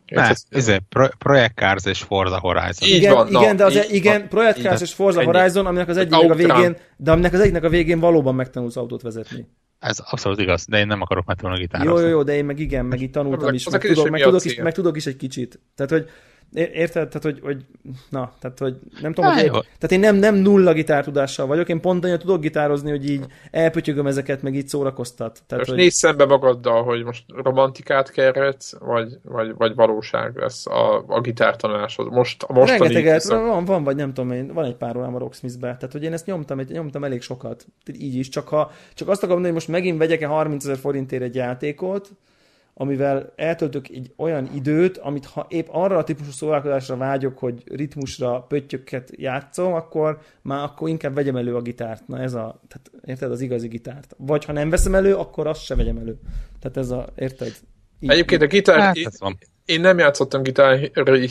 ne, 0.06 0.32
ez 0.48 0.76
pro, 0.88 1.08
Project 1.18 1.54
Cars 1.54 1.84
és 1.84 2.02
Forza 2.02 2.38
Horizon. 2.38 2.88
Így 2.88 2.94
igen, 2.94 3.14
van, 3.14 3.28
igen, 3.28 3.40
na, 3.40 3.54
de 3.54 3.64
az, 3.64 3.92
igen, 3.92 4.28
Project 4.28 4.60
Cars 4.60 4.80
és 4.80 4.92
Forza 4.92 5.20
ennyi. 5.20 5.32
Horizon, 5.32 5.66
aminek 5.66 5.88
az 5.88 5.96
egyiknek 5.96 6.30
a 6.30 6.34
végén, 6.34 6.76
de 6.96 7.10
aminek 7.10 7.32
az 7.32 7.40
egyiknek 7.40 7.64
a 7.64 7.68
végén 7.68 8.00
valóban 8.00 8.34
megtanulsz 8.34 8.76
autót 8.76 9.02
vezetni. 9.02 9.46
Ez 9.78 9.98
abszolút 10.10 10.40
igaz, 10.40 10.66
de 10.66 10.78
én 10.78 10.86
nem 10.86 11.00
akarok 11.00 11.24
megtanulni 11.24 11.60
gitározni. 11.60 11.92
Jó, 11.92 12.00
jó, 12.00 12.08
jó, 12.08 12.22
de 12.22 12.34
én 12.34 12.44
meg 12.44 12.58
igen, 12.58 12.84
meg 12.84 13.00
itt 13.00 13.12
tanultam 13.12 13.54
is, 13.54 13.68
meg, 13.68 13.80
tudok, 13.80 14.08
meg, 14.08 14.22
tudok 14.22 14.44
is, 14.44 14.56
meg 14.56 14.72
tudok 14.72 14.96
is 14.96 15.06
egy 15.06 15.16
kicsit. 15.16 15.60
Tehát, 15.74 15.92
hogy 15.92 16.08
Érted? 16.52 17.08
Tehát, 17.08 17.22
hogy, 17.22 17.40
hogy 17.42 17.64
na, 18.10 18.32
tehát, 18.38 18.58
hogy 18.58 18.76
nem 19.00 19.12
tudom, 19.12 19.30
Há, 19.30 19.36
hogy 19.36 19.44
én, 19.44 19.50
tehát 19.50 19.92
én 19.92 20.00
nem, 20.00 20.16
nem 20.16 20.34
nulla 20.34 20.72
gitártudással 20.72 21.46
vagyok, 21.46 21.68
én 21.68 21.80
pont 21.80 22.04
annyira 22.04 22.18
tudok 22.18 22.40
gitározni, 22.40 22.90
hogy 22.90 23.10
így 23.10 23.24
elpötyögöm 23.50 24.06
ezeket, 24.06 24.42
meg 24.42 24.54
így 24.54 24.68
szórakoztat. 24.68 25.42
Tehát, 25.46 25.64
most 25.64 25.68
hogy... 25.68 25.78
nézz 25.78 25.96
szembe 25.96 26.24
magaddal, 26.24 26.82
hogy 26.82 27.04
most 27.04 27.24
romantikát 27.26 28.10
keretsz, 28.10 28.78
vagy, 28.78 29.18
vagy, 29.22 29.54
vagy 29.56 29.74
valóság 29.74 30.36
lesz 30.36 30.66
a, 30.66 31.04
a 31.06 31.20
gitártanulásod. 31.20 32.12
Most 32.12 32.42
a 32.42 32.52
mostani... 32.52 32.78
Rengeteget, 32.78 33.24
van, 33.24 33.64
van, 33.64 33.84
vagy 33.84 33.96
nem 33.96 34.14
tudom 34.14 34.30
én, 34.30 34.52
van 34.52 34.64
egy 34.64 34.76
pár 34.76 34.96
órám 34.96 35.14
a 35.14 35.18
Rocksmith-be, 35.18 35.76
tehát 35.76 35.92
hogy 35.92 36.02
én 36.02 36.12
ezt 36.12 36.26
nyomtam, 36.26 36.58
egy, 36.58 36.70
nyomtam 36.70 37.04
elég 37.04 37.22
sokat, 37.22 37.66
így 37.98 38.14
is, 38.14 38.28
csak 38.28 38.48
ha, 38.48 38.70
csak 38.94 39.08
azt 39.08 39.22
akarom 39.22 39.42
mondani, 39.42 39.54
hogy 39.54 39.68
most 39.68 39.80
megint 39.80 39.98
vegyek-e 39.98 40.26
30 40.26 40.64
ezer 40.64 40.76
forintért 40.76 41.22
egy 41.22 41.34
játékot, 41.34 42.10
amivel 42.78 43.32
eltöltök 43.36 43.88
egy 43.88 44.12
olyan 44.16 44.50
időt, 44.54 44.98
amit 44.98 45.26
ha 45.26 45.46
épp 45.48 45.66
arra 45.70 45.96
a 45.96 46.04
típusú 46.04 46.30
szórakozásra 46.30 46.96
vágyok, 46.96 47.38
hogy 47.38 47.62
ritmusra 47.66 48.40
pöttyöket 48.40 49.10
játszom, 49.16 49.72
akkor 49.72 50.20
már 50.42 50.62
akkor 50.62 50.88
inkább 50.88 51.14
vegyem 51.14 51.36
elő 51.36 51.54
a 51.54 51.60
gitárt. 51.60 52.08
Na 52.08 52.18
ez 52.18 52.34
a, 52.34 52.60
tehát 52.68 52.90
érted, 53.04 53.30
az 53.30 53.40
igazi 53.40 53.68
gitárt. 53.68 54.14
Vagy 54.18 54.44
ha 54.44 54.52
nem 54.52 54.70
veszem 54.70 54.94
elő, 54.94 55.14
akkor 55.14 55.46
azt 55.46 55.64
se 55.64 55.74
vegyem 55.74 55.96
elő. 55.96 56.18
Tehát 56.60 56.76
ez 56.76 56.90
a, 56.90 57.06
érted? 57.16 57.54
Így, 58.00 58.10
Egyébként 58.10 58.42
a 58.42 58.46
gitár, 58.46 58.80
hát, 58.80 58.96
én 59.66 59.80
nem 59.80 59.98
játszottam 59.98 60.42
Guitar 60.42 60.78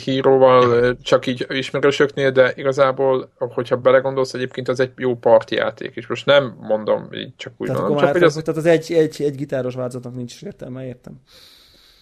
Hero-val 0.04 0.96
csak 1.02 1.26
így 1.26 1.46
ismerősöknél, 1.48 2.30
de 2.30 2.52
igazából, 2.56 3.32
hogyha 3.38 3.76
belegondolsz, 3.76 4.34
egyébként 4.34 4.68
az 4.68 4.80
egy 4.80 4.92
jó 4.96 5.16
partjáték, 5.16 5.96
és 5.96 6.06
most 6.06 6.26
nem 6.26 6.56
mondom 6.60 7.08
így 7.12 7.36
csak 7.36 7.52
úgy. 7.56 7.66
Tehát, 7.66 7.82
mondom, 7.82 8.00
csak, 8.00 8.12
hogy 8.12 8.22
az... 8.22 8.34
tehát 8.34 8.60
az 8.60 8.66
egy, 8.66 8.92
egy, 8.92 9.22
egy 9.22 9.34
gitáros 9.34 9.74
változatnak 9.74 10.14
nincs 10.14 10.42
értelme, 10.42 10.86
értem. 10.86 11.20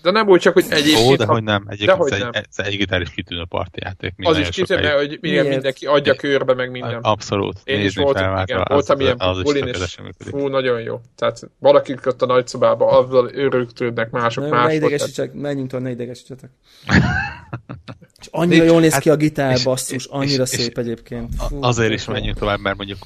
De 0.05 0.11
nem 0.11 0.29
úgy 0.29 0.41
csak, 0.41 0.53
hogy 0.53 0.65
egyébként... 0.69 1.09
Ó, 1.09 1.17
de 1.17 1.25
hogy 1.25 1.43
nem. 1.43 1.65
Egyébként 1.69 1.99
hogy 1.99 2.13
ez, 2.13 2.19
nem. 2.19 2.31
Egy, 2.33 2.47
ez 2.57 2.67
egy 2.67 2.77
gitár 2.77 3.01
is 3.01 3.11
kitűnő 3.11 3.45
partijáték. 3.49 4.13
Az 4.23 4.39
is 4.39 4.49
kitűnő, 4.49 4.89
hogy 4.89 5.19
milyen 5.21 5.47
mindenki 5.47 5.87
adja 5.87 6.15
körbe, 6.15 6.55
meg 6.55 6.71
minden. 6.71 6.99
Abszolút. 7.03 7.61
Én 7.65 7.81
is 7.81 7.97
voltam, 7.97 8.43
igen, 8.43 8.63
voltam 8.69 9.01
ilyen 9.01 9.17
bulin, 9.43 9.67
és 9.67 9.97
fú, 10.19 10.49
nagyon 10.49 10.81
jó. 10.81 11.01
Tehát 11.17 11.51
valaki 11.59 11.97
ott 12.05 12.23
a 12.23 12.27
nagyszobába, 12.27 12.87
azzal 12.87 13.31
örültődnek 13.35 14.11
mások 14.11 14.49
más. 14.49 14.67
Ne 14.67 14.75
idegesítsetek, 14.75 15.33
menjünk 15.33 15.69
tovább, 15.71 15.85
ne 15.85 15.91
idegesítsetek. 15.91 16.51
és 18.21 18.29
annyira 18.31 18.65
jól 18.65 18.81
néz 18.81 18.99
ki 18.99 19.11
a 19.11 19.17
gitár, 19.17 19.59
basszus, 19.65 20.05
annyira 20.05 20.47
szép 20.47 20.79
egyébként. 20.79 21.35
Azért 21.61 21.93
is 21.93 22.05
menjünk 22.05 22.39
tovább, 22.39 22.61
mert 22.61 22.77
mondjuk 22.77 22.99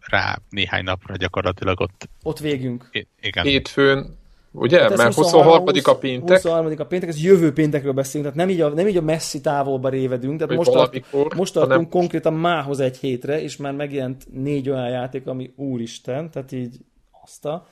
rá 0.00 0.38
néhány 0.50 0.84
napra 0.84 1.16
gyakorlatilag 1.16 1.80
ott... 1.80 2.08
Ott 2.22 2.38
végünk. 2.38 2.88
Igen. 3.20 3.44
Hétfőn 3.44 4.16
Ugye? 4.58 4.80
Hát 4.80 4.96
Mert 4.96 5.14
23 5.14 5.64
a 5.82 5.94
péntek. 5.94 6.36
23 6.36 6.72
a 6.78 6.84
péntek, 6.84 7.08
ez 7.08 7.22
jövő 7.22 7.52
péntekről 7.52 7.92
beszélünk, 7.92 8.32
tehát 8.32 8.46
nem 8.48 8.56
így 8.56 8.62
a, 8.62 8.68
nem 8.68 8.88
így 8.88 8.96
a 8.96 9.02
messzi 9.02 9.40
távolba 9.40 9.88
révedünk, 9.88 10.38
tehát 10.38 10.56
most, 10.56 10.70
tart, 10.70 11.12
most 11.36 11.52
tartunk 11.52 11.72
hanem... 11.72 11.88
konkrétan 11.88 12.32
mához 12.32 12.80
egy 12.80 12.96
hétre, 12.96 13.42
és 13.42 13.56
már 13.56 13.72
megjelent 13.72 14.26
négy 14.32 14.70
olyan 14.70 14.88
játék, 14.88 15.26
ami 15.26 15.52
úristen, 15.56 16.30
tehát 16.30 16.52
így 16.52 16.76
azt 17.24 17.44
a... 17.44 17.66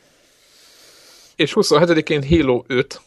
És 1.37 1.53
27-én 1.57 2.23
Halo 2.29 2.63
5, 2.67 3.01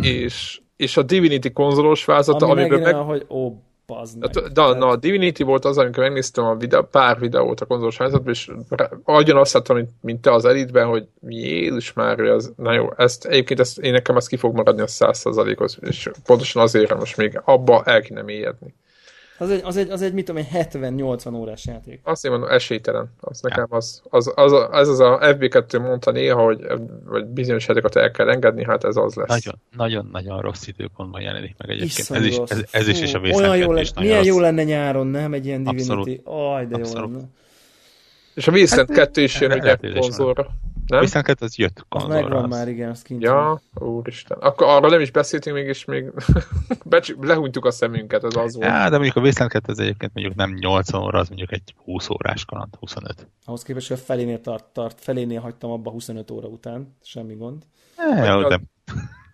és, 0.00 0.60
és 0.76 0.96
a 0.96 1.02
Divinity 1.02 1.52
konzolos 1.52 2.04
vázata, 2.04 2.46
ami 2.46 2.60
amiből 2.60 2.80
meg... 2.80 2.94
hogy 2.94 3.26
ó, 3.30 3.52
Bazd 3.86 4.18
meg. 4.18 4.30
De, 4.30 4.40
de, 4.40 4.62
na, 4.62 4.86
a 4.86 4.96
Divinity 4.96 5.42
volt 5.42 5.64
az, 5.64 5.78
amikor 5.78 6.02
megnéztem 6.02 6.44
a 6.44 6.56
videó, 6.56 6.82
pár 6.82 7.18
videót 7.18 7.60
a 7.60 7.66
konzolos 7.66 7.96
házatban, 7.96 8.32
és 8.32 8.50
agyon 9.04 9.36
azt 9.36 9.52
láttam, 9.52 9.76
mint, 9.76 9.90
mint 10.00 10.20
te 10.20 10.32
az 10.32 10.44
Elite-ben, 10.44 10.86
hogy 10.86 11.08
Jézus 11.28 11.92
már, 11.92 12.20
az, 12.20 12.52
na 12.56 12.72
jó, 12.72 12.92
ezt, 12.96 13.24
egyébként 13.24 13.60
ezt, 13.60 13.78
én 13.78 13.92
nekem 13.92 14.16
az 14.16 14.26
ki 14.26 14.36
fog 14.36 14.54
maradni 14.54 14.80
a 14.80 14.86
100%-os, 14.86 15.78
és 15.80 16.10
pontosan 16.24 16.62
azért 16.62 16.98
most 16.98 17.16
még 17.16 17.40
abba 17.44 17.82
el 17.84 18.00
kéne 18.00 18.22
mélyedni. 18.22 18.74
Az 19.38 19.50
egy, 19.50 19.60
az 19.64 19.76
egy, 19.76 19.90
az 19.90 20.02
egy 20.02 20.12
mit 20.12 20.24
tudom, 20.24 20.44
egy 20.50 20.66
70-80 20.72 21.34
órás 21.34 21.66
játék. 21.66 22.00
Azt 22.02 22.24
én 22.24 22.30
mondom, 22.30 22.48
esélytelen. 22.50 23.10
Az 23.20 23.40
nekem 23.40 23.66
az, 23.68 24.02
az, 24.10 24.32
az, 24.34 24.52
az, 24.52 24.66
az, 24.70 24.88
az 24.88 25.00
a 25.00 25.18
FB2 25.18 25.80
mondta 25.80 26.10
néha, 26.10 26.42
hogy, 26.42 26.66
hogy 27.06 27.24
bizonyos 27.26 27.66
játékokat 27.66 27.96
el 27.96 28.10
kell 28.10 28.30
engedni, 28.30 28.64
hát 28.64 28.84
ez 28.84 28.96
az 28.96 29.14
lesz. 29.14 29.28
Nagyon, 29.28 29.54
nagyon, 29.76 30.08
nagyon 30.12 30.40
rossz 30.40 30.66
időpontban 30.66 31.20
jelenik 31.20 31.54
meg 31.58 31.70
egyébként. 31.70 32.10
Ez 32.10 32.24
is, 32.24 32.36
ez, 32.46 32.64
ez 32.70 32.88
is, 32.88 33.00
és 33.00 33.14
a 33.14 33.18
Olyan 33.18 33.56
jó 33.56 33.72
lenne, 33.72 33.88
milyen 34.00 34.16
rossz. 34.16 34.26
jó 34.26 34.40
lenne 34.40 34.64
nyáron, 34.64 35.06
nem? 35.06 35.32
Egy 35.32 35.46
ilyen 35.46 35.64
Divinity. 35.64 36.20
Aj, 36.24 36.66
de 36.66 36.76
Abszolút. 36.76 37.10
jó 37.10 37.16
lenne. 37.16 37.28
És 38.34 38.48
a 38.48 38.52
Wasteland 38.52 38.88
hát, 38.88 38.96
2 38.98 39.22
is 39.22 39.40
jön 39.40 39.52
ugye 39.52 39.76
konzolra. 40.00 40.48
Nem? 40.86 41.00
Viszont 41.00 41.42
ez 41.42 41.56
jött 41.56 41.84
konzolra. 41.88 42.16
Az 42.16 42.22
megvan 42.22 42.48
már, 42.48 42.68
igen, 42.68 42.90
az 42.90 43.02
kint 43.02 43.22
Ja, 43.22 43.60
úristen. 43.74 44.38
Akkor 44.38 44.66
arra 44.66 44.88
nem 44.88 45.00
is 45.00 45.10
beszéltünk, 45.10 45.56
mégis 45.56 45.84
még 45.84 46.12
lehúnytuk 47.20 47.64
a 47.64 47.70
szemünket, 47.70 48.24
az 48.24 48.36
az 48.36 48.56
volt. 48.56 48.68
Ja, 48.68 48.88
de 48.90 48.96
mondjuk 48.96 49.16
a 49.16 49.20
Wasteland 49.20 49.52
2 49.52 49.72
az 49.72 49.78
egyébként 49.78 50.14
mondjuk 50.14 50.36
nem 50.36 50.54
80 50.60 51.02
óra, 51.02 51.18
az 51.18 51.28
mondjuk 51.28 51.52
egy 51.52 51.74
20 51.84 52.08
órás 52.10 52.44
kaland, 52.44 52.74
25. 52.78 53.28
Ahhoz 53.44 53.62
képest, 53.62 53.88
hogy 53.88 53.96
a 53.96 54.00
felénél 54.04 54.40
tart, 54.40 54.64
tart 54.64 55.00
felénél 55.00 55.40
hagytam 55.40 55.70
abba 55.70 55.90
25 55.90 56.30
óra 56.30 56.48
után, 56.48 56.96
semmi 57.02 57.34
gond. 57.34 57.62
Ja, 57.96 58.24
jó, 58.24 58.48
de... 58.48 58.60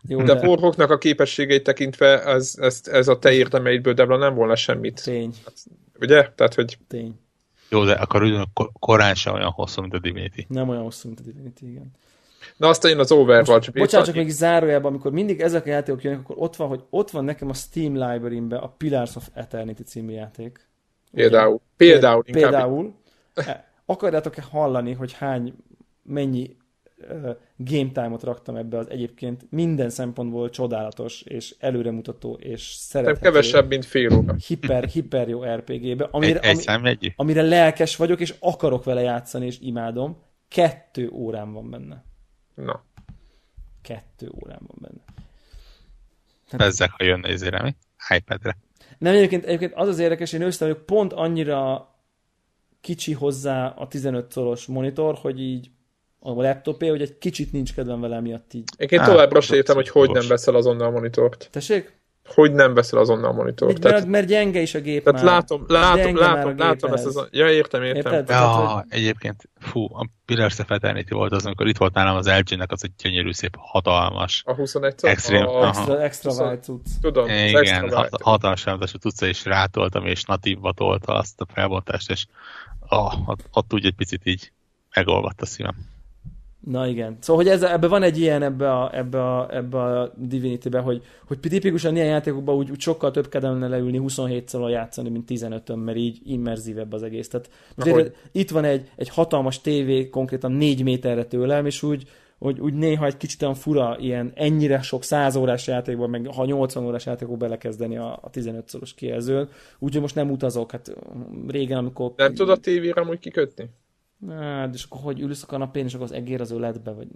Jó, 0.08 0.22
de, 0.22 0.34
de 0.34 0.46
Warhawknak 0.46 0.90
a 0.90 0.98
képességeit 0.98 1.62
tekintve 1.62 2.24
ez, 2.24 2.54
ez, 2.60 2.80
ez 2.84 3.08
a 3.08 3.18
te 3.18 3.32
érdemeidből 3.32 3.94
Debla 3.94 4.16
nem 4.16 4.34
volna 4.34 4.56
semmit. 4.56 5.02
Tény. 5.02 5.34
Ugye? 6.00 6.28
Tehát, 6.34 6.54
hogy... 6.54 6.78
Tény. 6.88 7.14
Jó, 7.73 7.85
de 7.85 7.93
akkor 7.93 8.23
ugyan 8.23 8.53
korán 8.81 9.15
sem 9.15 9.35
olyan 9.35 9.51
hosszú, 9.51 9.81
mint 9.81 9.94
a 9.94 9.99
Divinity. 9.99 10.44
Nem 10.49 10.69
olyan 10.69 10.82
hosszú, 10.82 11.09
mint 11.09 11.20
a 11.20 11.23
Divinity, 11.23 11.62
igen. 11.62 11.90
Na 12.57 12.69
aztán 12.69 12.90
jön 12.90 13.01
az 13.01 13.12
Overwatch. 13.12 13.73
bocsánat, 13.73 14.07
csak 14.07 14.15
még 14.16 14.28
zárójában, 14.28 14.90
amikor 14.90 15.12
mindig 15.12 15.40
ezek 15.40 15.66
a 15.66 15.69
játékok 15.69 16.03
jönnek, 16.03 16.20
akkor 16.20 16.36
ott 16.39 16.57
van, 16.57 16.69
hogy 16.69 16.85
ott 16.90 17.11
van 17.11 17.24
nekem 17.24 17.49
a 17.49 17.55
Steam 17.55 17.93
library 17.93 18.43
a 18.51 18.69
Pillars 18.69 19.16
of 19.16 19.28
Eternity 19.32 19.82
című 19.82 20.12
játék. 20.12 20.69
Például. 21.12 21.61
Például. 21.77 22.23
Például. 22.23 22.94
E, 23.35 23.73
akarjátok-e 23.85 24.43
hallani, 24.43 24.93
hogy 24.93 25.12
hány, 25.12 25.55
mennyi 26.03 26.57
game 27.56 27.90
time-ot 27.92 28.22
raktam 28.22 28.56
ebbe 28.56 28.78
az 28.78 28.90
egyébként 28.90 29.46
minden 29.50 29.90
szempontból 29.90 30.50
csodálatos 30.50 31.22
és 31.22 31.54
előremutató 31.58 32.34
és 32.34 32.62
szerethető. 32.62 33.20
Nem 33.20 33.32
kevesebb, 33.32 33.68
mint 33.68 33.84
fél 33.84 34.14
óra. 34.14 34.34
Hiper, 34.46 34.84
hiper 34.84 35.28
jó 35.28 35.44
RPG-be. 35.44 36.08
Amire, 36.10 36.40
egy, 36.40 36.58
egy 36.58 36.68
ami, 36.68 36.96
amire 37.16 37.42
lelkes 37.42 37.96
vagyok, 37.96 38.20
és 38.20 38.34
akarok 38.40 38.84
vele 38.84 39.00
játszani, 39.00 39.46
és 39.46 39.58
imádom. 39.60 40.22
Kettő 40.48 41.08
órán 41.08 41.52
van 41.52 41.70
benne. 41.70 42.04
Na. 42.54 42.82
Kettő 43.82 44.30
órán 44.44 44.60
van 44.66 44.76
benne. 44.80 45.04
Tehát... 46.50 46.66
Bezzek, 46.66 46.90
ha 46.90 47.04
jönne 47.04 47.28
ezért, 47.28 47.62
mi? 47.62 47.74
iPad-re. 48.16 48.56
Nem, 48.98 49.14
egyébként, 49.14 49.44
egyébként 49.44 49.72
az 49.74 49.88
az 49.88 49.98
érdekes, 49.98 50.32
én 50.32 50.42
őszintén 50.42 50.68
vagyok, 50.68 50.86
pont 50.86 51.12
annyira 51.12 51.90
kicsi 52.80 53.12
hozzá 53.12 53.66
a 53.66 53.86
15 53.86 54.30
szoros 54.30 54.66
monitor, 54.66 55.14
hogy 55.14 55.40
így 55.40 55.70
a 56.23 56.32
laptopé, 56.32 56.89
hogy 56.89 57.03
egy 57.03 57.19
kicsit 57.19 57.53
nincs 57.53 57.74
kedvem 57.74 58.01
vele 58.01 58.20
miatt 58.20 58.55
így. 58.55 58.69
Én 58.77 59.03
továbbra 59.05 59.40
sem 59.40 59.57
értem, 59.57 59.74
hogy 59.74 59.89
hogy 59.89 60.11
nem 60.11 60.28
veszel 60.28 60.55
azonnal 60.55 60.86
a 60.86 60.90
monitort. 60.90 61.49
Tessék? 61.51 62.01
hogy 62.35 62.53
nem 62.53 62.74
veszel 62.74 62.99
azonnal 62.99 63.31
a 63.31 63.32
monitort. 63.32 63.73
Mert, 63.73 63.94
tehát, 63.94 64.07
mert 64.07 64.27
gyenge 64.27 64.61
is 64.61 64.74
a 64.74 64.81
gép 64.81 65.05
tehát 65.05 65.23
már. 65.23 65.32
látom, 65.32 65.65
látom, 65.69 66.16
látom, 66.16 66.59
látom 66.59 66.93
ezt 66.93 67.07
az... 67.07 67.28
Ja, 67.31 67.51
értem, 67.51 67.82
értem. 67.82 68.12
Érted? 68.12 68.28
Ja, 68.28 68.36
tehát, 68.36 68.73
hogy... 68.73 68.85
egyébként, 68.89 69.49
fú, 69.59 69.85
a 69.94 70.07
Pillars 70.27 70.59
of 70.59 70.70
Eternity 70.70 71.11
volt 71.11 71.32
az, 71.32 71.47
amikor 71.47 71.66
itt 71.66 71.77
volt 71.77 71.94
nálam 71.94 72.16
az 72.16 72.28
LG-nek 72.28 72.73
az 72.73 72.85
egy 72.85 72.93
gyönyörű 73.03 73.32
szép, 73.32 73.57
hatalmas. 73.59 74.43
A 74.47 74.55
21 74.55 74.94
Extrém, 75.01 75.47
a... 75.47 75.66
Extra, 75.66 76.03
extra 76.03 76.32
wide 76.32 76.59
cucc. 76.59 76.86
Tudom, 77.01 77.28
Igen, 77.28 77.90
hat, 77.90 78.23
hatalmas 78.23 78.66
és 78.82 78.94
tudsz, 79.01 79.20
és 79.20 79.44
rátoltam, 79.44 80.07
és 80.07 80.24
natívba 80.24 80.73
tolta 80.73 81.15
azt 81.15 81.40
a 81.40 81.47
felbontást, 81.53 82.11
és 82.11 82.27
oh, 82.89 83.28
ott, 83.28 83.40
ott 83.53 83.74
úgy 83.74 83.86
egy 83.86 83.94
picit 83.94 84.27
így 84.27 84.53
megolvadt 84.94 85.40
a 85.40 85.47
szívem. 85.47 85.91
Na 86.64 86.86
igen. 86.86 87.16
Szóval, 87.20 87.44
hogy 87.44 87.52
ez, 87.52 87.62
ebbe 87.62 87.86
van 87.86 88.02
egy 88.02 88.18
ilyen 88.18 88.43
ebbe 88.43 88.72
a, 88.72 88.97
ebbe 88.97 89.36
a, 89.36 89.56
ebbe 89.56 89.78
a 89.78 90.12
Divinity-be, 90.16 90.78
hogy, 90.78 91.02
hogy 91.26 91.40
tipikusan 91.40 91.94
ilyen 91.94 92.06
játékokban 92.06 92.55
úgy, 92.55 92.70
úgy 92.70 92.80
sokkal 92.80 93.10
több 93.10 93.28
kedvelne 93.28 93.68
leülni 93.68 93.98
27 93.98 94.48
szalon 94.48 94.70
játszani, 94.70 95.09
mint 95.09 95.28
15-ön, 95.30 95.78
mert 95.78 95.98
így 95.98 96.20
immerzívebb 96.24 96.93
az 96.93 97.02
egész. 97.02 97.28
Tehát 97.28 97.51
most 97.76 98.12
itt 98.32 98.51
van 98.51 98.64
egy, 98.64 98.90
egy 98.97 99.09
hatalmas 99.09 99.60
tévé, 99.60 100.09
konkrétan 100.09 100.52
4 100.52 100.82
méterre 100.82 101.24
tőlem, 101.24 101.66
és 101.66 101.82
úgy, 101.82 102.09
hogy 102.39 102.60
úgy 102.60 102.74
néha 102.74 103.06
egy 103.06 103.16
kicsit 103.16 103.43
olyan 103.43 103.55
fura, 103.55 103.97
ilyen 104.01 104.32
ennyire 104.34 104.82
sok 104.82 105.02
100 105.02 105.36
órás 105.36 105.66
játékban, 105.66 106.10
meg 106.10 106.26
ha 106.26 106.44
80 106.44 106.84
órás 106.84 107.06
játékban 107.06 107.39
belekezdeni 107.39 107.97
a, 107.97 108.18
a 108.22 108.30
15-szoros 108.30 108.94
kijelzőn. 108.94 109.48
Úgyhogy 109.78 110.01
most 110.01 110.14
nem 110.14 110.30
utazok, 110.30 110.70
hát 110.70 110.94
régen, 111.48 111.78
amikor... 111.78 112.12
Nem 112.16 112.34
tudod 112.34 112.59
a 112.59 112.60
tévére 112.60 113.01
amúgy 113.01 113.18
kikötni? 113.18 113.70
Hát, 114.28 114.74
és 114.74 114.85
akkor 114.85 115.01
hogy 115.01 115.20
ülsz 115.20 115.43
a 115.43 115.47
kanapén, 115.47 115.85
és 115.85 115.94
akkor 115.94 116.07
az 116.07 116.12
egér 116.12 116.40
az 116.40 116.51
öletbe, 116.51 116.90
vagy 116.90 117.09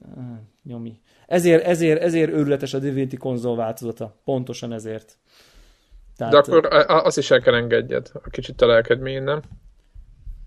nyomi. 0.63 1.01
Ezért, 1.27 1.65
ezért, 1.65 2.03
ezért 2.03 2.31
őrületes 2.31 2.75
a 2.75 2.79
Divinity 2.79 3.17
konzol 3.17 3.57
változata. 3.57 4.17
Pontosan 4.25 4.73
ezért. 4.73 5.19
Tehát, 6.17 6.33
De 6.33 6.39
akkor 6.39 6.69
azt 6.87 7.19
is 7.19 7.31
el 7.31 7.41
kell 7.41 7.55
engedjed. 7.55 8.11
A 8.13 8.31
kicsit 8.31 8.61
a 8.61 8.67
lelked 8.67 9.01
mélyén, 9.01 9.23
nem? 9.23 9.41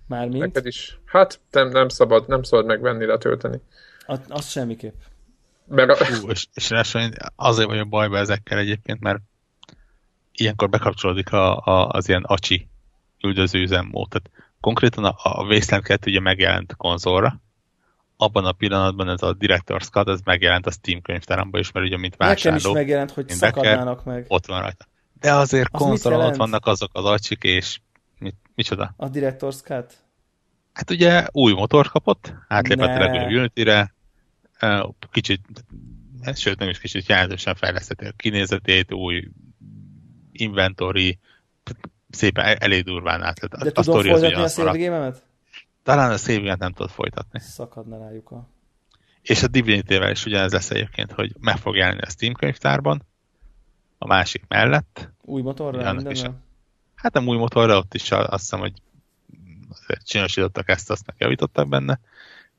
Mármint? 0.08 0.40
Neked 0.40 0.66
is. 0.66 1.00
Hát 1.06 1.40
nem, 1.52 1.70
nem 1.70 1.90
szabad, 1.90 2.28
nem 2.28 2.44
szabad 2.44 2.66
megvenni, 2.66 3.06
letölteni. 3.06 3.62
Az, 4.06 4.20
az 4.28 4.50
semmiképp. 4.50 4.96
Mert 5.66 5.90
a... 5.90 6.06
Hú, 6.06 6.30
és, 6.30 6.48
és 6.54 6.72
azért 7.36 7.68
vagyok 7.68 7.90
bajba 7.90 8.18
ezekkel 8.18 8.58
egyébként, 8.58 9.00
mert 9.00 9.20
ilyenkor 10.32 10.70
bekapcsolódik 10.70 11.32
a, 11.32 11.58
a, 11.58 11.90
az 11.90 12.08
ilyen 12.08 12.24
acsi 12.24 12.68
üldöző 13.22 13.60
üzemmód. 13.60 14.08
Tehát 14.10 14.49
konkrétan 14.62 15.04
a, 15.04 15.16
a 15.24 15.44
Wasteland 15.44 15.86
2 15.86 16.12
ugye 16.12 16.20
megjelent 16.20 16.76
konzolra, 16.76 17.42
abban 18.18 18.46
a 18.46 18.52
pillanatban 18.52 19.10
ez 19.10 19.22
a 19.22 19.36
Director's 19.40 19.90
Cut, 19.90 20.08
ez 20.08 20.20
megjelent 20.24 20.66
a 20.66 20.72
Steam 20.72 21.02
könyvtáramba 21.02 21.60
is, 21.60 21.72
mert 21.72 21.86
ugye 21.86 21.98
mint 21.98 22.16
vásárló. 22.16 22.58
Nekem 22.58 22.72
is 22.72 22.78
megjelent, 22.78 23.12
hogy 23.12 23.30
szakadnának 23.30 24.04
meg. 24.04 24.26
Ott 24.28 24.46
van 24.46 24.62
rajta. 24.62 24.86
De 25.20 25.34
azért 25.34 25.70
az 25.72 25.82
konzolon 25.82 26.26
ott 26.26 26.36
vannak 26.36 26.66
azok 26.66 26.90
az 26.94 27.06
acsik, 27.06 27.44
és 27.44 27.80
mit, 28.18 28.36
micsoda? 28.56 28.94
A 28.98 29.10
Director's 29.10 29.62
Cut? 29.64 29.98
Hát 30.74 30.92
ugye 30.92 31.28
új 31.32 31.54
motor 31.54 31.88
kapott, 31.88 32.34
átlépett 32.48 33.02
a 33.02 33.28
Unity-re, 33.28 33.94
kicsit, 35.12 35.42
sőt 36.36 36.60
nem 36.60 36.70
is 36.70 36.80
kicsit 36.80 37.08
jelentősen 37.08 37.56
fejlesztette 37.56 38.08
a 38.08 38.14
kinézetét, 38.16 38.94
új 38.94 39.28
inventory, 40.32 41.20
szépen 42.10 42.46
e- 42.46 42.58
elég 42.60 42.84
durván 42.84 43.22
át. 43.22 43.40
De 43.40 43.72
a 43.74 43.82
tudom 43.82 44.02
folytatni 44.02 44.42
a 44.42 44.48
save 44.48 45.14
Talán 45.84 46.12
a 46.12 46.18
save 46.18 46.56
nem 46.56 46.74
tudod 46.74 46.92
folytatni. 46.92 47.40
Szakadna 47.40 47.98
rájuk 47.98 48.32
a... 48.32 48.48
És 49.22 49.44
a 49.44 49.48
Divinity-vel 49.48 50.12
is 50.12 50.26
ugyanez 50.26 50.52
lesz 50.52 50.72
egyébként, 50.72 51.12
hogy 51.12 51.36
meg 51.40 51.58
fog 51.58 51.76
jelenni 51.76 52.02
a 52.02 52.10
Steam 52.10 52.34
könyvtárban, 52.34 53.02
a 53.98 54.08
másik 54.08 54.44
mellett. 54.48 55.10
Új 55.22 55.42
motorra? 55.42 56.12
Is, 56.12 56.22
hát 56.96 57.14
nem 57.14 57.28
új 57.28 57.38
motorra, 57.38 57.78
ott 57.78 57.94
is 57.94 58.12
azt 58.12 58.42
hiszem, 58.42 58.60
hogy 58.60 58.74
csinosítottak 60.04 60.70
ezt, 60.70 60.90
azt 60.90 61.06
megjavítottak 61.06 61.68
benne, 61.68 62.00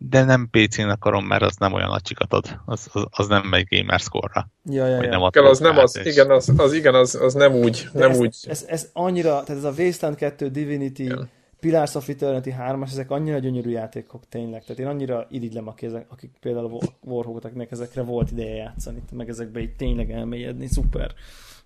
de 0.03 0.25
nem 0.25 0.49
PC-n 0.51 0.89
akarom, 0.89 1.27
mert 1.27 1.43
az 1.43 1.57
nem 1.57 1.73
olyan 1.73 1.89
nagy 1.89 2.03
csikat 2.03 2.33
ad, 2.33 2.61
az, 2.65 2.89
az, 2.93 3.07
az 3.11 3.27
nem 3.27 3.47
megy 3.47 3.67
gamer 3.69 4.01
score-ra. 4.01 4.51
Ja, 4.65 4.87
ja, 4.87 5.03
ja. 5.03 5.11
Nem 5.11 5.21
igen, 5.21 5.45
az 5.45 5.59
nem 5.59 5.79
az, 5.79 5.97
és... 5.97 6.13
igen, 6.13 6.31
az, 6.31 6.53
az, 6.57 6.73
igen, 6.73 6.95
az, 6.95 7.15
az 7.15 7.35
nem 7.35 7.55
úgy, 7.55 7.89
de 7.93 7.99
nem 7.99 8.11
ez, 8.11 8.19
úgy. 8.19 8.37
Ez, 8.49 8.65
ez, 8.69 8.91
annyira, 8.93 9.43
tehát 9.43 9.65
ez 9.65 9.65
a 9.65 9.83
Wasteland 9.83 10.17
2, 10.17 10.49
Divinity, 10.49 11.01
igen. 11.01 11.29
Pillars 11.61 11.95
of 11.95 12.09
Eternity 12.09 12.51
3 12.51 12.83
ezek 12.83 13.11
annyira 13.11 13.39
gyönyörű 13.39 13.71
játékok 13.71 14.29
tényleg. 14.29 14.65
Tehát 14.65 14.79
én 14.79 14.87
annyira 14.87 15.27
irigylem, 15.31 15.69
akik, 15.69 15.89
ezek, 15.89 16.07
akik 16.09 16.31
például 16.41 16.79
a 16.81 16.87
Warhawkot, 17.01 17.45
akiknek 17.45 17.71
ezekre 17.71 18.03
volt 18.03 18.31
ideje 18.31 18.55
játszani, 18.55 19.03
meg 19.13 19.29
ezekbe 19.29 19.61
így 19.61 19.77
tényleg 19.77 20.11
elmélyedni, 20.11 20.67
szuper. 20.67 21.15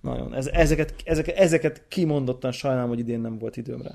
Nagyon. 0.01 0.35
Ez, 0.35 0.47
ezeket, 0.47 0.95
ezeket, 1.05 1.37
ezeket 1.37 1.83
kimondottan 1.89 2.53
sajnálom, 2.53 2.89
hogy 2.89 2.99
idén 2.99 3.21
nem 3.21 3.39
volt 3.39 3.57
időm 3.57 3.83
rá. 3.83 3.93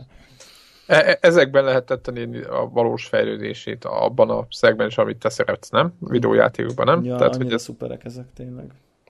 E, 0.89 0.95
e, 0.95 1.17
ezekben 1.21 1.63
lehet 1.63 1.99
tenni 2.01 2.41
a 2.41 2.69
valós 2.73 3.05
fejlődését 3.05 3.85
abban 3.85 4.29
a 4.29 4.47
szegben 4.49 4.91
amit 4.95 5.17
te 5.17 5.29
szeretsz, 5.29 5.69
nem? 5.69 5.93
Videójátékokban, 5.99 6.85
nem? 6.85 7.03
Ja, 7.03 7.15
Tehát, 7.15 7.35
hogy 7.35 7.53
ez... 7.53 7.61
szuperek 7.61 8.05
ezek 8.05 8.25
tényleg. 8.35 8.65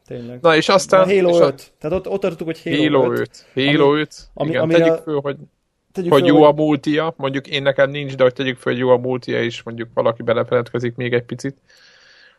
Tényleg. 0.07 0.41
Na 0.41 0.55
és 0.55 0.69
aztán... 0.69 1.01
A 1.01 1.05
Halo 1.05 1.29
és 1.29 1.39
5. 1.39 1.43
A... 1.43 1.53
Tehát 1.79 1.97
ott, 1.97 2.07
ott 2.07 2.21
tartottuk, 2.21 2.47
hogy 2.47 2.61
Halo, 2.63 2.99
Halo 2.99 3.11
5. 3.11 3.45
5. 3.53 3.65
Halo 3.65 3.95
5. 3.95 4.29
Ami, 4.33 4.49
igen, 4.49 4.61
amire... 4.61 4.79
tegyük 4.79 4.97
föl, 5.03 5.19
hogy, 5.19 5.37
tegyük 5.91 6.11
hogy 6.11 6.21
föl, 6.21 6.29
jó 6.29 6.43
a 6.43 6.51
multia. 6.51 7.13
Mondjuk 7.17 7.47
én 7.47 7.61
nekem 7.61 7.89
nincs, 7.89 8.15
de 8.15 8.23
hogy 8.23 8.33
tegyük 8.33 8.57
föl, 8.57 8.73
hogy 8.73 8.81
jó 8.81 8.89
a 8.89 8.97
multia, 8.97 9.43
és 9.43 9.63
mondjuk 9.63 9.89
valaki 9.93 10.23
belefeledkezik 10.23 10.95
még 10.95 11.13
egy 11.13 11.25
picit. 11.25 11.57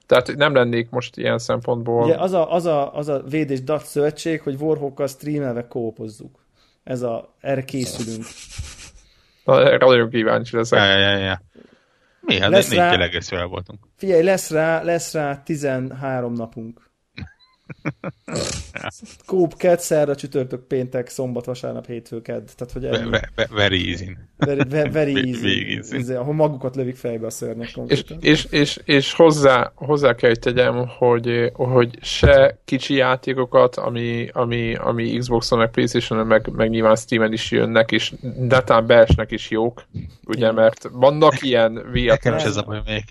Tehát 0.06 0.36
nem 0.36 0.54
lennék 0.54 0.90
most 0.90 1.16
ilyen 1.16 1.38
szempontból... 1.38 2.04
Ugye 2.04 2.16
az 2.16 2.32
a, 2.32 2.52
az 2.52 2.66
a, 2.66 2.94
az 2.94 3.08
a 3.08 3.22
védés 3.28 3.62
DAT 3.62 3.84
szövetség, 3.84 4.40
hogy 4.40 4.56
Warhawkkal 4.60 5.06
streamelve 5.06 5.66
kópozzuk. 5.66 6.38
Ez 6.84 7.02
a, 7.02 7.34
erre 7.40 7.64
készülünk. 7.64 8.24
Nagyon 9.78 10.10
kíváncsi 10.10 10.56
leszek. 10.56 10.78
Ja, 10.78 10.98
ja, 10.98 11.16
ja. 11.16 11.40
Mi? 12.20 12.40
Hát 12.40 12.50
lesz 12.50 12.68
négy 12.68 12.78
rá, 12.78 12.92
egész 12.92 13.30
voltunk. 13.30 13.78
Figyelj, 13.96 14.22
lesz 14.22 14.50
rá, 14.50 14.82
lesz 14.82 15.12
rá 15.12 15.42
13 15.42 16.32
napunk. 16.32 16.89
Kóp, 19.26 19.56
kedd, 19.56 19.76
szerda, 19.76 20.14
csütörtök, 20.14 20.66
péntek, 20.66 21.08
szombat, 21.08 21.44
vasárnap, 21.44 21.86
hétfő, 21.86 22.22
kedd. 22.22 22.46
Tehát, 22.56 22.72
hogy 22.72 22.84
ennyi. 22.84 23.10
Ve, 23.10 23.30
ve, 23.34 23.48
very 23.54 23.90
easy. 23.90 24.16
Very, 24.36 24.68
very, 24.68 24.90
very 24.90 25.14
easy. 25.16 25.74
easy. 25.76 25.96
Izé, 25.96 26.14
ahol 26.14 26.34
magukat 26.34 26.76
lövik 26.76 26.96
fejbe 26.96 27.26
a 27.26 27.30
szörnyek 27.30 27.70
És, 27.86 28.04
és, 28.20 28.44
és, 28.50 28.80
és 28.84 29.12
hozzá, 29.12 29.72
hozzá 29.74 30.14
kell, 30.14 30.28
hogy 30.28 30.38
tegyem, 30.38 30.86
hogy, 30.88 31.50
hogy 31.52 31.98
se 32.00 32.58
kicsi 32.64 32.94
játékokat, 32.94 33.76
ami, 33.76 34.28
ami, 34.32 34.74
ami 34.74 35.18
Xboxon, 35.18 35.58
meg 35.58 35.70
Playstation-on, 35.70 36.26
meg, 36.26 36.48
meg 36.52 36.70
nyilván 36.70 36.96
Steam-en 36.96 37.32
is 37.32 37.50
jönnek, 37.50 37.92
és 37.92 38.12
netán 38.38 38.86
beesnek 38.86 39.30
is 39.30 39.50
jók, 39.50 39.82
ugye, 40.26 40.52
mert 40.52 40.88
vannak 40.92 41.42
ilyen 41.42 41.72
Nekem 41.92 42.36
is 42.36 42.42
ez 42.42 42.56
a 42.56 42.62
baj, 42.62 43.02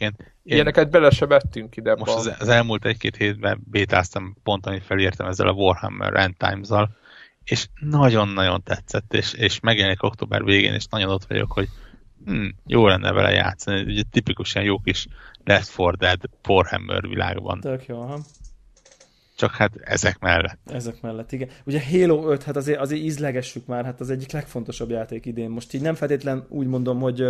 Ilyeneket 0.44 0.90
bele 0.90 1.10
se 1.10 1.26
vettünk 1.26 1.76
ide. 1.76 1.96
Most 1.96 2.14
az, 2.14 2.36
az 2.40 2.48
elmúlt 2.48 2.86
egy-két 2.86 3.16
hétben 3.16 3.62
bétáztam 3.70 4.36
pont, 4.44 4.66
amit 4.66 4.84
felírtam 4.84 5.28
ezzel 5.28 5.48
a 5.48 5.52
Warhammer 5.52 6.14
End 6.14 6.36
Times-zal, 6.38 6.98
és 7.44 7.68
nagyon-nagyon 7.80 8.64
tetszett, 8.64 9.14
és, 9.14 9.34
és 9.34 9.60
megjelenik 9.60 10.04
október 10.04 10.44
végén, 10.44 10.74
és 10.74 10.86
nagyon 10.90 11.10
ott 11.10 11.26
vagyok, 11.26 11.52
hogy 11.52 11.68
hm, 12.26 12.48
jó 12.66 12.88
lenne 12.88 13.12
vele 13.12 13.32
játszani. 13.32 13.82
Ugye 13.82 14.04
tipikus 14.12 14.56
ilyen 14.56 14.68
jó 14.68 14.80
kis 14.80 15.08
Left 15.44 15.78
4 15.78 15.96
Dead 15.98 16.20
Warhammer 16.48 17.08
világban. 17.08 17.60
Tök 17.60 17.86
jó, 17.86 18.02
ha. 18.02 18.20
csak 19.36 19.56
hát 19.56 19.72
ezek 19.76 20.20
mellett. 20.20 20.60
Ezek 20.66 21.02
mellett, 21.02 21.32
igen. 21.32 21.50
Ugye 21.66 21.82
Halo 21.92 22.32
5, 22.32 22.44
hát 22.44 22.56
azért, 22.56 22.80
azért 22.80 23.02
ízlegessük 23.02 23.66
már, 23.66 23.86
hát 23.86 24.00
az 24.00 24.10
egyik 24.10 24.32
legfontosabb 24.32 24.90
játék 24.90 25.26
idén. 25.26 25.50
Most 25.50 25.74
így 25.74 25.82
nem 25.82 25.96
feltétlen 25.96 26.46
úgy 26.50 26.68
mondom, 26.68 27.00
hogy, 27.00 27.24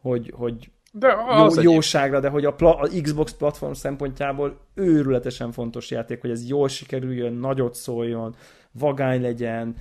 hogy, 0.00 0.32
hogy 0.36 0.70
de 0.96 1.16
az 1.28 1.62
jó, 1.62 1.72
jóságra, 1.72 2.20
de 2.20 2.28
hogy 2.28 2.44
a, 2.44 2.52
pla- 2.52 2.80
a 2.80 3.00
Xbox 3.02 3.32
platform 3.32 3.72
szempontjából 3.72 4.60
őrületesen 4.74 5.52
fontos 5.52 5.90
játék, 5.90 6.20
hogy 6.20 6.30
ez 6.30 6.48
jól 6.48 6.68
sikerüljön, 6.68 7.32
nagyot 7.32 7.74
szóljon, 7.74 8.34
vagány 8.72 9.20
legyen, 9.20 9.74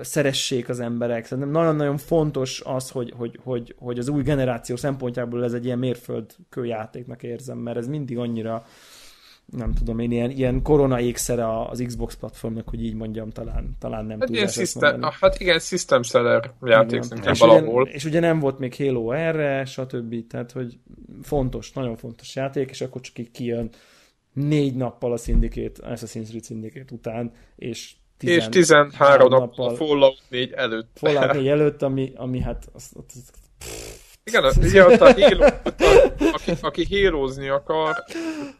szeressék 0.00 0.68
az 0.68 0.80
emberek. 0.80 1.24
Szerintem 1.24 1.52
nagyon-nagyon 1.52 1.96
fontos 1.96 2.62
az, 2.64 2.90
hogy, 2.90 3.12
hogy, 3.16 3.38
hogy, 3.42 3.74
hogy 3.78 3.98
az 3.98 4.08
új 4.08 4.22
generáció 4.22 4.76
szempontjából 4.76 5.44
ez 5.44 5.52
egy 5.52 5.64
ilyen 5.64 5.78
mérföldkő 5.78 6.64
játéknak 6.64 7.22
érzem, 7.22 7.58
mert 7.58 7.76
ez 7.76 7.86
mindig 7.86 8.18
annyira 8.18 8.64
nem 9.46 9.74
tudom 9.74 9.98
én, 9.98 10.10
ilyen, 10.10 10.30
ilyen 10.30 10.62
korona 10.62 11.00
ékszere 11.00 11.60
az 11.60 11.82
Xbox 11.86 12.14
platformnak, 12.16 12.68
hogy 12.68 12.84
így 12.84 12.94
mondjam, 12.94 13.30
talán, 13.30 13.76
talán 13.78 14.04
nem 14.04 14.20
hát, 14.20 14.28
ilyen 14.28 14.48
system, 14.48 15.02
hát 15.02 15.40
igen, 15.40 15.58
system 15.58 16.02
seller 16.02 16.52
játék 16.62 17.02
és 17.30 17.38
valahol. 17.38 17.82
Ugye, 17.82 17.92
és 17.92 18.04
ugye 18.04 18.20
nem 18.20 18.38
volt 18.38 18.58
még 18.58 18.76
Halo 18.76 19.12
erre, 19.12 19.64
stb. 19.64 20.26
Tehát, 20.26 20.52
hogy 20.52 20.78
fontos, 21.22 21.72
nagyon 21.72 21.96
fontos 21.96 22.36
játék, 22.36 22.70
és 22.70 22.80
akkor 22.80 23.00
csak 23.00 23.18
így 23.18 23.30
kijön 23.30 23.70
négy 24.32 24.74
nappal 24.74 25.12
a 25.12 25.16
Syndicate, 25.16 25.94
Assassin's 25.94 26.26
Creed 26.28 26.44
Syndicate 26.44 26.94
után, 26.94 27.32
és 27.56 27.94
Tizen, 28.18 28.38
és 28.38 28.48
13 28.48 29.28
nap 29.28 29.40
nappal 29.40 29.68
a 29.68 29.74
Fallout 29.74 30.22
4 30.28 30.52
előtt. 30.52 30.90
Fallout 30.94 31.32
4 31.32 31.48
előtt, 31.48 31.82
ami, 31.82 32.12
ami 32.16 32.40
hát 32.40 32.68
az, 32.72 32.90
az, 32.94 33.04
az, 33.06 33.30
igen, 34.24 34.44
ugye 34.62 34.86
ott 34.86 35.00
a 35.00 35.12
hero, 35.12 35.44
aki, 36.32 36.52
aki 36.60 36.84
hérozni 36.84 37.48
akar, 37.48 38.04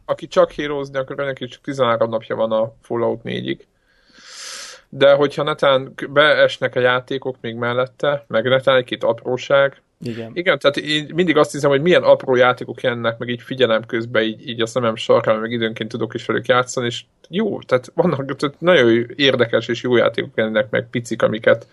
aki 0.04 0.26
csak 0.26 0.50
hérozni 0.50 0.98
akar, 0.98 1.16
neki 1.16 1.46
csak 1.46 1.60
13 1.60 2.10
napja 2.10 2.36
van 2.36 2.52
a 2.52 2.72
Fallout 2.82 3.20
4-ig. 3.24 3.58
De 4.88 5.12
hogyha 5.12 5.42
netán 5.42 5.94
beesnek 6.08 6.76
a 6.76 6.80
játékok 6.80 7.36
még 7.40 7.54
mellette, 7.54 8.24
meg 8.28 8.44
netán 8.44 8.76
egy-két 8.76 9.04
apróság, 9.04 9.82
igen. 10.00 10.30
Igen, 10.34 10.58
tehát 10.58 10.76
én 10.76 11.10
mindig 11.14 11.36
azt 11.36 11.52
hiszem, 11.52 11.70
hogy 11.70 11.82
milyen 11.82 12.02
apró 12.02 12.34
játékok 12.34 12.82
jönnek, 12.82 13.18
meg 13.18 13.28
így 13.28 13.42
figyelem 13.42 13.86
közben, 13.86 14.22
így, 14.22 14.48
így 14.48 14.60
a 14.60 14.66
szemem 14.66 14.96
sarkán, 14.96 15.38
meg 15.38 15.50
időnként 15.50 15.90
tudok 15.90 16.14
is 16.14 16.26
velük 16.26 16.46
játszani, 16.46 16.86
és 16.86 17.04
jó, 17.28 17.60
tehát 17.60 17.92
vannak 17.94 18.36
tehát 18.36 18.60
nagyon 18.60 19.06
érdekes 19.16 19.68
és 19.68 19.82
jó 19.82 19.96
játékok 19.96 20.30
jönnek, 20.34 20.70
meg 20.70 20.86
picik, 20.90 21.22
amiket 21.22 21.66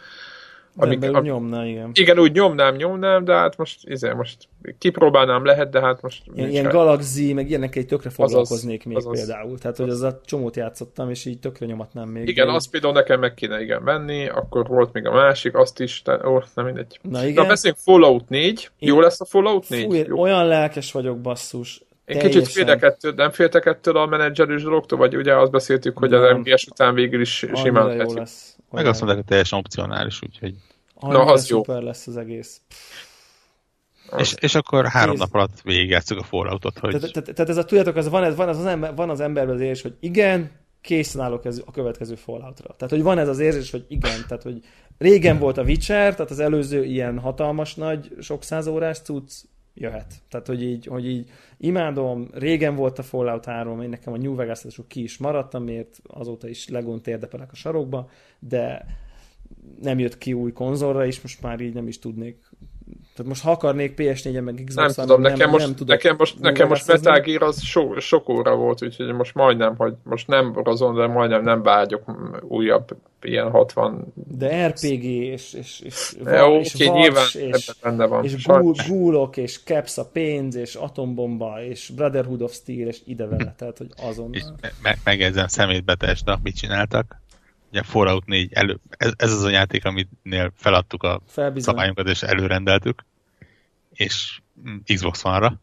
Amik, 0.76 1.04
a, 1.04 1.22
nyomná, 1.22 1.66
igen. 1.66 1.90
Igen, 1.94 2.20
úgy 2.20 2.32
nyomnám, 2.32 2.76
nyomnám, 2.76 3.24
de 3.24 3.34
hát 3.34 3.58
most, 3.58 3.88
izé, 3.88 4.14
most 4.14 4.48
kipróbálnám 4.78 5.46
lehet, 5.46 5.70
de 5.70 5.82
hát 5.82 6.02
most... 6.02 6.24
Ilyen, 6.34 6.50
ilyen 6.50 6.70
Galaxy, 6.70 7.34
meg 7.34 7.50
ilyenek 7.50 7.76
egy 7.76 7.86
tökre 7.86 8.10
foglalkoznék 8.10 8.80
azaz, 8.80 8.86
még 8.86 8.98
azaz, 8.98 9.18
például. 9.18 9.58
Tehát, 9.58 9.78
hogy 9.78 9.90
az 9.90 10.02
a 10.02 10.22
csomót 10.26 10.56
játszottam, 10.56 11.10
és 11.10 11.26
így 11.26 11.40
tökre 11.40 11.66
nyomatnám 11.66 12.10
még. 12.10 12.28
Igen, 12.28 12.50
azt 12.50 12.70
például 12.70 12.94
nekem 12.94 13.20
meg 13.20 13.34
kéne 13.34 13.62
igen 13.62 13.84
venni, 13.84 14.28
akkor 14.28 14.68
volt 14.68 14.94
még 14.94 15.06
a 15.06 15.12
másik, 15.12 15.56
azt 15.56 15.80
is, 15.80 16.02
de, 16.06 16.28
ó, 16.28 16.44
nem 16.56 16.66
mindegy. 16.66 17.00
Na 17.02 17.26
igen. 17.26 17.44
Na, 17.44 17.50
beszéljünk 17.50 17.82
Fallout 17.82 18.30
4. 18.30 18.70
Én... 18.80 18.90
Jó 18.90 19.00
lesz 19.00 19.22
a 19.22 19.26
Fallout 19.26 19.70
4? 19.70 19.84
Fú, 19.84 19.94
Jó. 19.94 20.20
olyan 20.20 20.48
lelkes 20.48 20.92
vagyok, 20.92 21.20
basszus. 21.20 21.82
Én 22.06 22.20
kicsit 22.20 22.48
féltek 22.48 22.84
ettől, 22.84 23.14
nem 23.16 23.32
féltek 23.32 23.66
ettől 23.66 23.98
a 23.98 24.06
menedzserős 24.06 24.64
dologtól, 24.64 24.98
vagy 24.98 25.16
ugye 25.16 25.36
azt 25.36 25.52
beszéltük, 25.52 25.98
hogy 25.98 26.10
nem. 26.10 26.22
az 26.22 26.38
MGS 26.38 26.66
után 26.66 26.94
végül 26.94 27.22
is 27.22 27.46
simán 27.54 27.98
lesz. 27.98 28.56
Meg 28.72 28.86
azt 28.86 29.00
mondták, 29.00 29.22
hogy 29.22 29.30
teljesen 29.30 29.60
opcionális, 29.60 30.22
úgyhogy... 30.22 30.56
Na, 31.00 31.24
az 31.24 31.46
szuper 31.46 31.80
jó. 31.80 31.86
lesz 31.86 32.08
az 32.08 32.18
egész. 32.18 32.62
És, 34.18 34.34
és 34.40 34.56
akkor 34.56 34.86
három 34.88 35.10
Nézd. 35.10 35.22
nap 35.22 35.34
alatt 35.34 35.62
végigjátszuk 35.62 36.18
a 36.18 36.24
Falloutot, 36.24 36.80
hogy... 36.80 36.92
Tehát, 36.92 37.14
tehát, 37.14 37.34
tehát 37.34 37.50
ez 37.50 37.58
a, 37.58 37.66
tudjátok, 37.66 37.98
ez 37.98 38.10
van, 38.10 38.24
ez, 38.24 38.36
van, 38.36 38.48
az, 38.48 38.58
az 38.58 38.66
ember, 38.66 38.96
van 38.96 39.10
az 39.10 39.20
emberben 39.20 39.56
az 39.56 39.62
érzés, 39.62 39.82
hogy 39.82 39.96
igen, 40.00 40.52
készen 40.82 41.22
állok 41.22 41.46
ez, 41.46 41.62
a 41.66 41.72
következő 41.72 42.16
Falloutra. 42.16 42.76
Tehát, 42.78 42.94
hogy 42.94 43.02
van 43.02 43.18
ez 43.18 43.28
az 43.28 43.40
érzés, 43.40 43.72
hogy 43.72 43.86
igen, 43.88 44.26
tehát, 44.28 44.44
hogy 44.44 44.64
régen 44.98 45.40
volt 45.40 45.58
a 45.58 45.64
Witcher, 45.64 46.16
tehát 46.16 46.32
az 46.32 46.40
előző 46.40 46.84
ilyen 46.84 47.20
hatalmas 47.20 47.76
nagy, 47.76 48.16
sok 48.20 48.44
száz 48.44 48.68
órás 48.68 49.00
cucc, 49.00 49.32
jöhet. 49.74 50.14
Tehát, 50.30 50.48
hogy 50.48 50.64
így, 50.64 50.86
hogy 50.86 51.08
így 51.08 51.30
imádom, 51.58 52.28
régen 52.34 52.76
volt 52.76 53.00
a 53.00 53.04
Fallout 53.04 53.46
3, 53.46 53.82
én 53.82 53.90
nekem 53.90 54.14
a 54.14 54.18
New 54.18 54.36
vegas 54.36 54.66
ki 54.88 55.04
is 55.04 55.18
maradtam, 55.18 55.64
mert 55.64 56.02
azóta 56.08 56.48
is 56.48 56.68
legont 56.68 57.08
érdepelek 57.08 57.52
a 57.52 57.56
sarokba, 57.56 58.10
de 58.40 58.86
nem 59.82 60.00
jött 60.00 60.18
ki 60.18 60.34
új 60.34 60.52
konzolra, 60.52 61.06
és 61.06 61.22
most 61.22 61.42
már 61.42 61.60
így 61.60 61.74
nem 61.74 61.88
is 61.88 62.00
tudnék 62.00 62.50
tehát 63.16 63.32
most 63.32 63.44
ha 63.44 63.52
akarnék 63.52 63.94
PS4-en 63.98 64.44
meg 64.44 64.64
xbox 64.66 64.96
Nem 64.96 65.06
tudom, 65.06 65.22
nekem, 65.22 65.38
nem, 65.38 65.50
most, 65.50 65.66
nem 65.66 65.76
tudok 65.76 65.96
nekem 65.96 66.16
most, 66.18 66.40
nekem 66.40 66.68
most 66.68 66.88
Metal 66.88 67.20
Gear 67.20 67.44
az 67.44 67.62
so, 67.62 68.00
sok 68.00 68.30
óra 68.30 68.56
volt, 68.56 68.84
úgyhogy 68.84 69.14
most 69.14 69.36
majdnem, 69.36 69.76
hogy 69.76 69.94
most 70.04 70.28
nem 70.28 70.54
rozon, 70.64 70.96
de 70.96 71.08
majdnem 71.08 71.44
nem 71.44 71.62
vágyok 71.62 72.04
újabb 72.42 72.96
ilyen 73.22 73.50
60... 73.50 74.14
De 74.14 74.68
RPG 74.68 75.04
és, 75.04 75.54
és, 75.54 75.80
és, 75.80 76.16
de, 76.24 76.44
okay, 76.44 76.60
és 76.60 76.78
nyilván 76.78 77.28
és, 77.34 77.72
benne 77.82 78.06
van. 78.06 78.24
És 78.24 78.46
gúl, 78.46 78.74
gúlok, 78.88 79.38
és 79.38 79.64
caps 79.64 79.98
a 79.98 80.06
pénz, 80.06 80.56
és 80.56 80.76
atombomba, 80.76 81.64
és 81.64 81.92
Brotherhood 81.96 82.42
of 82.42 82.54
Steel, 82.54 82.88
és 82.88 83.02
ide 83.06 83.26
vele, 83.26 83.56
tehát 83.58 83.78
hogy 83.78 83.90
azon. 84.04 84.34
És 84.34 84.44
me- 84.82 84.98
megjegyzem 85.04 85.48
szemétbetes, 85.48 86.24
de 86.24 86.40
mit 86.44 86.56
csináltak? 86.56 87.21
Ugye 87.72 87.84
Fallout 87.84 88.26
4 88.26 88.54
elő, 88.54 88.80
ez, 88.90 89.12
ez 89.18 89.32
az 89.32 89.44
a 89.44 89.50
játék, 89.50 89.86
aminél 89.86 90.52
feladtuk 90.56 91.04
a 91.04 91.22
Felbizony. 91.28 91.74
szabályunkat 91.74 92.08
és 92.08 92.24
előrendeltük, 92.24 93.06
és 93.94 94.40
Xbox 94.84 95.24
One-ra, 95.24 95.60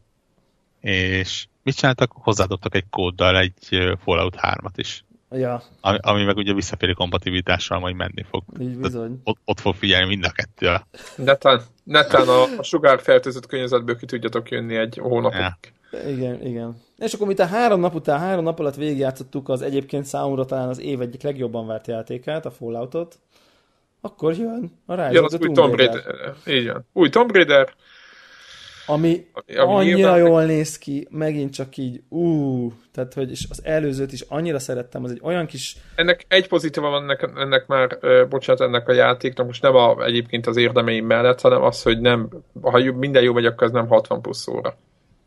és 0.81 1.47
mit 1.63 1.75
csináltak? 1.75 2.11
Hozzádottak 2.11 2.75
egy 2.75 2.89
kóddal 2.89 3.37
egy 3.37 3.93
Fallout 4.03 4.35
3-at 4.41 4.73
is. 4.75 5.03
Ja. 5.31 5.63
Ami, 5.81 5.97
ami 6.01 6.23
meg 6.23 6.37
ugye 6.37 6.53
visszaféri 6.53 6.93
kompatibilitással 6.93 7.79
majd 7.79 7.95
menni 7.95 8.25
fog. 8.29 8.43
Így 8.59 8.77
bizony. 8.77 9.21
Ott, 9.23 9.37
ott 9.45 9.59
fog 9.59 9.75
figyelni 9.75 10.07
mind 10.07 10.25
a 10.25 10.31
kettő. 10.31 10.75
Netán, 11.15 11.61
netán 11.83 12.27
a, 12.27 12.43
a 12.57 12.63
sugárfertőzött 12.63 13.45
környezetből 13.45 13.97
ki 13.97 14.05
tudjatok 14.05 14.49
jönni 14.49 14.75
egy 14.75 14.97
hónapig. 15.01 15.39
Ja. 15.39 15.57
Igen, 16.07 16.45
igen. 16.45 16.81
És 16.97 17.13
akkor, 17.13 17.27
mint 17.27 17.39
a 17.39 17.45
három 17.45 17.79
nap 17.79 17.95
után, 17.95 18.19
három 18.19 18.43
nap 18.43 18.59
alatt 18.59 18.75
végigjátszottuk 18.75 19.49
az 19.49 19.61
egyébként 19.61 20.05
számomra 20.05 20.45
talán 20.45 20.69
az 20.69 20.79
év 20.79 21.01
egyik 21.01 21.21
legjobban 21.21 21.67
várt 21.67 21.87
játékát, 21.87 22.45
a 22.45 22.51
Falloutot, 22.51 23.19
akkor 24.01 24.37
jön 24.37 24.71
a 24.85 24.93
Rise 24.93 25.11
jön 25.11 25.23
az 25.23 25.37
új 25.39 25.51
Tomb 25.51 25.75
Raider. 25.75 26.03
Így 26.47 26.67
van. 26.67 26.85
Új 26.93 27.09
Tomb 27.09 27.31
Raider. 27.31 27.73
Ami, 28.85 29.27
ami 29.33 29.73
annyira 29.73 29.97
nyilván... 29.97 30.17
jól 30.17 30.43
néz 30.45 30.77
ki, 30.77 31.07
megint 31.09 31.53
csak 31.53 31.77
így, 31.77 32.01
ú, 32.09 32.73
tehát 32.91 33.13
hogy 33.13 33.31
és 33.31 33.45
az 33.49 33.65
előzőt 33.65 34.11
is 34.11 34.21
annyira 34.21 34.59
szerettem, 34.59 35.03
az 35.03 35.11
egy 35.11 35.19
olyan 35.23 35.45
kis... 35.45 35.75
Ennek 35.95 36.25
egy 36.27 36.47
pozitíva 36.47 36.89
van 36.89 37.01
ennek, 37.01 37.29
ennek 37.35 37.67
már, 37.67 37.97
uh, 38.01 38.27
bocsánat, 38.27 38.61
ennek 38.61 38.87
a 38.87 38.93
játéknak, 38.93 39.45
most 39.45 39.61
nem 39.61 39.75
a, 39.75 40.03
egyébként 40.03 40.47
az 40.47 40.57
érdemeim 40.57 41.05
mellett, 41.05 41.41
hanem 41.41 41.61
az, 41.61 41.83
hogy 41.83 41.99
nem, 41.99 42.29
ha 42.61 42.93
minden 42.93 43.23
jó 43.23 43.33
megy, 43.33 43.45
akkor 43.45 43.67
ez 43.67 43.73
nem 43.73 43.87
60 43.87 44.21
plusz 44.21 44.47
óra. 44.47 44.77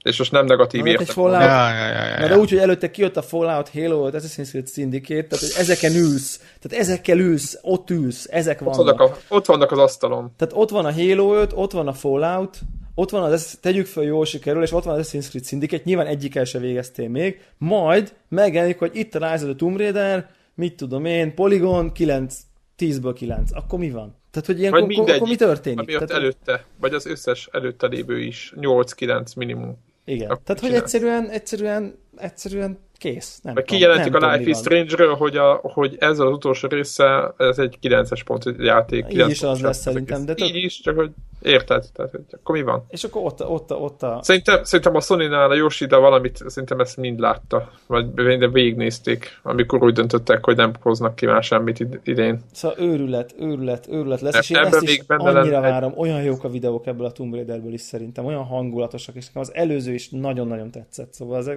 És 0.02 0.18
most 0.18 0.32
nem 0.32 0.46
negatív 0.46 0.86
értem. 0.86 1.06
Fallout, 1.06 1.42
ja, 1.42 1.68
ja, 1.68 1.86
ja, 1.86 2.06
ja. 2.06 2.18
Na, 2.18 2.28
de 2.28 2.38
úgy, 2.38 2.48
hogy 2.50 2.58
előtte 2.58 2.90
kijött 2.90 3.16
a 3.16 3.22
Fallout, 3.22 3.68
Halo, 3.68 4.10
Assassin's 4.12 4.48
Creed 4.48 4.68
Syndicate, 4.68 5.26
tehát 5.26 5.44
hogy 5.44 5.52
ezeken 5.56 5.94
ülsz, 5.94 6.36
tehát 6.60 6.84
ezekkel 6.84 7.18
ülsz, 7.18 7.58
ott 7.62 7.90
ülsz, 7.90 8.26
ezek 8.30 8.58
vannak. 8.58 8.78
Ott 8.78 8.84
vannak, 8.84 9.00
a, 9.00 9.34
ott 9.34 9.46
vannak 9.46 9.70
az 9.70 9.78
asztalon. 9.78 10.32
Tehát 10.36 10.54
ott 10.56 10.70
van 10.70 10.84
a 10.84 10.92
Halo 10.92 11.34
5, 11.34 11.52
ott 11.54 11.72
van 11.72 11.88
a 11.88 11.92
Fallout, 11.92 12.58
ott 12.94 13.10
van 13.10 13.22
az, 13.22 13.58
tegyük 13.60 13.86
fel, 13.86 14.02
jól 14.02 14.24
sikerül, 14.24 14.62
és 14.62 14.72
ott 14.72 14.84
van 14.84 14.98
az 14.98 15.08
Assassin's 15.08 15.28
Creed 15.28 15.46
Syndicate, 15.46 15.82
nyilván 15.84 16.06
egyikkel 16.06 16.44
se 16.44 16.58
végeztél 16.58 17.08
még, 17.08 17.40
majd 17.58 18.14
megjelenik, 18.28 18.78
hogy 18.78 18.90
itt 18.94 19.14
a 19.14 19.18
Rise 19.18 19.44
of 19.44 19.50
the 19.50 19.54
Tomb 19.54 19.76
Raider, 19.76 20.30
mit 20.54 20.76
tudom 20.76 21.04
én, 21.04 21.34
Polygon 21.34 21.92
9, 21.92 22.36
10-ből 22.78 23.12
9, 23.14 23.50
akkor 23.54 23.78
mi 23.78 23.90
van? 23.90 24.20
Tehát, 24.30 24.46
hogy 24.46 24.58
ilyenkor 24.58 24.82
akkor 24.82 25.28
mi 25.28 25.36
történik? 25.36 25.78
Ami 25.78 25.92
Tehát, 25.92 26.10
előtte, 26.10 26.64
vagy 26.80 26.94
az 26.94 27.06
összes 27.06 27.48
előtte 27.52 27.86
lévő 27.86 28.20
is 28.20 28.52
8-9 28.56 29.36
minimum. 29.36 29.78
Igen. 30.04 30.30
Akkor 30.30 30.42
Tehát, 30.44 30.62
hogy 30.62 30.74
egyszerűen, 30.74 31.28
egyszerűen, 31.30 31.98
egyszerűen 32.16 32.78
kész. 33.02 33.40
Nem 33.42 33.54
Meg 33.54 33.64
kijelentik 33.64 34.14
a 34.14 34.32
Life 34.32 34.50
is 34.50 34.56
Strange-ről, 34.56 35.14
hogy, 35.14 35.36
a, 35.36 35.60
hogy 35.62 35.96
ez 35.98 36.18
az 36.18 36.30
utolsó 36.30 36.68
része, 36.68 37.34
ez 37.36 37.58
egy 37.58 37.78
9-es 37.82 38.20
pont 38.24 38.44
játék. 38.58 39.04
Így 39.08 39.30
is 39.30 39.42
az 39.42 39.60
lesz 39.60 39.80
szerintem. 39.80 40.24
De 40.24 40.34
így 40.36 40.56
is, 40.56 40.80
csak 40.80 40.96
hogy 40.96 41.10
érted, 41.42 41.84
tehát 41.92 42.10
hogy 42.10 42.20
akkor 42.30 42.54
mi 42.54 42.62
van? 42.62 42.84
És 42.88 43.04
akkor 43.04 43.22
ott, 43.24 43.44
ott, 43.44 43.72
ott 43.72 44.02
a... 44.02 44.18
Szerintem, 44.22 44.64
szerintem 44.64 44.96
a 44.96 45.00
Sony-nál 45.00 45.50
a 45.50 45.54
Yoshida 45.54 46.00
valamit, 46.00 46.42
szerintem 46.46 46.80
ezt 46.80 46.96
mind 46.96 47.18
látta, 47.18 47.70
vagy 47.86 48.14
de 48.14 48.48
végignézték, 48.48 49.40
amikor 49.42 49.82
úgy 49.82 49.92
döntöttek, 49.92 50.44
hogy 50.44 50.56
nem 50.56 50.72
hoznak 50.80 51.14
ki 51.14 51.26
már 51.26 51.42
semmit 51.42 51.86
idén. 52.04 52.40
Szóval 52.52 52.78
őrület, 52.78 53.34
őrület, 53.38 53.88
őrület 53.88 54.20
lesz, 54.20 54.34
e, 54.34 54.38
és 54.38 54.50
én 54.50 54.56
ezt 54.56 54.82
is 54.82 55.02
annyira 55.06 55.60
lenne. 55.60 55.60
várom, 55.60 55.92
olyan 55.96 56.22
jók 56.22 56.44
a 56.44 56.48
videók 56.48 56.86
ebből 56.86 57.06
a 57.06 57.12
Tomb 57.12 57.34
Raiderből 57.34 57.72
is 57.72 57.80
szerintem, 57.80 58.24
olyan 58.24 58.44
hangulatosak, 58.44 59.14
és 59.14 59.26
az 59.34 59.54
előző 59.54 59.92
is 59.92 60.08
nagyon-nagyon 60.08 60.70
tetszett, 60.70 61.12
szóval 61.12 61.36
az 61.36 61.50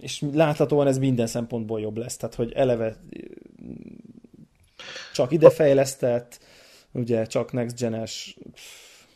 és 0.00 0.22
láthatóan 0.32 0.86
ez 0.86 0.98
minden 0.98 1.26
szempontból 1.26 1.80
jobb 1.80 1.96
lesz, 1.96 2.16
tehát 2.16 2.34
hogy 2.34 2.52
eleve 2.52 2.96
csak 5.12 5.32
ide 5.32 5.50
fejlesztett, 5.50 6.40
ugye 6.92 7.24
csak 7.24 7.52
next 7.52 7.78
genes, 7.78 8.36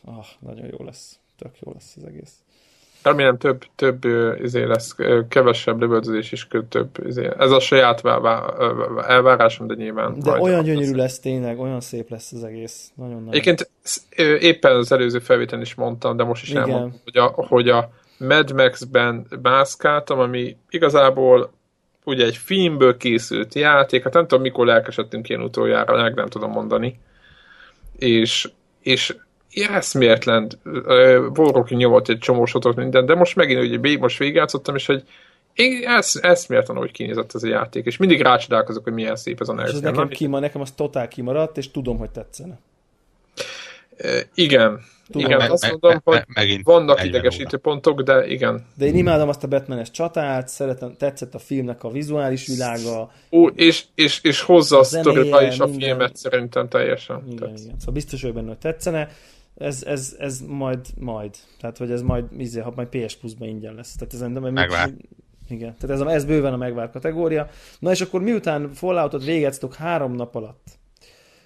ah, 0.05 0.27
nagyon 0.39 0.67
jó 0.79 0.85
lesz, 0.85 1.19
tök 1.39 1.59
jó 1.61 1.73
lesz 1.73 1.95
az 1.97 2.05
egész. 2.05 2.33
Remélem 3.03 3.39
több, 3.39 3.65
több 3.75 4.05
izé 4.43 4.65
lesz, 4.65 4.97
kevesebb 5.29 5.81
lövöldözés 5.81 6.33
is, 6.33 6.49
több 6.69 6.91
izé. 7.07 7.31
Ez 7.39 7.51
a 7.51 7.61
saját 7.61 8.03
elvárásom, 9.07 9.67
de 9.67 9.75
nyilván. 9.75 10.19
De 10.19 10.31
olyan 10.31 10.65
gyönyörű 10.65 10.95
lesz 10.95 11.19
tényleg, 11.19 11.59
olyan 11.59 11.81
szép 11.81 12.11
lesz 12.11 12.33
az 12.33 12.45
egész. 12.45 12.93
Nagyon 12.95 13.15
nagyon. 13.15 13.29
Egyébként 13.29 13.71
éppen 14.41 14.77
az 14.77 14.93
előző 14.93 15.19
felvételen 15.19 15.65
is 15.65 15.75
mondtam, 15.75 16.17
de 16.17 16.25
most 16.25 16.43
is 16.43 16.51
Igen. 16.51 16.63
elmondtam, 16.63 17.01
hogy 17.05 17.17
a, 17.17 17.27
hogy 17.27 17.69
a 17.69 17.91
Mad 18.21 18.53
Max-ben 18.53 19.27
mászkáltam, 19.43 20.19
ami 20.19 20.57
igazából 20.69 21.53
ugye 22.05 22.25
egy 22.25 22.37
filmből 22.37 22.97
készült 22.97 23.55
játék, 23.55 24.03
hát 24.03 24.13
nem 24.13 24.27
tudom, 24.27 24.43
mikor 24.43 24.67
lelkesedtünk 24.67 25.29
ilyen 25.29 25.43
utoljára, 25.43 26.03
meg 26.03 26.15
nem 26.15 26.27
tudom 26.27 26.51
mondani. 26.51 27.01
És, 27.99 28.51
és 28.83 29.17
eszméletlen 29.53 30.51
Borroki 31.33 31.75
nyomott 31.75 32.09
egy 32.09 32.19
csomó 32.19 32.45
sotot 32.45 32.77
minden, 32.77 33.07
de 33.07 33.15
most 33.15 33.37
megint 33.37 33.63
ugye 33.63 33.99
most 33.99 34.19
végigjátszottam, 34.19 34.75
és 34.75 34.87
hogy 34.87 35.03
én 35.55 35.83
esz, 35.87 36.15
eszméletlen, 36.23 36.77
hogy 36.77 36.91
kinézett 36.91 37.35
ez 37.35 37.43
a 37.43 37.49
játék, 37.49 37.87
és 37.87 37.97
mindig 37.97 38.21
rácsodálkozok, 38.21 38.85
hogy 38.85 38.93
milyen 38.93 39.17
szép 39.17 39.41
ez 39.41 39.49
a 39.49 39.53
nehéz. 39.53 39.71
És 39.71 39.77
ez 39.77 39.83
nekem, 39.83 40.09
kima, 40.09 40.39
nekem 40.39 40.61
az 40.61 40.71
totál 40.71 41.09
kimaradt, 41.09 41.57
és 41.57 41.71
tudom, 41.71 41.99
hogy 41.99 42.11
tetszene. 42.11 42.59
E, 43.97 44.23
igen, 44.35 44.81
Tudom, 45.11 45.31
igen, 45.31 45.51
azt 45.51 45.71
mondom, 45.71 46.01
me, 46.05 46.25
me, 46.35 46.47
hogy 46.47 46.63
vannak 46.63 47.05
idegesítő 47.05 47.57
pontok, 47.57 48.03
de 48.03 48.27
igen. 48.27 48.67
De 48.75 48.87
én 48.87 48.97
imádom 48.97 49.29
azt 49.29 49.45
a 49.45 49.49
Batman-es 49.49 49.91
csatát, 49.91 50.49
szeretem, 50.49 50.95
tetszett 50.99 51.35
a 51.35 51.39
filmnek 51.39 51.85
a 51.85 51.91
vizuális 51.91 52.47
világa. 52.47 53.11
Ó, 53.31 53.47
és, 53.47 53.85
és, 53.95 54.21
és 54.23 54.41
hozza 54.41 54.77
a, 54.77 54.81
a 54.81 54.85
sztoriba 54.85 55.43
is 55.43 55.59
a 55.59 55.67
minden. 55.67 55.89
filmet 55.89 56.17
szerintem 56.17 56.69
teljesen. 56.69 57.23
Igen, 57.27 57.49
igen. 57.57 57.75
Szóval 57.79 57.95
biztos, 57.95 58.23
hogy 58.23 58.33
benne 58.33 58.57
tetszene 58.57 59.09
ez, 59.61 59.83
ez, 59.83 60.17
ez 60.19 60.41
majd, 60.47 60.87
majd. 60.99 61.31
Tehát, 61.61 61.79
hogy 61.79 61.91
ez 61.91 62.03
majd, 62.03 62.25
izé, 62.39 62.61
ha 62.61 62.73
majd 62.77 62.89
PS 62.89 63.17
Plus-ban 63.17 63.49
ingyen 63.49 63.75
lesz. 63.75 63.97
Tehát 63.97 64.15
ez 64.15 64.21
nem, 64.21 64.53
Megvár. 64.53 64.91
Igen, 65.49 65.75
tehát 65.79 65.97
ez, 65.97 66.01
a, 66.01 66.11
ez 66.11 66.25
bőven 66.25 66.53
a 66.53 66.57
megvár 66.57 66.91
kategória. 66.91 67.49
Na 67.79 67.91
és 67.91 68.01
akkor 68.01 68.23
miután 68.23 68.71
Falloutot 68.73 69.25
végeztük 69.25 69.75
három 69.75 70.15
nap 70.15 70.35
alatt, 70.35 70.79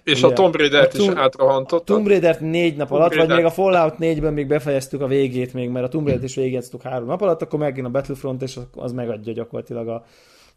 és 0.05 0.23
Ugye, 0.23 0.27
a 0.27 0.33
Tomb 0.33 0.55
Raider-t 0.55 0.93
is 0.93 1.07
átrohantott. 1.07 1.85
Tomb 1.85 2.07
Raider-t 2.07 2.39
négy 2.39 2.75
nap 2.75 2.87
Tomb 2.87 2.99
alatt, 2.99 3.13
Raider. 3.13 3.27
vagy 3.27 3.37
még 3.37 3.45
a 3.45 3.53
Fallout 3.53 3.95
4-ben 3.99 4.33
még 4.33 4.47
befejeztük 4.47 5.01
a 5.01 5.07
végét 5.07 5.53
még, 5.53 5.69
mert 5.69 5.85
a 5.85 5.87
Tomb 5.89 6.05
Raider-t 6.05 6.29
is 6.29 6.35
végeztük 6.35 6.81
három 6.81 7.07
nap 7.07 7.21
alatt, 7.21 7.41
akkor 7.41 7.59
megint 7.59 7.87
a 7.87 7.89
Battlefront, 7.89 8.41
és 8.41 8.59
az 8.75 8.91
megadja 8.91 9.33
gyakorlatilag 9.33 9.87
a, 9.87 9.93
a, 9.93 10.03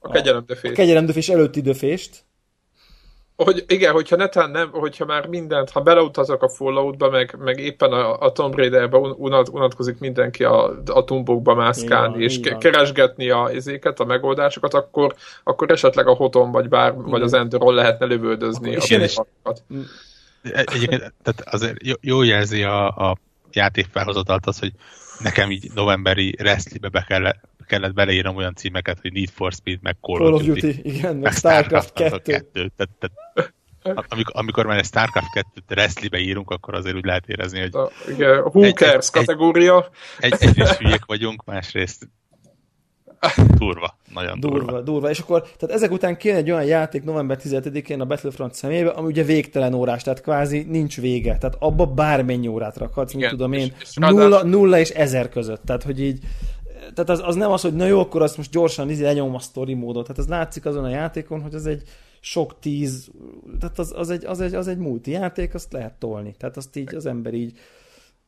a 0.00 0.10
kegyelemdöfést. 0.10 0.72
A 0.72 0.76
kegyelemdöfés 0.76 1.28
előtti 1.28 1.60
döfést 1.60 2.24
hogy 3.44 3.64
igen, 3.66 3.92
hogyha 3.92 4.16
netán 4.16 4.50
nem, 4.50 4.70
hogyha 4.70 5.04
már 5.04 5.26
mindent, 5.26 5.70
ha 5.70 5.80
beleutazok 5.80 6.42
a 6.42 6.48
Falloutba, 6.48 7.10
meg, 7.10 7.36
meg 7.38 7.58
éppen 7.58 7.92
a, 7.92 8.20
a 8.20 8.32
Tomb 8.32 8.54
Raider-be 8.54 8.96
unat, 8.98 9.48
unatkozik 9.48 9.98
mindenki 9.98 10.44
a, 10.44 10.82
a 10.86 11.04
tumbokba 11.04 11.54
mászkálni, 11.54 12.16
igen, 12.16 12.28
és 12.28 12.36
igen. 12.36 12.58
keresgetni 12.58 13.30
a 13.30 13.50
izéket, 13.52 14.00
a 14.00 14.04
megoldásokat, 14.04 14.74
akkor, 14.74 15.14
akkor 15.44 15.70
esetleg 15.70 16.06
a 16.06 16.14
Hoton, 16.14 16.50
vagy 16.50 16.68
bár, 16.68 16.92
igen. 16.92 17.04
vagy 17.04 17.22
az 17.22 17.32
Enderon 17.32 17.74
lehetne 17.74 18.06
lövöldözni 18.06 18.76
akkor 18.76 19.02
a 19.02 19.06
dolgokat. 19.14 19.62
Egyébként 20.42 21.12
tehát 21.22 21.40
azért 21.44 21.76
jó 22.00 22.22
jelzi 22.22 22.62
a, 22.62 22.86
a 22.86 23.18
játék 23.52 23.86
felhozatalt 23.92 24.46
az, 24.46 24.58
hogy 24.58 24.72
nekem 25.18 25.50
így 25.50 25.70
novemberi 25.74 26.34
wrestlingbe 26.38 26.88
be 26.88 27.04
kellett, 27.08 27.47
kellett 27.68 27.94
beleírnom 27.94 28.36
olyan 28.36 28.54
címeket, 28.54 28.98
hogy 29.00 29.12
Need 29.12 29.28
for 29.28 29.52
Speed, 29.52 29.78
meg 29.82 29.96
Call, 30.00 30.18
Call 30.18 30.32
of 30.32 30.42
Duty, 30.42 30.60
Duty 30.60 30.80
igen, 30.82 31.16
meg 31.16 31.32
Starcraft 31.32 31.92
2. 31.92 32.18
2. 32.24 32.72
Tehát, 32.76 33.12
tehát, 33.82 34.06
amikor, 34.08 34.32
amikor 34.36 34.66
már 34.66 34.78
egy 34.78 34.84
Starcraft 34.84 35.28
2-t 35.34 35.70
wrestling 35.70 36.16
írunk, 36.16 36.50
akkor 36.50 36.74
azért 36.74 36.96
úgy 36.96 37.04
lehet 37.04 37.28
érezni, 37.28 37.60
hogy... 37.60 37.74
A, 37.74 37.90
igen, 38.08 38.38
who 38.38 38.72
cares 38.72 39.06
egy, 39.06 39.12
kategória. 39.12 39.88
Egy, 40.18 40.32
egy, 40.32 40.48
egyrészt 40.48 40.76
hülyék 40.76 41.04
vagyunk, 41.04 41.44
másrészt 41.44 42.08
durva, 43.58 43.98
nagyon 44.14 44.40
durva. 44.40 44.58
Durva, 44.58 44.80
durva. 44.80 45.10
És 45.10 45.18
akkor, 45.18 45.42
tehát 45.42 45.74
ezek 45.74 45.90
után 45.90 46.16
kéne 46.16 46.36
egy 46.36 46.50
olyan 46.50 46.64
játék 46.64 47.04
november 47.04 47.38
17-én 47.42 48.00
a 48.00 48.04
Battlefront 48.04 48.54
személybe, 48.54 48.90
ami 48.90 49.06
ugye 49.06 49.22
végtelen 49.22 49.74
órás, 49.74 50.02
tehát 50.02 50.20
kvázi 50.20 50.66
nincs 50.68 51.00
vége. 51.00 51.38
Tehát 51.38 51.56
abba 51.58 51.86
bármennyi 51.86 52.48
órát 52.48 52.76
rakhatsz, 52.76 53.12
mint 53.12 53.28
tudom 53.28 53.52
én, 53.52 53.74
és, 53.80 53.88
és 53.88 53.94
nulla, 53.94 54.42
nulla 54.42 54.78
és 54.78 54.90
ezer 54.90 55.28
között. 55.28 55.64
Tehát, 55.64 55.82
hogy 55.82 56.00
így 56.00 56.18
tehát 57.04 57.20
az, 57.20 57.28
az 57.28 57.34
nem 57.34 57.50
az, 57.50 57.62
hogy 57.62 57.74
na 57.74 57.86
jó, 57.86 58.00
akkor 58.00 58.22
azt 58.22 58.36
most 58.36 58.50
gyorsan 58.50 58.90
izé 58.90 59.02
lenyom 59.02 59.34
a 59.34 59.38
story 59.38 59.74
módot. 59.74 60.02
Tehát 60.02 60.18
az 60.18 60.28
látszik 60.28 60.66
azon 60.66 60.84
a 60.84 60.88
játékon, 60.88 61.42
hogy 61.42 61.54
ez 61.54 61.66
egy 61.66 61.82
sok 62.20 62.58
tíz, 62.58 63.10
tehát 63.60 63.78
az, 63.78 63.92
az, 63.96 64.10
egy, 64.10 64.24
az, 64.24 64.40
egy, 64.40 64.54
az 64.54 64.68
egy 64.68 64.78
multi 64.78 65.10
játék, 65.10 65.54
azt 65.54 65.72
lehet 65.72 65.92
tolni. 65.92 66.34
Tehát 66.38 66.56
azt 66.56 66.76
így 66.76 66.94
az 66.94 67.06
ember 67.06 67.34
így 67.34 67.58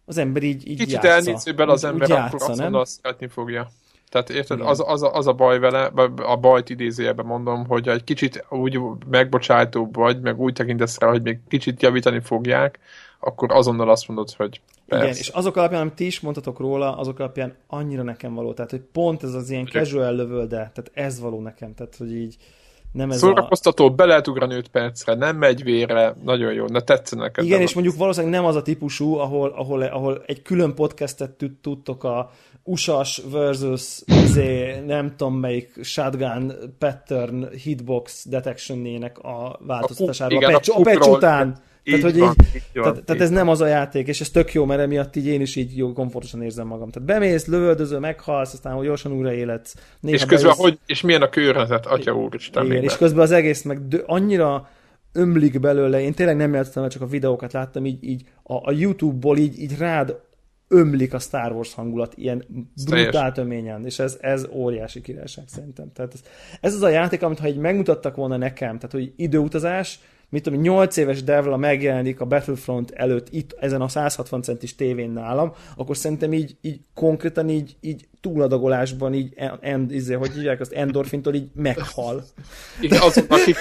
az 0.05 0.19
ember 0.19 0.43
így, 0.43 0.69
így 0.69 0.79
Kicsit 0.79 1.05
elnézőben 1.05 1.69
az 1.69 1.85
ember 1.85 2.09
játsza, 2.09 2.25
akkor 2.37 2.51
azt 2.51 2.61
mondja, 2.61 2.81
azt 2.81 3.01
szeretni 3.03 3.29
fogja. 3.29 3.69
Tehát 4.09 4.31
érted, 4.31 4.61
az, 4.61 4.83
az, 4.87 5.09
az 5.13 5.27
a 5.27 5.33
baj 5.33 5.59
vele, 5.59 5.85
a 6.17 6.37
bajt 6.37 6.71
idézőjelben 6.71 7.27
mondom, 7.27 7.67
hogy 7.67 7.89
egy 7.89 8.05
kicsit 8.05 8.47
úgy 8.49 8.81
megbocsájtóbb 9.11 9.95
vagy, 9.95 10.21
meg 10.21 10.41
úgy 10.41 10.53
tekintesz 10.53 10.99
rá, 10.99 11.09
hogy 11.09 11.23
még 11.23 11.39
kicsit 11.49 11.83
javítani 11.83 12.21
fogják, 12.21 12.79
akkor 13.21 13.53
azonnal 13.53 13.91
azt 13.91 14.09
mondod, 14.09 14.31
hogy 14.33 14.61
Persze. 14.91 15.05
Igen, 15.05 15.17
és 15.19 15.29
azok 15.29 15.57
alapján, 15.57 15.81
amit 15.81 15.95
ti 15.95 16.07
is 16.07 16.21
mondtatok 16.21 16.59
róla, 16.59 16.97
azok 16.97 17.19
alapján 17.19 17.55
annyira 17.67 18.03
nekem 18.03 18.35
való. 18.35 18.53
Tehát, 18.53 18.71
hogy 18.71 18.83
pont 18.93 19.23
ez 19.23 19.35
az 19.35 19.51
ilyen 19.51 19.67
casual 19.67 20.15
lövölde, 20.15 20.57
tehát 20.57 20.91
ez 20.93 21.21
való 21.21 21.41
nekem. 21.41 21.75
Tehát, 21.75 21.97
hogy 21.97 22.15
így 22.15 22.37
nem 22.93 23.11
ez 23.11 23.19
Szórakoztató, 23.19 23.85
a... 23.85 23.89
be 23.89 24.05
lehet 24.05 24.29
ugrani 24.29 24.55
5 24.55 24.69
percre, 24.69 25.15
nem 25.15 25.37
megy 25.37 25.63
vére, 25.63 26.15
nagyon 26.23 26.53
jó, 26.53 26.67
na 26.67 26.81
tetszenek. 26.81 27.39
Igen, 27.43 27.61
és 27.61 27.75
mondjuk 27.75 27.97
valószínűleg 27.97 28.35
nem 28.35 28.45
az 28.45 28.57
a 28.57 28.63
típusú, 28.63 29.15
ahol, 29.15 29.51
ahol, 29.51 29.83
ahol 29.83 30.23
egy 30.27 30.43
külön 30.43 30.75
podcastet 30.75 31.45
tudtok 31.61 32.05
a 32.05 32.31
usas 32.65 33.23
versus 33.31 34.03
izé, 34.07 34.81
nem 34.87 35.15
tudom 35.17 35.35
melyik 35.35 35.85
shotgun 35.85 36.53
pattern 36.79 37.51
hitbox 37.51 38.29
detection 38.29 39.03
a 39.23 39.57
változtatására. 39.67 40.39
A, 40.39 40.49
a, 40.49 40.53
patch, 40.53 40.79
a 40.79 40.83
patch 40.83 41.11
után 41.11 41.69
tehát, 41.85 42.03
hogy 42.03 42.19
van, 42.19 42.35
így, 42.41 42.55
így 42.55 42.63
van, 42.73 42.83
tehát, 42.83 42.99
így 42.99 43.05
tehát 43.05 43.23
ez 43.23 43.31
nem 43.31 43.49
az 43.49 43.61
a 43.61 43.67
játék, 43.67 44.09
és 44.09 44.21
ez 44.21 44.31
tök 44.31 44.53
jó, 44.53 44.65
mert 44.65 44.81
emiatt 44.81 45.17
így 45.17 45.27
én 45.27 45.41
is 45.41 45.57
így 45.57 45.77
jó, 45.77 45.93
komfortosan 45.93 46.43
érzem 46.43 46.67
magam. 46.67 46.91
Tehát 46.91 47.09
bemész, 47.09 47.47
lövöldöző, 47.47 47.99
meghalsz, 47.99 48.53
aztán 48.53 48.75
hogy 48.75 48.87
gyorsan 48.87 49.13
újraéletsz. 49.13 49.75
És 50.03 50.25
közben, 50.25 50.43
bejössz... 50.43 50.59
hogy, 50.59 50.79
és 50.87 51.01
milyen 51.01 51.23
a 51.23 51.29
környezet, 51.29 51.87
atya 51.87 52.13
úristen. 52.13 52.67
Igen, 52.67 52.83
és 52.83 52.97
közben 52.97 53.23
az 53.23 53.31
egész 53.31 53.63
meg 53.63 53.89
dö- 53.89 54.05
annyira 54.07 54.69
ömlik 55.13 55.61
belőle, 55.61 56.01
én 56.01 56.15
tényleg 56.15 56.37
nem 56.37 56.55
játszottam, 56.55 56.89
csak 56.89 57.03
a 57.03 57.07
videókat 57.07 57.53
láttam, 57.53 57.87
így, 57.87 58.05
így 58.05 58.23
a, 58.43 58.55
a 58.55 58.73
YouTube-ból 58.73 59.39
így, 59.39 59.61
így 59.61 59.79
rád 59.79 60.17
ömlik 60.69 61.15
a 61.15 61.19
Star 61.19 61.53
Wars 61.53 61.75
hangulat 61.75 62.15
ilyen 62.17 62.45
brutál 62.85 63.33
töményen, 63.33 63.87
és 63.87 63.99
ez, 63.99 64.19
ez 64.21 64.47
óriási 64.51 65.01
királyság 65.01 65.45
szerintem. 65.49 65.93
Tehát 65.93 66.15
ez, 66.15 66.21
ez 66.61 66.75
az 66.75 66.83
a 66.83 66.89
játék, 66.89 67.23
amit 67.23 67.39
ha 67.39 67.49
így 67.49 67.57
megmutattak 67.57 68.17
volna 68.17 68.37
nekem, 68.37 68.77
tehát 68.77 68.93
hogy 68.93 69.13
időutazás, 69.17 70.01
mit 70.31 70.43
tudom, 70.43 70.61
8 70.61 70.97
éves 70.97 71.23
Devla 71.23 71.57
megjelenik 71.57 72.21
a 72.21 72.25
Battlefront 72.25 72.91
előtt 72.91 73.27
itt 73.31 73.57
ezen 73.61 73.81
a 73.81 73.89
160 73.89 74.43
centis 74.43 74.75
tévén 74.75 75.11
nálam, 75.11 75.53
akkor 75.77 75.97
szerintem 75.97 76.33
így, 76.33 76.57
így 76.61 76.81
konkrétan 76.95 77.49
így, 77.49 77.77
így 77.81 78.09
túladagolásban 78.21 79.15
így, 79.15 79.35
end, 79.61 79.93
izé, 79.93 80.15
hogy 80.15 80.33
hívják 80.33 80.61
azt, 80.61 80.73
endorfintól 80.73 81.35
így 81.35 81.49
meghal. 81.55 82.25
Igen, 82.81 83.01
azoknak 83.01 83.41
ki 83.45 83.55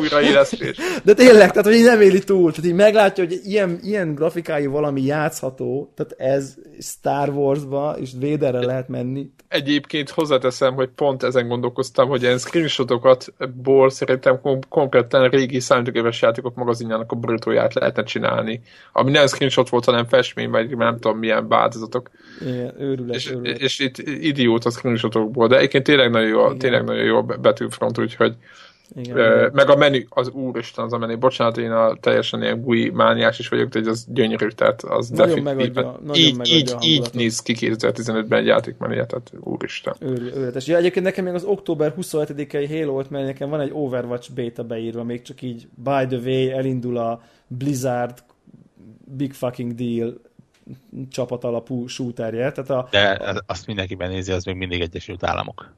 újraélesztés. 0.00 0.76
De 1.04 1.14
tényleg, 1.14 1.50
tehát 1.50 1.64
hogy 1.64 1.74
így 1.74 1.84
nem 1.84 2.00
éli 2.00 2.18
túl, 2.24 2.50
tehát 2.50 2.70
így 2.70 2.76
meglátja, 2.76 3.24
hogy 3.24 3.40
ilyen, 3.44 3.78
ilyen 3.82 4.14
grafikájú 4.14 4.70
valami 4.70 5.02
játszható, 5.02 5.92
tehát 5.94 6.36
ez 6.36 6.54
Star 6.80 7.28
Wars-ba 7.28 7.96
és 8.00 8.10
Vaderre 8.20 8.64
lehet 8.64 8.88
menni. 8.88 9.30
Egyébként 9.48 10.10
hozzáteszem, 10.10 10.74
hogy 10.74 10.88
pont 10.88 11.22
ezen 11.22 11.48
gondolkoztam, 11.48 12.08
hogy 12.08 12.22
ilyen 12.22 12.38
screenshotokat 12.38 13.32
ból 13.62 13.90
szerintem 13.90 14.40
kom- 14.40 14.68
konkrétan 14.68 15.28
régi 15.28 15.60
számítógépes 15.94 16.22
játékok 16.22 16.54
magazinjának 16.54 17.12
a 17.12 17.16
brutóját 17.16 17.74
lehetne 17.74 18.02
csinálni. 18.02 18.60
Ami 18.92 19.10
nem 19.10 19.26
screenshot 19.26 19.68
volt, 19.68 19.84
hanem 19.84 20.06
festmény, 20.06 20.50
vagy 20.50 20.76
nem 20.76 20.98
tudom 20.98 21.18
milyen 21.18 21.48
változatok. 21.48 22.10
Igen, 22.40 22.74
őrület, 22.78 23.14
és, 23.14 23.30
őrület. 23.30 23.58
és 23.58 23.78
itt 23.78 23.98
idióta 23.98 24.70
screenshotokból, 24.70 25.48
de 25.48 25.56
egyébként 25.56 25.84
tényleg 25.84 26.10
nagyon 26.10 26.28
jó, 26.28 26.44
Igen. 26.44 26.58
tényleg 26.58 26.84
nagyon 26.84 27.04
jó 27.04 27.22
betűfront, 27.22 27.98
úgyhogy 27.98 28.34
igen, 28.96 29.16
uh, 29.16 29.52
meg 29.52 29.68
a 29.68 29.76
menü, 29.76 30.04
az 30.08 30.28
úristen 30.28 30.84
az 30.84 30.92
a 30.92 30.98
menü. 30.98 31.16
Bocsánat, 31.16 31.56
én 31.56 31.70
a 31.70 31.94
teljesen 32.00 32.42
ilyen 32.42 32.60
GUI 32.60 32.90
mániás 32.90 33.38
is 33.38 33.48
vagyok, 33.48 33.68
de 33.68 33.90
az 33.90 34.06
gyönyörű, 34.08 34.48
tehát 34.48 34.82
az 34.82 35.08
nagyon 35.08 35.42
megadja, 35.42 35.98
nagyon 36.02 36.22
így, 36.22 36.36
megadja 36.36 36.78
így, 36.80 36.90
így 36.92 37.08
néz 37.12 37.40
ki 37.40 37.54
2015-ben 37.58 38.38
egy 38.38 38.46
játékmenüje, 38.46 39.06
tehát 39.06 39.32
úristen. 39.40 39.94
Őrületes. 40.00 40.66
Ja, 40.66 40.76
egyébként 40.76 41.04
nekem 41.04 41.24
még 41.24 41.34
az 41.34 41.44
október 41.44 41.94
27-i 42.00 42.66
Halo 42.70 42.92
volt, 42.92 43.10
mert 43.10 43.26
nekem 43.26 43.50
van 43.50 43.60
egy 43.60 43.70
Overwatch 43.72 44.32
beta 44.32 44.64
beírva, 44.64 45.04
még 45.04 45.22
csak 45.22 45.42
így 45.42 45.68
by 45.74 46.06
the 46.06 46.18
way 46.24 46.50
elindul 46.50 46.96
a 46.96 47.22
Blizzard 47.46 48.24
Big 49.16 49.32
Fucking 49.32 49.74
Deal 49.74 50.20
csapat 51.10 51.44
alapú 51.44 51.86
shooterje. 51.86 52.52
Tehát 52.52 52.70
a, 52.70 52.88
De 52.90 53.42
azt 53.46 53.66
mindenki 53.66 53.94
benézi, 53.94 54.32
az 54.32 54.44
még 54.44 54.56
mindig 54.56 54.80
Egyesült 54.80 55.24
Államok. 55.24 55.74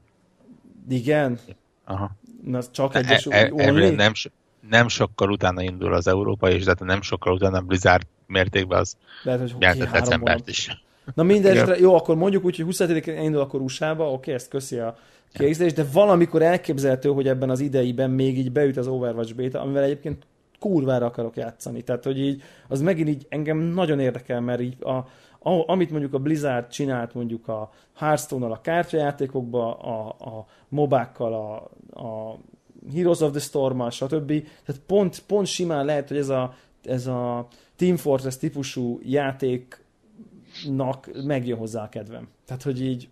Igen? 0.89 1.39
Aha. 1.87 2.11
Na, 2.43 2.59
csak 2.71 2.95
e, 2.95 3.21
e, 3.29 3.71
nem, 3.91 4.11
nem 4.69 4.87
sokkal 4.87 5.31
utána 5.31 5.61
indul 5.61 5.93
az 5.93 6.07
Európai, 6.07 6.53
és 6.53 6.63
de 6.63 6.75
nem 6.79 7.01
sokkal 7.01 7.33
utána 7.33 7.61
Blizzard 7.61 8.07
mértékben 8.25 8.79
az 8.79 8.97
Lehet, 9.23 9.51
hogy 9.51 9.89
decembert 9.91 10.47
is. 10.47 10.85
Na 11.15 11.23
mindegy, 11.23 11.79
jó, 11.79 11.95
akkor 11.95 12.15
mondjuk 12.15 12.45
úgy, 12.45 12.55
hogy 12.55 12.75
27-én 12.77 13.21
indul 13.21 13.41
akkor 13.41 13.61
USA-ba, 13.61 14.11
oké, 14.11 14.33
ezt 14.33 14.49
köszi 14.49 14.77
a 14.77 14.97
kiegészítés, 15.33 15.73
de 15.73 15.85
valamikor 15.91 16.41
elképzelhető, 16.41 17.09
hogy 17.09 17.27
ebben 17.27 17.49
az 17.49 17.59
ideiben 17.59 18.09
még 18.09 18.37
így 18.37 18.51
beüt 18.51 18.77
az 18.77 18.87
Overwatch 18.87 19.35
beta, 19.35 19.61
amivel 19.61 19.83
egyébként 19.83 20.25
kurvára 20.59 21.05
akarok 21.05 21.35
játszani. 21.35 21.81
Tehát, 21.81 22.03
hogy 22.03 22.19
így, 22.19 22.43
az 22.67 22.81
megint 22.81 23.09
így 23.09 23.25
engem 23.29 23.57
nagyon 23.57 23.99
érdekel, 23.99 24.41
mert 24.41 24.61
így 24.61 24.83
a, 24.83 25.07
amit 25.65 25.91
mondjuk 25.91 26.13
a 26.13 26.19
Blizzard 26.19 26.67
csinált 26.67 27.13
mondjuk 27.13 27.47
a 27.47 27.69
Hearthstone-nal 27.95 28.51
a 28.51 28.61
kártyajátékokba, 28.61 29.77
a, 29.77 30.07
a 30.07 30.45
mobákkal, 30.69 31.33
a, 31.33 31.55
a 32.03 32.37
Heroes 32.93 33.21
of 33.21 33.31
the 33.31 33.39
Storm-mal, 33.39 33.89
stb. 33.89 34.27
Tehát 34.65 34.81
pont, 34.85 35.23
pont 35.27 35.47
simán 35.47 35.85
lehet, 35.85 36.07
hogy 36.07 36.17
ez 36.17 36.29
a, 36.29 36.53
ez 36.83 37.07
a 37.07 37.47
Team 37.75 37.95
Fortress 37.97 38.37
típusú 38.37 38.99
játéknak 39.03 39.89
megjön 41.23 41.57
hozzá 41.57 41.83
a 41.83 41.89
kedvem. 41.89 42.27
Tehát, 42.45 42.63
hogy 42.63 42.81
így 42.81 43.09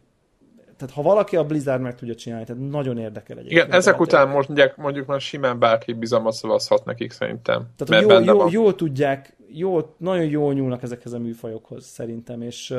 tehát 0.77 0.93
ha 0.93 1.01
valaki 1.01 1.35
a 1.35 1.45
Blizzard 1.45 1.81
meg 1.81 1.95
tudja 1.95 2.15
csinálni, 2.15 2.45
tehát 2.45 2.69
nagyon 2.69 2.97
érdekel 2.97 3.37
egyébként. 3.37 3.61
Igen, 3.61 3.77
ezek 3.77 3.99
után 3.99 4.29
most 4.29 4.47
mondjuk, 4.47 4.75
mondjuk 4.75 5.05
már 5.05 5.21
simán 5.21 5.59
bárki 5.59 5.93
bizalmat 5.93 6.33
szavazhat 6.33 6.85
nekik 6.85 7.11
szerintem. 7.11 7.67
Tehát, 7.75 8.05
hogy 8.05 8.25
jó, 8.25 8.35
jó, 8.35 8.49
jó, 8.49 8.71
tudják, 8.71 9.35
jó, 9.47 9.93
nagyon 9.97 10.25
jól 10.25 10.53
nyúlnak 10.53 10.83
ezekhez 10.83 11.13
a 11.13 11.19
műfajokhoz 11.19 11.85
szerintem, 11.85 12.41
és 12.41 12.75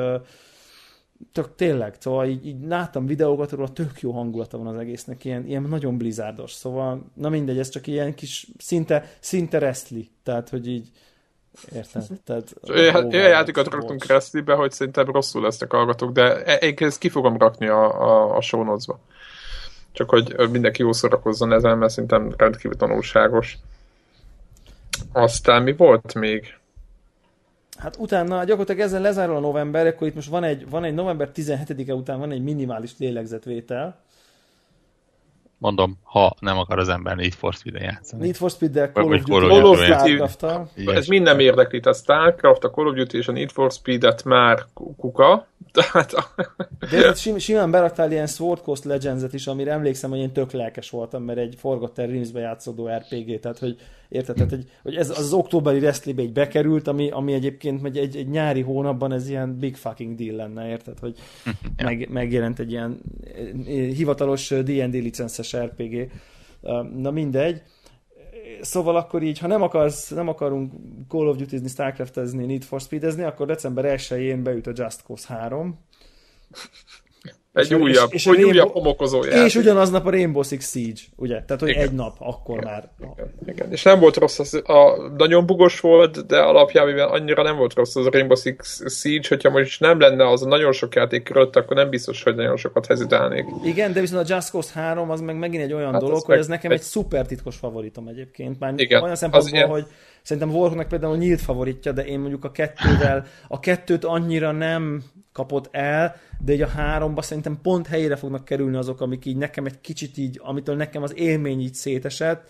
tök 1.31 1.55
tényleg, 1.55 1.95
szóval 1.99 2.27
így, 2.27 2.47
így 2.47 2.65
láttam 2.67 3.05
videókat 3.05 3.51
róla, 3.51 3.73
tök 3.73 4.01
jó 4.01 4.11
hangulata 4.11 4.57
van 4.57 4.67
az 4.67 4.77
egésznek, 4.77 5.25
ilyen, 5.25 5.47
ilyen 5.47 5.61
nagyon 5.61 5.97
blizzardos, 5.97 6.51
szóval 6.51 7.11
na 7.13 7.29
mindegy, 7.29 7.59
ez 7.59 7.69
csak 7.69 7.87
ilyen 7.87 8.13
kis 8.13 8.47
szinte, 8.57 9.05
szinte 9.19 9.57
resztli, 9.57 10.09
tehát 10.23 10.49
hogy 10.49 10.67
így 10.67 10.89
Érted? 11.75 12.05
Tehát, 12.23 12.53
olyan 12.63 13.11
játékot 13.11 13.67
raktunk 13.67 13.99
Kreszlibe, 13.99 14.53
hogy 14.53 14.71
szerintem 14.71 15.05
rosszul 15.05 15.41
lesznek 15.41 15.71
hallgatók, 15.71 16.11
de 16.11 16.33
én 16.59 16.73
ezt 16.77 16.97
ki 16.97 17.09
fogom 17.09 17.37
rakni 17.37 17.67
a, 17.67 18.01
a, 18.01 18.35
a 18.35 18.41
show 18.41 18.63
notes-ba. 18.63 18.99
Csak 19.91 20.09
hogy 20.09 20.49
mindenki 20.51 20.81
jó 20.81 20.91
szórakozzon 20.91 21.53
ezen, 21.53 21.77
mert 21.77 21.91
szerintem 21.91 22.33
rendkívül 22.37 22.77
tanulságos. 22.77 23.57
Aztán 25.11 25.63
mi 25.63 25.75
volt 25.75 26.13
még? 26.13 26.57
Hát 27.77 27.95
utána 27.99 28.43
gyakorlatilag 28.43 28.81
ezzel 28.81 29.01
lezárul 29.01 29.35
a 29.35 29.39
november, 29.39 29.87
akkor 29.87 30.07
itt 30.07 30.15
most 30.15 30.29
van 30.29 30.43
egy, 30.43 30.69
van 30.69 30.83
egy 30.83 30.93
november 30.93 31.29
17-e 31.35 31.93
után 31.93 32.19
van 32.19 32.31
egy 32.31 32.43
minimális 32.43 32.91
lélegzetvétel, 32.97 33.99
mondom, 35.57 35.97
ha 36.03 36.35
nem 36.39 36.57
akar 36.57 36.79
az 36.79 36.89
ember 36.89 37.15
Need 37.15 37.33
for 37.33 37.53
Speed-en 37.53 37.83
játszani. 37.83 38.23
Need 38.23 38.35
for 38.35 38.49
Speed-del, 38.49 38.91
Call, 38.91 39.03
of 39.03 39.23
Duty, 39.23 39.47
Call 39.47 39.63
of 40.21 40.35
Duty, 40.35 40.91
Ez 40.91 41.07
mind 41.07 41.23
nem 41.23 41.39
érdekli, 41.39 41.79
a 41.83 41.93
Starcraft, 41.93 42.63
a 42.63 42.69
Call 42.69 42.87
of 42.87 42.95
Duty 42.95 43.17
és 43.17 43.27
a 43.27 43.31
Need 43.31 43.51
for 43.51 43.71
Speed-et 43.71 44.23
már 44.23 44.65
kuka. 44.97 45.47
Tehát 45.71 46.13
a... 46.13 46.25
De 46.91 47.13
sim, 47.13 47.37
simán 47.37 47.71
beraktál 47.71 48.11
ilyen 48.11 48.27
Sword 48.27 48.61
Coast 48.61 48.83
Legends-et 48.83 49.33
is, 49.33 49.47
amire 49.47 49.71
emlékszem, 49.71 50.09
hogy 50.09 50.19
én 50.19 50.31
tök 50.31 50.51
lelkes 50.51 50.89
voltam, 50.89 51.23
mert 51.23 51.39
egy 51.39 51.55
Forgotten 51.57 52.07
Realms-be 52.07 52.39
játszódó 52.39 52.87
RPG, 52.87 53.39
tehát 53.39 53.59
hogy 53.59 53.77
érted, 54.09 54.35
tehát, 54.35 54.49
hogy, 54.49 54.69
hogy 54.83 54.95
ez 54.95 55.09
az, 55.09 55.17
az 55.17 55.33
októberi 55.33 55.77
Wrestling-be 55.77 56.23
egy 56.23 56.33
bekerült, 56.33 56.87
ami, 56.87 57.09
ami 57.09 57.33
egyébként 57.33 57.85
egy, 57.85 57.97
egy, 57.97 58.15
egy, 58.15 58.27
nyári 58.27 58.61
hónapban 58.61 59.11
ez 59.11 59.29
ilyen 59.29 59.57
big 59.59 59.75
fucking 59.75 60.15
deal 60.15 60.35
lenne, 60.35 60.69
érted, 60.69 60.99
hogy 60.99 61.17
meg, 61.83 62.09
megjelent 62.09 62.59
egy 62.59 62.71
ilyen 62.71 62.99
eh, 63.35 63.73
hivatalos 63.73 64.49
D&D 64.49 64.93
licenszes 64.93 65.55
RPG. 65.55 66.11
Na 66.95 67.11
mindegy. 67.11 67.61
Szóval 68.61 68.95
akkor 68.95 69.23
így, 69.23 69.39
ha 69.39 69.47
nem, 69.47 69.61
akarsz, 69.61 70.09
nem 70.09 70.27
akarunk 70.27 70.73
Call 71.07 71.27
of 71.27 71.37
Duty-zni, 71.37 71.67
Starcraft-ezni, 71.67 72.45
Need 72.45 72.63
for 72.63 72.81
Speed-ezni, 72.81 73.23
akkor 73.23 73.47
december 73.47 73.97
1-én 73.97 74.43
beüt 74.43 74.67
a 74.67 74.71
Just 74.75 75.01
Cause 75.01 75.33
3. 75.33 75.79
Egy 77.57 77.71
és, 77.71 77.77
újabb, 77.77 78.07
és, 78.13 78.25
és 78.25 78.25
hogy 78.25 78.43
újabb 78.43 78.71
homokozó 78.71 79.23
játék. 79.23 79.45
És 79.45 79.55
ugyanaznap 79.55 80.05
a 80.05 80.09
Rainbow 80.09 80.43
Six 80.43 80.71
Siege, 80.71 80.99
ugye? 81.15 81.43
Tehát, 81.43 81.59
hogy 81.59 81.69
igen. 81.69 81.81
egy 81.81 81.91
nap, 81.91 82.15
akkor 82.19 82.57
igen. 82.57 82.69
már. 82.69 82.89
Igen. 83.13 83.33
igen. 83.47 83.71
És 83.71 83.83
nem 83.83 83.99
volt 83.99 84.15
rossz, 84.15 84.39
az, 84.39 84.53
a, 84.53 85.11
nagyon 85.17 85.45
bugos 85.45 85.79
volt, 85.79 86.25
de 86.25 86.37
alapjában 86.37 86.99
annyira 86.99 87.43
nem 87.43 87.57
volt 87.57 87.73
rossz 87.73 87.95
az 87.95 88.05
a 88.05 88.09
Rainbow 88.11 88.37
Six 88.37 88.81
Siege, 88.99 89.27
hogyha 89.27 89.49
most 89.49 89.79
nem 89.79 89.99
lenne 89.99 90.29
az 90.29 90.43
a 90.43 90.47
nagyon 90.47 90.71
sok 90.71 90.95
játék 90.95 91.23
körött, 91.23 91.55
akkor 91.55 91.75
nem 91.75 91.89
biztos, 91.89 92.23
hogy 92.23 92.35
nagyon 92.35 92.57
sokat 92.57 92.85
hezitálnék. 92.85 93.45
Igen, 93.63 93.93
de 93.93 93.99
viszont 93.99 94.29
a 94.29 94.33
Just 94.35 94.49
Cause 94.49 94.79
3 94.79 95.09
az 95.09 95.21
meg 95.21 95.37
megint 95.37 95.63
egy 95.63 95.73
olyan 95.73 95.91
hát 95.91 96.01
dolog, 96.01 96.23
hogy 96.23 96.37
ez 96.37 96.47
nekem 96.47 96.71
egy, 96.71 96.77
egy 96.77 96.83
szuper 96.83 97.25
titkos 97.25 97.55
favoritom 97.55 98.07
egyébként. 98.07 98.59
Már 98.59 98.73
igen, 98.75 99.03
olyan 99.03 99.15
szempontból, 99.15 99.67
hogy 99.67 99.85
szerintem 100.21 100.51
Warhawknak 100.51 100.87
például 100.87 101.17
nyílt 101.17 101.41
favoritja, 101.41 101.91
de 101.91 102.05
én 102.05 102.19
mondjuk 102.19 102.43
a 102.43 102.51
kettővel, 102.51 103.25
a 103.47 103.59
kettőt 103.59 104.03
annyira 104.03 104.51
nem 104.51 105.03
kapott 105.37 105.67
el, 105.71 106.15
de 106.45 106.51
egy 106.51 106.61
a 106.61 106.67
háromba 106.67 107.21
szerintem 107.21 107.59
pont 107.61 107.87
helyére 107.87 108.15
fognak 108.15 108.45
kerülni 108.45 108.77
azok, 108.77 109.01
amik 109.01 109.25
így 109.25 109.37
nekem 109.37 109.65
egy 109.65 109.81
kicsit 109.81 110.17
így, 110.17 110.39
amitől 110.43 110.75
nekem 110.75 111.03
az 111.03 111.13
élmény 111.17 111.59
így 111.59 111.73
szétesett, 111.73 112.49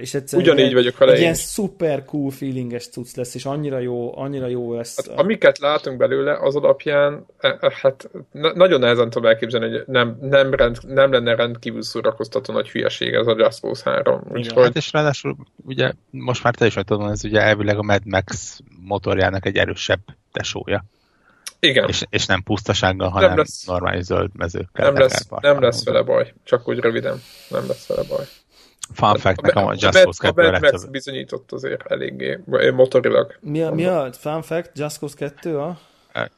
és 0.00 0.14
egyszerűen 0.14 0.48
Ugyanígy 0.48 0.74
vagyok 0.74 0.98
vele 0.98 1.12
egy 1.12 1.20
ilyen 1.20 1.34
super 1.34 2.04
cool 2.04 2.30
feelinges 2.30 2.88
cucc 2.88 3.14
lesz, 3.14 3.34
és 3.34 3.44
annyira 3.44 3.78
jó, 3.78 4.18
annyira 4.18 4.46
jó 4.46 4.74
lesz. 4.74 5.08
Hát, 5.08 5.18
amiket 5.18 5.58
látunk 5.58 5.96
belőle, 5.96 6.38
az 6.40 6.56
alapján, 6.56 7.26
e, 7.38 7.56
e, 7.60 7.72
hát 7.80 8.10
nagyon 8.32 8.80
nehezen 8.80 9.10
tudom 9.10 9.28
elképzelni, 9.28 9.70
hogy 9.70 9.82
nem, 9.86 10.18
nem, 10.20 10.54
rend, 10.54 10.78
nem 10.86 11.12
lenne 11.12 11.34
rendkívül 11.34 11.82
szórakoztató 11.82 12.52
nagy 12.52 12.68
hülyeség 12.68 13.14
ez 13.14 13.26
a 13.26 13.34
Just 13.38 13.60
Cause 13.60 13.90
3. 13.90 14.22
Úgyhogy... 14.32 14.64
Hát 14.64 14.76
és 14.76 14.92
ráadásul 14.92 15.36
ugye 15.64 15.92
most 16.10 16.42
már 16.42 16.54
te 16.54 16.66
is 16.66 16.74
tudom, 16.74 17.06
ez 17.06 17.24
ugye 17.24 17.40
elvileg 17.40 17.78
a 17.78 17.82
Mad 17.82 18.06
Max 18.06 18.60
motorjának 18.80 19.46
egy 19.46 19.56
erősebb 19.56 20.00
tesója. 20.32 20.84
Igen. 21.60 21.88
És, 21.88 22.04
és 22.08 22.26
nem 22.26 22.42
pusztasággal, 22.42 23.08
hanem 23.08 23.28
nem 23.28 23.38
lesz, 23.38 23.64
normális 23.64 24.04
zöld 24.04 24.30
mezőkkel. 24.34 24.92
Nem 24.92 25.02
lesz, 25.02 25.28
nem 25.40 25.60
lesz 25.60 25.84
vele 25.84 26.02
baj, 26.02 26.34
csak 26.44 26.68
úgy 26.68 26.78
röviden. 26.78 27.20
Nem 27.48 27.66
lesz 27.66 27.86
vele 27.86 28.02
baj. 28.08 28.24
Fun 28.92 29.18
fact, 29.18 29.40
nekem 29.40 29.66
a 29.66 29.72
Just 29.76 30.02
Cause 30.02 30.32
2 30.32 30.46
a 30.46 30.58
Max 30.58 30.84
bizonyított 30.84 31.52
azért 31.52 31.86
eléggé 31.86 32.38
motorilag. 32.74 33.38
Mi 33.40 33.62
a, 33.62 33.70
mi 33.70 33.84
a 33.84 34.12
fun 34.12 34.42
fact? 34.42 34.78
Just 34.78 34.98
Cause 34.98 35.14
2 35.16 35.58
a? 35.58 35.78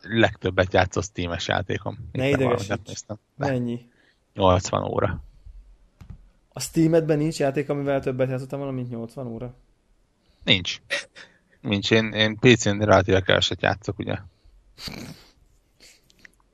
Legtöbbet 0.02 0.72
játszott 0.72 1.04
Steam-es 1.04 1.48
játékom. 1.48 2.08
Ne 2.12 2.28
idegesíts. 2.28 3.00
Mennyi? 3.36 3.86
80 4.34 4.82
óra. 4.82 5.24
A 6.52 6.60
Steam-edben 6.60 7.18
nincs 7.18 7.38
játék, 7.38 7.68
amivel 7.68 8.00
többet 8.00 8.28
játszottam 8.28 8.58
volna, 8.58 8.74
mint 8.74 8.90
80 8.90 9.26
óra? 9.26 9.54
Nincs. 10.44 10.80
Nincs. 11.60 11.90
Én, 11.90 12.12
én 12.12 12.38
PC-n 12.38 12.78
relatíve 12.80 13.20
keveset 13.20 13.62
játszok, 13.62 13.98
ugye? 13.98 14.18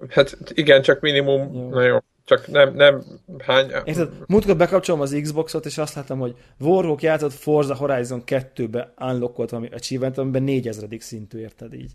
Hát 0.09 0.36
igen, 0.55 0.82
csak 0.82 1.00
minimum, 1.00 1.55
jó. 1.55 1.68
na 1.68 1.82
jó, 1.82 1.98
csak 2.24 2.46
nem, 2.46 2.74
nem 2.74 3.02
hány... 3.38 3.70
Érted, 3.84 4.12
múltkor 4.26 4.56
bekapcsolom 4.56 5.00
az 5.00 5.18
Xboxot, 5.22 5.66
és 5.66 5.78
azt 5.78 5.94
láttam, 5.94 6.18
hogy 6.18 6.34
Warhawk 6.59 7.02
játszott 7.02 7.32
Forza 7.32 7.74
Horizon 7.74 8.22
2-be 8.26 8.92
unlockolt 8.98 9.50
valami 9.50 9.68
achievement, 9.68 10.18
amiben 10.18 10.42
4000 10.42 10.88
szintű, 10.98 11.38
érted 11.38 11.74
így. 11.74 11.92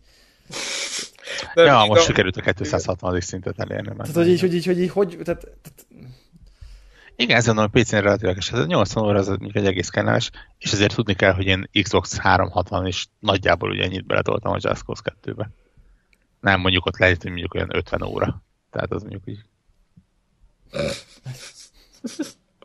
Nem, 1.53 1.65
ja, 1.65 1.85
most 1.85 2.03
sikerült 2.03 2.37
a 2.37 2.41
260 2.41 3.19
szintet 3.19 3.59
elérni. 3.59 3.95
Tehát, 3.95 4.13
hogy 4.13 4.27
így, 4.27 4.39
hogy 4.39 4.53
így, 4.53 4.65
hogy 4.65 4.79
így, 4.79 4.89
hogy, 4.89 5.17
tehát, 5.23 5.41
tehát... 5.41 5.85
Igen, 7.15 7.37
ezen 7.37 7.57
a 7.57 7.67
PC-n 7.67 7.95
relatíve 7.95 8.35
ez 8.51 8.59
a 8.59 8.65
80 8.65 9.03
óra 9.03 9.19
az 9.19 9.37
egy 9.53 9.65
egész 9.65 9.89
kellemes, 9.89 10.31
és 10.57 10.71
ezért 10.71 10.95
tudni 10.95 11.13
kell, 11.13 11.33
hogy 11.33 11.45
én 11.45 11.69
Xbox 11.81 12.17
360 12.17 12.85
is 12.85 13.07
nagyjából 13.19 13.69
ugye 13.69 13.83
ennyit 13.83 14.05
beletoltam 14.05 14.51
a 14.51 14.57
Just 14.59 14.83
Cause 14.83 15.01
2-be. 15.23 15.49
Nem, 16.43 16.59
mondjuk 16.59 16.85
ott 16.85 16.97
lehet, 16.97 17.21
hogy 17.21 17.31
mondjuk 17.31 17.53
olyan 17.53 17.75
50 17.75 18.01
óra. 18.01 18.43
Tehát 18.69 18.91
az 18.91 19.01
mondjuk 19.01 19.23
így. 19.25 19.45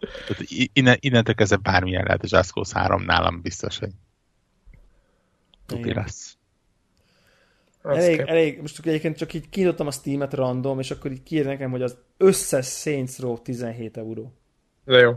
Tehát 0.01 0.43
innen, 0.73 0.97
innentől 1.01 1.35
kezdve 1.35 1.57
bármilyen 1.57 2.05
lehet 2.05 2.23
a 2.23 2.27
Just 2.31 2.51
Cause 2.51 2.79
3 2.79 3.03
nálam 3.03 3.41
biztos, 3.43 3.79
hogy 3.79 3.91
tuti 5.67 5.95
lesz. 5.95 6.37
Elég, 7.83 8.19
elég, 8.19 8.61
most 8.61 8.87
egyébként 8.87 9.17
csak 9.17 9.33
így 9.33 9.49
kinyitottam 9.49 9.87
a 9.87 9.91
Steam-et 9.91 10.35
random, 10.35 10.79
és 10.79 10.91
akkor 10.91 11.11
így 11.11 11.23
kiír 11.23 11.45
nekem, 11.45 11.71
hogy 11.71 11.83
az 11.83 11.97
összes 12.17 12.67
Saints 12.67 13.19
Row 13.19 13.39
17 13.39 13.97
euró. 13.97 14.33
De 14.85 14.99
jó. 14.99 15.13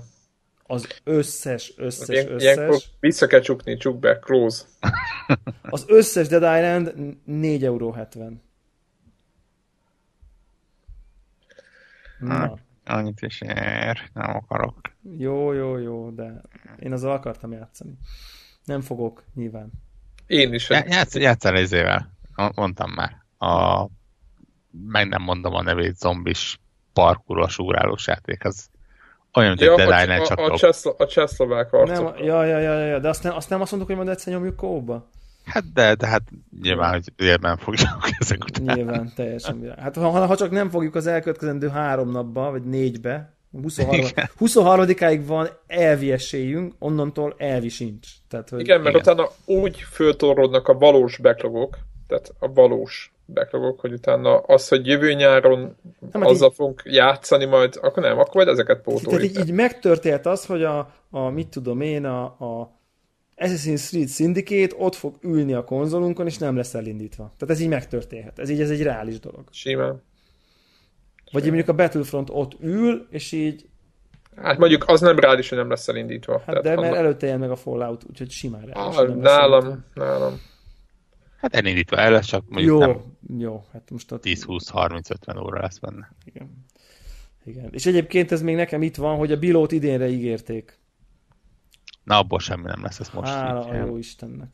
Az 0.64 0.88
összes, 1.04 1.74
összes, 1.78 2.10
Ilyen, 2.10 2.32
összes. 2.32 2.56
Ilyenkor 2.56 2.82
vissza 3.00 3.28
kell 3.28 3.40
csukni, 3.40 3.78
csuk 3.78 4.00
be, 4.00 4.20
close. 4.20 4.64
Az 5.62 5.84
összes 5.88 6.28
Dead 6.28 6.58
Island 6.58 6.94
4,70 7.28 7.64
euró. 7.64 7.96
Na. 12.22 12.54
Annyit 12.86 13.22
is 13.22 13.42
ér, 13.42 14.10
nem 14.14 14.36
akarok. 14.36 14.80
Jó, 15.18 15.52
jó, 15.52 15.78
jó, 15.78 16.10
de 16.10 16.42
én 16.80 16.94
azzal 16.94 17.12
akartam 17.12 17.52
játszani. 17.52 17.98
Nem 18.66 18.82
fogok, 18.82 19.24
nyilván. 19.36 19.72
Én 20.28 20.54
is. 20.54 20.70
Já, 20.70 20.84
játsz, 20.88 21.16
játszál 21.16 21.58
ezével. 21.58 22.12
Mondtam 22.56 22.92
már. 22.92 23.24
A, 23.38 23.88
meg 24.88 25.08
nem 25.08 25.22
mondom 25.22 25.54
a 25.54 25.62
nevét, 25.62 25.98
zombis 25.98 26.60
parkuros 26.94 27.60
úrálós 27.60 28.08
játék. 28.08 28.46
Az 28.46 28.70
olyan, 29.34 29.50
mint 29.50 29.62
ja, 29.62 29.72
egy 29.72 29.78
Dead 29.78 30.02
Island, 30.02 30.26
csak 30.28 30.40
a, 30.40 30.46
a, 30.46 30.58
csehszlo- 30.58 31.00
a 31.00 31.08
csehszlovák 31.08 31.70
harcok. 31.70 32.16
Nem, 32.16 32.26
ja, 32.26 32.46
ja, 32.46 32.60
ja, 32.60 32.86
ja, 32.86 33.00
de 33.00 33.10
azt 33.10 33.24
nem, 33.24 33.36
azt 33.36 33.50
nem 33.50 33.62
azt 33.62 33.72
mondtuk, 33.72 33.96
hogy 33.96 34.06
majd 34.06 34.18
egyszer 34.18 34.34
nyomjuk 34.34 34.56
kóba? 34.56 35.10
Hát 35.46 35.74
de, 35.74 35.96
de 35.96 36.08
hát 36.08 36.22
nyilván, 36.62 36.92
hogy 36.92 37.26
élben 37.26 37.58
fogjuk 37.58 37.90
ezek 38.20 38.44
után. 38.44 38.76
Nyilván, 38.76 39.12
teljesen. 39.16 39.74
Hát 39.78 39.96
ha, 39.96 40.26
ha 40.26 40.36
csak 40.36 40.52
nem 40.52 40.70
fogjuk 40.70 40.96
az 40.96 41.08
elkövetkezendő 41.08 41.68
három 41.68 42.12
napba, 42.12 42.52
vagy 42.52 42.64
négybe, 42.64 43.34
23, 43.52 44.06
23-áig 44.40 45.24
van 45.26 45.50
elvi 45.68 46.12
esélyünk, 46.12 46.74
onnantól 46.80 47.36
elvi 47.38 47.70
sincs. 47.70 48.08
Tehát, 48.30 48.50
hogy... 48.50 48.60
Igen, 48.60 48.82
mert 48.82 48.96
igen. 48.96 49.14
utána 49.14 49.30
úgy 49.46 49.78
föltorrodnak 49.78 50.68
a 50.68 50.74
valós 50.74 51.18
backlogok, 51.18 51.78
tehát 52.08 52.34
a 52.40 52.54
valós 52.54 53.14
backlogok, 53.34 53.80
hogy 53.80 53.94
utána 53.94 54.38
az, 54.38 54.68
hogy 54.68 54.88
jövő 54.88 55.14
nyáron 55.14 55.76
nem, 56.12 56.22
azzal 56.22 56.50
így, 56.50 56.56
fogunk 56.56 56.82
játszani 56.86 57.46
majd, 57.46 57.78
akkor 57.82 58.04
nem, 58.04 58.18
akkor 58.18 58.36
majd 58.36 58.48
ezeket 58.48 58.82
pótoljuk. 58.82 59.10
Tehát 59.10 59.24
így, 59.24 59.48
így 59.48 59.56
megtörtént 59.56 60.26
az, 60.26 60.46
hogy 60.46 60.64
a, 60.64 60.94
a 61.10 61.30
mit 61.30 61.48
tudom 61.48 61.82
én, 61.82 62.06
a, 62.06 62.24
a 62.24 62.80
Assassin's 63.42 63.88
Creed 63.88 64.10
Syndicate 64.10 64.76
ott 64.78 64.96
fog 64.96 65.16
ülni 65.22 65.54
a 65.54 65.64
konzolunkon, 65.64 66.26
és 66.26 66.38
nem 66.38 66.56
lesz 66.56 66.74
elindítva. 66.74 67.34
Tehát 67.38 67.56
ez 67.56 67.62
így 67.62 67.70
megtörténhet. 67.70 68.40
Ez 68.40 68.50
így 68.50 68.62
ez 68.62 68.70
egy 68.70 68.82
reális 68.82 69.20
dolog. 69.20 69.44
Simán. 69.52 70.02
Vagy 71.32 71.44
mondjuk 71.44 71.68
a 71.68 71.74
Battlefront 71.74 72.30
ott 72.32 72.56
ül, 72.60 73.08
és 73.10 73.32
így... 73.32 73.70
Hát 74.36 74.58
mondjuk 74.58 74.84
az 74.88 75.02
nem 75.02 75.20
reális, 75.20 75.50
hogy 75.50 75.58
nem 75.58 75.70
lesz 75.70 75.88
elindítva. 75.88 76.38
Hát 76.38 76.46
Tehát 76.46 76.64
de 76.64 76.76
mert 76.76 76.96
előtte 76.96 77.28
jön 77.28 77.40
meg 77.40 77.52
a 77.52 77.56
Fallout, 77.56 78.04
úgyhogy 78.10 78.30
simán 78.30 78.66
reális. 78.66 78.98
Ah, 78.98 79.16
nálam, 79.16 79.86
nálam. 79.94 80.40
Hát 81.38 81.56
elindítva 81.56 81.98
el 81.98 82.12
lesz, 82.12 82.26
csak 82.26 82.44
mondjuk 82.50 82.80
jó, 82.80 82.88
nem 82.88 83.02
jó, 83.38 83.64
hát 83.72 83.90
most 83.90 84.12
ott... 84.12 84.24
10-20-30-50 84.26 85.44
óra 85.44 85.62
lesz 85.62 85.78
benne. 85.78 86.16
Igen. 86.26 86.66
Igen. 87.46 87.70
És 87.72 87.86
egyébként 87.86 88.32
ez 88.32 88.42
még 88.42 88.56
nekem 88.56 88.82
itt 88.82 88.96
van, 88.96 89.18
hogy 89.18 89.32
a 89.32 89.38
Bilót 89.38 89.72
idénre 89.72 90.08
ígérték. 90.08 90.80
Na, 92.04 92.18
abból 92.18 92.40
semmi 92.40 92.66
nem 92.66 92.84
lesz, 92.84 93.00
ez 93.00 93.10
most 93.10 93.32
Hála 93.32 93.66
a 93.66 93.76
jó 93.76 93.98
Istennek. 93.98 94.50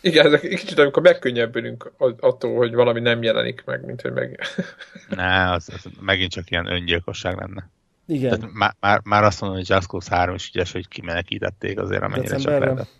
Igen, 0.00 0.26
ezek 0.26 0.40
kicsit, 0.40 0.78
amikor 0.78 1.02
megkönnyebbülünk 1.02 1.92
attól, 2.20 2.56
hogy 2.56 2.74
valami 2.74 3.00
nem 3.00 3.22
jelenik 3.22 3.62
meg, 3.64 3.84
mint 3.84 4.00
hogy 4.00 4.12
meg... 4.12 4.40
ne, 5.08 5.50
az, 5.50 5.68
az 5.68 5.88
megint 6.00 6.30
csak 6.30 6.50
ilyen 6.50 6.66
öngyilkosság 6.66 7.36
lenne. 7.36 7.70
Igen. 8.06 8.38
Tehát 8.38 8.54
már, 8.54 8.74
már, 8.80 9.00
már 9.04 9.22
azt 9.22 9.40
mondom, 9.40 9.58
hogy 9.58 9.68
Just 9.68 9.86
Cause 9.86 10.14
3 10.14 10.34
is 10.34 10.50
ügyes, 10.54 10.72
hogy 10.72 10.88
kimenekítették 10.88 11.80
azért, 11.80 12.02
amennyire 12.02 12.28
Decemberre. 12.28 12.66
csak 12.66 12.74
lehetett. 12.74 12.94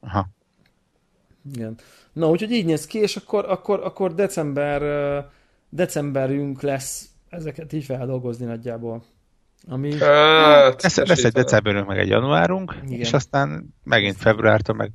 Aha. 0.00 0.28
Igen. 1.54 1.78
Na, 2.12 2.28
úgyhogy 2.28 2.50
így 2.50 2.64
néz 2.64 2.86
ki, 2.86 2.98
és 2.98 3.16
akkor, 3.16 3.44
akkor, 3.44 3.80
akkor 3.80 4.14
december, 4.14 4.82
decemberünk 5.68 6.62
lesz 6.62 7.08
ezeket 7.28 7.72
így 7.72 7.84
feldolgozni 7.84 8.44
nagyjából. 8.44 9.04
Ami... 9.68 9.98
Hát, 9.98 10.82
lesz, 10.82 10.96
lesz 10.96 11.24
egy 11.24 11.32
decemberünk, 11.32 11.86
meg 11.86 11.98
egy 11.98 12.08
januárunk, 12.08 12.74
Igen. 12.86 13.00
és 13.00 13.12
aztán 13.12 13.74
megint 13.84 14.16
februártól, 14.16 14.74
meg 14.74 14.90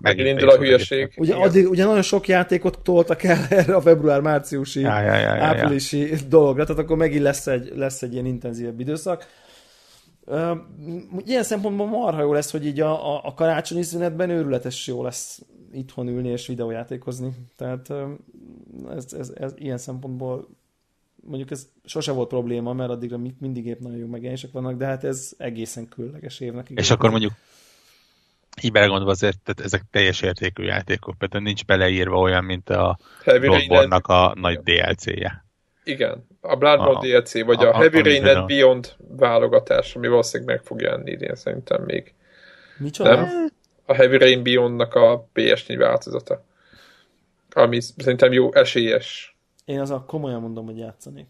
megint 0.00 0.28
indul 0.28 0.48
a 0.48 0.56
hülyeség. 0.56 1.12
Ugye, 1.16 1.34
addig, 1.34 1.68
ugye 1.68 1.84
nagyon 1.84 2.02
sok 2.02 2.28
játékot 2.28 2.78
toltak 2.78 3.22
el 3.22 3.46
erre 3.58 3.74
a 3.74 3.80
február-márciusi, 3.80 4.80
ja, 4.80 5.00
ja, 5.00 5.14
ja, 5.14 5.34
ja, 5.34 5.44
áprilisi 5.44 6.10
ja. 6.10 6.16
dologra, 6.28 6.64
tehát 6.64 6.82
akkor 6.82 6.96
megint 6.96 7.22
lesz 7.22 7.46
egy, 7.46 7.72
lesz 7.76 8.02
egy 8.02 8.12
ilyen 8.12 8.26
intenzívebb 8.26 8.80
időszak. 8.80 9.26
Uh, 10.24 10.58
ilyen 11.24 11.42
szempontból 11.42 11.86
marha 11.86 12.20
jó 12.20 12.32
lesz, 12.32 12.50
hogy 12.50 12.66
így 12.66 12.80
a, 12.80 13.14
a, 13.14 13.20
a 13.24 13.34
karácsonyi 13.34 13.82
szünetben 13.82 14.30
őrületes 14.30 14.86
jó 14.86 15.02
lesz 15.02 15.42
itthon 15.72 16.08
ülni 16.08 16.28
és 16.28 16.46
videójátékozni. 16.46 17.30
Tehát 17.56 17.92
ez, 18.96 19.12
ez, 19.18 19.32
ez, 19.34 19.52
ilyen 19.56 19.78
szempontból 19.78 20.48
mondjuk 21.26 21.50
ez 21.50 21.68
sose 21.84 22.12
volt 22.12 22.28
probléma, 22.28 22.72
mert 22.72 22.90
addigra 22.90 23.18
mindig 23.38 23.66
épp 23.66 23.78
nagyon 23.78 23.98
jó 23.98 24.06
megjelenések 24.06 24.52
vannak, 24.52 24.76
de 24.76 24.86
hát 24.86 25.04
ez 25.04 25.32
egészen 25.38 25.88
különleges 25.88 26.40
évnek. 26.40 26.68
És 26.70 26.90
akkor 26.90 27.10
mondjuk 27.10 27.32
így 28.62 28.72
belegondolva 28.72 29.10
azért, 29.10 29.38
tehát 29.44 29.60
ezek 29.60 29.82
teljes 29.90 30.22
értékű 30.22 30.62
játékok, 30.62 31.18
például 31.18 31.42
nincs 31.42 31.64
beleírva 31.64 32.18
olyan, 32.18 32.44
mint 32.44 32.70
a 32.70 32.98
Bloodborne-nak 33.24 34.06
a 34.06 34.34
nagy 34.36 34.58
DLC-je. 34.58 35.44
Igen, 35.84 36.26
a 36.40 36.56
Bloodborne 36.56 36.98
a, 36.98 37.00
DLC, 37.00 37.44
vagy 37.44 37.64
a, 37.64 37.68
a 37.68 37.76
Heavy 37.76 38.02
Rain 38.02 38.46
Beyond 38.46 38.94
válogatás, 38.98 39.96
ami 39.96 40.08
valószínűleg 40.08 40.54
meg 40.54 40.64
fog 40.66 40.80
jelenni 40.80 41.10
idén 41.10 41.34
szerintem 41.34 41.82
még. 41.82 42.14
Micsoda? 42.78 43.14
Nem? 43.14 43.48
A 43.84 43.94
Heavy 43.94 44.16
Rain 44.16 44.42
Beyond-nak 44.42 44.94
a 44.94 45.28
PS4 45.34 45.74
változata. 45.78 46.44
Ami 47.50 47.80
szerintem 47.80 48.32
jó, 48.32 48.54
esélyes. 48.54 49.29
Én 49.70 49.80
az 49.80 49.90
a 49.90 50.04
komolyan 50.06 50.40
mondom, 50.40 50.64
hogy 50.64 50.78
játszanék. 50.78 51.26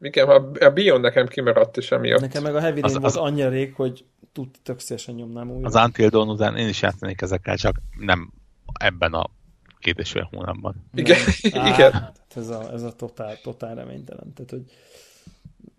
Igen, 0.00 0.28
a, 0.28 0.64
a 0.64 0.70
Beyond 0.70 1.02
nekem 1.02 1.26
kimaradt 1.26 1.76
is 1.76 1.90
emiatt. 1.90 2.20
Nekem 2.20 2.42
meg 2.42 2.54
a 2.54 2.60
Heavy 2.60 2.80
Rain 2.80 2.96
az, 2.96 3.04
az, 3.04 3.14
volt 3.14 3.28
annyira 3.28 3.48
rég, 3.48 3.74
hogy 3.74 4.04
tud, 4.32 4.48
tök 4.62 4.78
szívesen 4.78 5.14
nyomnám 5.14 5.50
újra. 5.50 5.66
Az 5.66 5.74
Until 5.74 6.08
Dawn 6.08 6.28
után 6.28 6.56
én 6.56 6.68
is 6.68 6.82
játszanék 6.82 7.20
ezekkel, 7.20 7.56
csak 7.56 7.76
nem 7.98 8.32
ebben 8.80 9.12
a 9.12 9.30
két 9.78 9.98
és 9.98 10.10
fél 10.10 10.28
hónapban. 10.30 10.88
Igen, 10.94 11.18
Á, 11.52 11.74
igen. 11.74 11.92
Ez 12.36 12.48
a, 12.48 12.72
ez 12.72 12.82
a 12.82 12.92
totál, 12.92 13.40
totál 13.42 13.74
reménytelen. 13.74 14.32
Tehát, 14.32 14.50
hogy... 14.50 14.62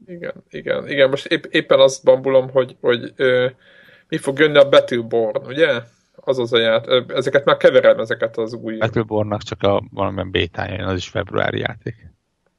Igen, 0.05 0.33
igen, 0.49 0.89
igen. 0.89 1.09
Most 1.09 1.25
épp, 1.25 1.43
éppen 1.43 1.79
azt 1.79 2.03
bambulom, 2.03 2.49
hogy, 2.49 2.77
hogy 2.81 3.13
ö, 3.15 3.47
mi 4.07 4.17
fog 4.17 4.39
jönni 4.39 4.57
a 4.57 4.69
Battleborn, 4.69 5.45
ugye? 5.45 5.81
Az 6.19 6.39
az 6.39 6.53
a 6.53 6.59
ját, 6.59 6.87
ezeket 7.07 7.45
már 7.45 7.57
keverem, 7.57 7.99
ezeket 7.99 8.37
az 8.37 8.53
új... 8.53 8.77
Battlebornnak 8.77 9.41
csak 9.41 9.63
a 9.63 9.83
valamilyen 9.91 10.31
bétája 10.31 10.87
az 10.87 10.97
is 10.97 11.07
februári 11.07 11.59
játék. 11.59 11.95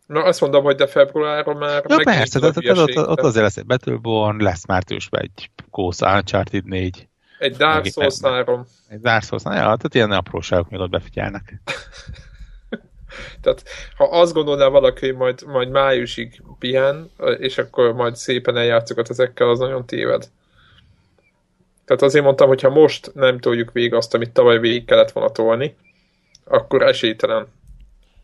Na 0.07 0.23
azt 0.23 0.41
mondom, 0.41 0.65
hogy 0.65 0.77
de 0.77 0.87
februárra 0.87 1.55
már 1.55 1.85
ja, 1.89 1.97
persze, 2.03 2.39
de 2.39 2.47
ott, 2.47 2.79
ott, 2.79 3.09
ott 3.09 3.21
azért 3.21 3.45
lesz 3.45 3.57
egy 3.57 3.67
Battleborn, 3.67 4.43
lesz 4.43 4.67
márciusban 4.67 5.21
egy 5.21 5.51
Ghost 5.71 6.03
Uncharted 6.03 6.65
4. 6.65 7.09
Egy 7.39 7.57
Dark 7.57 7.87
Souls 7.87 8.21
3. 8.23 8.65
Egy 8.89 9.01
Dark 9.01 9.23
Souls 9.23 9.43
3, 9.43 9.59
ja, 9.59 9.65
tehát 9.65 9.95
ilyen 9.95 10.11
apróságok 10.11 10.71
még 10.71 10.81
ott 10.81 10.91
befigyelnek. 10.91 11.55
tehát 13.43 13.63
ha 13.97 14.05
azt 14.05 14.33
gondolná 14.33 14.67
valaki, 14.67 15.07
hogy 15.07 15.17
majd, 15.17 15.47
majd 15.47 15.71
májusig 15.71 16.43
pihen, 16.59 17.11
és 17.39 17.59
akkor 17.59 17.93
majd 17.93 18.17
szépen 18.17 18.57
eljátszokat 18.57 19.11
ezekkel, 19.11 19.49
az 19.49 19.59
nagyon 19.59 19.87
téved. 19.87 20.29
Tehát 21.89 22.03
azért 22.03 22.25
mondtam, 22.25 22.49
hogy 22.49 22.61
ha 22.61 22.71
most 22.71 23.15
nem 23.15 23.39
toljuk 23.39 23.73
végig 23.73 23.95
azt, 23.95 24.15
amit 24.15 24.33
tavaly 24.33 24.59
végig 24.59 24.85
kellett 24.85 25.13
volna 25.13 25.31
tolni, 25.31 25.77
akkor 26.45 26.83
esélytelen. 26.83 27.47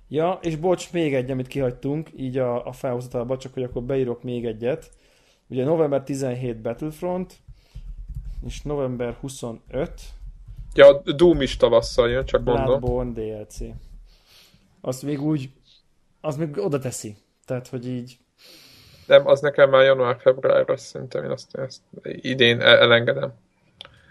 Ja, 0.09 0.39
és 0.43 0.57
bocs, 0.57 0.93
még 0.93 1.15
egy, 1.15 1.31
amit 1.31 1.47
kihagytunk, 1.47 2.09
így 2.17 2.39
a, 2.39 2.67
a 2.67 2.73
felhozatalba, 2.73 3.37
csak 3.37 3.55
hogy 3.55 3.63
akkor 3.63 3.83
beírok 3.83 4.23
még 4.23 4.47
egyet. 4.47 4.91
Ugye 5.47 5.65
november 5.65 6.03
17 6.03 6.61
Battlefront, 6.61 7.35
és 8.47 8.63
november 8.63 9.17
25 9.21 9.91
Ja, 10.75 10.89
a 10.89 11.13
Doom 11.13 11.41
is 11.41 11.57
tavasszal 11.57 12.11
jön, 12.11 12.25
csak 12.25 12.45
mondom. 12.45 12.65
Bloodborne 12.65 13.13
DLC. 13.13 13.57
Azt 14.81 15.03
még 15.03 15.23
úgy, 15.23 15.51
az 16.21 16.37
még 16.37 16.59
oda 16.59 16.79
teszi. 16.79 17.17
Tehát, 17.45 17.69
hogy 17.69 17.89
így... 17.89 18.19
Nem, 19.07 19.27
az 19.27 19.41
nekem 19.41 19.71
már 19.71 19.85
január-februárra 19.85 20.77
szerintem 20.77 21.25
én 21.25 21.31
azt, 21.31 21.57
ezt 21.57 21.81
idén 22.03 22.61
elengedem. 22.61 23.43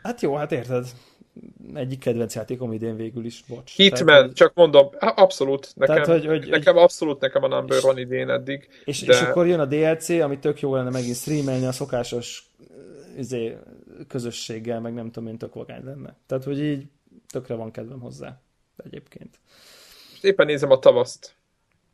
Hát 0.03 0.21
jó, 0.21 0.35
hát 0.35 0.51
érted 0.51 0.85
egyik 1.73 1.99
kedvenc 1.99 2.35
játékom 2.35 2.71
idén 2.71 2.95
végül 2.95 3.25
is, 3.25 3.43
bocs. 3.47 3.75
Hitman, 3.75 4.05
Tehát, 4.05 4.33
csak 4.33 4.53
mondom, 4.53 4.89
abszolút, 4.99 5.71
nekem, 5.75 5.95
Tehát, 5.95 6.09
hogy, 6.09 6.25
hogy, 6.25 6.49
nekem 6.49 6.77
abszolút 6.77 7.19
nekem 7.19 7.43
a 7.43 7.47
number 7.47 7.81
van 7.81 7.97
idén 7.97 8.29
eddig. 8.29 8.67
És, 8.85 9.01
de... 9.01 9.13
és 9.13 9.21
akkor 9.21 9.47
jön 9.47 9.59
a 9.59 9.65
DLC, 9.65 10.09
ami 10.09 10.39
tök 10.39 10.59
jó 10.59 10.75
lenne 10.75 10.89
megint 10.89 11.15
streamelni 11.15 11.65
a 11.65 11.71
szokásos 11.71 12.51
izé, 13.17 13.57
közösséggel, 14.07 14.79
meg 14.79 14.93
nem 14.93 15.11
tudom 15.11 15.29
én, 15.29 15.37
tök 15.37 15.53
vagány 15.53 15.83
lenne. 15.83 16.15
Tehát, 16.27 16.43
hogy 16.43 16.59
így 16.59 16.85
tökre 17.31 17.55
van 17.55 17.71
kedvem 17.71 17.99
hozzá 17.99 18.41
egyébként. 18.83 19.39
Most 20.11 20.23
éppen 20.23 20.45
nézem 20.45 20.71
a 20.71 20.79
tavaszt. 20.79 21.35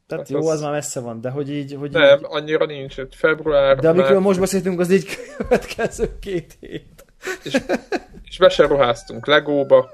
Tehát 0.07 0.27
hát 0.27 0.34
jó, 0.34 0.48
az... 0.48 0.53
az 0.53 0.61
már 0.61 0.72
messze 0.72 0.99
van, 0.99 1.22
de 1.22 1.30
hogy 1.30 1.49
így... 1.49 1.73
Hogy 1.73 1.91
nem, 1.91 2.19
így... 2.19 2.26
annyira 2.30 2.65
nincs, 2.65 2.95
február... 3.10 3.80
De 3.80 3.90
amikről 3.90 4.14
már... 4.14 4.22
most 4.22 4.40
beszéltünk, 4.40 4.80
az 4.80 4.91
így 4.91 5.06
következő 5.38 6.19
két 6.19 6.57
hét. 6.60 7.06
És 7.43 7.61
és 8.29 8.37
be 8.37 8.49
se 8.49 8.67
ruháztunk 8.67 9.27
Legóba. 9.27 9.89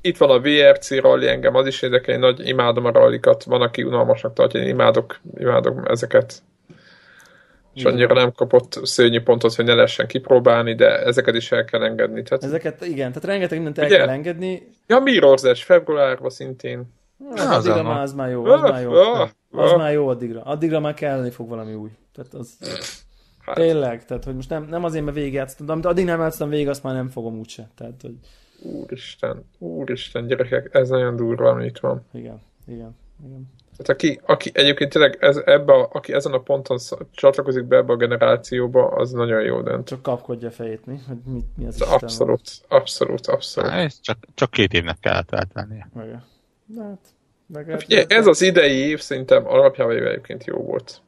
Itt 0.00 0.16
van 0.16 0.30
a 0.30 0.40
VRC 0.40 0.90
rally, 0.90 1.28
engem 1.28 1.54
az 1.54 1.66
is 1.66 1.82
érdekel, 1.82 2.14
én 2.14 2.20
nagy 2.20 2.48
imádom 2.48 2.84
a 2.84 2.90
rallikat, 2.90 3.44
van, 3.44 3.62
aki 3.62 3.82
unalmasnak 3.82 4.32
tartja, 4.32 4.60
én 4.60 4.68
imádok, 4.68 5.20
imádok 5.38 5.88
ezeket. 5.90 6.42
És 7.74 7.84
annyira 7.84 8.14
nem 8.14 8.32
kapott 8.32 8.80
szörnyű 8.82 9.20
pontot, 9.20 9.54
hogy 9.54 9.64
ne 9.64 9.74
lehessen 9.74 10.06
kipróbálni, 10.06 10.74
de 10.74 10.98
ezeket 10.98 11.34
is 11.34 11.52
el 11.52 11.64
kell 11.64 11.82
engedni. 11.82 12.22
Tehát... 12.22 12.44
Ezeket, 12.44 12.84
igen, 12.84 13.08
tehát 13.08 13.24
rengeteg 13.24 13.56
mindent 13.56 13.78
el 13.78 13.86
Ugye? 13.86 13.96
kell 13.96 14.08
engedni. 14.08 14.62
Ja, 14.86 15.02
Mirror's 15.04 15.60
februárban 15.64 16.30
szintén. 16.30 16.94
Addigra 17.36 17.74
az 17.74 17.82
már 17.82 18.02
az 18.02 18.12
már 18.12 18.30
jó, 18.30 18.44
az 18.44 18.60
már 18.60 18.82
jó. 18.82 18.92
Ah, 18.92 19.28
az 19.50 19.70
ah. 19.72 19.78
már 19.78 19.92
jó 19.92 20.08
addigra. 20.08 20.42
Addigra 20.42 20.80
már 20.80 20.94
kelleni 20.94 21.30
fog 21.30 21.48
valami 21.48 21.74
új. 21.74 21.90
Tehát 22.14 22.34
az... 22.34 22.58
Hát. 23.40 23.54
Tényleg, 23.54 24.04
tehát 24.04 24.24
hogy 24.24 24.34
most 24.34 24.48
nem, 24.48 24.64
nem 24.64 24.84
azért, 24.84 25.04
mert 25.04 25.16
végigjátszottam, 25.16 25.66
de 25.66 25.72
amit 25.72 25.84
addig 25.84 26.04
nem 26.04 26.20
játszottam 26.20 26.48
végig, 26.48 26.68
azt 26.68 26.82
már 26.82 26.94
nem 26.94 27.08
fogom 27.08 27.38
úgyse. 27.38 27.70
Tehát, 27.74 28.00
hogy... 28.02 28.14
Úristen, 28.62 29.44
úristen, 29.58 30.26
gyerekek, 30.26 30.68
ez 30.74 30.88
nagyon 30.88 31.16
durva, 31.16 31.48
amit 31.48 31.80
van. 31.80 32.04
Igen, 32.12 32.40
igen. 32.66 32.96
Igen. 33.24 33.48
Tehát 33.76 33.88
aki, 33.88 34.20
aki 34.26 34.50
egyébként 34.54 34.92
tényleg 34.92 35.16
ez, 35.20 35.36
ebbe 35.36 35.72
a, 35.72 35.88
aki 35.92 36.12
ezen 36.12 36.32
a 36.32 36.38
ponton 36.38 36.78
csatlakozik 37.10 37.64
be 37.64 37.76
ebbe 37.76 37.92
a 37.92 37.96
generációba, 37.96 38.88
az 38.88 39.10
nagyon 39.10 39.42
jó 39.42 39.62
dönt. 39.62 39.86
Csak 39.86 40.02
kapkodja 40.02 40.48
a 40.48 40.50
fejét, 40.50 40.86
mi? 40.86 40.98
Hogy 41.06 41.16
mit, 41.24 41.46
mi 41.56 41.66
az 41.66 41.80
abszolút, 41.80 42.50
abszolút, 42.68 43.26
abszolút. 43.26 43.70
Há, 43.70 43.86
csak, 44.00 44.18
csak 44.34 44.50
két 44.50 44.72
évnek 44.72 44.98
kellett 45.00 45.30
eltennie. 45.30 45.90
De 46.66 46.82
hát, 46.82 46.98
hát 47.54 47.82
Figyelj, 47.82 48.04
ez 48.08 48.26
az 48.26 48.42
idei 48.42 48.76
év 48.76 49.00
szerintem 49.00 49.46
alapjában 49.46 49.96
egyébként 49.96 50.44
jó 50.44 50.56
volt. 50.56 51.02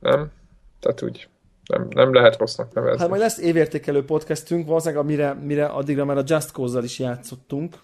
Nem? 0.00 0.30
Tehát 0.80 1.02
úgy 1.02 1.28
nem, 1.68 1.86
nem 1.90 2.14
lehet 2.14 2.36
rossznak 2.36 2.74
nevezni. 2.74 2.98
Hát 2.98 3.08
majd 3.08 3.20
lesz 3.20 3.38
évértékelő 3.38 4.04
podcastünk, 4.04 4.66
valószínűleg 4.66 5.04
amire, 5.04 5.32
mire 5.32 5.66
addigra 5.66 6.04
már 6.04 6.16
a 6.16 6.22
Just 6.26 6.50
Cause-zal 6.50 6.84
is 6.84 6.98
játszottunk. 6.98 7.78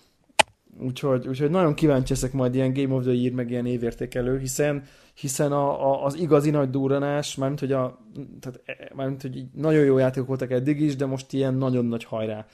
Úgyhogy, 0.81 1.29
úgyhogy 1.29 1.51
nagyon 1.51 1.75
kíváncsi 1.75 2.13
leszek 2.13 2.33
majd 2.33 2.55
ilyen 2.55 2.73
Game 2.73 2.95
of 2.95 3.03
the 3.03 3.13
Year, 3.13 3.35
meg 3.35 3.51
ilyen 3.51 3.67
évértékelő, 3.67 4.39
hiszen, 4.39 4.85
hiszen 5.15 5.53
a, 5.53 5.93
a, 5.93 6.05
az 6.05 6.15
igazi 6.15 6.51
nagy 6.51 6.71
durranás, 6.71 7.35
mármint, 7.35 7.61
hogy, 7.61 7.73
a, 7.73 7.99
tehát, 8.41 8.61
e, 8.65 8.91
mármint, 8.95 9.23
hogy 9.23 9.45
nagyon 9.53 9.85
jó 9.85 9.99
játékok 9.99 10.29
voltak 10.29 10.51
eddig 10.51 10.81
is, 10.81 10.97
de 10.97 11.07
most 11.07 11.33
ilyen 11.33 11.55
nagyon 11.55 11.85
nagy 11.85 12.05
hajrá 12.05 12.47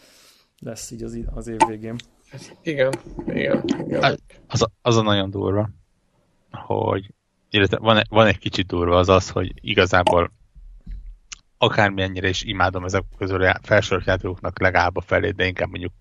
lesz 0.59 0.91
így 0.91 1.03
az, 1.03 1.19
az 1.35 1.47
év 1.47 1.59
végén. 1.69 1.97
Igen, 2.63 2.93
igen. 3.27 3.65
igen. 3.79 4.19
Az, 4.47 4.67
az 4.83 4.97
a 4.97 5.03
nagyon 5.03 5.31
durva, 5.31 5.71
hogy 6.51 7.15
illetve 7.51 7.79
van, 7.79 8.03
van 8.09 8.27
egy 8.27 8.39
kicsit 8.39 8.67
durva 8.67 8.99
az 8.99 9.09
az, 9.09 9.31
hogy 9.31 9.53
igazából 9.55 10.33
akármilyennyire 11.59 12.29
is 12.29 12.43
imádom 12.43 12.85
ezek 12.85 13.05
közül 13.19 13.45
a 13.45 13.59
felsorolt 13.63 14.07
játékoknak 14.07 14.61
legalább 14.61 14.97
a 14.97 15.01
felét, 15.01 15.35
de 15.35 15.47
inkább 15.47 15.69
mondjuk 15.69 15.93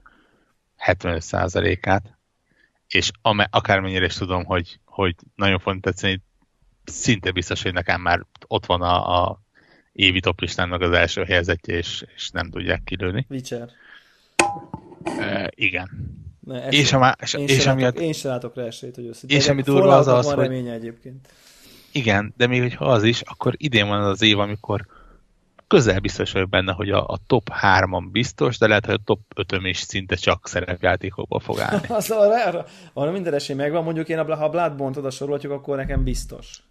75%-át, 0.86 2.18
és 2.88 3.12
akármennyire 3.50 4.06
is 4.06 4.14
tudom, 4.14 4.46
hogy, 4.46 4.80
hogy 4.86 5.16
nagyon 5.36 5.60
fontos 5.60 5.92
tetszeni, 5.92 6.22
szinte 6.84 7.32
biztos, 7.32 7.64
hogy 7.64 7.74
nekem 7.74 8.02
már 8.02 8.26
ott 8.48 8.66
van 8.66 8.82
a, 8.82 9.24
a 9.24 9.42
évi 9.92 10.20
toplistának 10.20 10.82
az 10.82 10.92
első 10.92 11.24
helyzetje, 11.24 11.76
és, 11.76 12.06
és 12.16 12.30
nem 12.30 12.50
tudják 12.50 12.84
kilőni. 12.84 13.26
Witcher. 13.30 13.70
E, 15.04 15.52
igen. 15.56 15.90
Ne, 16.50 16.68
és, 16.68 16.94
a, 16.94 17.16
és, 17.22 17.34
én, 17.34 17.48
és 17.48 17.62
sem 17.62 17.72
amiatt, 17.72 17.94
látok, 17.94 18.08
én 18.08 18.14
sem 18.14 18.32
látok 18.32 18.56
rá 18.56 18.64
esélyt, 18.64 18.96
hogy 18.96 19.08
össze. 19.08 19.28
És 19.28 19.48
ami 19.48 19.62
durva 19.62 19.98
az 19.98 20.08
az, 20.08 20.26
hogy... 20.26 20.44
reménye 20.44 20.74
egyébként. 20.74 21.28
Igen, 21.92 22.34
de 22.38 22.48
még 22.48 22.62
hogyha 22.62 22.86
az 22.86 23.04
is, 23.04 23.22
akkor 23.22 23.54
idén 23.58 23.88
van 23.88 24.02
az 24.02 24.10
az 24.10 24.22
év, 24.22 24.40
amikor 24.40 24.86
közel 25.68 26.00
biztos 26.00 26.32
vagyok 26.32 26.50
benne, 26.50 26.72
hogy 26.72 26.90
a, 26.90 27.08
a 27.08 27.18
top 27.28 27.50
3-an 27.62 28.08
biztos, 28.12 28.58
de 28.58 28.68
lehet, 28.68 28.86
hogy 28.86 28.94
a 28.94 29.04
top 29.04 29.20
5 29.36 29.62
is 29.64 29.78
szinte 29.78 30.16
csak 30.16 30.48
szerepjátékokból 30.48 31.40
fog 31.40 31.60
állni. 31.60 31.88
az 32.00 32.10
arra, 32.10 32.66
arra, 32.94 33.12
minden 33.12 33.34
esély 33.34 33.56
megvan, 33.56 33.84
mondjuk 33.84 34.10
én, 34.10 34.26
ha 34.26 34.44
a 34.44 34.50
Bloodborne-t 34.50 34.98
oda 34.98 35.10
sorolhatjuk, 35.10 35.52
akkor 35.52 35.78
nekem 35.78 36.04
biztos. 36.04 36.64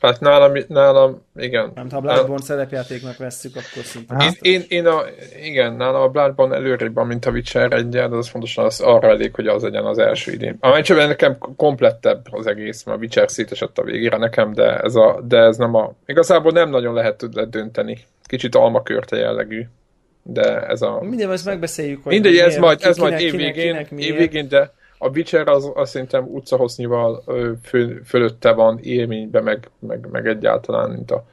Hát 0.00 0.20
nálam, 0.20 0.52
nálam 0.68 1.22
igen. 1.36 1.72
Nem, 1.74 1.90
ha 1.90 1.96
a 1.96 2.00
Bloodborne 2.00 2.44
szerepjátéknak 2.44 3.16
vesszük, 3.16 3.56
akkor 3.56 3.84
szinte 3.84 4.24
én, 4.24 4.52
én, 4.52 4.64
én, 4.68 4.86
a, 4.86 5.02
igen, 5.42 5.72
nálam 5.72 6.02
a 6.02 6.08
Bloodborne 6.08 6.54
előrébb 6.54 6.94
van, 6.94 7.06
mint 7.06 7.24
a 7.24 7.30
Witcher 7.30 7.72
1 7.72 7.88
de 7.88 8.04
az 8.04 8.28
fontosan 8.28 8.64
az 8.64 8.80
arra 8.80 9.08
elég, 9.08 9.34
hogy 9.34 9.46
az 9.46 9.62
legyen 9.62 9.84
az 9.84 9.98
első 9.98 10.32
idén. 10.32 10.56
A 10.60 10.68
meccsben 10.68 11.08
nekem 11.08 11.38
komplettebb 11.56 12.26
az 12.30 12.46
egész, 12.46 12.84
mert 12.84 12.98
a 12.98 13.00
Witcher 13.00 13.30
szétesett 13.30 13.78
a 13.78 13.82
végére 13.82 14.16
nekem, 14.16 14.52
de 14.52 14.78
ez, 14.78 14.94
a, 14.94 15.20
de 15.28 15.38
ez 15.38 15.56
nem 15.56 15.74
a... 15.74 15.92
Igazából 16.06 16.52
nem 16.52 16.70
nagyon 16.70 16.94
lehet 16.94 17.48
dönteni. 17.50 17.98
Kicsit 18.24 18.54
almakörte 18.54 19.16
jellegű 19.16 19.66
de 20.28 20.60
ez 20.66 20.82
a... 20.82 21.00
Mindegy, 21.00 21.30
ezt 21.30 21.44
megbeszéljük, 21.44 22.02
hogy 22.02 22.12
Mindegy, 22.12 22.36
ez 22.36 22.56
majd, 22.56 22.78
ez 22.82 22.96
majd 22.96 23.20
évvégén, 23.20 23.86
évvégén, 23.96 24.48
de 24.48 24.72
a 24.98 25.08
Witcher 25.08 25.48
az, 25.48 25.70
az 25.74 25.90
szerintem 25.90 26.24
utcahossznyival 26.24 27.22
föl, 27.62 28.04
fölötte 28.04 28.52
van 28.52 28.78
élményben, 28.82 29.42
meg, 29.42 29.70
meg, 29.78 30.08
meg 30.10 30.26
egyáltalán, 30.26 30.90
mint 30.90 31.10
a 31.10 31.26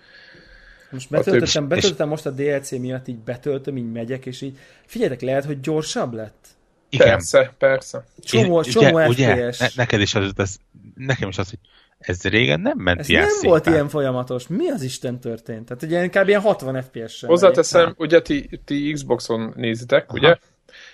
most 0.93 1.09
betöltöttem, 1.09 1.67
betöltöttem 1.67 2.07
most 2.07 2.25
a 2.25 2.31
DLC 2.31 2.71
miatt, 2.71 3.07
így 3.07 3.17
betöltöm, 3.17 3.77
így 3.77 3.91
megyek, 3.91 4.25
és 4.25 4.41
így 4.41 4.57
figyeljetek, 4.85 5.21
lehet, 5.21 5.45
hogy 5.45 5.59
gyorsabb 5.59 6.13
lett? 6.13 6.47
Igen. 6.89 7.07
Persze, 7.07 7.53
persze. 7.57 8.05
Csomó, 8.19 8.61
Én, 8.61 8.71
csomó 8.71 9.05
ugye, 9.05 9.05
FPS. 9.05 9.17
Ugye, 9.17 9.51
ne, 9.59 9.67
neked 9.75 10.01
is 10.01 10.15
az, 10.15 10.31
az, 10.35 10.57
nekem 10.95 11.29
is 11.29 11.37
az, 11.37 11.49
hogy 11.49 11.59
ez 11.99 12.23
régen 12.23 12.59
nem 12.59 12.77
ment 12.77 12.99
ez 12.99 13.09
ilyen 13.09 13.21
nem 13.21 13.31
szépen. 13.31 13.49
volt 13.49 13.65
ilyen 13.65 13.87
folyamatos. 13.87 14.47
Mi 14.47 14.69
az 14.69 14.81
Isten 14.81 15.19
történt? 15.19 15.65
Tehát 15.65 15.83
ugye 15.83 16.03
inkább 16.03 16.27
ilyen 16.27 16.41
60 16.41 16.81
FPS-en. 16.81 17.29
Hozzáteszem, 17.29 17.93
ugye 17.97 18.21
ti, 18.21 18.49
ti 18.65 18.91
Xboxon 18.91 19.53
nézitek, 19.55 20.05
Aha. 20.07 20.17
ugye? 20.17 20.37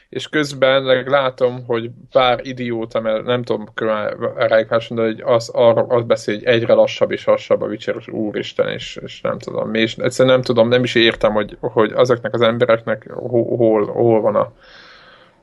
És 0.09 0.27
közben 0.27 1.03
látom, 1.05 1.65
hogy 1.65 1.91
pár 2.11 2.39
idióta, 2.43 2.99
mert 2.99 3.25
nem 3.25 3.43
tudom 3.43 3.67
rájuk 4.35 4.69
de 4.69 5.01
hogy 5.01 5.21
az, 5.25 5.49
arra, 5.49 5.81
az 5.81 6.03
beszél, 6.03 6.35
hogy 6.35 6.43
egyre 6.43 6.73
lassabb 6.73 7.11
és 7.11 7.25
lassabb 7.25 7.61
a 7.61 7.65
Witcher, 7.65 7.95
és 7.99 8.07
úristen, 8.07 8.69
és, 8.69 8.99
és 9.03 9.21
nem 9.21 9.39
tudom, 9.39 9.73
és 9.73 9.95
egyszerűen 9.97 10.35
nem 10.35 10.43
tudom, 10.43 10.67
nem 10.67 10.83
is 10.83 10.95
értem, 10.95 11.33
hogy, 11.33 11.57
hogy 11.59 11.91
azoknak 11.91 12.33
az 12.33 12.41
embereknek 12.41 13.09
hol, 13.11 13.85
hol 13.85 14.21
van 14.21 14.35
a... 14.35 14.53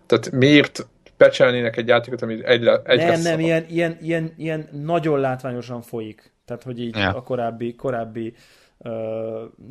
Tehát 0.06 0.30
miért 0.30 0.86
pecselnének 1.16 1.76
egy 1.76 1.86
játékot, 1.86 2.22
ami 2.22 2.44
egyre, 2.44 2.80
egyre 2.84 3.10
Nem, 3.10 3.20
nem, 3.20 3.40
ilyen, 3.40 3.64
ilyen, 3.68 3.98
ilyen, 4.00 4.32
ilyen, 4.36 4.68
nagyon 4.72 5.20
látványosan 5.20 5.82
folyik. 5.82 6.32
Tehát, 6.44 6.62
hogy 6.62 6.80
így 6.80 6.96
ja. 6.96 7.14
a 7.14 7.22
korábbi, 7.22 7.74
korábbi 7.74 8.34
uh, 8.78 8.90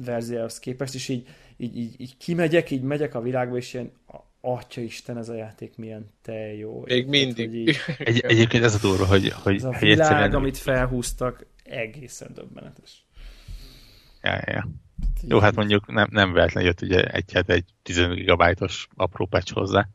verzióhoz 0.05 0.59
képest, 0.59 0.95
és 0.95 1.09
így, 1.09 1.27
így, 1.57 1.77
így, 1.77 2.01
így 2.01 2.17
kimegyek, 2.17 2.71
így 2.71 2.81
megyek 2.81 3.15
a 3.15 3.21
világba, 3.21 3.57
és 3.57 3.73
ilyen 3.73 3.91
Atya 4.45 4.81
Isten, 4.81 5.17
ez 5.17 5.29
a 5.29 5.35
játék 5.35 5.77
milyen 5.77 6.05
te 6.21 6.53
jó. 6.53 6.83
Még 6.85 7.07
mindig. 7.07 7.53
Így, 7.53 7.77
Egy, 7.97 8.19
egyébként 8.19 8.63
ez 8.63 8.75
a 8.75 8.87
durva, 8.87 9.05
hogy, 9.05 9.29
hogy, 9.29 9.55
ez 9.55 9.63
a 9.63 9.75
világ, 9.79 9.99
egyszerűen... 9.99 10.33
amit 10.33 10.57
felhúztak, 10.57 11.45
egészen 11.63 12.33
döbbenetes. 12.33 13.05
Ja, 14.21 14.31
ja, 14.33 14.53
ja. 14.53 14.67
Jó, 15.27 15.39
hát 15.39 15.55
mondjuk 15.55 15.93
nem, 15.93 16.07
nem 16.11 16.33
véletlen 16.33 16.63
jött 16.63 16.81
ugye 16.81 17.03
egy, 17.03 17.33
hát 17.33 17.49
egy 17.49 17.65
15 17.83 18.17
gigabájtos 18.17 18.87
apró 18.95 19.25
patch 19.25 19.53
hozzá. 19.53 19.87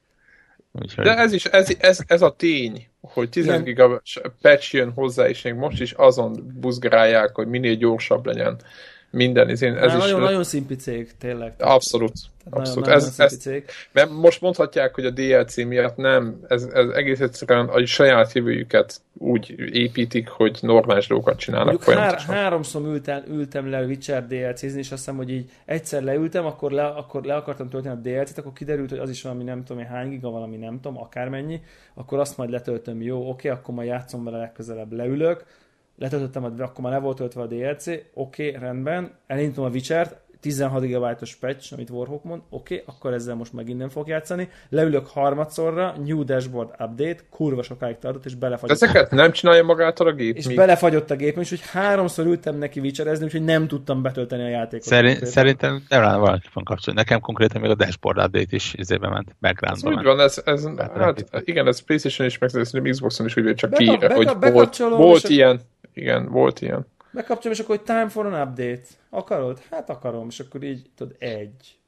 Úgyhogy... 0.72 1.04
De 1.04 1.16
ez 1.16 1.32
is, 1.32 1.44
ez, 1.44 1.76
ez, 1.78 2.00
ez 2.06 2.22
a 2.22 2.36
tény, 2.36 2.86
hogy 3.00 3.28
15 3.28 3.64
gigabájtos 3.64 4.20
patch 4.40 4.74
jön 4.74 4.92
hozzá, 4.92 5.28
és 5.28 5.42
még 5.42 5.54
most 5.54 5.80
is 5.80 5.92
azon 5.92 6.52
buzgálják, 6.54 7.34
hogy 7.34 7.46
minél 7.46 7.74
gyorsabb 7.74 8.26
legyen 8.26 8.60
minden. 9.10 9.48
Ez, 9.48 9.62
ez 9.62 9.94
is, 9.94 9.98
nagyon, 9.98 10.20
nagyon 10.20 10.44
szimpi 10.44 10.76
cég, 10.76 11.10
tényleg. 11.18 11.52
Abszolút. 11.58 12.12
abszolút. 12.50 12.84
Nagyon, 12.84 13.00
ez, 13.00 13.16
nagyon 13.16 13.32
ez, 13.32 13.38
cég. 13.38 13.64
Mert 13.92 14.10
most 14.10 14.40
mondhatják, 14.40 14.94
hogy 14.94 15.04
a 15.04 15.10
DLC 15.10 15.56
miatt 15.56 15.96
nem, 15.96 16.40
ez, 16.48 16.62
ez 16.72 16.88
egész 16.88 17.20
egyszerűen 17.20 17.68
a 17.68 17.86
saját 17.86 18.32
jövőjüket 18.32 19.00
úgy 19.18 19.54
építik, 19.72 20.28
hogy 20.28 20.58
normális 20.60 21.06
dolgokat 21.06 21.38
csinálnak 21.38 21.86
Mondjuk 21.86 21.96
hár, 21.96 22.20
háromszor 22.20 22.82
ültem, 22.82 23.22
ültem 23.28 23.70
le 23.70 23.84
Witcher 23.84 24.26
DLC-zni, 24.26 24.78
és 24.78 24.90
azt 24.90 25.04
hiszem, 25.04 25.16
hogy 25.16 25.30
így 25.30 25.50
egyszer 25.64 26.02
leültem, 26.02 26.46
akkor 26.46 26.70
le, 26.70 26.84
akkor 26.86 27.24
le 27.24 27.34
akartam 27.34 27.68
tölteni 27.68 27.94
a 27.94 28.00
DLC-t, 28.00 28.38
akkor 28.38 28.52
kiderült, 28.52 28.90
hogy 28.90 28.98
az 28.98 29.10
is 29.10 29.22
valami 29.22 29.44
nem 29.44 29.64
tudom, 29.64 29.84
hány 29.84 30.08
giga, 30.08 30.30
valami 30.30 30.56
nem 30.56 30.80
tudom, 30.80 30.98
akármennyi, 30.98 31.60
akkor 31.94 32.18
azt 32.18 32.36
majd 32.36 32.50
letöltöm, 32.50 33.02
jó, 33.02 33.28
oké, 33.28 33.48
akkor 33.48 33.74
majd 33.74 33.88
játszom 33.88 34.24
vele 34.24 34.38
legközelebb, 34.38 34.92
leülök, 34.92 35.44
letöltöttem, 36.00 36.44
akkor 36.44 36.84
már 36.84 36.92
le 36.92 36.98
volt 36.98 37.16
töltve 37.16 37.42
a 37.42 37.46
DLC, 37.46 37.86
oké, 37.86 38.02
okay, 38.14 38.60
rendben, 38.60 39.12
elindítom 39.26 39.64
a 39.64 39.68
Witcher-t, 39.68 40.20
16 40.40 40.84
GB-os 40.84 41.36
patch, 41.36 41.72
amit 41.72 41.90
Warhawk 41.90 42.24
mond, 42.24 42.42
oké, 42.50 42.74
okay, 42.74 42.94
akkor 42.94 43.12
ezzel 43.12 43.34
most 43.34 43.52
megint 43.52 43.78
nem 43.78 43.88
fog 43.88 44.08
játszani. 44.08 44.48
Leülök 44.68 45.06
harmadszorra, 45.06 45.94
New 46.04 46.24
Dashboard 46.24 46.68
Update, 46.70 47.16
kurva 47.30 47.62
sokáig 47.62 47.98
tartott, 47.98 48.24
és 48.24 48.34
belefagyott. 48.34 48.82
Ezeket 48.82 49.10
nem 49.10 49.32
csinálja 49.32 49.64
magától 49.64 50.06
a 50.06 50.12
gép? 50.12 50.36
És 50.36 50.46
mi? 50.46 50.54
belefagyott 50.54 51.10
a 51.10 51.16
gép, 51.16 51.38
és 51.38 51.48
hogy 51.48 51.60
háromszor 51.72 52.26
ültem 52.26 52.56
neki 52.56 52.80
Witcherezni, 52.80 53.24
úgyhogy 53.24 53.44
nem 53.44 53.66
tudtam 53.66 54.02
betölteni 54.02 54.42
a 54.42 54.48
játékot. 54.48 54.86
Szerint, 54.86 55.26
szerintem 55.26 55.82
nem 55.88 56.00
rá 56.00 56.16
valaki 56.16 56.48
van 56.52 56.64
kapcsolatban. 56.64 56.94
Nekem 56.94 57.20
konkrétan 57.20 57.60
még 57.60 57.70
a 57.70 57.74
Dashboard 57.74 58.18
Update 58.18 58.56
is 58.56 58.74
izébe 58.74 59.08
ment, 59.08 59.36
backgroundba 59.40 59.90
Úgy 59.90 60.04
van, 60.04 60.20
ez, 60.20 60.42
ez 60.44 60.68
hát, 60.94 61.26
igen, 61.44 61.66
ez 61.66 61.80
PlayStation 61.80 62.26
is, 62.26 62.38
meg 62.38 62.90
Xboxon 62.90 63.26
is 63.26 63.36
úgy, 63.36 63.54
csak 63.54 63.72
kiírja, 63.72 64.14
hogy 64.14 64.52
volt, 64.52 64.76
volt 64.76 65.28
ilyen 65.28 65.60
igen, 65.92 66.28
volt 66.28 66.60
ilyen. 66.60 66.86
Megkapcsolom, 67.10 67.52
és 67.52 67.62
akkor, 67.62 67.76
hogy 67.76 67.84
time 67.84 68.08
for 68.08 68.26
an 68.26 68.48
update. 68.48 68.86
Akarod? 69.10 69.62
Hát 69.70 69.90
akarom, 69.90 70.26
és 70.28 70.40
akkor 70.40 70.62
így, 70.62 70.90
tudod, 70.96 71.16
egy. 71.18 71.78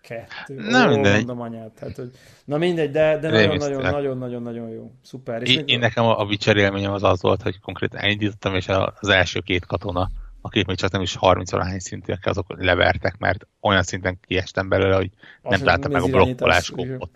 Kettő. 0.00 0.54
Na, 0.54 0.86
Ó, 0.86 0.88
mindegy. 0.88 1.26
Mondom 1.26 1.40
anyát. 1.40 1.78
Hát, 1.80 1.96
hogy... 1.96 2.10
Na 2.44 2.58
mindegy, 2.58 2.90
de, 2.90 3.18
de 3.18 3.46
nagyon-nagyon-nagyon 3.90 4.68
jó. 4.68 4.92
Szuper. 5.02 5.42
És 5.42 5.50
én, 5.50 5.56
még... 5.56 5.68
én 5.68 5.78
nekem 5.78 6.04
a, 6.04 6.20
a 6.20 6.24
Witcher 6.24 6.56
élményem 6.56 6.92
az 6.92 7.02
az 7.02 7.22
volt, 7.22 7.42
hogy 7.42 7.60
konkrétan 7.60 8.00
elindítottam, 8.00 8.54
és 8.54 8.68
az 9.00 9.08
első 9.08 9.40
két 9.40 9.66
katona, 9.66 10.10
akik 10.40 10.66
még 10.66 10.76
csak 10.76 10.90
nem 10.90 11.00
is 11.00 11.14
30 11.16 11.50
hány 11.50 11.78
szintűek, 11.78 12.26
azok 12.26 12.54
levertek, 12.58 13.18
mert 13.18 13.46
olyan 13.60 13.82
szinten 13.82 14.18
kiestem 14.26 14.68
belőle, 14.68 14.96
hogy 14.96 15.10
nem 15.42 15.58
találtam 15.58 15.92
meg 15.92 16.02
a 16.02 16.06
blokkolás 16.06 16.70
kópot. 16.70 17.10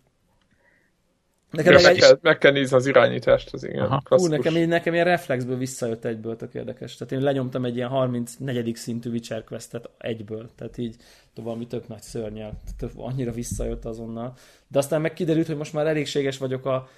Nekem 1.51 1.73
meg, 1.73 1.83
meg, 1.83 1.93
egy... 1.93 1.99
kell, 2.01 2.19
meg 2.23 2.39
kell 2.39 2.53
nézni 2.53 2.77
az 2.77 2.87
irányítást, 2.87 3.53
az 3.53 3.65
igen. 3.65 4.03
Hú, 4.05 4.27
nekem, 4.27 4.55
nekem 4.55 4.93
ilyen 4.93 5.05
reflexből 5.05 5.57
visszajött 5.57 6.05
egyből, 6.05 6.37
tök 6.37 6.55
érdekes. 6.55 6.97
Tehát 6.97 7.13
én 7.13 7.21
lenyomtam 7.21 7.65
egy 7.65 7.77
ilyen 7.77 7.89
34. 7.89 8.77
szintű 8.77 9.11
Witcher 9.11 9.45
questet 9.45 9.91
egyből, 9.99 10.51
tehát 10.57 10.79
így 10.79 10.97
valami 11.35 11.67
tök 11.67 11.89
nagy 11.89 12.03
szörnyel, 12.03 12.53
tök, 12.79 12.91
annyira 12.97 13.33
visszajött 13.33 13.85
azonnal. 13.85 14.35
De 14.69 14.79
aztán 14.79 15.01
meg 15.01 15.13
kiderült, 15.13 15.47
hogy 15.47 15.57
most 15.57 15.73
már 15.73 15.87
elégséges 15.87 16.39
vagyok 16.39 16.67
a 16.67 16.89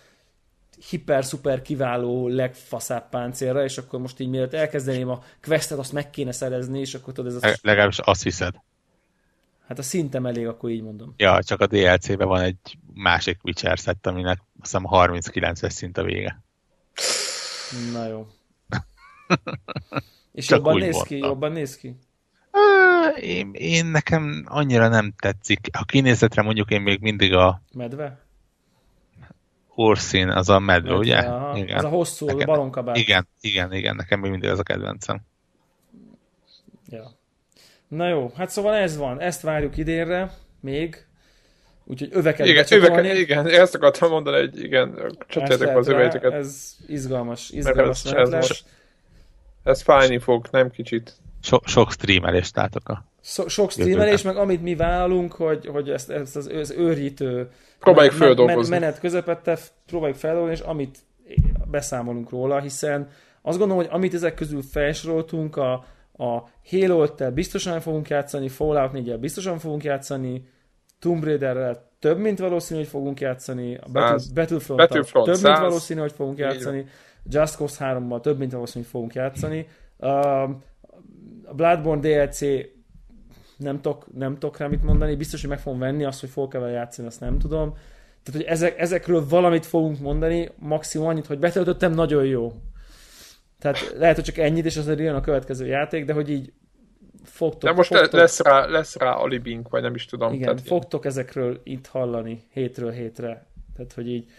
hiper-szuper 0.91 1.63
kiváló, 1.63 2.29
legfaszább 2.29 3.09
páncélra, 3.09 3.65
és 3.65 3.79
akkor 3.79 4.01
most 4.01 4.21
így 4.21 4.29
mielőtt 4.29 4.55
elkezdeném 4.55 5.09
a 5.09 5.23
questet, 5.43 5.79
azt 5.79 5.93
meg 5.93 6.11
kéne 6.11 6.33
szerezni, 6.33 6.81
és 6.81 6.95
akkor 6.95 7.13
tudod, 7.13 7.35
ez 7.35 7.43
a... 7.43 7.57
Legalábbis 7.63 7.99
azt 7.99 8.23
hiszed. 8.23 8.55
Hát 9.71 9.79
a 9.79 9.83
szintem 9.83 10.27
elég, 10.27 10.47
akkor 10.47 10.71
így 10.71 10.83
mondom. 10.83 11.15
Ja, 11.17 11.43
csak 11.43 11.61
a 11.61 11.67
DLC-ben 11.67 12.29
van 12.29 12.41
egy 12.41 12.79
másik 12.95 13.39
Witcher 13.45 13.79
szett, 13.79 14.07
aminek 14.07 14.39
azt 14.39 14.47
hiszem 14.61 14.85
39-es 14.91 15.71
szint 15.71 15.99
a 15.99 16.03
vége. 16.03 16.43
Na 17.93 18.07
jó. 18.07 18.27
És 20.33 20.47
Csak 20.47 20.57
jobban 20.57 20.79
néz 20.79 21.03
ki? 21.03 21.19
Jobban 21.19 21.53
néz 21.53 21.77
ki? 21.77 21.97
Én, 23.21 23.51
én 23.53 23.87
nekem 23.87 24.45
annyira 24.49 24.89
nem 24.89 25.13
tetszik. 25.19 25.69
A 25.73 25.85
kinézetre 25.85 26.43
mondjuk 26.43 26.71
én 26.71 26.81
még 26.81 27.01
mindig 27.01 27.33
a... 27.33 27.63
Medve? 27.73 28.25
Orszín, 29.75 30.29
az 30.29 30.49
a 30.49 30.59
medve, 30.59 30.91
medve 30.91 30.99
ugye? 30.99 31.17
Aha. 31.17 31.57
Igen. 31.57 31.77
Az 31.77 31.85
a 31.85 31.89
hosszú, 31.89 32.27
nekem, 32.27 32.49
a 32.49 32.53
balonkabát. 32.53 32.97
Igen, 32.97 33.29
igen, 33.41 33.73
igen, 33.73 33.97
nekem 33.97 34.21
még 34.21 34.31
mindig 34.31 34.51
az 34.51 34.59
a 34.59 34.63
kedvencem. 34.63 35.21
Ja. 36.89 37.19
Na 37.91 38.09
jó, 38.09 38.33
hát 38.37 38.51
szóval 38.51 38.75
ez 38.75 38.97
van. 38.97 39.21
Ezt 39.21 39.43
várjuk 39.43 39.77
idénre, 39.77 40.33
még. 40.61 41.05
Úgyhogy 41.85 42.09
öveket 42.13 42.47
igen, 42.47 42.65
öveket, 42.71 43.17
igen, 43.17 43.47
ezt 43.47 43.75
akartam 43.75 44.11
mondani, 44.11 44.37
hogy 44.37 44.63
igen, 44.63 45.17
csatjátok 45.29 45.77
az 45.77 45.89
öveiteket. 45.89 46.33
Ez 46.33 46.77
izgalmas, 46.87 47.51
izgalmas 47.51 48.05
ez, 48.05 48.13
ez, 48.13 48.29
most, 48.31 48.65
ez 49.65 49.83
fájni 49.83 50.19
fog, 50.19 50.47
nem 50.51 50.71
kicsit. 50.71 51.13
So, 51.43 51.59
sok 51.65 51.93
streamelést 51.93 52.57
látok 52.57 52.89
a 52.89 53.05
so, 53.23 53.49
Sok 53.49 53.71
streamelés, 53.71 54.23
meg 54.23 54.37
amit 54.37 54.63
mi 54.63 54.75
válunk, 54.75 55.33
hogy, 55.33 55.67
hogy 55.67 55.91
ezt, 55.91 56.11
ezt 56.11 56.37
az, 56.37 56.47
az 56.47 56.71
őrítő 56.71 57.51
próbáljuk 57.79 58.15
feldolgozni. 58.15 58.79
menet 58.79 59.01
közepette 59.01 59.59
próbáljuk 59.87 60.19
feldolgozni, 60.19 60.55
és 60.55 60.61
amit 60.61 60.99
beszámolunk 61.71 62.31
róla, 62.31 62.61
hiszen 62.61 63.09
azt 63.43 63.59
gondolom, 63.59 63.85
hogy 63.85 63.93
amit 63.95 64.15
ezek 64.15 64.35
közül 64.35 64.63
felsoroltunk, 64.63 65.57
a, 65.57 65.85
a 66.21 66.49
Halo-tel 66.71 67.31
biztosan 67.31 67.81
fogunk 67.81 68.09
játszani, 68.09 68.49
Fallout 68.49 68.93
4 68.93 69.19
biztosan 69.19 69.59
fogunk 69.59 69.85
játszani, 69.85 70.49
Tomb 70.99 71.25
Raider-rel 71.25 71.89
több, 71.99 72.19
mint 72.19 72.39
valószínű, 72.39 72.81
hogy 72.81 72.89
fogunk 72.89 73.21
játszani, 73.21 73.77
a 73.77 73.89
Battle, 73.93 74.33
Battlefront, 74.35 74.81
Battlefront 74.81 75.27
több, 75.27 75.35
100. 75.35 75.43
mint 75.43 75.59
valószínű, 75.59 76.01
hogy 76.01 76.13
fogunk 76.13 76.39
játszani, 76.39 76.87
Just 77.31 77.57
Cause 77.57 77.77
3-mal 77.81 78.21
több, 78.21 78.39
mint 78.39 78.53
valószínű, 78.53 78.85
hogy 78.85 78.93
fogunk 78.93 79.15
játszani. 79.15 79.67
Uh, 79.99 80.43
a 81.45 81.55
Bloodborne 81.55 82.01
DLC 82.01 82.41
nem 83.57 83.81
tudok, 83.81 84.07
nem 84.15 84.33
tudok 84.33 84.59
rá 84.59 84.67
mit 84.67 84.83
mondani, 84.83 85.17
biztos, 85.17 85.41
hogy 85.41 85.51
meg 85.51 85.59
fogom 85.59 85.79
venni, 85.79 86.05
azt, 86.05 86.21
hogy 86.21 86.31
fogok 86.31 86.53
vele 86.53 86.71
játszani, 86.71 87.07
azt 87.09 87.21
nem 87.21 87.39
tudom. 87.39 87.73
Tehát, 88.23 88.41
hogy 88.41 88.51
ezek, 88.51 88.79
ezekről 88.79 89.29
valamit 89.29 89.67
fogunk 89.67 90.01
mondani, 90.01 90.49
maximum 90.59 91.07
annyit, 91.07 91.27
hogy 91.27 91.39
betöltöttem, 91.39 91.93
nagyon 91.93 92.25
jó. 92.25 92.53
Tehát 93.61 93.95
lehet, 93.97 94.15
hogy 94.15 94.25
csak 94.25 94.39
ennyit, 94.39 94.65
és 94.65 94.77
azért 94.77 94.99
jön 94.99 95.15
a 95.15 95.21
következő 95.21 95.67
játék, 95.67 96.05
de 96.05 96.13
hogy 96.13 96.31
így 96.31 96.53
fogtok... 97.25 97.71
De 97.71 97.77
most 97.77 97.89
fogtok, 97.89 98.13
lesz, 98.13 98.41
rá, 98.41 98.67
lesz 98.67 98.97
rá 98.97 99.11
alibink, 99.11 99.69
vagy 99.69 99.83
nem 99.83 99.95
is 99.95 100.05
tudom. 100.05 100.33
Igen, 100.33 100.45
tehát 100.45 100.67
fogtok 100.67 101.05
én... 101.05 101.11
ezekről 101.11 101.61
itt 101.65 101.87
hallani 101.87 102.43
hétről 102.53 102.91
hétre. 102.91 103.47
Tehát, 103.77 103.93
hogy 103.93 104.09
így 104.09 104.31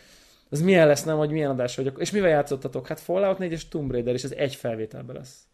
az 0.50 0.62
milyen 0.62 0.88
lesz, 0.88 1.04
nem, 1.04 1.18
hogy 1.18 1.32
milyen 1.32 1.50
adás 1.50 1.76
vagyok. 1.76 2.00
És 2.00 2.12
mivel 2.12 2.30
játszottatok? 2.30 2.88
Hát 2.88 3.00
Fallout 3.00 3.38
4 3.38 3.52
és 3.52 3.68
Tomb 3.68 3.92
Raider, 3.92 4.14
és 4.14 4.24
ez 4.24 4.32
egy 4.32 4.56
felvételben 4.56 5.16
lesz. 5.16 5.48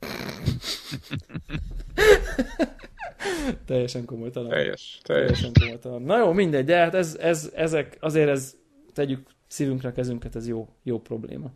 teljesen 3.66 4.04
komolytalan. 4.04 4.50
Teljes, 4.50 5.00
teljes. 5.02 5.28
Teljesen 5.28 5.52
komolytalan. 5.60 6.02
Na 6.02 6.18
jó, 6.18 6.32
mindegy, 6.32 6.64
de 6.64 6.76
hát 6.76 6.94
ez, 6.94 7.16
ez, 7.20 7.50
ezek, 7.54 7.96
azért 8.00 8.28
ez, 8.28 8.54
tegyük 8.92 9.28
szívünkre 9.46 9.92
kezünket, 9.92 10.36
ez 10.36 10.48
jó, 10.48 10.68
jó 10.82 11.00
probléma. 11.00 11.52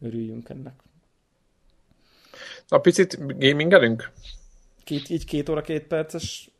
Örüljünk 0.00 0.48
ennek. 0.48 0.82
Na, 2.68 2.78
picit 2.78 3.38
gamingelünk? 3.38 4.10
Két, 4.84 5.08
így 5.08 5.24
két 5.24 5.48
óra, 5.48 5.60
két 5.60 5.82
perces 5.82 6.50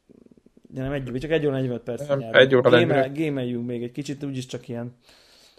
Ja, 0.74 0.82
nem 0.82 0.92
egy, 0.92 1.18
csak 1.20 1.30
egy 1.30 1.46
óra 1.46 1.54
45 1.54 1.82
perc. 1.82 2.06
Nem, 2.06 2.22
egy 2.32 2.54
óra 2.54 2.70
Game, 2.70 3.08
Gémeljünk 3.08 3.66
még 3.66 3.82
egy 3.82 3.92
kicsit, 3.92 4.24
úgyis 4.24 4.46
csak 4.46 4.68
ilyen. 4.68 4.96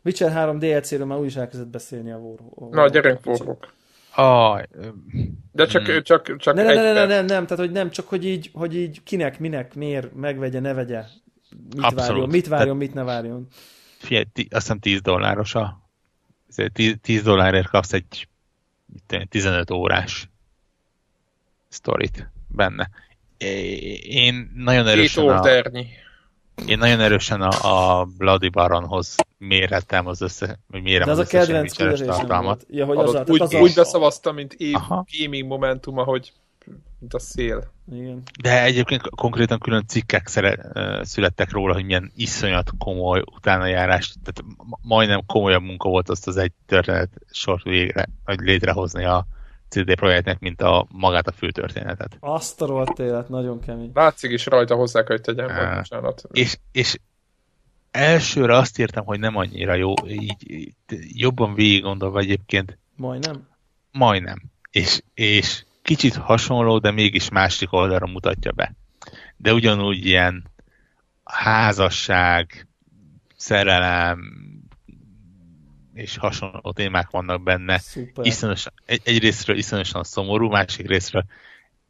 Witcher 0.04 0.32
3 0.32 0.60
DLC-ről 0.60 1.06
már 1.06 1.18
úgyis 1.18 1.36
elkezdett 1.36 1.68
beszélni 1.68 2.12
a 2.12 2.18
Warhawk. 2.18 2.74
Na, 2.74 2.88
gyerünk 2.88 3.26
Warhawk. 3.26 3.74
Ah, 4.16 4.62
de 5.52 5.66
csak, 5.66 5.92
mm. 5.92 5.98
csak, 6.02 6.36
csak 6.38 6.56
ne, 6.56 6.68
egy 6.68 6.76
ne, 6.76 6.82
ne, 6.82 6.94
ne, 6.94 7.06
nem, 7.06 7.26
nem, 7.26 7.44
tehát 7.44 7.66
hogy 7.66 7.72
nem, 7.72 7.90
csak 7.90 8.08
hogy 8.08 8.26
így, 8.26 8.50
hogy 8.54 8.76
így 8.76 9.04
kinek, 9.04 9.40
minek, 9.40 9.76
miért 9.76 10.14
megvegye, 10.14 10.60
ne 10.60 10.74
vegye, 10.74 11.04
mit 11.76 11.84
Abszolút. 11.84 12.08
várjon, 12.08 12.30
mit 12.30 12.48
várjon, 12.48 12.78
mit 12.78 12.94
ne 12.94 13.04
várjon. 13.04 13.48
Figyelj, 13.98 14.26
azt 14.36 14.48
hiszem 14.50 14.80
10 14.80 15.02
dolláros 15.02 15.56
a 15.56 15.89
10, 16.74 16.96
10 17.02 17.24
dollárért 17.24 17.70
kapsz 17.70 17.94
egy 17.94 18.28
15 19.30 19.72
órás 19.72 20.30
sztorit 21.68 22.30
benne. 22.48 22.90
Én 24.04 24.52
nagyon 24.56 24.88
erősen 24.88 25.28
a, 25.30 25.48
én 26.68 26.78
nagyon 26.78 27.00
erősen 27.00 27.42
a, 27.42 28.00
a 28.00 28.06
Bloody 28.18 28.50
Baronhoz 28.50 29.16
mérettem 29.38 30.08
az 30.08 30.22
össze, 30.22 30.60
hogy 30.72 30.82
mérem 30.82 31.06
De 31.06 31.12
az, 31.12 31.20
az 31.20 31.26
a 31.26 31.30
kedvenc 31.30 31.74
tartalmat. 31.76 32.66
Ja, 32.70 32.86
hogy 32.86 32.98
az, 32.98 33.22
úgy, 33.28 33.42
az 33.42 33.54
úgy 33.54 33.74
beszavaztam, 33.74 34.36
mint 34.36 34.54
év 34.54 34.76
Aha. 34.76 35.06
gaming 35.20 35.48
momentum, 35.48 35.98
ahogy 35.98 36.34
mint 37.00 37.14
a 37.14 37.20
szél. 37.20 37.72
Igen. 37.92 38.22
De 38.42 38.64
egyébként 38.64 39.02
konkrétan 39.02 39.60
külön 39.60 39.84
cikkek 39.88 40.28
szere, 40.28 40.72
születtek 41.04 41.52
róla, 41.52 41.74
hogy 41.74 41.86
milyen 41.86 42.12
iszonyat 42.16 42.72
komoly 42.78 43.24
utánajárás, 43.36 44.16
tehát 44.24 44.58
majdnem 44.82 45.26
komolyabb 45.26 45.64
munka 45.64 45.90
volt 45.90 46.10
azt 46.10 46.28
az 46.28 46.38
egy 46.38 46.52
történet 46.66 47.10
sort 47.32 47.64
végre, 47.64 48.08
hogy 48.26 48.40
létrehozni 48.40 49.04
a, 49.04 49.28
CD 49.70 49.96
Projektnek, 49.96 50.40
mint 50.40 50.62
a 50.62 50.88
magát 50.92 51.28
a 51.28 51.32
főtörténetet. 51.32 52.18
Azt 52.20 52.62
a 52.62 52.66
rohadt 52.66 53.00
élet, 53.00 53.30
nagyon 53.30 53.60
kemény. 53.60 53.92
Látszik 53.94 54.32
is 54.32 54.46
rajta 54.46 54.76
hozzá, 54.76 55.04
hogy 55.06 55.22
tegyem, 55.22 55.46
uh, 55.46 55.76
bocsánat. 55.76 56.24
És, 56.32 56.58
és 56.72 56.98
elsőre 57.92 58.58
azt 58.58 58.80
írtam, 58.80 59.06
hogy 59.06 59.20
nem 59.20 59.36
annyira 59.36 59.74
jó, 59.74 59.94
így, 60.08 60.52
így 60.52 60.76
jobban 61.14 61.54
végig 61.54 61.82
gondolva 61.82 62.20
egyébként. 62.20 62.78
Majdnem? 62.96 63.48
Majdnem. 63.92 64.42
És, 64.72 65.02
és 65.14 65.66
kicsit 65.90 66.16
hasonló, 66.16 66.80
de 66.80 66.91
mégis 66.91 67.30
másik 67.30 67.74
oldalra 67.74 68.07
mutatja 68.07 68.52
be. 68.52 68.74
De 69.38 69.53
ugyanúgy 69.53 70.06
ilyen 70.06 70.52
házasság, 71.24 72.68
szerelem, 73.36 74.20
és 75.94 76.18
hasonló 76.18 76.72
témák 76.72 77.10
vannak 77.10 77.44
benne. 77.44 77.82
Iszonyosan, 78.22 78.74
egy, 78.86 79.02
egy 79.03 79.20
részről 79.20 79.57
iszonyosan 79.57 80.03
szomorú, 80.03 80.49
másik 80.49 80.88
részről 80.88 81.26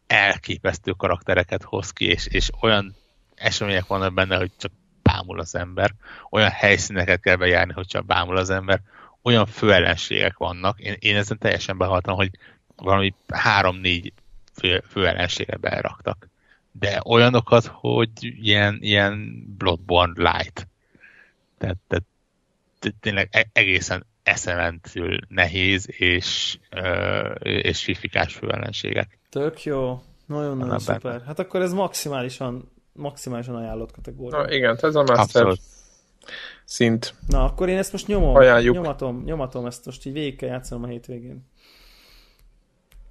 elképesztő 0.08 0.92
karaktereket 0.92 1.64
hoz 1.64 1.92
ki, 1.92 2.06
és, 2.06 2.28
és 2.28 2.50
olyan 2.62 2.96
események 3.36 3.88
vannak 3.88 4.14
benne, 4.14 4.38
hogy 4.38 4.52
csak 4.58 4.72
bámul 5.02 5.40
az 5.40 5.56
ember, 5.56 5.94
olyan 6.30 6.50
helyszíneket 6.50 7.22
kell 7.22 7.36
bejárni, 7.36 7.74
hogy 7.74 7.88
csak 7.88 8.06
bámul 8.06 8.38
az 8.38 8.50
ember, 8.50 8.82
olyan 9.22 9.46
főellenségek 9.46 10.38
vannak. 10.38 10.80
Én, 10.80 10.96
én 11.00 11.16
ezen 11.16 11.38
teljesen 11.38 11.78
behaltam, 11.78 12.16
hogy 12.16 12.30
valami 12.80 13.14
három-négy 13.28 14.14
fő, 14.54 14.84
főellenségre 14.90 15.58
beraktak. 15.58 16.30
De 16.72 17.02
olyanokat, 17.06 17.66
hogy 17.66 18.10
ilyen, 18.22 18.78
ilyen 18.82 19.44
Bloodborne 19.58 20.32
light. 20.32 20.68
Tehát, 21.58 21.78
tehát 21.88 22.06
tényleg 23.00 23.28
e-, 23.32 23.50
egészen 23.54 24.06
eszementül 24.24 25.20
nehéz 25.28 25.86
és, 25.92 26.58
és 27.40 27.84
fifikás 27.84 28.34
főellenségek. 28.34 29.18
Tök 29.30 29.64
jó. 29.64 30.02
Nagyon-nagyon 30.26 30.80
szuper. 30.80 31.00
Benne. 31.02 31.24
Hát 31.26 31.40
akkor 31.40 31.62
ez 31.62 31.74
maximálisan, 31.74 32.72
maximálisan 32.94 33.56
ajánlott 33.56 33.92
kategória. 33.92 34.42
Na 34.42 34.52
igen, 34.52 34.78
ez 34.82 34.96
a 34.96 35.00
master 35.00 35.20
Abszolút. 35.20 35.60
szint. 36.66 37.14
Na, 37.28 37.44
akkor 37.44 37.70
én 37.70 37.78
ezt 37.78 37.92
most 37.92 38.08
nyomom. 38.08 38.36
Ajánljuk. 38.36 38.76
Nyomatom, 38.76 39.24
nyomatom 39.24 39.66
ezt 39.66 39.86
most 39.86 40.06
így 40.06 40.14
végig 40.14 40.36
kell 40.36 40.50
játszanom 40.50 40.84
a 40.84 40.88
hétvégén. 40.88 41.48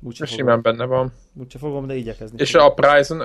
Úgyse 0.01 0.27
Simán 0.27 0.63
benne 0.63 0.85
van. 0.85 1.13
Úgyse 1.35 1.59
fogom, 1.59 1.87
de 1.87 1.95
igyekezni. 1.95 2.39
És 2.41 2.51
fogom. 2.51 2.67
a 2.67 2.75
Prison 2.75 3.21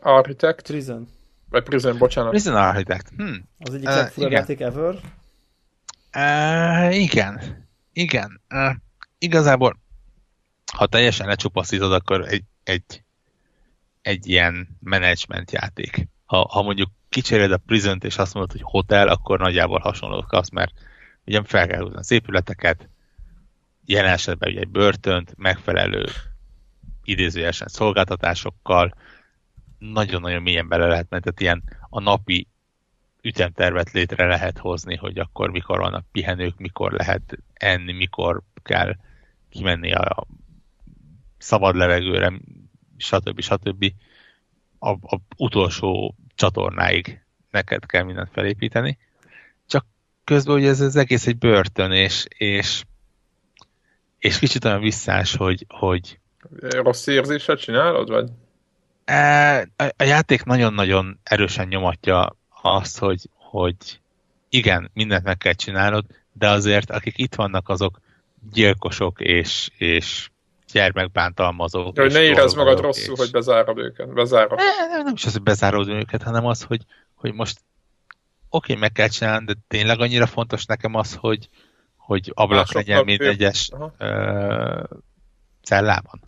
Architect? 0.00 0.62
Prison. 0.66 1.08
Vagy 1.50 1.62
Prison, 1.62 1.98
bocsánat. 1.98 2.30
Prison 2.30 2.54
Architect. 2.54 3.08
Hm. 3.16 3.34
Az 3.58 3.74
egyik 3.74 3.88
uh, 3.88 3.94
legfurabb 3.94 4.60
ever. 4.60 4.94
Uh, 6.16 7.00
igen. 7.00 7.66
Igen. 7.92 8.40
Uh, 8.50 8.74
igazából, 9.18 9.80
ha 10.72 10.86
teljesen 10.86 11.26
lecsupaszítod, 11.26 11.92
akkor 11.92 12.26
egy, 12.28 12.44
egy, 12.64 13.02
egy 14.02 14.28
ilyen 14.28 14.68
menedzsment 14.80 15.50
játék. 15.50 16.08
Ha, 16.24 16.48
ha 16.50 16.62
mondjuk 16.62 16.90
kicseréled 17.08 17.52
a 17.52 17.62
prison 17.66 17.98
és 18.02 18.16
azt 18.16 18.34
mondod, 18.34 18.52
hogy 18.52 18.62
hotel, 18.64 19.08
akkor 19.08 19.38
nagyjából 19.38 19.78
hasonlót 19.78 20.26
kapsz, 20.26 20.50
mert 20.50 20.72
ugye 21.24 21.42
fel 21.44 21.66
kell 21.66 21.80
húzni 21.80 21.96
az 21.96 22.10
épületeket, 22.10 22.88
jelen 23.84 24.12
esetben 24.12 24.50
ugye 24.50 24.60
egy 24.60 24.68
börtönt, 24.68 25.34
megfelelő 25.36 26.04
idézőjelesen 27.04 27.68
szolgáltatásokkal, 27.68 28.94
nagyon-nagyon 29.78 30.42
mélyen 30.42 30.68
bele 30.68 30.86
lehet 30.86 31.06
menni, 31.10 31.22
tehát 31.22 31.40
ilyen 31.40 31.78
a 31.88 32.00
napi 32.00 32.48
ütemtervet 33.22 33.90
létre 33.90 34.26
lehet 34.26 34.58
hozni, 34.58 34.96
hogy 34.96 35.18
akkor 35.18 35.50
mikor 35.50 35.78
vannak 35.78 36.04
pihenők, 36.12 36.58
mikor 36.58 36.92
lehet 36.92 37.38
enni, 37.52 37.92
mikor 37.92 38.42
kell 38.62 38.96
kimenni 39.48 39.92
a 39.92 40.26
szabad 41.38 41.76
levegőre, 41.76 42.32
stb. 42.96 43.40
stb. 43.40 43.92
A, 44.78 44.88
a 44.90 45.20
utolsó 45.36 46.14
csatornáig 46.34 47.24
neked 47.50 47.86
kell 47.86 48.02
mindent 48.02 48.30
felépíteni. 48.32 48.98
Csak 49.66 49.86
közben 50.24 50.54
ugye 50.54 50.68
ez 50.68 50.80
az 50.80 50.96
egész 50.96 51.26
egy 51.26 51.38
börtön, 51.38 51.92
és, 51.92 52.24
és, 52.28 52.84
és 54.22 54.38
kicsit 54.38 54.64
olyan 54.64 54.80
visszás, 54.80 55.36
hogy, 55.36 55.66
hogy 55.68 56.18
Rossz 56.60 57.06
érzéssel 57.06 57.56
csinálod, 57.56 58.08
vagy? 58.08 58.28
E, 59.04 59.58
a 59.76 60.02
játék 60.04 60.44
nagyon-nagyon 60.44 61.20
erősen 61.22 61.68
nyomatja 61.68 62.36
azt, 62.62 62.98
hogy, 62.98 63.28
hogy 63.34 63.76
igen, 64.48 64.90
mindent 64.94 65.24
meg 65.24 65.38
kell 65.38 65.52
csinálnod, 65.52 66.04
de 66.32 66.48
azért 66.48 66.90
akik 66.90 67.18
itt 67.18 67.34
vannak, 67.34 67.68
azok 67.68 68.00
gyilkosok 68.52 69.20
és, 69.20 69.70
és 69.76 70.30
gyermekbántalmazók. 70.72 71.96
Ja, 71.96 72.02
hogy 72.02 72.12
ne 72.12 72.22
érezd 72.22 72.56
magad 72.56 72.80
rosszul, 72.80 73.12
és... 73.12 73.18
hogy 73.18 73.30
bezárod 73.30 73.78
őket. 73.78 74.12
Bezárod. 74.12 74.58
Ne, 74.88 75.02
nem 75.02 75.14
is 75.14 75.24
az, 75.24 75.32
hogy 75.32 75.42
bezárod 75.42 75.88
őket, 75.88 76.22
hanem 76.22 76.46
az, 76.46 76.62
hogy, 76.62 76.82
hogy 77.14 77.32
most 77.32 77.58
oké, 78.48 78.72
okay, 78.72 78.76
meg 78.76 78.92
kell 78.92 79.08
csinálni, 79.08 79.44
de 79.44 79.54
tényleg 79.68 80.00
annyira 80.00 80.26
fontos 80.26 80.64
nekem 80.64 80.94
az, 80.94 81.14
hogy, 81.14 81.48
hogy 82.04 82.32
ablak 82.34 82.72
legyen 82.72 83.04
minden 83.04 83.28
egyes 83.28 83.70
cellában. 85.62 86.20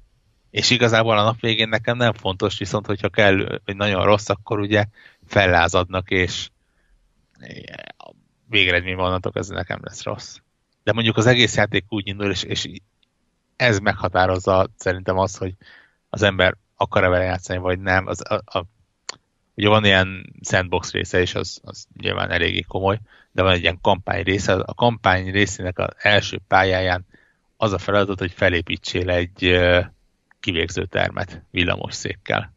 És 0.50 0.70
igazából 0.70 1.18
a 1.18 1.22
nap 1.22 1.40
végén 1.40 1.68
nekem 1.68 1.96
nem 1.96 2.12
fontos, 2.12 2.58
viszont 2.58 2.86
hogyha 2.86 3.08
kell, 3.08 3.60
hogy 3.64 3.76
nagyon 3.76 4.04
rossz, 4.04 4.28
akkor 4.28 4.60
ugye 4.60 4.84
fellázadnak, 5.26 6.10
és 6.10 6.50
végeredmény 8.48 8.96
vannatok, 8.96 9.36
ez 9.36 9.48
nekem 9.48 9.78
lesz 9.82 10.02
rossz. 10.02 10.36
De 10.82 10.92
mondjuk 10.92 11.16
az 11.16 11.26
egész 11.26 11.56
játék 11.56 11.84
úgy 11.88 12.06
indul, 12.06 12.30
és, 12.30 12.42
és 12.42 12.68
ez 13.56 13.78
meghatározza 13.78 14.68
szerintem 14.76 15.18
azt, 15.18 15.36
hogy 15.36 15.54
az 16.10 16.22
ember 16.22 16.56
akar-e 16.76 17.08
vele 17.08 17.24
játszani, 17.24 17.58
vagy 17.58 17.78
nem. 17.78 18.06
Az, 18.06 18.30
a, 18.30 18.58
a, 18.58 18.64
ugye 19.54 19.68
van 19.68 19.84
ilyen 19.84 20.34
sandbox 20.42 20.90
része, 20.92 21.20
és 21.20 21.34
az, 21.34 21.60
az 21.64 21.86
nyilván 22.00 22.30
eléggé 22.30 22.60
komoly, 22.60 22.98
de 23.34 23.42
van 23.42 23.52
egy 23.52 23.62
ilyen 23.62 23.78
kampány 23.80 24.22
része. 24.22 24.52
A 24.52 24.74
kampány 24.74 25.30
részének 25.30 25.78
az 25.78 25.88
első 25.98 26.40
pályáján 26.48 27.06
az 27.56 27.72
a 27.72 27.78
feladat, 27.78 28.18
hogy 28.18 28.32
felépítsél 28.32 29.10
egy 29.10 29.60
kivégző 30.40 30.86
termet 30.86 31.42
villamos 31.50 31.94
székkel. 31.94 32.52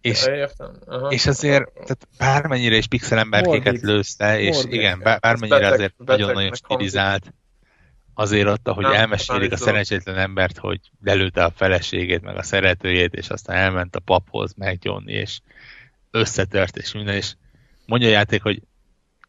És, 0.00 0.26
és 1.08 1.26
azért, 1.26 1.72
tehát 1.72 2.08
bármennyire 2.18 2.76
is 2.76 2.86
pixelemberkéket 2.86 3.80
lőzte, 3.80 4.40
és 4.40 4.54
Morbid. 4.54 4.72
igen, 4.72 4.98
bármennyire 4.98 5.58
beteg, 5.58 5.72
azért 5.72 5.94
nagyon-nagyon 5.98 6.54
stilizált, 6.54 7.34
azért 8.14 8.48
ott, 8.48 8.68
ahogy 8.68 8.84
elmesélik 8.84 9.52
a 9.52 9.56
szerencsétlen 9.56 10.16
embert, 10.16 10.58
hogy 10.58 10.80
lelőtte 11.04 11.44
a 11.44 11.52
feleségét, 11.56 12.22
meg 12.22 12.36
a 12.36 12.42
szeretőjét, 12.42 13.14
és 13.14 13.28
aztán 13.28 13.56
elment 13.56 13.96
a 13.96 14.00
paphoz 14.00 14.54
meggyónni, 14.54 15.12
és 15.12 15.40
összetört, 16.10 16.76
és 16.76 16.92
minden, 16.92 17.14
és 17.14 17.34
mondja 17.86 18.08
a 18.08 18.12
játék, 18.12 18.42
hogy 18.42 18.62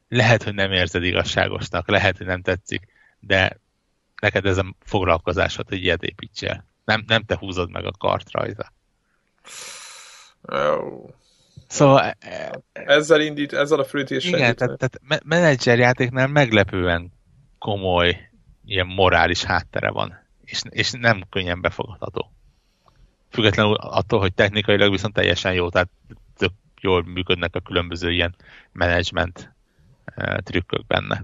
lehet, 0.09 0.43
hogy 0.43 0.53
nem 0.53 0.71
érzed 0.71 1.03
igazságosnak, 1.03 1.87
lehet, 1.87 2.17
hogy 2.17 2.25
nem 2.25 2.41
tetszik, 2.41 2.87
de 3.19 3.59
neked 4.21 4.45
ez 4.45 4.57
a 4.57 4.75
foglalkozásod, 4.83 5.67
hogy 5.67 5.83
ilyet 5.83 6.03
építsél. 6.03 6.65
Nem, 6.85 7.03
nem 7.07 7.23
te 7.23 7.37
húzod 7.37 7.69
meg 7.71 7.85
a 7.85 7.91
kart 7.91 8.31
rajta. 8.31 8.71
Oh. 10.41 11.09
Szóval... 11.67 12.15
E, 12.19 12.61
ezzel 12.73 13.21
indít, 13.21 13.53
ezzel 13.53 13.79
a 13.79 13.85
fűtéssel. 13.85 14.39
Igen, 14.39 14.55
tehát, 14.55 14.77
tehát 14.77 15.23
menedzser 15.25 15.79
játéknál 15.79 16.27
meglepően 16.27 17.11
komoly 17.57 18.29
ilyen 18.65 18.87
morális 18.87 19.43
háttere 19.43 19.91
van, 19.91 20.19
és, 20.43 20.61
és 20.69 20.91
nem 20.91 21.23
könnyen 21.29 21.61
befogadható. 21.61 22.31
Függetlenül 23.29 23.73
attól, 23.73 24.19
hogy 24.19 24.33
technikailag 24.33 24.91
viszont 24.91 25.13
teljesen 25.13 25.53
jó, 25.53 25.69
tehát 25.69 25.89
tök 26.37 26.51
jól 26.81 27.03
működnek 27.03 27.55
a 27.55 27.59
különböző 27.59 28.11
ilyen 28.11 28.35
menedzsment 28.71 29.53
trükkök 30.43 30.87
benne. 30.87 31.23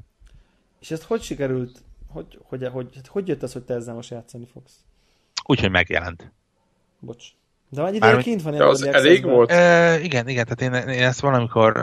És 0.79 0.91
ezt 0.91 1.03
hogy 1.03 1.21
sikerült, 1.21 1.83
hogy, 2.07 2.39
hogy, 2.43 2.67
hogy, 2.71 2.89
hogy 3.07 3.27
jött 3.27 3.43
az, 3.43 3.53
hogy 3.53 3.63
te 3.63 3.73
ezzel 3.73 3.93
most 3.93 4.09
játszani 4.09 4.47
fogsz? 4.53 4.75
Úgyhogy 5.45 5.71
megjelent. 5.71 6.31
Bocs. 6.99 7.25
De 7.69 7.81
annyi 7.81 7.95
ideje 7.95 8.17
kint 8.17 8.41
van. 8.41 8.55
De 8.55 8.65
az 8.65 8.83
elég 8.83 9.23
volt? 9.23 9.51
E, 9.51 9.99
igen, 9.99 10.27
igen, 10.27 10.45
tehát 10.45 10.85
én, 10.85 10.89
én 10.89 11.03
ezt 11.03 11.19
valamikor 11.19 11.77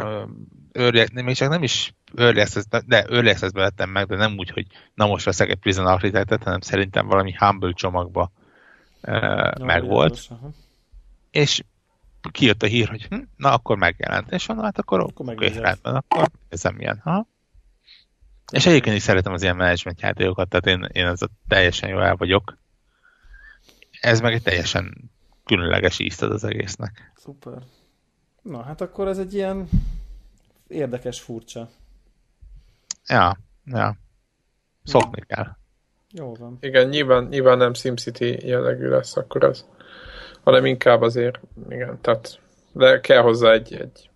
early, 0.72 1.04
még 1.14 1.34
csak 1.34 1.48
nem 1.48 1.62
is 1.62 1.94
early 2.16 2.40
access, 2.40 2.64
de 2.86 3.02
early 3.02 3.28
access 3.28 3.50
vettem 3.52 3.90
meg, 3.90 4.06
de 4.06 4.16
nem 4.16 4.34
úgy, 4.38 4.50
hogy 4.50 4.66
na 4.94 5.06
most 5.06 5.24
veszek 5.24 5.48
egy 5.50 5.58
Prison 5.58 5.86
Architect-et, 5.86 6.42
hanem 6.42 6.60
szerintem 6.60 7.06
valami 7.06 7.34
Humble 7.38 7.72
csomagba 7.72 8.32
e, 9.00 9.18
no, 9.58 9.64
meg 9.64 9.84
volt. 9.84 10.28
És 11.30 11.62
kijött 12.30 12.62
a 12.62 12.66
hír, 12.66 12.88
hogy 12.88 13.02
hm, 13.02 13.20
na 13.36 13.52
akkor 13.52 13.76
megjelent, 13.76 14.32
és 14.32 14.46
mondom, 14.46 14.66
hát 14.66 14.78
akkor, 14.78 15.00
akkor 15.00 15.28
oké, 15.28 15.46
rendben, 15.46 15.94
akkor 15.94 16.28
ezem 16.48 16.74
milyen. 16.74 17.00
Ha? 17.02 17.26
És 18.52 18.66
egyébként 18.66 18.96
is 18.96 19.02
szeretem 19.02 19.32
az 19.32 19.42
ilyen 19.42 19.56
management 19.56 20.00
játékokat, 20.00 20.48
tehát 20.48 20.66
én, 20.66 20.88
én 20.92 21.06
ez 21.06 21.22
a 21.22 21.28
teljesen 21.48 21.88
jó 21.88 22.00
el 22.00 22.16
vagyok. 22.16 22.56
Ez 24.00 24.20
meg 24.20 24.32
egy 24.32 24.42
teljesen 24.42 25.10
különleges 25.44 25.98
ízt 25.98 26.22
az 26.22 26.44
egésznek. 26.44 27.12
Szuper. 27.16 27.62
Na, 28.42 28.62
hát 28.62 28.80
akkor 28.80 29.08
ez 29.08 29.18
egy 29.18 29.34
ilyen 29.34 29.68
érdekes, 30.68 31.20
furcsa. 31.20 31.68
Ja, 33.06 33.38
ja. 33.64 33.96
Szokni 34.84 35.22
kell. 35.26 35.56
Jó 36.10 36.34
van. 36.34 36.56
Igen, 36.60 36.88
nyilván, 36.88 37.24
nyilván 37.24 37.58
nem 37.58 37.74
SimCity 37.74 38.46
jellegű 38.46 38.88
lesz 38.88 39.16
akkor 39.16 39.44
az, 39.44 39.66
hanem 40.44 40.66
inkább 40.66 41.00
azért, 41.00 41.40
igen, 41.68 41.98
tehát 42.00 42.40
de 42.72 43.00
kell 43.00 43.20
hozzá 43.22 43.52
egy, 43.52 43.72
egy, 43.72 44.10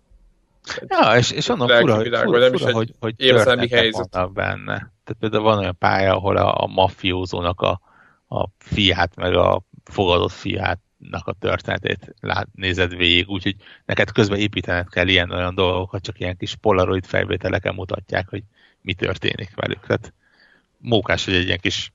egy 0.79 0.87
ja, 0.87 1.17
és, 1.17 1.31
és 1.31 1.49
onnan 1.49 1.67
fura, 1.67 1.95
fura, 1.95 2.19
fura, 2.19 2.39
nem 2.39 2.53
is 2.53 2.63
hogy, 2.63 2.93
hogy, 2.99 3.13
érzelmi 3.17 3.69
helyzet. 3.69 4.33
benne. 4.33 4.75
Tehát 4.75 5.17
például 5.19 5.43
van 5.43 5.57
olyan 5.57 5.77
pálya, 5.77 6.15
ahol 6.15 6.37
a, 6.37 6.63
a 6.63 6.67
mafiózónak 6.67 7.61
a, 7.61 7.79
a 8.27 8.47
fiát, 8.57 9.15
meg 9.15 9.33
a 9.33 9.61
fogadott 9.83 10.31
fiát 10.31 10.79
a 11.11 11.33
történetét 11.39 12.13
lát, 12.19 12.47
nézed 12.53 12.95
végig, 12.95 13.29
úgyhogy 13.29 13.55
neked 13.85 14.11
közben 14.11 14.39
építened 14.39 14.89
kell 14.89 15.07
ilyen 15.07 15.31
olyan 15.31 15.55
dolgokat, 15.55 16.01
csak 16.01 16.19
ilyen 16.19 16.37
kis 16.37 16.55
polaroid 16.55 17.05
felvételeken 17.05 17.73
mutatják, 17.73 18.29
hogy 18.29 18.43
mi 18.81 18.93
történik 18.93 19.55
velük. 19.55 19.85
Tehát 19.85 20.13
mókás, 20.77 21.25
hogy 21.25 21.33
egy 21.33 21.45
ilyen 21.45 21.59
kis 21.61 21.93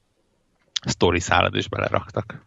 story 0.86 1.20
szálad 1.20 1.54
is 1.54 1.68
beleraktak. 1.68 2.42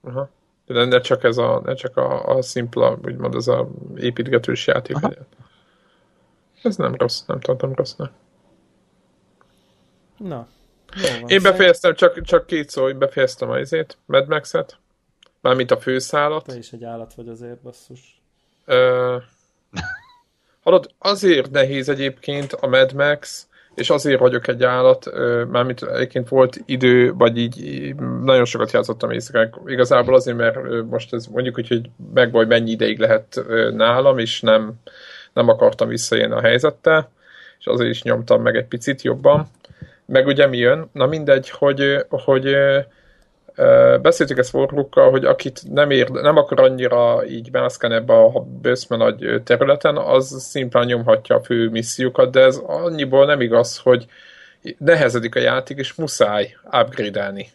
Aha. 0.00 0.30
De 0.72 0.84
ne 0.84 1.00
csak 1.00 1.24
ez 1.24 1.36
a, 1.36 1.60
ne 1.64 1.74
csak 1.74 1.96
a, 1.96 2.36
a 2.36 2.42
szimpla, 2.42 2.98
úgymond 3.04 3.34
ez 3.34 3.48
a 3.48 3.68
építgetős 3.96 4.66
játék. 4.66 4.96
Aha. 4.96 5.12
Ez 6.62 6.76
nem 6.76 6.94
rossz, 6.94 7.22
nem 7.26 7.40
tartom 7.40 7.74
rossznak. 7.74 8.12
Na, 10.18 10.48
Én 11.26 11.42
befejeztem, 11.42 11.94
csak, 11.94 12.22
csak 12.22 12.46
két 12.46 12.70
szó, 12.70 12.82
hogy 12.82 12.96
befejeztem 12.96 13.50
a 13.50 13.58
izét, 13.58 13.98
Mad 14.06 14.28
Max-et. 14.28 14.78
Mármint 15.40 15.70
a 15.70 15.76
főszálat. 15.76 16.44
Te 16.44 16.56
is 16.56 16.72
egy 16.72 16.84
állat 16.84 17.14
vagy 17.14 17.28
azért, 17.28 17.62
basszus. 17.62 18.22
Ö... 18.64 19.16
Hallod, 20.62 20.90
azért 20.98 21.50
nehéz 21.50 21.88
egyébként 21.88 22.52
a 22.52 22.66
Mad 22.66 22.92
Max, 22.92 23.48
és 23.74 23.90
azért 23.90 24.20
vagyok 24.20 24.48
egy 24.48 24.64
állat, 24.64 25.10
mármint 25.50 25.82
egyébként 25.82 26.28
volt 26.28 26.62
idő, 26.66 27.12
vagy 27.12 27.36
így 27.36 27.94
nagyon 28.22 28.44
sokat 28.44 28.72
játszottam 28.72 29.10
éjszaka. 29.10 29.60
Igazából 29.66 30.14
azért, 30.14 30.36
mert 30.36 30.58
most 30.90 31.12
ez 31.14 31.26
mondjuk 31.26 31.58
úgy, 31.58 31.68
hogy 31.68 31.90
meg 32.14 32.32
vagy 32.32 32.48
mennyi 32.48 32.70
ideig 32.70 32.98
lehet 32.98 33.44
nálam, 33.74 34.18
és 34.18 34.40
nem, 34.40 34.72
nem 35.32 35.48
akartam 35.48 35.88
visszajönni 35.88 36.34
a 36.34 36.40
helyzettel, 36.40 37.10
és 37.58 37.66
azért 37.66 37.90
is 37.90 38.02
nyomtam 38.02 38.42
meg 38.42 38.56
egy 38.56 38.66
picit 38.66 39.02
jobban. 39.02 39.48
Meg 40.06 40.26
ugye 40.26 40.46
mi 40.46 40.58
jön? 40.58 40.88
Na 40.92 41.06
mindegy, 41.06 41.50
hogy, 41.50 42.06
hogy 42.08 42.56
Beszéltük 44.02 44.38
ezt 44.38 44.54
Warlookkal, 44.54 45.10
hogy 45.10 45.24
akit 45.24 45.60
nem, 45.72 45.90
ér, 45.90 46.08
nem 46.08 46.36
akar 46.36 46.60
annyira 46.60 47.26
így 47.26 47.52
mászkálni 47.52 47.96
ebbe 47.96 48.14
a 48.14 48.40
bőszme 48.40 48.96
nagy 48.96 49.42
területen, 49.44 49.96
az 49.96 50.42
szimplán 50.42 50.86
nyomhatja 50.86 51.36
a 51.36 51.42
fő 51.42 51.68
missziókat, 51.68 52.30
de 52.30 52.40
ez 52.40 52.60
annyiból 52.66 53.26
nem 53.26 53.40
igaz, 53.40 53.78
hogy 53.78 54.06
nehezedik 54.78 55.34
a 55.34 55.40
játék, 55.40 55.78
és 55.78 55.94
muszáj 55.94 56.56
upgrade-elni 56.64 57.50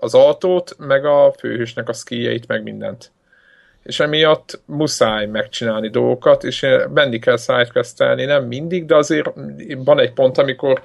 az 0.00 0.14
autót, 0.14 0.76
meg 0.78 1.04
a 1.04 1.34
főhősnek 1.38 1.88
a 1.88 1.92
skijeit, 1.92 2.46
meg 2.46 2.62
mindent. 2.62 3.10
És 3.82 4.00
emiatt 4.00 4.60
muszáj 4.64 5.26
megcsinálni 5.26 5.88
dolgokat, 5.88 6.44
és 6.44 6.66
benni 6.90 7.18
kell 7.18 7.36
sidequestelni, 7.36 8.24
nem 8.24 8.44
mindig, 8.44 8.86
de 8.86 8.96
azért 8.96 9.30
van 9.76 9.98
egy 9.98 10.12
pont, 10.12 10.38
amikor 10.38 10.82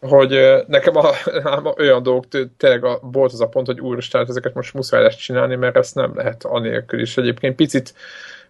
hogy 0.00 0.64
nekem 0.66 0.96
a, 0.96 1.08
a, 1.54 1.74
olyan 1.78 2.02
dolgok 2.02 2.24
tényleg 2.56 2.84
a, 2.84 2.98
volt 3.02 3.32
az 3.32 3.40
a 3.40 3.48
pont, 3.48 3.66
hogy 3.66 3.80
úristen, 3.80 4.26
ezeket 4.28 4.54
most 4.54 4.74
muszáj 4.74 5.02
lesz 5.02 5.16
csinálni, 5.16 5.54
mert 5.54 5.76
ezt 5.76 5.94
nem 5.94 6.12
lehet 6.14 6.44
anélkül 6.44 7.00
is. 7.00 7.16
Egyébként 7.16 7.56
picit 7.56 7.94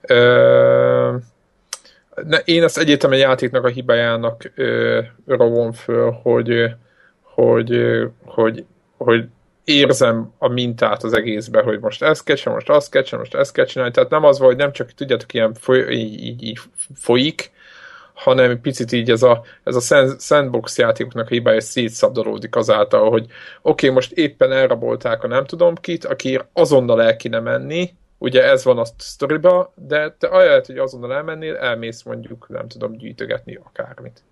ö, 0.00 1.16
ne, 2.26 2.38
én 2.38 2.62
ezt 2.62 2.78
egyértelműen 2.78 3.22
játéknak 3.22 3.64
a 3.64 3.68
hibájának 3.68 4.52
ö, 4.54 5.00
rovon 5.26 5.72
föl, 5.72 6.10
hogy, 6.22 6.74
hogy, 7.22 7.80
hogy, 8.24 8.64
hogy 8.96 9.24
érzem 9.64 10.32
a 10.38 10.48
mintát 10.48 11.02
az 11.02 11.12
egészben, 11.12 11.64
hogy 11.64 11.80
most 11.80 12.02
ezt 12.02 12.24
kell 12.24 12.36
csinálni, 12.36 12.64
most 12.64 12.78
azt 12.78 12.90
kell 12.90 13.02
csinálni, 13.02 13.28
most 13.28 13.40
ezt 13.40 13.52
kell 13.52 13.64
csinálni. 13.64 13.92
Tehát 13.92 14.10
nem 14.10 14.24
az 14.24 14.38
hogy 14.38 14.56
nem 14.56 14.72
csak 14.72 14.92
tudjátok, 14.92 15.34
ilyen 15.34 15.54
foly, 15.54 15.90
így, 15.90 16.22
így, 16.22 16.42
így 16.42 16.58
folyik, 16.94 17.50
hanem 18.18 18.60
picit 18.60 18.92
így 18.92 19.10
ez 19.10 19.22
a, 19.22 19.42
ez 19.64 19.90
a 19.90 20.16
sandbox 20.18 20.78
játékoknak 20.78 21.26
a 21.26 21.30
hibája 21.30 21.60
szétszabdalódik 21.60 22.56
azáltal, 22.56 23.10
hogy 23.10 23.22
oké, 23.22 23.32
okay, 23.62 23.90
most 23.90 24.12
éppen 24.12 24.52
elrabolták 24.52 25.22
a 25.22 25.26
nem 25.26 25.44
tudom 25.44 25.74
kit, 25.74 26.04
aki 26.04 26.40
azonnal 26.52 27.02
el 27.02 27.16
kéne 27.16 27.40
menni, 27.40 27.94
ugye 28.18 28.44
ez 28.44 28.64
van 28.64 28.78
a 28.78 28.84
sztoriba, 28.96 29.72
de 29.74 30.14
te 30.18 30.26
ahelyett, 30.26 30.66
hogy 30.66 30.78
azonnal 30.78 31.12
elmennél, 31.12 31.56
elmész 31.56 32.02
mondjuk, 32.02 32.48
nem 32.48 32.68
tudom, 32.68 32.96
gyűjtögetni 32.96 33.58
akármit. 33.64 34.22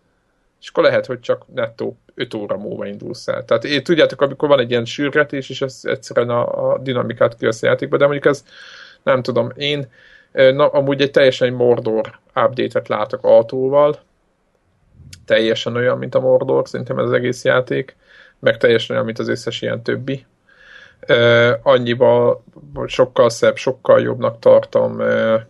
És 0.61 0.69
akkor 0.69 0.83
lehet, 0.83 1.07
hogy 1.07 1.21
csak 1.21 1.45
nettó 1.55 1.97
5 2.15 2.35
óra 2.35 2.57
múlva 2.57 2.87
indulsz 2.87 3.29
el. 3.29 3.45
Tehát 3.45 3.65
én, 3.65 3.83
tudjátok, 3.83 4.21
amikor 4.21 4.49
van 4.49 4.61
egy 4.61 4.71
ilyen 4.71 4.85
sürgetés, 4.85 5.51
és 5.51 5.63
ez 5.63 5.81
egyszerűen 5.83 6.31
a, 6.31 6.73
a 6.73 6.79
dinamikát 6.79 7.37
kivesz 7.37 7.63
a 7.63 7.67
játékba, 7.67 7.97
de 7.97 8.05
mondjuk 8.05 8.27
ez 8.27 8.45
nem 9.03 9.23
tudom, 9.23 9.53
én 9.57 9.87
na, 10.37 10.67
amúgy 10.67 11.01
egy 11.01 11.11
teljesen 11.11 11.49
egy 11.49 11.55
Mordor 11.55 12.19
update-et 12.35 12.89
látok 12.89 13.25
autóval, 13.25 13.99
teljesen 15.25 15.77
olyan, 15.77 15.99
mint 15.99 16.15
a 16.15 16.21
Mordor, 16.21 16.69
szerintem 16.69 16.99
ez 16.99 17.05
az 17.05 17.13
egész 17.13 17.45
játék, 17.45 17.97
meg 18.39 18.57
teljesen 18.57 18.95
olyan, 18.95 19.07
mint 19.07 19.19
az 19.19 19.29
összes 19.29 19.63
ilyen 19.63 19.83
többi. 19.83 20.27
Uh, 21.09 21.51
annyiba 21.63 22.43
sokkal 22.87 23.31
szebb, 23.31 23.57
sokkal 23.57 24.01
jobbnak 24.01 24.39
tartom, 24.39 24.99
uh, 24.99 25.41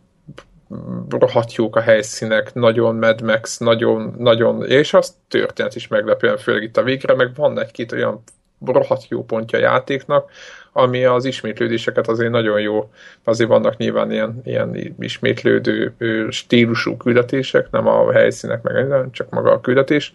rohadt 1.09 1.55
jók 1.55 1.77
a 1.77 1.81
helyszínek, 1.81 2.55
nagyon 2.55 2.95
Mad 2.95 3.21
Max, 3.21 3.59
nagyon, 3.59 4.15
nagyon, 4.19 4.67
és 4.67 4.95
az 4.95 5.17
történet 5.29 5.75
is 5.75 5.89
meglepően, 5.89 6.37
főleg 6.37 6.63
itt 6.63 6.77
a 6.77 6.83
végre, 6.83 7.15
meg 7.15 7.35
van 7.35 7.61
egy-két 7.61 7.93
olyan 7.93 8.23
rohadt 8.65 9.09
jó 9.09 9.25
pontja 9.25 9.59
a 9.59 9.63
játéknak, 9.63 10.31
ami 10.78 11.05
az 11.05 11.24
ismétlődéseket 11.24 12.09
azért 12.09 12.31
nagyon 12.31 12.61
jó, 12.61 12.90
azért 13.24 13.48
vannak 13.48 13.77
nyilván 13.77 14.12
ilyen, 14.12 14.40
ilyen 14.44 14.94
ismétlődő 14.98 15.94
stílusú 16.31 16.97
küldetések, 16.97 17.70
nem 17.70 17.86
a 17.86 18.12
helyszínek 18.12 18.62
meg, 18.62 19.11
csak 19.11 19.31
maga 19.31 19.53
a 19.53 19.61
küldetés, 19.61 20.15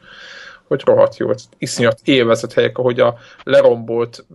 hogy 0.68 0.82
rohadt 0.86 1.18
jó, 1.18 1.30
iszonyat 1.58 2.00
élvezett 2.04 2.54
helyek, 2.54 2.78
ahogy 2.78 3.00
a 3.00 3.18
lerombolt 3.44 4.26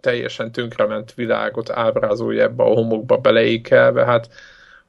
teljesen 0.00 0.52
tönkrement 0.52 1.14
világot 1.14 1.70
ábrázolja 1.70 2.42
ebbe 2.42 2.62
a 2.62 2.74
homokba 2.74 3.16
beleékelve, 3.16 4.04
hát 4.04 4.28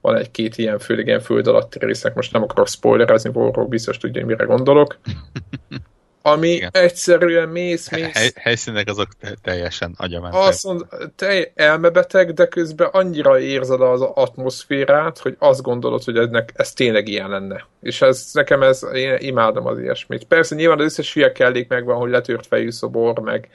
van 0.02 0.15
egy-két 0.15 0.57
ilyen, 0.57 0.80
főleg 0.80 1.07
ilyen 1.07 1.19
föld 1.19 1.48
alatti 1.48 1.80
résznek, 1.80 2.15
most 2.15 2.34
nem 2.34 2.43
akarok 2.43 2.68
spoilerezni, 2.68 3.31
Warhawk 3.34 3.69
biztos 3.69 3.98
tudja, 3.98 4.26
mire 4.26 4.43
gondolok. 4.43 4.98
Ami 6.22 6.49
Igen. 6.49 6.69
egyszerűen 6.73 7.49
mész, 7.49 7.89
mész. 7.89 8.14
Hely, 8.14 8.31
helyszínek 8.35 8.89
azok 8.89 9.07
teljesen 9.41 9.93
agyamentek. 9.98 10.39
Azt 10.39 10.64
mond, 10.64 10.85
te 11.15 11.52
elmebeteg, 11.56 12.34
de 12.34 12.48
közben 12.48 12.89
annyira 12.91 13.39
érzed 13.39 13.81
az 13.81 14.02
atmoszférát, 14.02 15.18
hogy 15.18 15.35
azt 15.39 15.61
gondolod, 15.61 16.03
hogy 16.03 16.18
ennek, 16.18 16.52
ez 16.56 16.73
tényleg 16.73 17.07
ilyen 17.07 17.30
lenne. 17.30 17.65
És 17.81 18.02
ez 18.02 18.30
nekem 18.34 18.61
ez, 18.61 18.84
én 18.93 19.15
imádom 19.19 19.65
az 19.65 19.80
ilyesmit. 19.80 20.23
Persze 20.23 20.56
nyilván 20.56 20.80
az 20.80 20.85
összes 20.85 21.14
hülye 21.14 21.31
kellék 21.31 21.68
megvan, 21.68 21.98
hogy 21.98 22.10
letört 22.10 22.48
fejű 22.48 22.69
szobor, 22.72 23.19
meg 23.19 23.49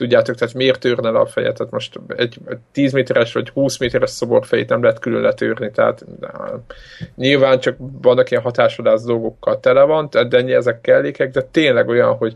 tudjátok, 0.00 0.34
tehát 0.34 0.54
miért 0.54 0.80
törne 0.80 1.10
le 1.10 1.18
a 1.18 1.26
fejet, 1.26 1.56
tehát 1.56 1.72
most 1.72 2.00
egy 2.16 2.38
10 2.72 2.92
méteres 2.92 3.32
vagy 3.32 3.48
20 3.48 3.78
méteres 3.78 4.10
szoborfejét 4.10 4.68
nem 4.68 4.82
lehet 4.82 4.98
külön 4.98 5.22
letörni, 5.22 5.70
tehát 5.70 6.04
nyilván 7.16 7.60
csak 7.60 7.76
vannak 7.78 8.30
ilyen 8.30 8.42
hatásodás 8.42 9.02
dolgokkal 9.02 9.60
tele 9.60 9.82
van, 9.82 10.08
de 10.28 10.56
ezek 10.56 10.80
kellékek, 10.80 11.30
de 11.30 11.42
tényleg 11.42 11.88
olyan, 11.88 12.16
hogy 12.16 12.34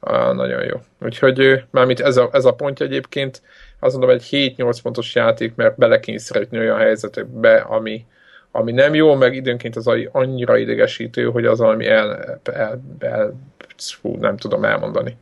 á, 0.00 0.32
nagyon 0.32 0.64
jó. 0.64 0.76
Úgyhogy 1.00 1.64
mármint 1.70 2.00
ez 2.00 2.16
a, 2.16 2.28
ez 2.32 2.44
a 2.44 2.52
pontja 2.52 2.86
egyébként, 2.86 3.42
azt 3.80 3.96
mondom, 3.96 4.16
egy 4.16 4.54
7-8 4.56 4.78
pontos 4.82 5.14
játék, 5.14 5.54
mert 5.54 5.76
belekényszerítni 5.76 6.58
olyan 6.58 6.78
helyzetekbe, 6.78 7.56
ami, 7.56 8.04
ami 8.50 8.72
nem 8.72 8.94
jó, 8.94 9.14
meg 9.14 9.34
időnként 9.34 9.76
az 9.76 9.90
annyira 10.12 10.56
idegesítő, 10.56 11.24
hogy 11.24 11.46
az 11.46 11.58
valami 11.58 11.86
el, 11.86 12.38
el, 12.52 12.80
el 12.98 13.34
fú, 13.76 14.16
nem 14.16 14.36
tudom 14.36 14.64
elmondani 14.64 15.16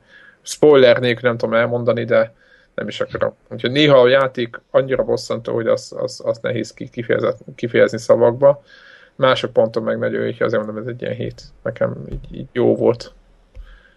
spoiler 0.47 1.01
nélkül 1.01 1.29
nem 1.29 1.39
tudom 1.39 1.55
elmondani, 1.55 2.05
de 2.05 2.35
nem 2.75 2.89
is 2.89 3.01
akarom. 3.01 3.35
Úgyhogy 3.49 3.71
néha 3.71 4.01
a 4.01 4.09
játék 4.09 4.61
annyira 4.71 5.05
bosszantó, 5.05 5.55
hogy 5.55 5.67
azt 5.67 5.93
az, 5.93 6.21
az 6.25 6.39
nehéz 6.43 6.75
kifejezni 7.55 7.99
szavakba. 7.99 8.63
Mások 9.15 9.53
ponton 9.53 9.83
meg 9.83 9.99
nagyon 9.99 10.23
jó, 10.23 10.29
azért 10.29 10.65
mondom, 10.65 10.77
ez 10.77 10.87
egy 10.87 11.03
ilyen 11.03 11.15
hét. 11.15 11.43
Nekem 11.63 12.05
így, 12.13 12.37
így 12.37 12.49
jó 12.53 12.77
volt. 12.77 13.13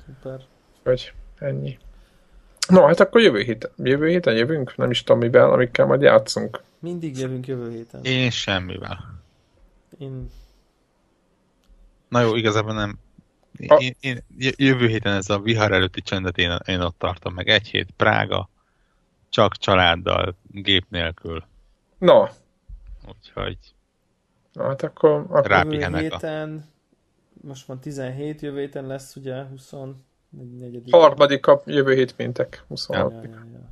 Super. 0.06 0.40
Hogy 0.84 1.14
ennyi. 1.38 1.78
No, 2.68 2.86
hát 2.86 3.00
akkor 3.00 3.22
jövő 3.22 3.40
héten, 3.40 3.72
jövő 3.78 4.08
héten 4.08 4.36
jövünk, 4.36 4.78
nem 4.78 4.92
is 4.92 5.04
tudom 5.04 5.22
mivel, 5.22 5.52
amikkel 5.52 5.86
majd 5.86 6.02
játszunk. 6.02 6.62
Mindig 6.80 7.18
jövünk 7.18 7.48
jövő 7.48 7.72
héten. 7.72 8.04
Én 8.04 8.30
semmivel. 8.30 9.22
Én... 9.98 10.30
Na 12.10 12.22
jó, 12.22 12.36
igazából 12.36 12.74
nem 12.74 13.00
én, 13.78 13.96
én, 14.00 14.24
jövő 14.38 14.88
héten 14.88 15.14
ez 15.14 15.30
a 15.30 15.40
vihar 15.40 15.72
előtti 15.72 16.02
csendet 16.02 16.38
én, 16.38 16.58
én 16.66 16.82
ott 16.82 16.98
tartom 16.98 17.34
meg. 17.34 17.48
Egy 17.48 17.68
hét 17.68 17.88
Prága, 17.98 18.50
csak 19.30 19.58
családdal, 19.58 20.36
gép 20.52 20.86
nélkül. 20.90 21.44
No. 21.98 22.26
Úgyhogy 23.08 23.58
Na, 24.54 24.68
hát 24.68 24.84
akkor, 24.84 25.26
akkor 25.30 25.74
jövő 25.74 25.98
héten, 25.98 26.66
a... 27.44 27.48
most 27.48 27.66
van 27.66 27.80
17, 27.80 28.42
jövő 28.42 28.60
héten 28.60 28.88
lesz 28.88 29.16
ugye 29.16 29.44
24. 29.44 29.96
Harmadik 30.92 31.48
a 31.48 31.62
jövő 31.66 31.94
hét 31.94 32.16
péntek, 32.16 32.64
26. 32.68 33.12
Ja, 33.12 33.20
ja, 33.24 33.30
ja. 33.30 33.70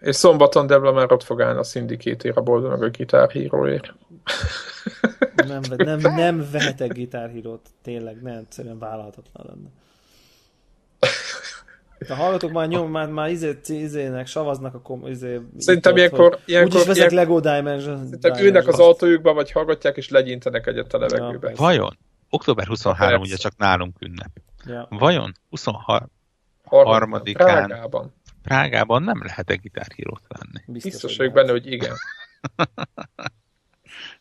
És 0.00 0.16
szombaton 0.16 0.66
Debla 0.66 0.92
már 0.92 1.12
ott 1.12 1.22
fog 1.22 1.42
állni 1.42 1.58
a 1.58 1.62
szindikétér 1.62 2.32
a 2.38 2.40
boldog 2.40 2.82
a 2.82 2.88
gitárhíróért. 2.88 3.94
Nem, 5.34 5.60
nem, 5.76 5.98
nem 5.98 6.48
vehetek 6.50 6.92
gitárhírót, 6.92 7.68
tényleg, 7.82 8.22
nem, 8.22 8.36
egyszerűen 8.36 8.78
vállalhatatlan 8.78 9.46
lenne. 9.48 9.68
Ha 12.08 12.14
hallgatok, 12.14 12.52
már 12.52 12.68
nyom, 12.68 12.90
már, 12.90 13.08
már 13.08 13.30
izé, 13.30 13.58
izének, 13.68 14.26
savaznak 14.26 14.74
a 14.74 14.80
kom, 14.80 15.06
izé, 15.06 15.40
Szerintem 15.58 15.96
ilyenkor... 15.96 16.38
ilyenkor 16.44 16.72
úgyis 16.72 16.86
veszek 16.86 17.10
Lego 17.10 17.40
Dimension. 17.40 17.96
Szerintem 17.96 18.38
ülnek 18.38 18.66
az 18.68 18.78
autójukba, 18.78 19.32
vagy 19.32 19.52
hallgatják, 19.52 19.96
és 19.96 20.08
legyintenek 20.08 20.66
egyet 20.66 20.94
a 20.94 20.98
levegőbe. 20.98 21.50
Ja, 21.50 21.56
Vajon? 21.56 21.98
Október 22.30 22.66
23 22.66 23.20
ugye 23.20 23.36
csak 23.36 23.56
nálunk 23.56 23.96
ünnep. 24.00 24.30
Ja. 24.66 24.86
Vajon 24.90 25.32
23 25.50 26.08
harmadikán 26.64 27.66
Prágában. 27.66 28.14
Prágában 28.42 29.02
nem 29.02 29.22
lehet-e 29.22 29.54
gitárhírót 29.54 30.22
venni? 30.28 30.64
Biztos, 30.66 30.92
Biztos 30.92 31.16
vagyok 31.16 31.32
benne, 31.32 31.50
hogy 31.50 31.72
igen. 31.72 31.94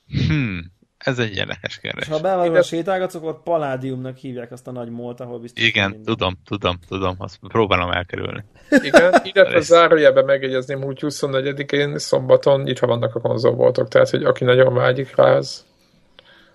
hmm. 0.28 0.72
Ez 1.04 1.20
egy 1.20 1.36
érdekes 1.36 1.80
kérdés. 1.80 2.04
És 2.04 2.12
ha 2.14 2.20
belvágod 2.20 2.56
a 2.56 2.64
sétálgatsz, 2.64 3.16
akkor 3.16 3.44
paládiumnak 3.44 4.18
hívják 4.18 4.52
azt 4.52 4.68
a 4.68 4.72
nagy 4.72 4.90
molt, 4.90 5.20
ahol 5.20 5.40
biztos... 5.40 5.64
Igen, 5.64 5.90
minden. 5.90 6.06
tudom, 6.06 6.38
tudom, 6.46 6.80
tudom, 6.88 7.16
azt 7.18 7.40
próbálom 7.48 7.92
elkerülni. 7.92 8.44
Igen, 8.70 9.14
illetve 9.34 9.60
zárójelben 9.60 10.26
megjegyezném, 10.26 10.82
hogy 10.82 11.00
24-én 11.02 11.98
szombaton 11.98 12.68
itt 12.68 12.80
vannak 12.80 13.16
a 13.16 13.20
konzolboltok, 13.20 13.88
tehát 13.88 14.10
hogy 14.10 14.24
aki 14.24 14.44
nagyon 14.44 14.74
vágyik 14.74 15.16
rá, 15.16 15.36
az, 15.36 15.66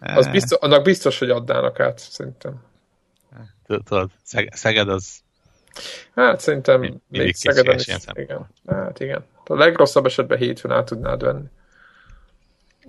az 0.01 0.29
biztos, 0.29 0.59
annak 0.61 0.83
biztos, 0.83 1.19
hogy 1.19 1.31
adnának 1.31 1.81
át, 1.81 1.99
szerintem. 1.99 2.65
Tudod, 3.67 4.11
Szeged 4.51 4.89
az... 4.89 5.19
Hát 6.15 6.41
szerintem 6.41 7.01
még 7.09 7.35
Szegeden 7.35 7.75
is, 7.75 7.87
igen. 8.13 8.47
Hát 8.67 9.01
igen. 9.01 9.25
A 9.45 9.55
legrosszabb 9.55 10.07
esetben 10.07 10.39
hétfőn 10.39 10.73
át 10.73 10.85
tudnád 10.85 11.23
venni. 11.23 11.47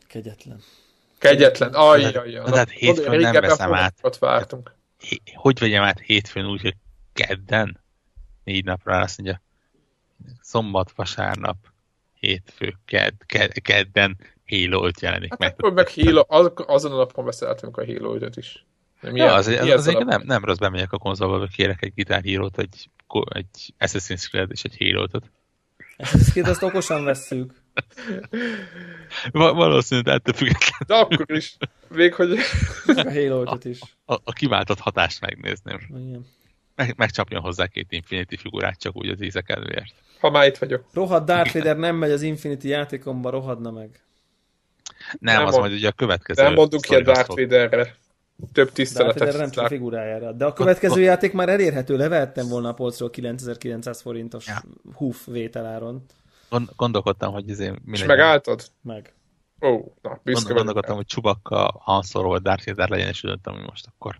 Kegyetlen. 0.07 0.61
Kegyetlen, 1.19 1.73
ajjajja. 1.73 2.43
Na, 2.43 2.51
tehát 2.51 2.69
hétfőn 2.69 3.19
nem 3.19 3.33
veszem 3.33 3.73
át. 3.73 3.95
Ott 4.01 4.17
vártunk. 4.17 4.75
Hogy 5.35 5.59
vegyem 5.59 5.83
át 5.83 5.99
hétfőn 5.99 6.45
úgy, 6.45 6.61
hogy 6.61 6.75
kedden? 7.13 7.79
Négy 8.43 8.65
napra 8.65 8.99
azt 8.99 9.17
mondja, 9.17 9.41
szombat, 10.41 10.91
vasárnap, 10.95 11.57
hétfő, 12.13 12.77
ked, 12.85 13.13
ked, 13.25 13.61
kedden 13.61 14.17
Halo 14.47 14.85
5 14.85 15.01
jelenik 15.01 15.29
hát 15.29 15.39
meg. 15.39 15.53
Akkor 15.57 15.73
meg 15.73 15.89
Halo, 15.93 16.23
az, 16.27 16.51
azon 16.55 16.91
a 16.91 16.95
napon 16.95 17.25
beszéltünk 17.25 17.77
a 17.77 17.85
Halo 17.85 18.15
5 18.15 18.37
is. 18.37 18.65
Milyen, 19.01 19.27
ja, 19.27 19.33
az, 19.33 19.47
az, 19.47 19.69
az, 19.69 19.87
az 19.87 20.03
nem, 20.05 20.21
nem 20.25 20.45
rossz 20.45 20.57
bemegyek 20.57 20.91
a 20.91 20.97
konzolba, 20.97 21.37
hogy 21.37 21.51
kérek 21.51 21.83
egy 21.83 21.93
gitárhírót, 21.93 22.59
egy, 22.59 22.89
egy 23.29 23.73
Assassin's 23.79 24.29
Creed 24.29 24.51
és 24.51 24.63
egy 24.63 24.77
Halo-t. 24.79 25.21
Assassin's 25.97 26.31
Creed 26.31 26.47
azt 26.47 26.63
okosan 26.63 27.03
vesszük. 27.03 27.53
Val- 29.31 29.55
valószínűleg 29.55 30.15
ettől 30.15 30.33
függetlenül. 30.33 30.85
De 30.87 30.95
akkor 30.95 31.37
is. 31.37 31.57
Még 31.89 32.13
hogy... 32.13 32.37
A 32.85 33.11
halo 33.11 33.57
is. 33.63 33.79
A, 34.05 34.13
a, 34.13 34.19
a 34.23 34.31
kiváltott 34.31 34.79
hatást 34.79 35.21
megnézném. 35.21 35.79
Igen. 35.89 36.25
Meg, 36.75 36.93
megcsapjon 36.97 37.41
hozzá 37.41 37.67
két 37.67 37.87
Infinity 37.89 38.35
figurát 38.35 38.79
csak 38.79 38.95
úgy 38.95 39.09
az 39.09 39.21
ízek 39.21 39.49
előért. 39.49 39.93
Ha 40.19 40.29
már 40.29 40.47
itt 40.47 40.57
vagyok. 40.57 40.83
Rohad 40.93 41.25
Darth 41.25 41.53
Vader 41.53 41.77
nem 41.77 41.95
megy 41.95 42.11
az 42.11 42.21
Infinity 42.21 42.63
játékomba, 42.67 43.29
rohadna 43.29 43.71
meg. 43.71 43.89
Nem, 45.19 45.35
Nem 45.35 45.45
az 45.45 45.51
mond- 45.51 45.63
majd 45.65 45.77
ugye 45.77 45.87
a 45.87 45.91
következő. 45.91 46.43
Nem 46.43 46.53
mondunk 46.53 46.83
ki 46.83 46.95
a 46.95 47.01
Darth. 47.01 47.27
Vaderre. 47.27 47.83
Több 47.83 48.53
Darth 48.53 48.73
tiszteletet. 48.73 49.19
Vader 49.19 49.35
nem 49.35 49.45
csak 49.49 49.57
a 49.57 49.59
Darth- 49.59 49.73
figurájára. 49.75 50.31
De 50.31 50.45
a 50.45 50.53
következő 50.53 51.01
játék 51.01 51.33
már 51.33 51.49
elérhető, 51.49 51.97
levehettem 51.97 52.47
volna 52.47 52.69
a 52.69 52.73
polcról 52.73 53.09
9900 53.09 54.01
forintos 54.01 54.47
Ja. 54.47 54.63
húf 54.93 55.25
vételáron. 55.25 56.05
Gond- 56.49 56.69
Gondolkodtam, 56.75 57.33
hogy 57.33 57.49
izé, 57.49 57.69
mi 57.69 57.75
És 57.91 57.99
legyen. 57.99 58.07
megálltad? 58.17 58.61
Meg. 58.81 59.13
Ó, 59.61 59.69
na, 60.01 60.09
Gond- 60.09 60.21
büszke 60.23 60.41
vagyok. 60.43 60.57
Gondolkodtam, 60.57 60.95
hogy 60.95 61.05
Csubakka, 61.05 61.75
Han 61.79 62.01
Solo 62.01 62.27
vagy 62.29 62.41
Darth 62.41 62.65
Vader 62.65 62.89
legyen, 62.89 63.07
és 63.07 63.23
úgy 63.23 63.29
döntöttem, 63.29 63.53
hogy 63.59 63.69
most 63.69 63.85
akkor 63.95 64.15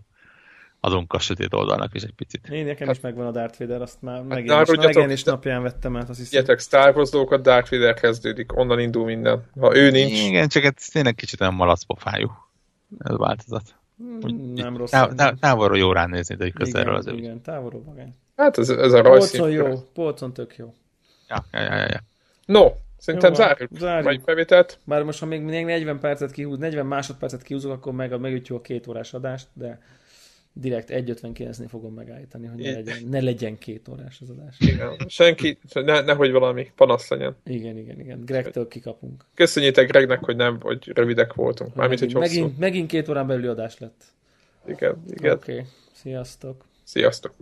adunk 0.80 1.12
a 1.12 1.18
sötét 1.18 1.54
oldalnak 1.54 1.94
is 1.94 2.02
egy 2.02 2.14
picit. 2.14 2.48
Én 2.48 2.66
nekem 2.66 2.90
is 2.90 3.00
megvan 3.00 3.26
a 3.26 3.30
Darth 3.30 3.58
Vader, 3.58 3.82
azt 3.82 4.02
már 4.02 4.20
ne 4.20 4.34
megjelenés, 4.34 4.68
megjelenés 4.76 5.22
napján 5.22 5.62
vettem 5.62 5.96
át, 5.96 6.08
azt 6.08 6.18
hiszem. 6.18 6.24
Figyeljetek, 6.24 6.58
Star 6.60 6.96
Wars 6.96 7.10
dolgokat 7.10 7.42
Darth 7.42 7.70
Vader 7.70 7.94
kezdődik, 7.94 8.56
onnan 8.58 8.78
indul 8.80 9.04
minden. 9.04 9.44
Ha 9.60 9.76
ő 9.76 9.90
nincs, 9.90 10.20
Igen, 10.20 10.48
csak 10.48 10.64
ez 10.64 10.72
tényleg 10.74 11.14
kicsit 11.14 11.40
olyan 11.40 11.54
malacpofájú 11.54 12.30
ez 12.98 13.14
a 13.14 13.18
változat. 13.18 13.74
Úgy- 14.22 14.30
Hmm, 14.30 14.52
Nem 14.52 14.76
rossz. 14.76 14.90
Tá- 14.90 15.14
tá- 15.16 15.40
távolról 15.40 15.78
jó 15.78 15.92
ránézni, 15.92 16.34
de 16.34 16.50
közelről 16.50 17.02
úgy- 17.06 17.18
igen, 17.18 17.42
távolról 17.42 17.82
vagány. 17.84 18.14
hát 18.36 18.58
ez, 18.58 18.68
ez 18.68 18.92
a 18.92 19.00
Polcon 19.00 19.02
rajzszín. 19.02 19.48
jó, 19.50 19.80
polcon 19.94 20.32
tök 20.32 20.56
jó. 20.56 20.74
Ja, 21.28 21.44
ja, 21.52 21.60
ja, 21.62 21.74
ja. 21.76 22.00
No, 22.48 22.72
szerintem 22.96 23.30
Jó 23.30 23.36
zárjuk. 23.36 23.70
zárjuk. 23.78 24.04
Mai 24.04 24.20
felvételt. 24.24 24.78
Bár 24.84 25.02
most, 25.02 25.18
ha 25.18 25.26
még 25.26 25.42
még 25.42 25.64
40 25.64 25.98
percet 25.98 26.30
kihúz, 26.30 26.58
40 26.58 26.86
másodpercet 26.86 27.42
kihúzok, 27.42 27.72
akkor 27.72 27.92
meg, 27.92 28.20
megütjük 28.20 28.58
a 28.58 28.60
két 28.60 28.86
órás 28.86 29.14
adást, 29.14 29.48
de 29.52 29.80
direkt 30.52 30.90
1.59-nél 30.90 31.66
fogom 31.68 31.94
megállítani, 31.94 32.46
hogy 32.46 32.62
ne 32.62 32.72
legyen, 32.72 32.96
ne 33.08 33.20
legyen 33.20 33.58
két 33.58 33.88
órás 33.88 34.20
az 34.20 34.30
adás. 34.30 34.56
Igen. 34.58 34.96
Senki, 35.06 35.58
ne, 35.72 36.00
nehogy 36.00 36.30
valami 36.30 36.70
panasz 36.76 37.08
legyen. 37.08 37.36
Igen, 37.44 37.76
igen, 37.76 38.00
igen. 38.00 38.24
Gregtől 38.24 38.68
kikapunk. 38.68 39.24
Köszönjétek 39.34 39.88
Gregnek, 39.88 40.24
hogy 40.24 40.36
nem, 40.36 40.60
hogy 40.60 40.90
rövidek 40.94 41.34
voltunk. 41.34 41.74
Mármint, 41.74 42.00
hogy 42.00 42.14
megint, 42.14 42.30
hosszú. 42.30 42.40
megint, 42.40 42.58
megint 42.58 42.88
két 42.88 43.08
órán 43.08 43.26
belüli 43.26 43.46
adás 43.46 43.78
lett. 43.78 44.04
Igen, 44.66 45.02
igen. 45.10 45.32
Oké, 45.32 45.52
okay. 45.52 45.64
sziasztok. 45.92 46.64
Sziasztok. 46.84 47.34